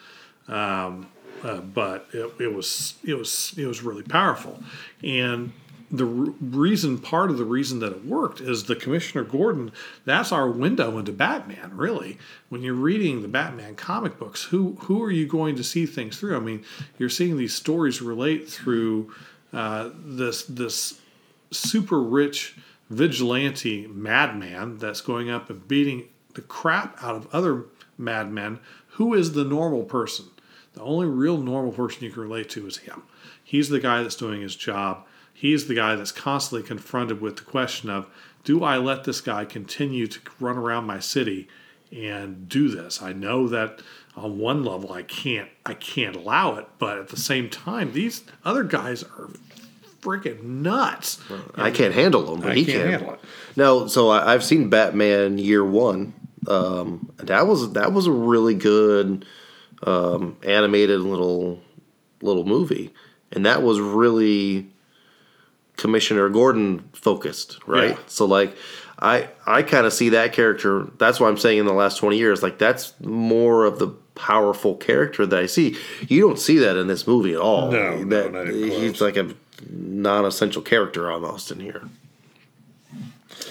Um, 0.47 1.07
uh, 1.43 1.59
but 1.61 2.07
it, 2.13 2.31
it 2.39 2.53
was 2.53 2.95
it 3.03 3.15
was 3.15 3.55
it 3.57 3.65
was 3.65 3.81
really 3.81 4.03
powerful, 4.03 4.61
and 5.03 5.53
the 5.91 6.05
reason 6.05 6.97
part 6.97 7.29
of 7.29 7.37
the 7.37 7.43
reason 7.45 7.79
that 7.79 7.91
it 7.91 8.05
worked 8.05 8.39
is 8.39 8.63
the 8.63 8.75
Commissioner 8.75 9.23
Gordon. 9.23 9.71
That's 10.05 10.31
our 10.31 10.49
window 10.49 10.97
into 10.97 11.11
Batman. 11.11 11.71
Really, 11.75 12.17
when 12.49 12.61
you're 12.61 12.73
reading 12.73 13.21
the 13.21 13.27
Batman 13.27 13.75
comic 13.75 14.17
books, 14.17 14.43
who 14.43 14.77
who 14.81 15.03
are 15.03 15.11
you 15.11 15.27
going 15.27 15.55
to 15.57 15.63
see 15.63 15.85
things 15.85 16.17
through? 16.17 16.37
I 16.37 16.39
mean, 16.39 16.63
you're 16.97 17.09
seeing 17.09 17.37
these 17.37 17.53
stories 17.53 18.01
relate 18.01 18.49
through 18.49 19.13
uh, 19.51 19.89
this 19.95 20.43
this 20.43 20.99
super 21.51 22.01
rich 22.01 22.55
vigilante 22.89 23.87
madman 23.87 24.77
that's 24.77 25.01
going 25.01 25.29
up 25.29 25.49
and 25.49 25.67
beating 25.67 26.07
the 26.35 26.41
crap 26.41 27.01
out 27.03 27.15
of 27.15 27.27
other 27.33 27.65
madmen. 27.97 28.59
Who 28.91 29.13
is 29.13 29.33
the 29.33 29.43
normal 29.43 29.83
person? 29.83 30.25
The 30.73 30.81
only 30.81 31.07
real 31.07 31.37
normal 31.37 31.73
person 31.73 32.03
you 32.03 32.11
can 32.11 32.23
relate 32.23 32.49
to 32.51 32.65
is 32.65 32.77
him. 32.77 33.03
He's 33.43 33.67
the 33.67 33.79
guy 33.79 34.01
that's 34.01 34.15
doing 34.15 34.41
his 34.41 34.55
job. 34.55 35.05
He's 35.41 35.65
the 35.65 35.73
guy 35.73 35.95
that's 35.95 36.11
constantly 36.11 36.67
confronted 36.67 37.19
with 37.19 37.37
the 37.37 37.41
question 37.41 37.89
of, 37.89 38.05
do 38.43 38.63
I 38.63 38.77
let 38.77 39.05
this 39.05 39.21
guy 39.21 39.43
continue 39.43 40.05
to 40.05 40.19
run 40.39 40.55
around 40.55 40.85
my 40.85 40.99
city 40.99 41.47
and 41.91 42.47
do 42.47 42.69
this? 42.69 43.01
I 43.01 43.11
know 43.11 43.47
that 43.47 43.81
on 44.15 44.37
one 44.37 44.63
level 44.63 44.93
I 44.93 45.01
can't 45.01 45.49
I 45.65 45.73
can't 45.73 46.15
allow 46.15 46.57
it, 46.57 46.67
but 46.77 46.99
at 46.99 47.07
the 47.07 47.17
same 47.17 47.49
time, 47.49 47.93
these 47.93 48.21
other 48.45 48.63
guys 48.63 49.01
are 49.01 49.31
freaking 49.99 50.43
nuts. 50.43 51.19
I 51.55 51.71
can't 51.71 51.95
handle 51.95 52.21
them, 52.21 52.41
but 52.41 52.51
I 52.51 52.53
he 52.53 52.65
can't 52.65 52.83
can. 52.83 52.91
handle 52.91 53.13
it. 53.15 53.19
No, 53.55 53.87
so 53.87 54.09
I, 54.09 54.35
I've 54.35 54.43
seen 54.43 54.69
Batman 54.69 55.39
Year 55.39 55.65
One. 55.65 56.13
Um, 56.47 57.11
that 57.17 57.47
was 57.47 57.73
that 57.73 57.93
was 57.93 58.05
a 58.05 58.11
really 58.11 58.53
good 58.53 59.25
um, 59.81 60.37
animated 60.43 60.99
little 60.99 61.61
little 62.21 62.45
movie, 62.45 62.93
and 63.31 63.43
that 63.47 63.63
was 63.63 63.79
really 63.79 64.70
Commissioner 65.81 66.29
Gordon 66.29 66.79
focused, 66.93 67.59
right? 67.67 67.91
Yeah. 67.91 68.03
So 68.07 68.25
like. 68.25 68.55
I, 69.03 69.29
I 69.47 69.63
kind 69.63 69.87
of 69.87 69.93
see 69.93 70.09
that 70.09 70.31
character. 70.31 70.85
That's 70.99 71.19
why 71.19 71.27
I'm 71.27 71.37
saying 71.39 71.57
in 71.57 71.65
the 71.65 71.73
last 71.73 71.97
20 71.97 72.19
years, 72.19 72.43
like 72.43 72.59
that's 72.59 72.93
more 72.99 73.65
of 73.65 73.79
the 73.79 73.87
powerful 74.13 74.75
character 74.75 75.25
that 75.25 75.39
I 75.39 75.47
see. 75.47 75.75
You 76.07 76.21
don't 76.21 76.37
see 76.37 76.59
that 76.59 76.77
in 76.77 76.85
this 76.85 77.07
movie 77.07 77.33
at 77.33 77.39
all. 77.39 77.71
No, 77.71 77.97
no, 78.03 78.29
that, 78.29 78.53
even 78.53 78.79
he's 78.79 79.01
like 79.01 79.17
a 79.17 79.33
non-essential 79.71 80.61
character 80.61 81.09
almost 81.09 81.49
in 81.49 81.59
here 81.59 81.89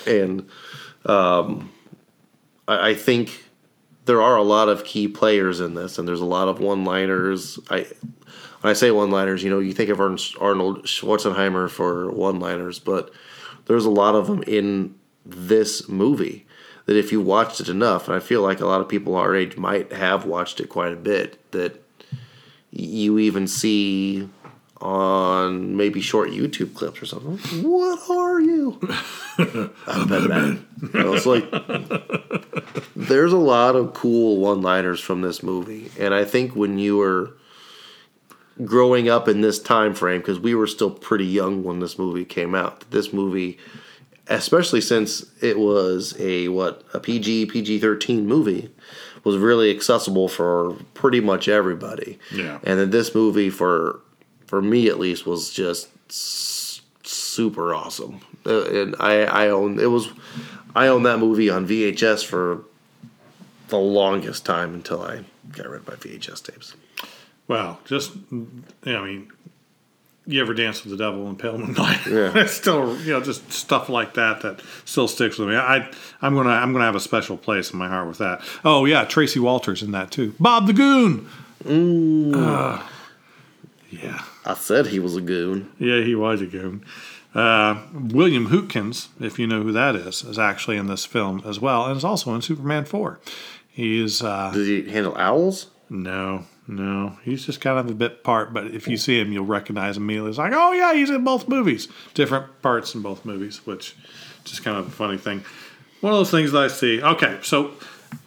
and 0.06 0.48
um, 1.06 1.72
I, 2.68 2.90
I 2.90 2.94
think 2.94 3.44
there 4.04 4.22
are 4.22 4.36
a 4.36 4.42
lot 4.42 4.68
of 4.68 4.84
key 4.84 5.08
players 5.08 5.60
in 5.60 5.74
this, 5.74 5.98
and 5.98 6.06
there's 6.06 6.20
a 6.20 6.26
lot 6.26 6.48
of 6.48 6.60
one-liners. 6.60 7.58
I 7.70 7.86
when 8.60 8.70
I 8.70 8.74
say 8.74 8.90
one-liners, 8.90 9.42
you 9.42 9.50
know, 9.50 9.58
you 9.58 9.72
think 9.72 9.90
of 9.90 10.00
Arnold 10.00 10.84
Schwarzenegger 10.84 11.70
for 11.70 12.10
one-liners, 12.10 12.78
but 12.78 13.12
there's 13.66 13.84
a 13.84 13.90
lot 13.90 14.14
of 14.14 14.26
them 14.26 14.42
in 14.46 14.94
this 15.24 15.88
movie 15.88 16.46
that 16.86 16.96
if 16.96 17.12
you 17.12 17.20
watched 17.20 17.60
it 17.60 17.68
enough, 17.68 18.08
and 18.08 18.16
I 18.16 18.20
feel 18.20 18.42
like 18.42 18.60
a 18.60 18.66
lot 18.66 18.80
of 18.80 18.88
people 18.88 19.14
our 19.14 19.34
age 19.34 19.56
might 19.56 19.92
have 19.92 20.24
watched 20.24 20.60
it 20.60 20.68
quite 20.68 20.92
a 20.92 20.96
bit, 20.96 21.38
that 21.52 21.82
you 22.70 23.18
even 23.18 23.46
see 23.46 24.28
on 24.80 25.76
maybe 25.76 26.00
short 26.00 26.30
YouTube 26.30 26.74
clips 26.74 27.02
or 27.02 27.06
something. 27.06 27.36
What 27.62 28.10
are 28.10 28.40
you? 28.40 28.80
I'm 29.86 30.08
Batman. 30.08 30.66
You 30.94 31.00
know, 31.00 31.14
it's 31.14 31.26
like 31.26 31.44
there's 32.96 33.32
a 33.32 33.38
lot 33.38 33.76
of 33.76 33.92
cool 33.92 34.38
one-liners 34.38 35.00
from 35.00 35.20
this 35.20 35.42
movie, 35.42 35.90
and 35.98 36.14
I 36.14 36.24
think 36.24 36.56
when 36.56 36.78
you 36.78 36.96
were 36.96 37.32
growing 38.64 39.08
up 39.08 39.28
in 39.28 39.40
this 39.40 39.58
time 39.58 39.94
frame, 39.94 40.20
because 40.20 40.38
we 40.40 40.54
were 40.54 40.66
still 40.66 40.90
pretty 40.90 41.26
young 41.26 41.62
when 41.64 41.80
this 41.80 41.98
movie 41.98 42.24
came 42.24 42.54
out, 42.54 42.84
this 42.90 43.12
movie, 43.12 43.58
especially 44.28 44.80
since 44.80 45.24
it 45.42 45.58
was 45.58 46.14
a 46.20 46.48
what 46.48 46.82
a 46.94 47.00
PG 47.00 47.46
PG 47.46 47.78
thirteen 47.80 48.26
movie, 48.26 48.70
was 49.24 49.36
really 49.36 49.70
accessible 49.70 50.28
for 50.28 50.76
pretty 50.94 51.20
much 51.20 51.48
everybody. 51.48 52.18
Yeah. 52.32 52.58
and 52.64 52.78
then 52.78 52.90
this 52.90 53.14
movie 53.14 53.50
for 53.50 54.00
for 54.46 54.60
me 54.62 54.88
at 54.88 54.98
least 54.98 55.26
was 55.26 55.50
just 55.50 55.88
s- 56.08 56.80
super 57.02 57.74
awesome. 57.74 58.20
Uh, 58.46 58.64
and 58.64 58.96
I 58.98 59.22
I 59.24 59.48
own 59.48 59.78
it 59.78 59.90
was 59.90 60.10
I 60.74 60.86
owned 60.86 61.04
that 61.06 61.18
movie 61.18 61.50
on 61.50 61.66
VHS 61.66 62.24
for 62.24 62.62
the 63.68 63.78
longest 63.78 64.44
time 64.44 64.74
until 64.74 65.02
I 65.02 65.24
got 65.52 65.68
rid 65.68 65.80
of 65.82 65.88
my 65.88 65.94
VHS 65.94 66.42
tapes. 66.44 66.74
Well, 67.50 67.80
just 67.84 68.12
I 68.30 69.02
mean, 69.02 69.32
you 70.24 70.40
ever 70.40 70.54
dance 70.54 70.84
with 70.84 70.96
the 70.96 71.04
devil 71.04 71.28
in 71.28 71.34
Pale 71.34 71.58
Moonlight? 71.58 72.06
Yeah. 72.06 72.30
it's 72.36 72.52
still 72.52 72.96
you 73.00 73.12
know 73.12 73.20
just 73.20 73.50
stuff 73.50 73.88
like 73.88 74.14
that 74.14 74.42
that 74.42 74.62
still 74.84 75.08
sticks 75.08 75.36
with 75.36 75.48
me. 75.48 75.56
I 75.56 75.90
I'm 76.22 76.36
gonna 76.36 76.50
I'm 76.50 76.72
gonna 76.72 76.84
have 76.84 76.94
a 76.94 77.00
special 77.00 77.36
place 77.36 77.72
in 77.72 77.78
my 77.80 77.88
heart 77.88 78.06
with 78.06 78.18
that. 78.18 78.40
Oh 78.64 78.84
yeah, 78.84 79.04
Tracy 79.04 79.40
Walters 79.40 79.82
in 79.82 79.90
that 79.90 80.12
too. 80.12 80.32
Bob 80.38 80.68
the 80.68 80.72
Goon. 80.72 81.28
Uh, 82.32 82.86
yeah, 83.90 84.22
I 84.46 84.54
said 84.54 84.86
he 84.86 85.00
was 85.00 85.16
a 85.16 85.20
goon. 85.20 85.72
yeah, 85.80 86.02
he 86.02 86.14
was 86.14 86.40
a 86.40 86.46
goon. 86.46 86.84
Uh, 87.34 87.82
William 87.92 88.46
Hootkins, 88.46 89.08
if 89.20 89.40
you 89.40 89.48
know 89.48 89.64
who 89.64 89.72
that 89.72 89.96
is, 89.96 90.22
is 90.22 90.38
actually 90.38 90.76
in 90.76 90.86
this 90.86 91.04
film 91.04 91.42
as 91.44 91.58
well, 91.58 91.86
and 91.86 91.96
is 91.96 92.04
also 92.04 92.32
in 92.32 92.42
Superman 92.42 92.84
four. 92.84 93.18
He's 93.68 94.22
uh, 94.22 94.52
Does 94.54 94.68
he 94.68 94.88
handle 94.88 95.16
owls? 95.16 95.66
No, 95.90 96.44
no. 96.70 97.18
He's 97.24 97.44
just 97.44 97.60
kind 97.60 97.78
of 97.78 97.90
a 97.90 97.94
bit 97.94 98.22
part, 98.22 98.52
but 98.52 98.68
if 98.68 98.86
you 98.88 98.96
see 98.96 99.20
him, 99.20 99.32
you'll 99.32 99.44
recognize 99.44 99.96
him 99.96 100.04
immediately. 100.04 100.30
It's 100.30 100.38
like, 100.38 100.52
oh, 100.54 100.72
yeah, 100.72 100.94
he's 100.94 101.10
in 101.10 101.24
both 101.24 101.48
movies. 101.48 101.88
Different 102.14 102.62
parts 102.62 102.94
in 102.94 103.02
both 103.02 103.24
movies, 103.24 103.66
which 103.66 103.96
is 104.44 104.50
just 104.50 104.64
kind 104.64 104.76
of 104.76 104.86
a 104.86 104.90
funny 104.90 105.18
thing. 105.18 105.44
One 106.00 106.12
of 106.12 106.18
those 106.18 106.30
things 106.30 106.52
that 106.52 106.62
I 106.62 106.68
see. 106.68 107.02
Okay, 107.02 107.38
so 107.42 107.72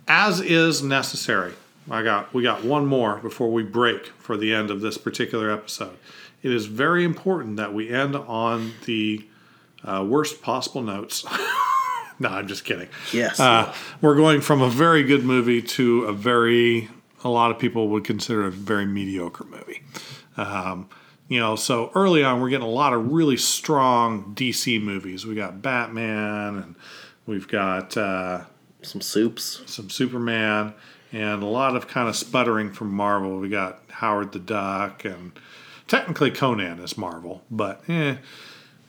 as 0.07 0.39
is 0.41 0.83
necessary, 0.83 1.53
I 1.89 2.03
got 2.03 2.33
we 2.33 2.43
got 2.43 2.63
one 2.63 2.85
more 2.85 3.17
before 3.17 3.51
we 3.51 3.63
break 3.63 4.07
for 4.19 4.37
the 4.37 4.53
end 4.53 4.69
of 4.69 4.81
this 4.81 4.97
particular 4.97 5.51
episode. 5.51 5.97
It 6.41 6.51
is 6.51 6.65
very 6.65 7.03
important 7.03 7.57
that 7.57 7.73
we 7.73 7.89
end 7.89 8.15
on 8.15 8.73
the 8.85 9.25
uh, 9.83 10.05
worst 10.07 10.41
possible 10.41 10.81
notes. 10.81 11.25
no, 12.19 12.29
I'm 12.29 12.47
just 12.47 12.65
kidding. 12.65 12.89
Yes. 13.11 13.39
Uh, 13.39 13.73
we're 14.01 14.15
going 14.15 14.41
from 14.41 14.61
a 14.61 14.69
very 14.69 15.03
good 15.03 15.23
movie 15.23 15.61
to 15.61 16.05
a 16.05 16.13
very, 16.13 16.89
a 17.23 17.29
lot 17.29 17.51
of 17.51 17.59
people 17.59 17.89
would 17.89 18.03
consider 18.03 18.45
a 18.45 18.51
very 18.51 18.85
mediocre 18.85 19.45
movie. 19.45 19.81
Um, 20.37 20.89
you 21.29 21.39
know, 21.39 21.55
so 21.55 21.91
early 21.95 22.23
on, 22.23 22.41
we're 22.41 22.49
getting 22.49 22.67
a 22.67 22.69
lot 22.69 22.93
of 22.93 23.11
really 23.11 23.37
strong 23.37 24.35
DC 24.35 24.81
movies. 24.81 25.25
We 25.25 25.35
got 25.35 25.61
Batman, 25.61 26.57
and 26.57 26.75
we've 27.25 27.47
got 27.47 27.95
uh, 27.97 28.41
Some 28.81 29.01
soups. 29.01 29.61
some 29.65 29.89
Superman, 29.89 30.73
and 31.11 31.41
a 31.41 31.47
lot 31.47 31.75
of 31.75 31.87
kind 31.87 32.09
of 32.09 32.15
sputtering 32.15 32.71
from 32.71 32.91
Marvel. 32.91 33.39
We 33.39 33.49
got 33.49 33.81
Howard 33.89 34.33
the 34.33 34.39
Duck, 34.39 35.05
and 35.05 35.31
technically 35.87 36.29
Conan 36.29 36.79
is 36.79 36.97
Marvel, 36.97 37.41
but 37.49 37.81
eh, 37.87 38.17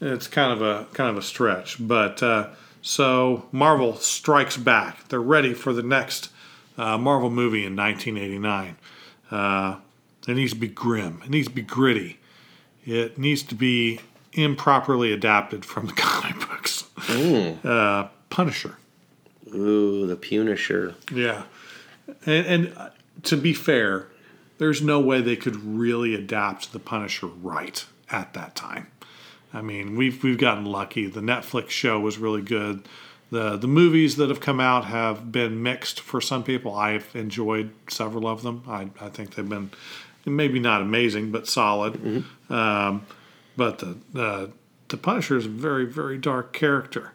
it's 0.00 0.26
kind 0.26 0.52
of 0.52 0.60
a 0.60 0.86
kind 0.92 1.08
of 1.10 1.16
a 1.16 1.22
stretch. 1.22 1.76
But 1.78 2.22
uh, 2.22 2.48
so 2.82 3.46
Marvel 3.52 3.94
strikes 3.96 4.56
back. 4.56 5.08
They're 5.08 5.20
ready 5.20 5.54
for 5.54 5.72
the 5.72 5.82
next 5.82 6.30
uh, 6.76 6.98
Marvel 6.98 7.30
movie 7.30 7.64
in 7.64 7.76
1989. 7.76 8.76
Uh, 9.30 9.76
it 10.26 10.34
needs 10.34 10.52
to 10.52 10.58
be 10.58 10.68
grim. 10.68 11.20
It 11.24 11.30
needs 11.30 11.48
to 11.48 11.54
be 11.54 11.62
gritty. 11.62 12.18
It 12.84 13.18
needs 13.18 13.42
to 13.44 13.54
be 13.54 14.00
improperly 14.32 15.12
adapted 15.12 15.64
from 15.64 15.86
the 15.86 15.92
comic 15.96 16.38
books. 16.48 16.84
Uh, 17.64 18.08
Punisher. 18.30 18.76
Ooh, 19.54 20.06
the 20.06 20.16
Punisher. 20.16 20.94
Yeah, 21.12 21.44
and, 22.26 22.46
and 22.46 22.72
uh, 22.76 22.90
to 23.24 23.36
be 23.36 23.52
fair, 23.52 24.08
there's 24.58 24.82
no 24.82 25.00
way 25.00 25.20
they 25.20 25.36
could 25.36 25.56
really 25.56 26.14
adapt 26.14 26.72
the 26.72 26.78
Punisher 26.78 27.26
right 27.26 27.84
at 28.10 28.34
that 28.34 28.54
time. 28.54 28.88
I 29.52 29.62
mean, 29.62 29.96
we've 29.96 30.22
we've 30.22 30.38
gotten 30.38 30.64
lucky. 30.64 31.06
The 31.06 31.20
Netflix 31.20 31.70
show 31.70 32.00
was 32.00 32.18
really 32.18 32.42
good. 32.42 32.88
The 33.30 33.56
The 33.56 33.66
movies 33.68 34.16
that 34.16 34.28
have 34.28 34.40
come 34.40 34.60
out 34.60 34.84
have 34.86 35.32
been 35.32 35.62
mixed 35.62 36.00
for 36.00 36.20
some 36.20 36.42
people. 36.42 36.74
I've 36.74 37.14
enjoyed 37.14 37.70
several 37.88 38.26
of 38.26 38.42
them. 38.42 38.62
I, 38.68 38.88
I 39.00 39.08
think 39.08 39.34
they've 39.34 39.48
been 39.48 39.70
maybe 40.26 40.58
not 40.58 40.80
amazing, 40.82 41.30
but 41.30 41.46
solid. 41.48 42.24
Um, 42.50 43.06
but 43.56 43.78
the 43.78 43.96
the 44.12 44.50
the 44.88 44.96
Punisher 44.96 45.36
is 45.36 45.46
a 45.46 45.48
very 45.48 45.84
very 45.86 46.18
dark 46.18 46.52
character. 46.52 47.12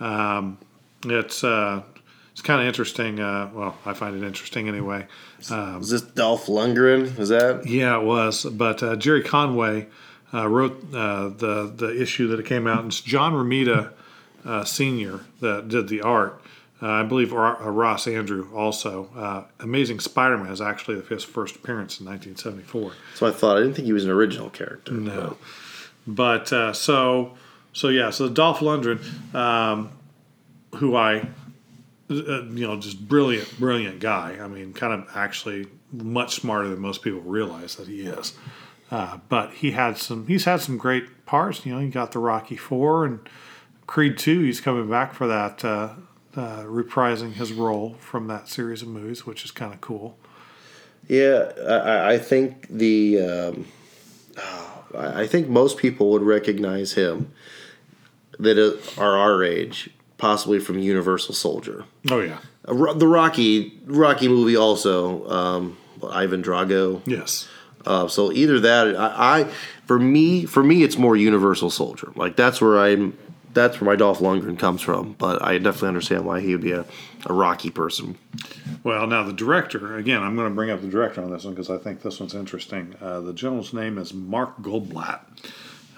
Um, 0.00 0.58
it's 1.04 1.42
uh, 1.42 1.82
it's 2.32 2.42
kind 2.42 2.60
of 2.60 2.66
interesting. 2.66 3.18
Uh, 3.20 3.50
well, 3.54 3.76
I 3.86 3.94
find 3.94 4.14
it 4.14 4.26
interesting 4.26 4.68
anyway. 4.68 5.06
Is 5.80 5.88
this 5.90 6.02
Dolph 6.02 6.46
Lundgren? 6.46 7.18
Is 7.18 7.30
that? 7.30 7.66
Yeah, 7.66 7.98
it 7.98 8.04
was. 8.04 8.44
But 8.44 8.82
uh, 8.82 8.96
Gerry 8.96 9.22
Conway 9.22 9.86
uh, 10.34 10.46
wrote 10.48 10.94
uh, 10.94 11.28
the 11.28 11.72
the 11.74 12.00
issue 12.00 12.28
that 12.28 12.38
it 12.40 12.46
came 12.46 12.66
out, 12.66 12.80
and 12.80 12.88
it's 12.88 13.00
John 13.00 13.32
Romita 13.32 13.92
uh, 14.46 14.64
Senior 14.64 15.20
that 15.40 15.68
did 15.68 15.88
the 15.88 16.00
art. 16.00 16.40
Uh, 16.80 16.88
I 16.88 17.02
believe 17.04 17.32
uh, 17.32 17.36
Ross 17.36 18.04
Andru 18.04 18.52
also. 18.54 19.08
Uh, 19.16 19.44
Amazing 19.60 20.00
Spider-Man 20.00 20.52
is 20.52 20.60
actually 20.60 21.00
his 21.02 21.24
first 21.24 21.56
appearance 21.56 22.00
in 22.00 22.06
1974. 22.06 22.92
So 23.14 23.26
I 23.26 23.30
thought. 23.30 23.56
I 23.56 23.60
didn't 23.60 23.74
think 23.74 23.86
he 23.86 23.94
was 23.94 24.04
an 24.04 24.10
original 24.10 24.50
character. 24.50 24.92
No. 24.92 25.38
But 26.06 26.52
uh, 26.52 26.72
so 26.74 27.36
so 27.76 27.88
yeah, 27.88 28.08
so 28.08 28.30
Dolph 28.30 28.60
Lundgren, 28.60 29.34
um, 29.34 29.90
who 30.76 30.96
I, 30.96 31.28
uh, 32.08 32.44
you 32.44 32.66
know, 32.66 32.80
just 32.80 33.06
brilliant, 33.06 33.58
brilliant 33.58 34.00
guy. 34.00 34.38
I 34.40 34.48
mean, 34.48 34.72
kind 34.72 34.94
of 34.94 35.08
actually 35.14 35.66
much 35.92 36.36
smarter 36.36 36.68
than 36.68 36.80
most 36.80 37.02
people 37.02 37.20
realize 37.20 37.76
that 37.76 37.86
he 37.86 38.02
is. 38.02 38.32
Uh, 38.90 39.18
but 39.28 39.52
he 39.52 39.72
had 39.72 39.98
some. 39.98 40.26
He's 40.26 40.44
had 40.46 40.62
some 40.62 40.78
great 40.78 41.26
parts. 41.26 41.66
You 41.66 41.74
know, 41.74 41.80
he 41.80 41.88
got 41.88 42.12
the 42.12 42.18
Rocky 42.18 42.56
Four 42.56 43.04
and 43.04 43.20
Creed 43.86 44.18
Two. 44.18 44.42
He's 44.42 44.60
coming 44.60 44.88
back 44.88 45.14
for 45.14 45.26
that, 45.26 45.64
uh, 45.64 45.90
uh, 46.34 46.62
reprising 46.62 47.32
his 47.32 47.52
role 47.52 47.94
from 48.00 48.26
that 48.28 48.48
series 48.48 48.82
of 48.82 48.88
movies, 48.88 49.26
which 49.26 49.44
is 49.44 49.50
kind 49.50 49.72
of 49.72 49.80
cool. 49.80 50.16
Yeah, 51.08 51.52
I, 51.68 52.14
I 52.14 52.18
think 52.18 52.66
the 52.68 53.20
um, 53.20 53.66
I 54.96 55.26
think 55.26 55.48
most 55.48 55.78
people 55.78 56.10
would 56.10 56.22
recognize 56.22 56.94
him 56.94 57.32
that 58.38 58.58
are 58.98 59.16
our 59.16 59.44
age, 59.44 59.90
possibly 60.18 60.58
from 60.58 60.78
Universal 60.78 61.34
Soldier. 61.34 61.84
Oh 62.10 62.20
yeah, 62.20 62.38
the 62.64 63.06
Rocky 63.06 63.78
Rocky 63.86 64.28
movie 64.28 64.56
also. 64.56 65.28
Um, 65.28 65.78
Ivan 66.10 66.42
Drago. 66.42 67.02
Yes. 67.06 67.48
Uh, 67.84 68.08
so 68.08 68.32
either 68.32 68.58
that, 68.60 68.96
I, 68.96 69.40
I, 69.40 69.44
for 69.86 69.98
me, 69.98 70.44
for 70.44 70.62
me, 70.62 70.82
it's 70.82 70.98
more 70.98 71.16
Universal 71.16 71.70
Soldier. 71.70 72.12
Like 72.16 72.36
that's 72.36 72.60
where 72.60 72.78
I'm. 72.78 73.16
That's 73.56 73.80
where 73.80 73.90
my 73.90 73.96
Dolph 73.96 74.20
Lundgren 74.20 74.58
comes 74.58 74.82
from. 74.82 75.14
But 75.14 75.42
I 75.42 75.58
definitely 75.58 75.88
understand 75.88 76.26
why 76.26 76.40
he 76.40 76.52
would 76.52 76.60
be 76.60 76.72
a, 76.72 76.84
a 77.24 77.32
Rocky 77.32 77.70
person. 77.70 78.18
Well, 78.84 79.06
now 79.06 79.22
the 79.22 79.32
director 79.32 79.96
again. 79.96 80.22
I'm 80.22 80.36
going 80.36 80.48
to 80.48 80.54
bring 80.54 80.70
up 80.70 80.82
the 80.82 80.88
director 80.88 81.22
on 81.22 81.30
this 81.30 81.44
one 81.44 81.54
because 81.54 81.70
I 81.70 81.78
think 81.78 82.02
this 82.02 82.20
one's 82.20 82.34
interesting. 82.34 82.94
Uh, 83.00 83.20
the 83.20 83.32
gentleman's 83.32 83.72
name 83.72 83.96
is 83.98 84.12
Mark 84.12 84.58
Goldblatt. 84.58 85.20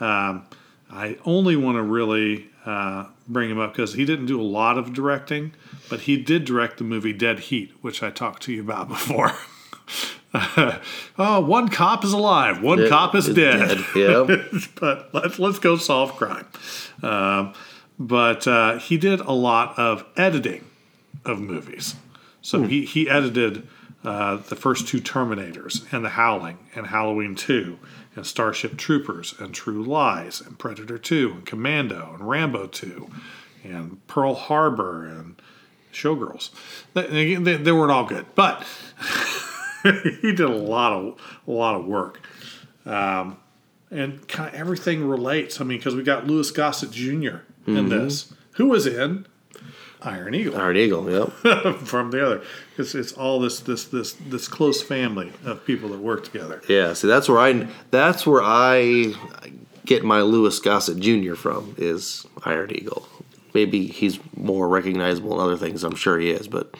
Um, 0.01 0.47
I 0.89 1.19
only 1.25 1.57
want 1.57 1.77
to 1.77 1.83
really 1.83 2.49
uh, 2.65 3.07
bring 3.27 3.51
him 3.51 3.59
up 3.59 3.73
because 3.73 3.95
he 3.95 4.05
didn't 4.05 4.27
do 4.27 4.41
a 4.41 4.43
lot 4.43 4.79
of 4.79 4.95
directing, 4.95 5.53
but 5.91 6.03
he 6.03 6.17
did 6.17 6.45
direct 6.45 6.79
the 6.79 6.85
movie 6.85 7.13
Dead 7.13 7.41
Heat, 7.41 7.73
which 7.81 8.03
I 8.03 8.11
talked 8.11 8.45
to 8.45 8.53
you 8.53 8.63
about 8.63 8.89
before. 8.89 9.33
oh, 11.19 11.41
one 11.41 11.69
cop 11.69 12.05
is 12.05 12.13
alive, 12.13 12.63
one 12.63 12.81
it, 12.81 12.91
cop 12.91 13.15
is 13.15 13.27
dead. 13.27 13.79
dead. 13.79 13.85
Yeah, 13.97 14.45
but 14.79 15.09
let's 15.15 15.39
let's 15.39 15.59
go 15.59 15.77
solve 15.77 16.17
crime. 16.17 16.47
Um, 17.03 17.55
but 17.99 18.47
uh, 18.47 18.79
he 18.79 18.99
did 18.99 19.21
a 19.21 19.33
lot 19.33 19.79
of 19.79 20.05
editing 20.17 20.65
of 21.25 21.41
movies. 21.41 21.97
So 22.43 22.59
hmm. 22.59 22.67
he 22.67 22.85
he 22.85 23.09
edited 23.09 23.67
uh, 24.05 24.37
the 24.37 24.55
first 24.55 24.87
two 24.87 25.01
Terminators 25.01 25.91
and 25.93 26.05
The 26.05 26.11
Howling 26.11 26.59
and 26.75 26.89
Halloween 26.89 27.35
Two 27.35 27.79
and 28.15 28.27
Starship 28.27 28.77
Troopers 28.77 29.35
and 29.39 29.55
True 29.55 29.83
Lies 29.83 30.43
and 30.43 30.59
Predator 30.59 30.99
Two 30.99 31.33
and 31.33 31.47
Commando 31.47 32.15
and 32.15 32.29
Rambo 32.29 32.67
Two 32.67 33.11
and 33.65 34.07
Pearl 34.09 34.35
Harbor 34.35 35.07
and 35.07 35.41
Showgirls. 35.91 36.51
They, 36.93 37.35
they, 37.35 37.57
they 37.57 37.73
weren't 37.73 37.93
all 37.93 38.05
good, 38.05 38.27
but. 38.35 38.67
he 40.23 40.32
did 40.32 40.40
a 40.40 40.48
lot 40.48 40.93
of 40.93 41.20
a 41.47 41.51
lot 41.51 41.74
of 41.74 41.86
work, 41.86 42.20
um, 42.86 43.39
and 43.90 44.27
kind 44.28 44.55
of 44.55 44.60
everything 44.60 45.06
relates. 45.06 45.60
I 45.60 45.65
mean, 45.65 45.78
because 45.78 45.94
we 45.94 46.02
got 46.02 46.27
Louis 46.27 46.51
Gossett 46.51 46.90
junior 46.90 47.44
in 47.66 47.74
mm-hmm. 47.74 47.89
this, 47.89 48.32
who 48.52 48.66
was 48.66 48.86
in 48.86 49.27
Iron 50.02 50.35
Eagle. 50.35 50.56
Iron 50.56 50.77
Eagle, 50.77 51.10
yep. 51.10 51.77
From 51.78 52.10
the 52.10 52.24
other, 52.24 52.43
it's 52.77 52.94
it's 52.94 53.12
all 53.12 53.40
this 53.40 53.60
this 53.60 53.85
this 53.85 54.12
this 54.15 54.48
close 54.48 54.82
family 54.82 55.32
of 55.44 55.65
people 55.65 55.89
that 55.90 55.98
work 55.98 56.24
together. 56.24 56.62
Yeah, 56.69 56.93
see, 56.93 57.09
that's 57.09 57.28
where 57.28 57.39
I 57.39 57.69
that's 57.90 58.27
where 58.27 58.43
I 58.43 59.15
get 59.85 60.05
my 60.05 60.20
Louis 60.20 60.59
Gossett 60.60 61.01
Jr. 61.01 61.35
from 61.35 61.74
is 61.78 62.27
Iron 62.44 62.70
Eagle. 62.74 63.09
Maybe 63.55 63.86
he's 63.86 64.20
more 64.36 64.69
recognizable 64.69 65.35
in 65.35 65.40
other 65.40 65.56
things. 65.56 65.82
I'm 65.82 65.97
sure 65.97 66.19
he 66.19 66.31
is, 66.31 66.47
but 66.47 66.74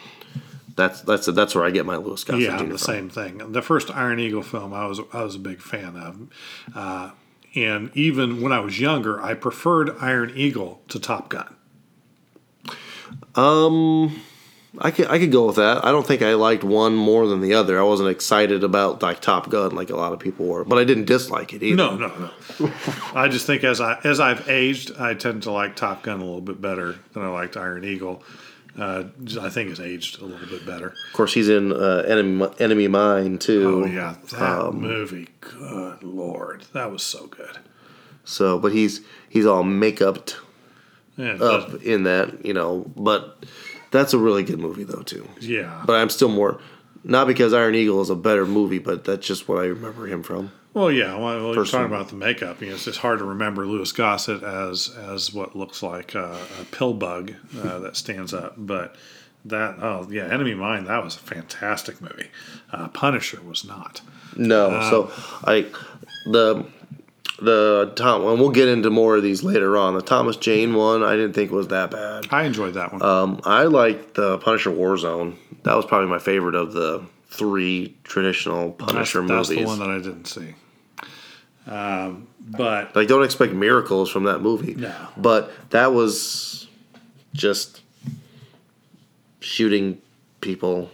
that's 0.79 1.01
that's 1.01 1.25
that's 1.27 1.55
where 1.55 1.65
I 1.65 1.71
get 1.71 1.85
my 1.85 1.97
Louis 1.97 2.23
Gossett 2.23 2.41
yeah, 2.41 2.63
the 2.63 2.77
same 2.77 3.09
thing. 3.09 3.51
The 3.51 3.61
first 3.61 3.91
Iron 3.91 4.19
Eagle 4.19 4.41
film, 4.41 4.73
I 4.73 4.85
was 4.85 4.99
I 5.13 5.23
was 5.23 5.35
a 5.35 5.39
big 5.39 5.61
fan 5.61 5.95
of, 5.95 6.27
uh, 6.75 7.11
and 7.55 7.91
even 7.95 8.41
when 8.41 8.51
I 8.51 8.59
was 8.59 8.79
younger, 8.79 9.21
I 9.21 9.33
preferred 9.33 9.95
Iron 9.99 10.31
Eagle 10.35 10.81
to 10.89 10.99
Top 10.99 11.29
Gun. 11.29 11.55
Um, 13.35 14.21
I 14.77 14.91
could 14.91 15.07
I 15.07 15.17
could 15.17 15.31
go 15.31 15.47
with 15.47 15.55
that. 15.55 15.83
I 15.83 15.91
don't 15.91 16.05
think 16.05 16.21
I 16.21 16.35
liked 16.35 16.63
one 16.63 16.95
more 16.95 17.27
than 17.27 17.41
the 17.41 17.55
other. 17.55 17.79
I 17.79 17.83
wasn't 17.83 18.09
excited 18.09 18.63
about 18.63 19.01
like 19.01 19.19
Top 19.19 19.49
Gun 19.49 19.75
like 19.75 19.89
a 19.89 19.95
lot 19.95 20.13
of 20.13 20.19
people 20.19 20.45
were, 20.45 20.63
but 20.63 20.77
I 20.77 20.83
didn't 20.83 21.05
dislike 21.05 21.53
it 21.53 21.63
either. 21.63 21.75
No, 21.75 21.95
no, 21.95 22.31
no. 22.59 22.71
I 23.15 23.27
just 23.27 23.47
think 23.47 23.63
as 23.63 23.81
I 23.81 23.99
as 24.03 24.19
I've 24.19 24.47
aged, 24.47 24.95
I 24.99 25.15
tend 25.15 25.43
to 25.43 25.51
like 25.51 25.75
Top 25.75 26.03
Gun 26.03 26.19
a 26.19 26.23
little 26.23 26.41
bit 26.41 26.61
better 26.61 26.97
than 27.13 27.23
I 27.23 27.29
liked 27.29 27.57
Iron 27.57 27.83
Eagle 27.83 28.23
uh, 28.77 29.03
I 29.41 29.49
think 29.49 29.69
has 29.69 29.79
aged 29.79 30.21
a 30.21 30.25
little 30.25 30.47
bit 30.47 30.65
better. 30.65 30.87
Of 30.87 31.13
course, 31.13 31.33
he's 31.33 31.49
in 31.49 31.71
uh, 31.73 32.03
Enemy 32.07 32.47
Enemy 32.59 32.87
Mine 32.87 33.37
too. 33.37 33.83
Oh 33.83 33.87
yeah, 33.87 34.15
that 34.31 34.41
um, 34.41 34.81
movie. 34.81 35.29
Good 35.41 36.03
lord, 36.03 36.65
that 36.73 36.91
was 36.91 37.03
so 37.03 37.27
good. 37.27 37.59
So, 38.23 38.59
but 38.59 38.71
he's 38.71 39.01
he's 39.29 39.45
all 39.45 39.63
make 39.63 40.01
upped 40.01 40.37
yeah, 41.17 41.33
up 41.33 41.81
in 41.83 42.03
that, 42.03 42.45
you 42.45 42.53
know. 42.53 42.91
But 42.95 43.45
that's 43.91 44.13
a 44.13 44.17
really 44.17 44.43
good 44.43 44.59
movie 44.59 44.83
though 44.83 45.01
too. 45.01 45.27
Yeah. 45.39 45.83
But 45.85 45.95
I'm 45.95 46.09
still 46.09 46.29
more 46.29 46.59
not 47.03 47.27
because 47.27 47.53
Iron 47.53 47.75
Eagle 47.75 48.01
is 48.01 48.09
a 48.09 48.15
better 48.15 48.45
movie, 48.45 48.79
but 48.79 49.03
that's 49.03 49.25
just 49.25 49.47
what 49.47 49.59
I 49.59 49.67
remember 49.67 50.07
him 50.07 50.23
from. 50.23 50.51
Well, 50.73 50.91
yeah. 50.91 51.15
Well, 51.15 51.43
well 51.43 51.55
you're 51.55 51.65
talking 51.65 51.87
about 51.87 52.09
the 52.09 52.15
makeup. 52.15 52.61
You 52.61 52.67
know, 52.67 52.75
it's 52.75 52.85
just 52.85 52.99
hard 52.99 53.19
to 53.19 53.25
remember 53.25 53.65
Louis 53.65 53.91
Gossett 53.91 54.43
as 54.43 54.95
as 54.95 55.33
what 55.33 55.55
looks 55.55 55.81
like 55.81 56.15
a, 56.15 56.39
a 56.61 56.65
pill 56.65 56.93
bug 56.93 57.33
uh, 57.61 57.79
that 57.79 57.97
stands 57.97 58.33
up. 58.33 58.53
But 58.57 58.95
that, 59.45 59.77
oh 59.81 60.07
yeah, 60.09 60.25
Enemy 60.25 60.55
Mine. 60.55 60.85
That 60.85 61.03
was 61.03 61.15
a 61.15 61.19
fantastic 61.19 62.01
movie. 62.01 62.29
Uh, 62.71 62.87
Punisher 62.89 63.41
was 63.41 63.65
not. 63.65 64.01
No. 64.35 64.79
Um, 64.79 64.89
so 64.89 65.11
I 65.43 65.65
the 66.25 66.65
the 67.41 67.93
Tom 67.95 68.25
and 68.25 68.39
we'll 68.39 68.49
get 68.49 68.67
into 68.67 68.89
more 68.89 69.15
of 69.15 69.23
these 69.23 69.43
later 69.43 69.77
on. 69.77 69.95
The 69.95 70.01
Thomas 70.01 70.35
Jane 70.35 70.73
one 70.73 71.03
I 71.03 71.15
didn't 71.15 71.33
think 71.33 71.51
was 71.51 71.69
that 71.69 71.91
bad. 71.91 72.27
I 72.31 72.43
enjoyed 72.43 72.73
that 72.75 72.91
one. 72.91 73.01
Um, 73.01 73.41
I 73.43 73.63
liked 73.63 74.15
the 74.15 74.37
Punisher 74.39 74.71
Warzone. 74.71 75.35
That 75.63 75.75
was 75.75 75.85
probably 75.85 76.09
my 76.09 76.19
favorite 76.19 76.55
of 76.55 76.73
the 76.73 77.03
three 77.29 77.97
traditional 78.03 78.71
Punisher 78.71 79.21
that's, 79.21 79.49
movies. 79.49 79.49
That's 79.49 79.59
the 79.59 79.65
one 79.65 79.79
that 79.79 79.89
I 79.89 79.97
didn't 79.97 80.25
see. 80.25 80.55
Um, 81.67 82.27
but 82.41 82.95
like, 82.95 83.07
don't 83.07 83.23
expect 83.23 83.53
miracles 83.53 84.09
from 84.09 84.23
that 84.23 84.39
movie. 84.39 84.73
No. 84.73 84.95
But 85.15 85.51
that 85.69 85.93
was 85.93 86.67
just 87.33 87.81
shooting 89.39 90.01
people. 90.41 90.89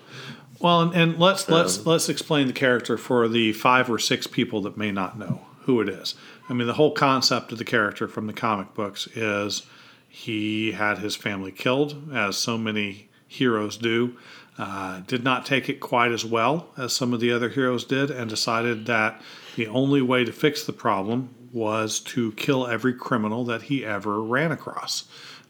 Well, 0.60 0.82
and, 0.82 0.94
and 0.94 1.20
let's 1.20 1.48
um, 1.48 1.56
let's 1.56 1.86
let's 1.86 2.10
explain 2.10 2.48
the 2.48 2.54
character 2.54 2.98
for 2.98 3.28
the 3.28 3.54
five 3.54 3.90
or 3.90 4.00
six 4.00 4.28
people 4.28 4.62
that 4.62 4.78
may 4.78 4.92
not 4.92 5.18
know 5.18 5.42
who 5.62 5.80
it 5.82 5.90
is. 5.90 6.16
I 6.50 6.54
mean, 6.54 6.68
the 6.68 6.74
whole 6.74 6.92
concept 6.92 7.52
of 7.52 7.58
the 7.58 7.66
character 7.66 8.08
from 8.08 8.28
the 8.28 8.34
comic 8.34 8.74
books 8.74 9.08
is 9.08 9.64
he 10.08 10.74
had 10.74 11.00
his 11.00 11.16
family 11.16 11.52
killed, 11.52 12.12
as 12.14 12.38
so 12.38 12.58
many 12.58 13.10
heroes 13.28 13.78
do. 13.78 14.18
Uh, 14.58 15.02
did 15.02 15.24
not 15.24 15.46
take 15.46 15.68
it 15.68 15.82
quite 15.82 16.12
as 16.12 16.24
well 16.24 16.70
as 16.78 16.94
some 16.94 17.14
of 17.14 17.20
the 17.20 17.32
other 17.32 17.50
heroes 17.50 17.84
did, 17.84 18.10
and 18.10 18.30
decided 18.30 18.86
that 18.86 19.22
the 19.58 19.68
only 19.68 20.02
way 20.02 20.24
to 20.24 20.32
fix 20.32 20.64
the 20.64 20.74
problem 20.74 21.34
was 21.52 22.00
to 22.00 22.32
kill 22.34 22.68
every 22.68 22.94
criminal 22.94 23.44
that 23.46 23.64
he 23.64 23.86
ever 23.86 24.22
ran 24.22 24.52
across. 24.52 25.06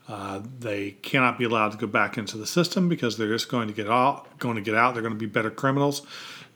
Uh, 0.07 0.41
they 0.59 0.91
cannot 0.91 1.37
be 1.37 1.45
allowed 1.45 1.71
to 1.71 1.77
go 1.77 1.87
back 1.87 2.17
into 2.17 2.37
the 2.37 2.45
system 2.45 2.87
because 2.87 3.17
they're 3.17 3.27
just 3.27 3.49
going 3.49 3.67
to 3.67 3.73
get 3.73 3.89
out. 3.89 4.37
Going 4.37 4.55
to 4.55 4.61
get 4.61 4.75
out. 4.75 4.93
They're 4.93 5.01
going 5.01 5.15
to 5.15 5.19
be 5.19 5.25
better 5.25 5.49
criminals. 5.49 6.03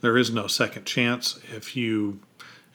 There 0.01 0.17
is 0.17 0.31
no 0.31 0.47
second 0.47 0.85
chance. 0.85 1.39
If 1.55 1.75
you 1.75 2.19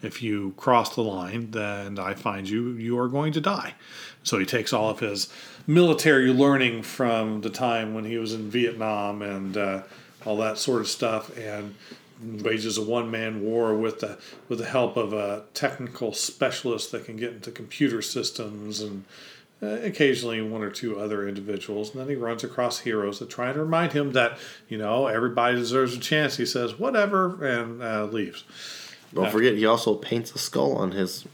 if 0.05 0.23
you 0.23 0.53
cross 0.57 0.95
the 0.95 1.03
line, 1.03 1.51
then 1.53 1.99
I 1.99 2.15
find 2.15 2.49
you, 2.49 2.73
you 2.73 2.99
are 2.99 3.09
going 3.09 3.33
to 3.33 3.41
die. 3.41 3.75
So 4.23 4.39
he 4.39 4.47
takes 4.47 4.73
all 4.73 4.91
of 4.91 5.01
his 5.01 5.29
military 5.67 6.33
learning 6.33 6.83
from 6.83 7.41
the 7.41 7.51
time 7.51 7.95
when 7.95 8.05
he 8.05 8.19
was 8.19 8.33
in 8.33 8.51
Vietnam 8.51 9.23
and 9.23 9.57
uh, 9.57 9.83
all 10.25 10.37
that 10.39 10.59
sort 10.59 10.81
of 10.81 10.89
stuff, 10.89 11.37
and 11.37 11.75
wages 12.23 12.79
a 12.79 12.83
one 12.83 13.11
man 13.11 13.43
war 13.43 13.75
with 13.75 14.01
the 14.01 14.19
with 14.49 14.59
the 14.59 14.67
help 14.67 14.97
of 14.97 15.13
a 15.13 15.45
technical 15.53 16.13
specialist 16.13 16.93
that 16.93 17.05
can 17.05 17.17
get 17.17 17.33
into 17.33 17.51
computer 17.51 18.01
systems 18.01 18.81
and 18.81 19.05
uh, 19.63 19.67
occasionally 19.83 20.41
one 20.41 20.63
or 20.63 20.71
two 20.71 20.99
other 20.99 21.29
individuals. 21.29 21.91
And 21.91 22.01
then 22.01 22.09
he 22.09 22.15
runs 22.15 22.45
across 22.45 22.81
heroes 22.81 23.19
that 23.19 23.31
try 23.31 23.53
to 23.53 23.59
remind 23.61 23.93
him 23.93 24.13
that 24.13 24.39
you 24.69 24.79
know 24.79 25.07
everybody 25.07 25.57
deserves 25.57 25.97
a 25.97 26.01
chance. 26.01 26.37
He 26.37 26.47
says 26.47 26.79
whatever 26.79 27.45
and 27.45 27.83
uh, 27.83 28.05
leaves. 28.05 28.45
Don't 29.15 29.31
forget, 29.31 29.55
he 29.55 29.66
also 29.66 29.95
paints 29.95 30.35
a 30.35 30.39
skull 30.39 30.77
on 30.77 30.93
his 30.93 31.24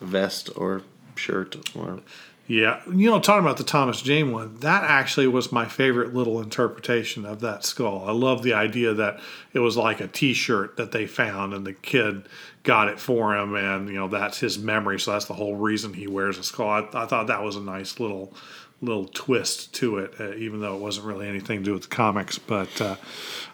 vest 0.00 0.50
or 0.56 0.82
shirt 1.14 1.56
or 1.74 2.00
yeah, 2.48 2.80
you 2.86 3.10
know, 3.10 3.18
talking 3.18 3.44
about 3.44 3.56
the 3.56 3.64
Thomas 3.64 4.00
Jane 4.00 4.30
one, 4.30 4.60
that 4.60 4.84
actually 4.84 5.26
was 5.26 5.50
my 5.50 5.66
favorite 5.66 6.14
little 6.14 6.40
interpretation 6.40 7.24
of 7.26 7.40
that 7.40 7.64
skull. 7.64 8.04
I 8.06 8.12
love 8.12 8.44
the 8.44 8.52
idea 8.52 8.94
that 8.94 9.18
it 9.52 9.58
was 9.58 9.76
like 9.76 10.00
a 10.00 10.06
T-shirt 10.06 10.76
that 10.76 10.92
they 10.92 11.06
found, 11.06 11.54
and 11.54 11.66
the 11.66 11.72
kid 11.72 12.28
got 12.62 12.86
it 12.86 13.00
for 13.00 13.36
him, 13.36 13.56
and 13.56 13.88
you 13.88 13.94
know 13.94 14.06
that's 14.06 14.38
his 14.38 14.60
memory. 14.60 15.00
So 15.00 15.10
that's 15.10 15.24
the 15.24 15.34
whole 15.34 15.56
reason 15.56 15.92
he 15.92 16.06
wears 16.06 16.38
a 16.38 16.44
skull. 16.44 16.68
I, 16.68 16.88
I 16.94 17.06
thought 17.06 17.26
that 17.26 17.42
was 17.42 17.56
a 17.56 17.60
nice 17.60 17.98
little 17.98 18.32
little 18.80 19.06
twist 19.08 19.74
to 19.74 19.98
it, 19.98 20.14
uh, 20.20 20.34
even 20.34 20.60
though 20.60 20.76
it 20.76 20.80
wasn't 20.80 21.06
really 21.06 21.26
anything 21.26 21.60
to 21.60 21.64
do 21.64 21.72
with 21.72 21.82
the 21.82 21.88
comics. 21.88 22.38
But 22.38 22.80
uh, 22.80 22.96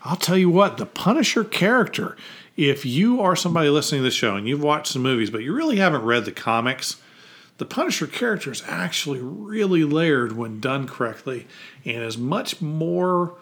I'll 0.04 0.16
tell 0.16 0.36
you 0.36 0.50
what, 0.50 0.76
the 0.76 0.86
Punisher 0.86 1.44
character. 1.44 2.14
If 2.56 2.84
you 2.84 3.20
are 3.20 3.34
somebody 3.34 3.68
listening 3.70 4.00
to 4.00 4.04
the 4.04 4.10
show 4.10 4.36
and 4.36 4.46
you've 4.46 4.62
watched 4.62 4.92
some 4.92 5.02
movies, 5.02 5.30
but 5.30 5.42
you 5.42 5.54
really 5.54 5.76
haven't 5.76 6.02
read 6.02 6.24
the 6.24 6.32
comics 6.32 6.96
the 7.62 7.66
Punisher 7.66 8.08
character 8.08 8.50
is 8.50 8.62
actually 8.66 9.20
really 9.20 9.84
layered 9.84 10.32
when 10.32 10.58
done 10.58 10.88
correctly 10.88 11.46
and 11.84 12.02
is 12.02 12.18
much 12.18 12.60
more 12.60 13.34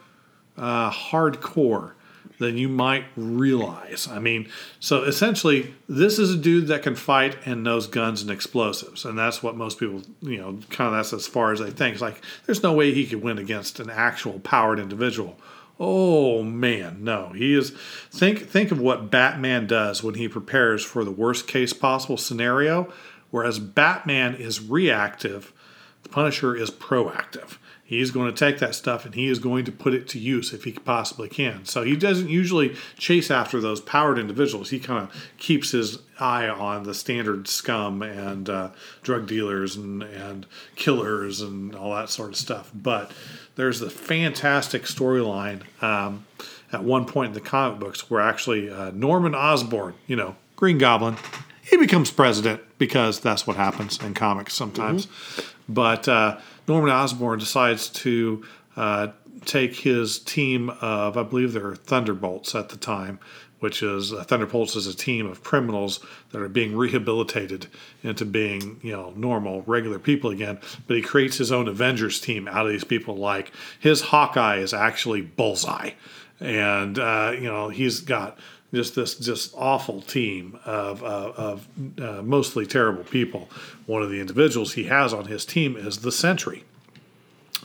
uh, 0.58 0.90
hardcore 0.90 1.92
than 2.38 2.58
you 2.58 2.68
might 2.68 3.04
realize. 3.16 4.08
I 4.08 4.18
mean, 4.18 4.50
so 4.78 5.04
essentially, 5.04 5.74
this 5.88 6.18
is 6.18 6.34
a 6.34 6.36
dude 6.36 6.66
that 6.66 6.82
can 6.82 6.96
fight 6.96 7.38
and 7.46 7.62
knows 7.62 7.86
guns 7.86 8.20
and 8.20 8.30
explosives, 8.30 9.06
and 9.06 9.18
that's 9.18 9.42
what 9.42 9.56
most 9.56 9.78
people, 9.78 10.02
you 10.20 10.38
know, 10.38 10.58
kind 10.68 10.88
of 10.88 10.92
that's 10.92 11.14
as 11.14 11.26
far 11.26 11.52
as 11.52 11.60
they 11.60 11.70
think. 11.70 11.94
It's 11.94 12.02
like 12.02 12.22
there's 12.44 12.62
no 12.62 12.74
way 12.74 12.92
he 12.92 13.06
could 13.06 13.22
win 13.22 13.38
against 13.38 13.80
an 13.80 13.88
actual 13.88 14.38
powered 14.40 14.78
individual. 14.78 15.38
Oh 15.82 16.42
man, 16.42 17.02
no. 17.02 17.32
He 17.34 17.54
is 17.54 17.70
think 18.10 18.40
think 18.40 18.70
of 18.70 18.78
what 18.78 19.10
Batman 19.10 19.66
does 19.66 20.02
when 20.02 20.14
he 20.14 20.28
prepares 20.28 20.84
for 20.84 21.04
the 21.04 21.10
worst 21.10 21.48
case 21.48 21.72
possible 21.72 22.18
scenario, 22.18 22.92
whereas 23.30 23.58
Batman 23.58 24.34
is 24.34 24.60
reactive, 24.60 25.54
the 26.02 26.10
Punisher 26.10 26.54
is 26.54 26.70
proactive 26.70 27.56
he's 27.90 28.12
going 28.12 28.32
to 28.32 28.38
take 28.38 28.60
that 28.60 28.72
stuff 28.72 29.04
and 29.04 29.16
he 29.16 29.26
is 29.26 29.40
going 29.40 29.64
to 29.64 29.72
put 29.72 29.92
it 29.92 30.06
to 30.06 30.16
use 30.16 30.52
if 30.52 30.62
he 30.62 30.70
possibly 30.70 31.28
can. 31.28 31.64
So 31.64 31.82
he 31.82 31.96
doesn't 31.96 32.28
usually 32.28 32.76
chase 32.96 33.32
after 33.32 33.60
those 33.60 33.80
powered 33.80 34.16
individuals. 34.16 34.70
He 34.70 34.78
kind 34.78 35.08
of 35.08 35.30
keeps 35.38 35.72
his 35.72 35.98
eye 36.20 36.48
on 36.48 36.84
the 36.84 36.94
standard 36.94 37.48
scum 37.48 38.02
and 38.02 38.48
uh, 38.48 38.70
drug 39.02 39.26
dealers 39.26 39.76
and, 39.76 40.02
and 40.02 40.46
killers 40.76 41.40
and 41.40 41.74
all 41.74 41.94
that 41.94 42.10
sort 42.10 42.30
of 42.30 42.36
stuff. 42.36 42.70
But 42.74 43.12
there's 43.56 43.80
the 43.80 43.90
fantastic 43.90 44.82
storyline 44.82 45.62
um, 45.82 46.26
at 46.72 46.84
one 46.84 47.04
point 47.04 47.28
in 47.28 47.34
the 47.34 47.40
comic 47.40 47.78
books 47.78 48.10
where 48.10 48.20
actually 48.20 48.70
uh, 48.70 48.90
Norman 48.90 49.34
Osborn, 49.34 49.94
you 50.06 50.16
know, 50.16 50.36
Green 50.56 50.78
Goblin, 50.78 51.16
he 51.62 51.76
becomes 51.76 52.10
president 52.10 52.60
because 52.78 53.20
that's 53.20 53.46
what 53.46 53.56
happens 53.56 54.02
in 54.02 54.14
comics 54.14 54.54
sometimes. 54.54 55.06
Mm-hmm. 55.06 55.72
But 55.72 56.08
uh, 56.08 56.38
Norman 56.66 56.90
Osborn 56.90 57.38
decides 57.38 57.88
to 57.88 58.44
uh, 58.76 59.08
take 59.44 59.76
his 59.76 60.18
team 60.18 60.70
of, 60.80 61.16
I 61.16 61.22
believe 61.22 61.52
they're 61.52 61.74
Thunderbolts 61.74 62.54
at 62.54 62.68
the 62.68 62.76
time, 62.76 63.18
which 63.60 63.82
is 63.82 64.12
uh, 64.12 64.24
Thunderbolts 64.24 64.76
is 64.76 64.86
a 64.86 64.96
team 64.96 65.26
of 65.26 65.44
criminals 65.44 66.00
that 66.32 66.42
are 66.42 66.48
being 66.48 66.76
rehabilitated 66.76 67.66
into 68.02 68.24
being, 68.24 68.80
you 68.82 68.92
know, 68.92 69.12
normal, 69.16 69.62
regular 69.62 69.98
people 69.98 70.30
again. 70.30 70.58
But 70.86 70.96
he 70.96 71.02
creates 71.02 71.38
his 71.38 71.52
own 71.52 71.68
Avengers 71.68 72.20
team 72.20 72.48
out 72.48 72.66
of 72.66 72.72
these 72.72 72.84
people. 72.84 73.16
Like 73.16 73.52
his 73.78 74.00
Hawkeye 74.00 74.58
is 74.58 74.74
actually 74.74 75.20
Bullseye, 75.22 75.92
and 76.40 76.98
uh, 76.98 77.32
you 77.34 77.44
know 77.44 77.68
he's 77.68 78.00
got 78.00 78.38
just 78.72 78.94
this 78.94 79.14
just 79.16 79.54
awful 79.56 80.00
team 80.02 80.58
of, 80.64 81.02
uh, 81.02 81.32
of 81.36 81.68
uh, 82.00 82.22
mostly 82.22 82.66
terrible 82.66 83.04
people. 83.04 83.48
One 83.86 84.02
of 84.02 84.10
the 84.10 84.20
individuals 84.20 84.74
he 84.74 84.84
has 84.84 85.12
on 85.12 85.26
his 85.26 85.44
team 85.44 85.76
is 85.76 85.98
the 85.98 86.12
Sentry. 86.12 86.64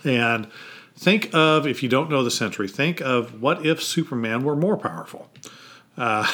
And 0.03 0.47
think 0.95 1.33
of, 1.33 1.67
if 1.67 1.83
you 1.83 1.89
don't 1.89 2.09
know 2.09 2.23
the 2.23 2.31
Sentry, 2.31 2.67
think 2.67 3.01
of 3.01 3.41
what 3.41 3.65
if 3.65 3.81
Superman 3.81 4.43
were 4.43 4.55
more 4.55 4.77
powerful. 4.77 5.29
Uh, 5.97 6.25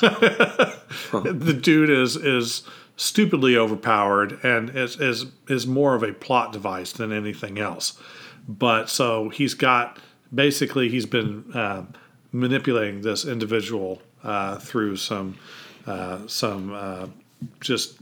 the 0.00 1.58
dude 1.60 1.90
is 1.90 2.16
is 2.16 2.62
stupidly 2.96 3.56
overpowered 3.56 4.44
and 4.44 4.70
is, 4.70 5.00
is 5.00 5.26
is 5.48 5.66
more 5.66 5.94
of 5.94 6.02
a 6.02 6.12
plot 6.12 6.52
device 6.52 6.92
than 6.92 7.12
anything 7.12 7.58
else. 7.58 8.00
But 8.48 8.88
so 8.88 9.28
he's 9.28 9.54
got 9.54 9.98
basically 10.34 10.88
he's 10.88 11.06
been 11.06 11.44
uh, 11.54 11.84
manipulating 12.32 13.02
this 13.02 13.24
individual 13.24 14.02
uh, 14.22 14.58
through 14.58 14.96
some 14.96 15.36
uh, 15.86 16.26
some 16.26 16.72
uh, 16.72 17.06
just 17.60 17.98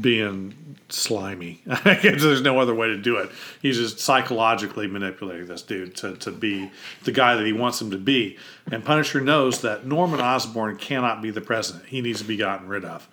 being 0.00 0.76
slimy. 0.88 1.62
I 1.68 1.94
guess 1.94 2.22
there's 2.22 2.42
no 2.42 2.60
other 2.60 2.74
way 2.74 2.88
to 2.88 2.96
do 2.96 3.16
it. 3.16 3.30
He's 3.60 3.76
just 3.76 3.98
psychologically 3.98 4.86
manipulating 4.86 5.46
this 5.46 5.62
dude 5.62 5.96
to, 5.96 6.16
to 6.16 6.30
be 6.30 6.70
the 7.04 7.12
guy 7.12 7.34
that 7.34 7.46
he 7.46 7.52
wants 7.52 7.80
him 7.80 7.90
to 7.90 7.98
be. 7.98 8.36
And 8.70 8.84
Punisher 8.84 9.20
knows 9.20 9.62
that 9.62 9.86
Norman 9.86 10.20
Osborn 10.20 10.76
cannot 10.76 11.22
be 11.22 11.30
the 11.30 11.40
president. 11.40 11.86
He 11.86 12.00
needs 12.00 12.20
to 12.20 12.26
be 12.26 12.36
gotten 12.36 12.68
rid 12.68 12.84
of. 12.84 13.08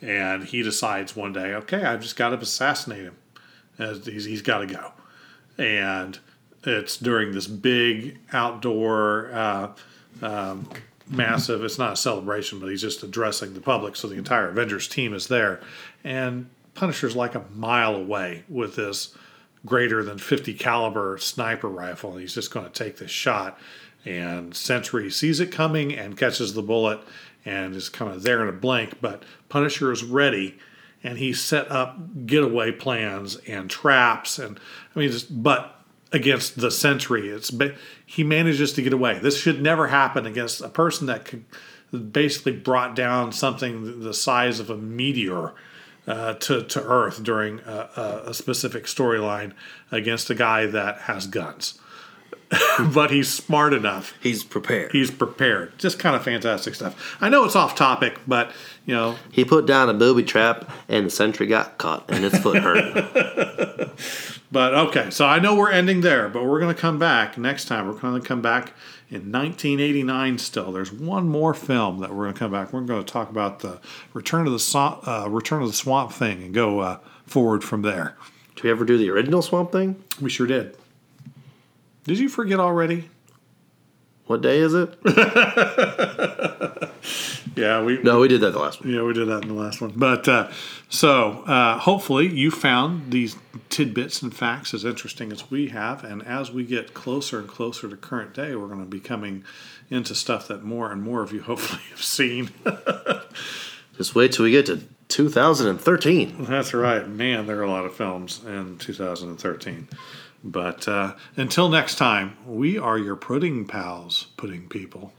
And 0.00 0.44
he 0.44 0.62
decides 0.62 1.16
one 1.16 1.32
day, 1.32 1.54
okay, 1.54 1.84
I've 1.84 2.02
just 2.02 2.16
got 2.16 2.30
to 2.30 2.36
assassinate 2.36 3.02
him. 3.02 3.16
He's, 3.78 4.24
he's 4.24 4.42
got 4.42 4.58
to 4.58 4.66
go. 4.66 4.92
And 5.58 6.18
it's 6.64 6.96
during 6.96 7.32
this 7.32 7.46
big 7.46 8.18
outdoor 8.32 9.30
uh, 9.32 9.72
um, 10.22 10.68
massive. 11.08 11.62
It's 11.62 11.78
not 11.78 11.92
a 11.92 11.96
celebration, 11.96 12.60
but 12.60 12.70
he's 12.70 12.82
just 12.82 13.02
addressing 13.02 13.54
the 13.54 13.60
public. 13.60 13.96
So 13.96 14.08
the 14.08 14.16
entire 14.16 14.48
Avengers 14.48 14.88
team 14.88 15.14
is 15.14 15.28
there, 15.28 15.60
and 16.04 16.48
Punisher's 16.74 17.16
like 17.16 17.34
a 17.34 17.44
mile 17.54 17.94
away 17.94 18.44
with 18.48 18.76
this 18.76 19.16
greater 19.64 20.04
than 20.04 20.18
50 20.18 20.54
caliber 20.54 21.18
sniper 21.18 21.68
rifle, 21.68 22.12
and 22.12 22.20
he's 22.20 22.34
just 22.34 22.52
going 22.52 22.66
to 22.66 22.72
take 22.72 22.98
this 22.98 23.10
shot. 23.10 23.58
And 24.04 24.54
Sentry 24.54 25.10
sees 25.10 25.40
it 25.40 25.50
coming 25.50 25.92
and 25.92 26.16
catches 26.16 26.54
the 26.54 26.62
bullet, 26.62 27.00
and 27.44 27.74
is 27.74 27.88
kind 27.88 28.12
of 28.12 28.22
there 28.22 28.42
in 28.42 28.48
a 28.48 28.52
blank. 28.52 29.00
But 29.00 29.24
Punisher 29.48 29.90
is 29.90 30.04
ready, 30.04 30.58
and 31.02 31.18
he 31.18 31.32
set 31.32 31.70
up 31.70 32.26
getaway 32.26 32.72
plans 32.72 33.36
and 33.48 33.68
traps, 33.70 34.38
and 34.38 34.60
I 34.94 34.98
mean, 34.98 35.10
just, 35.10 35.42
but 35.42 35.75
against 36.12 36.60
the 36.60 36.70
Sentry. 36.70 37.28
It's 37.28 37.50
but 37.50 37.74
he 38.04 38.24
manages 38.24 38.72
to 38.74 38.82
get 38.82 38.92
away. 38.92 39.18
This 39.18 39.38
should 39.38 39.62
never 39.62 39.88
happen 39.88 40.26
against 40.26 40.60
a 40.60 40.68
person 40.68 41.06
that 41.06 41.24
could 41.24 41.44
basically 42.12 42.52
brought 42.52 42.94
down 42.96 43.32
something 43.32 44.00
the 44.00 44.14
size 44.14 44.60
of 44.60 44.70
a 44.70 44.76
meteor 44.76 45.54
uh, 46.06 46.34
to 46.34 46.62
to 46.62 46.82
Earth 46.82 47.22
during 47.22 47.60
a, 47.60 48.22
a 48.26 48.34
specific 48.34 48.84
storyline 48.84 49.52
against 49.90 50.30
a 50.30 50.34
guy 50.34 50.66
that 50.66 51.02
has 51.02 51.26
guns. 51.26 51.78
but 52.94 53.10
he's 53.10 53.32
smart 53.32 53.72
enough. 53.72 54.14
He's 54.20 54.44
prepared. 54.44 54.92
He's 54.92 55.10
prepared. 55.10 55.76
Just 55.78 55.98
kind 55.98 56.14
of 56.14 56.22
fantastic 56.22 56.74
stuff. 56.74 57.16
I 57.20 57.28
know 57.28 57.44
it's 57.44 57.56
off 57.56 57.74
topic, 57.74 58.20
but 58.26 58.52
you 58.84 58.94
know 58.94 59.16
he 59.32 59.44
put 59.44 59.66
down 59.66 59.88
a 59.88 59.94
booby 59.94 60.22
trap, 60.22 60.70
and 60.88 61.06
the 61.06 61.10
sentry 61.10 61.46
got 61.46 61.78
caught, 61.78 62.08
and 62.08 62.22
his 62.22 62.38
foot 62.38 62.62
hurt. 62.62 63.90
but 64.52 64.74
okay, 64.74 65.10
so 65.10 65.26
I 65.26 65.40
know 65.40 65.56
we're 65.56 65.70
ending 65.70 66.02
there, 66.02 66.28
but 66.28 66.44
we're 66.44 66.60
going 66.60 66.74
to 66.74 66.80
come 66.80 66.98
back 66.98 67.36
next 67.36 67.64
time. 67.66 67.88
We're 67.88 67.94
going 67.94 68.20
to 68.20 68.26
come 68.26 68.42
back 68.42 68.74
in 69.08 69.32
1989. 69.32 70.38
Still, 70.38 70.70
there's 70.70 70.92
one 70.92 71.28
more 71.28 71.52
film 71.52 71.98
that 71.98 72.10
we're 72.10 72.24
going 72.24 72.34
to 72.34 72.38
come 72.38 72.52
back. 72.52 72.72
We're 72.72 72.82
going 72.82 73.04
to 73.04 73.12
talk 73.12 73.28
about 73.28 73.60
the 73.60 73.80
Return 74.14 74.46
of 74.46 74.52
the 74.52 74.78
uh, 74.78 75.26
Return 75.28 75.62
of 75.62 75.68
the 75.68 75.74
Swamp 75.74 76.12
Thing 76.12 76.44
and 76.44 76.54
go 76.54 76.78
uh, 76.78 76.98
forward 77.26 77.64
from 77.64 77.82
there. 77.82 78.16
Did 78.54 78.64
we 78.64 78.70
ever 78.70 78.84
do 78.84 78.96
the 78.96 79.10
original 79.10 79.42
Swamp 79.42 79.72
Thing? 79.72 80.02
We 80.20 80.30
sure 80.30 80.46
did. 80.46 80.76
Did 82.06 82.18
you 82.20 82.28
forget 82.28 82.60
already? 82.60 83.08
What 84.26 84.40
day 84.40 84.58
is 84.58 84.74
it? 84.74 84.96
yeah, 87.56 87.82
we 87.82 88.00
no, 88.02 88.20
we 88.20 88.28
did 88.28 88.40
that 88.42 88.52
the 88.52 88.60
last 88.60 88.80
one. 88.80 88.92
Yeah, 88.92 89.02
we 89.02 89.12
did 89.12 89.26
that 89.28 89.42
in 89.42 89.48
the 89.48 89.54
last 89.54 89.80
one. 89.80 89.92
But 89.96 90.28
uh, 90.28 90.50
so 90.88 91.42
uh, 91.46 91.78
hopefully 91.78 92.28
you 92.28 92.52
found 92.52 93.10
these 93.12 93.36
tidbits 93.70 94.22
and 94.22 94.34
facts 94.34 94.72
as 94.72 94.84
interesting 94.84 95.32
as 95.32 95.50
we 95.50 95.68
have, 95.68 96.04
and 96.04 96.24
as 96.24 96.52
we 96.52 96.64
get 96.64 96.94
closer 96.94 97.40
and 97.40 97.48
closer 97.48 97.88
to 97.88 97.96
current 97.96 98.34
day, 98.34 98.54
we're 98.54 98.68
going 98.68 98.80
to 98.80 98.86
be 98.86 99.00
coming 99.00 99.44
into 99.90 100.14
stuff 100.14 100.46
that 100.48 100.62
more 100.62 100.92
and 100.92 101.02
more 101.02 101.22
of 101.22 101.32
you 101.32 101.42
hopefully 101.44 101.82
have 101.90 102.02
seen. 102.02 102.50
Just 103.96 104.14
wait 104.14 104.32
till 104.32 104.44
we 104.44 104.52
get 104.52 104.66
to 104.66 104.82
2013. 105.08 106.44
That's 106.44 106.74
right, 106.74 107.08
man. 107.08 107.46
There 107.46 107.58
are 107.58 107.62
a 107.62 107.70
lot 107.70 107.84
of 107.84 107.94
films 107.94 108.42
in 108.44 108.76
2013. 108.78 109.88
But 110.44 110.86
uh, 110.86 111.14
until 111.36 111.68
next 111.68 111.96
time, 111.96 112.36
we 112.46 112.78
are 112.78 112.98
your 112.98 113.16
pudding 113.16 113.66
pals, 113.66 114.28
pudding 114.36 114.68
people. 114.68 115.12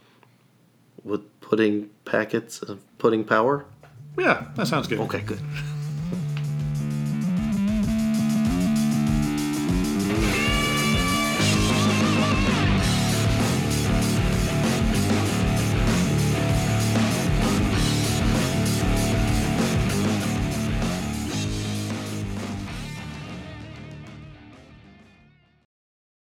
With 1.03 1.39
pudding 1.41 1.89
packets 2.05 2.61
of 2.61 2.79
pudding 2.97 3.23
power? 3.23 3.65
Yeah, 4.17 4.47
that 4.55 4.67
sounds 4.67 4.87
good. 4.87 4.99
Okay, 4.99 5.21
good. 5.21 5.39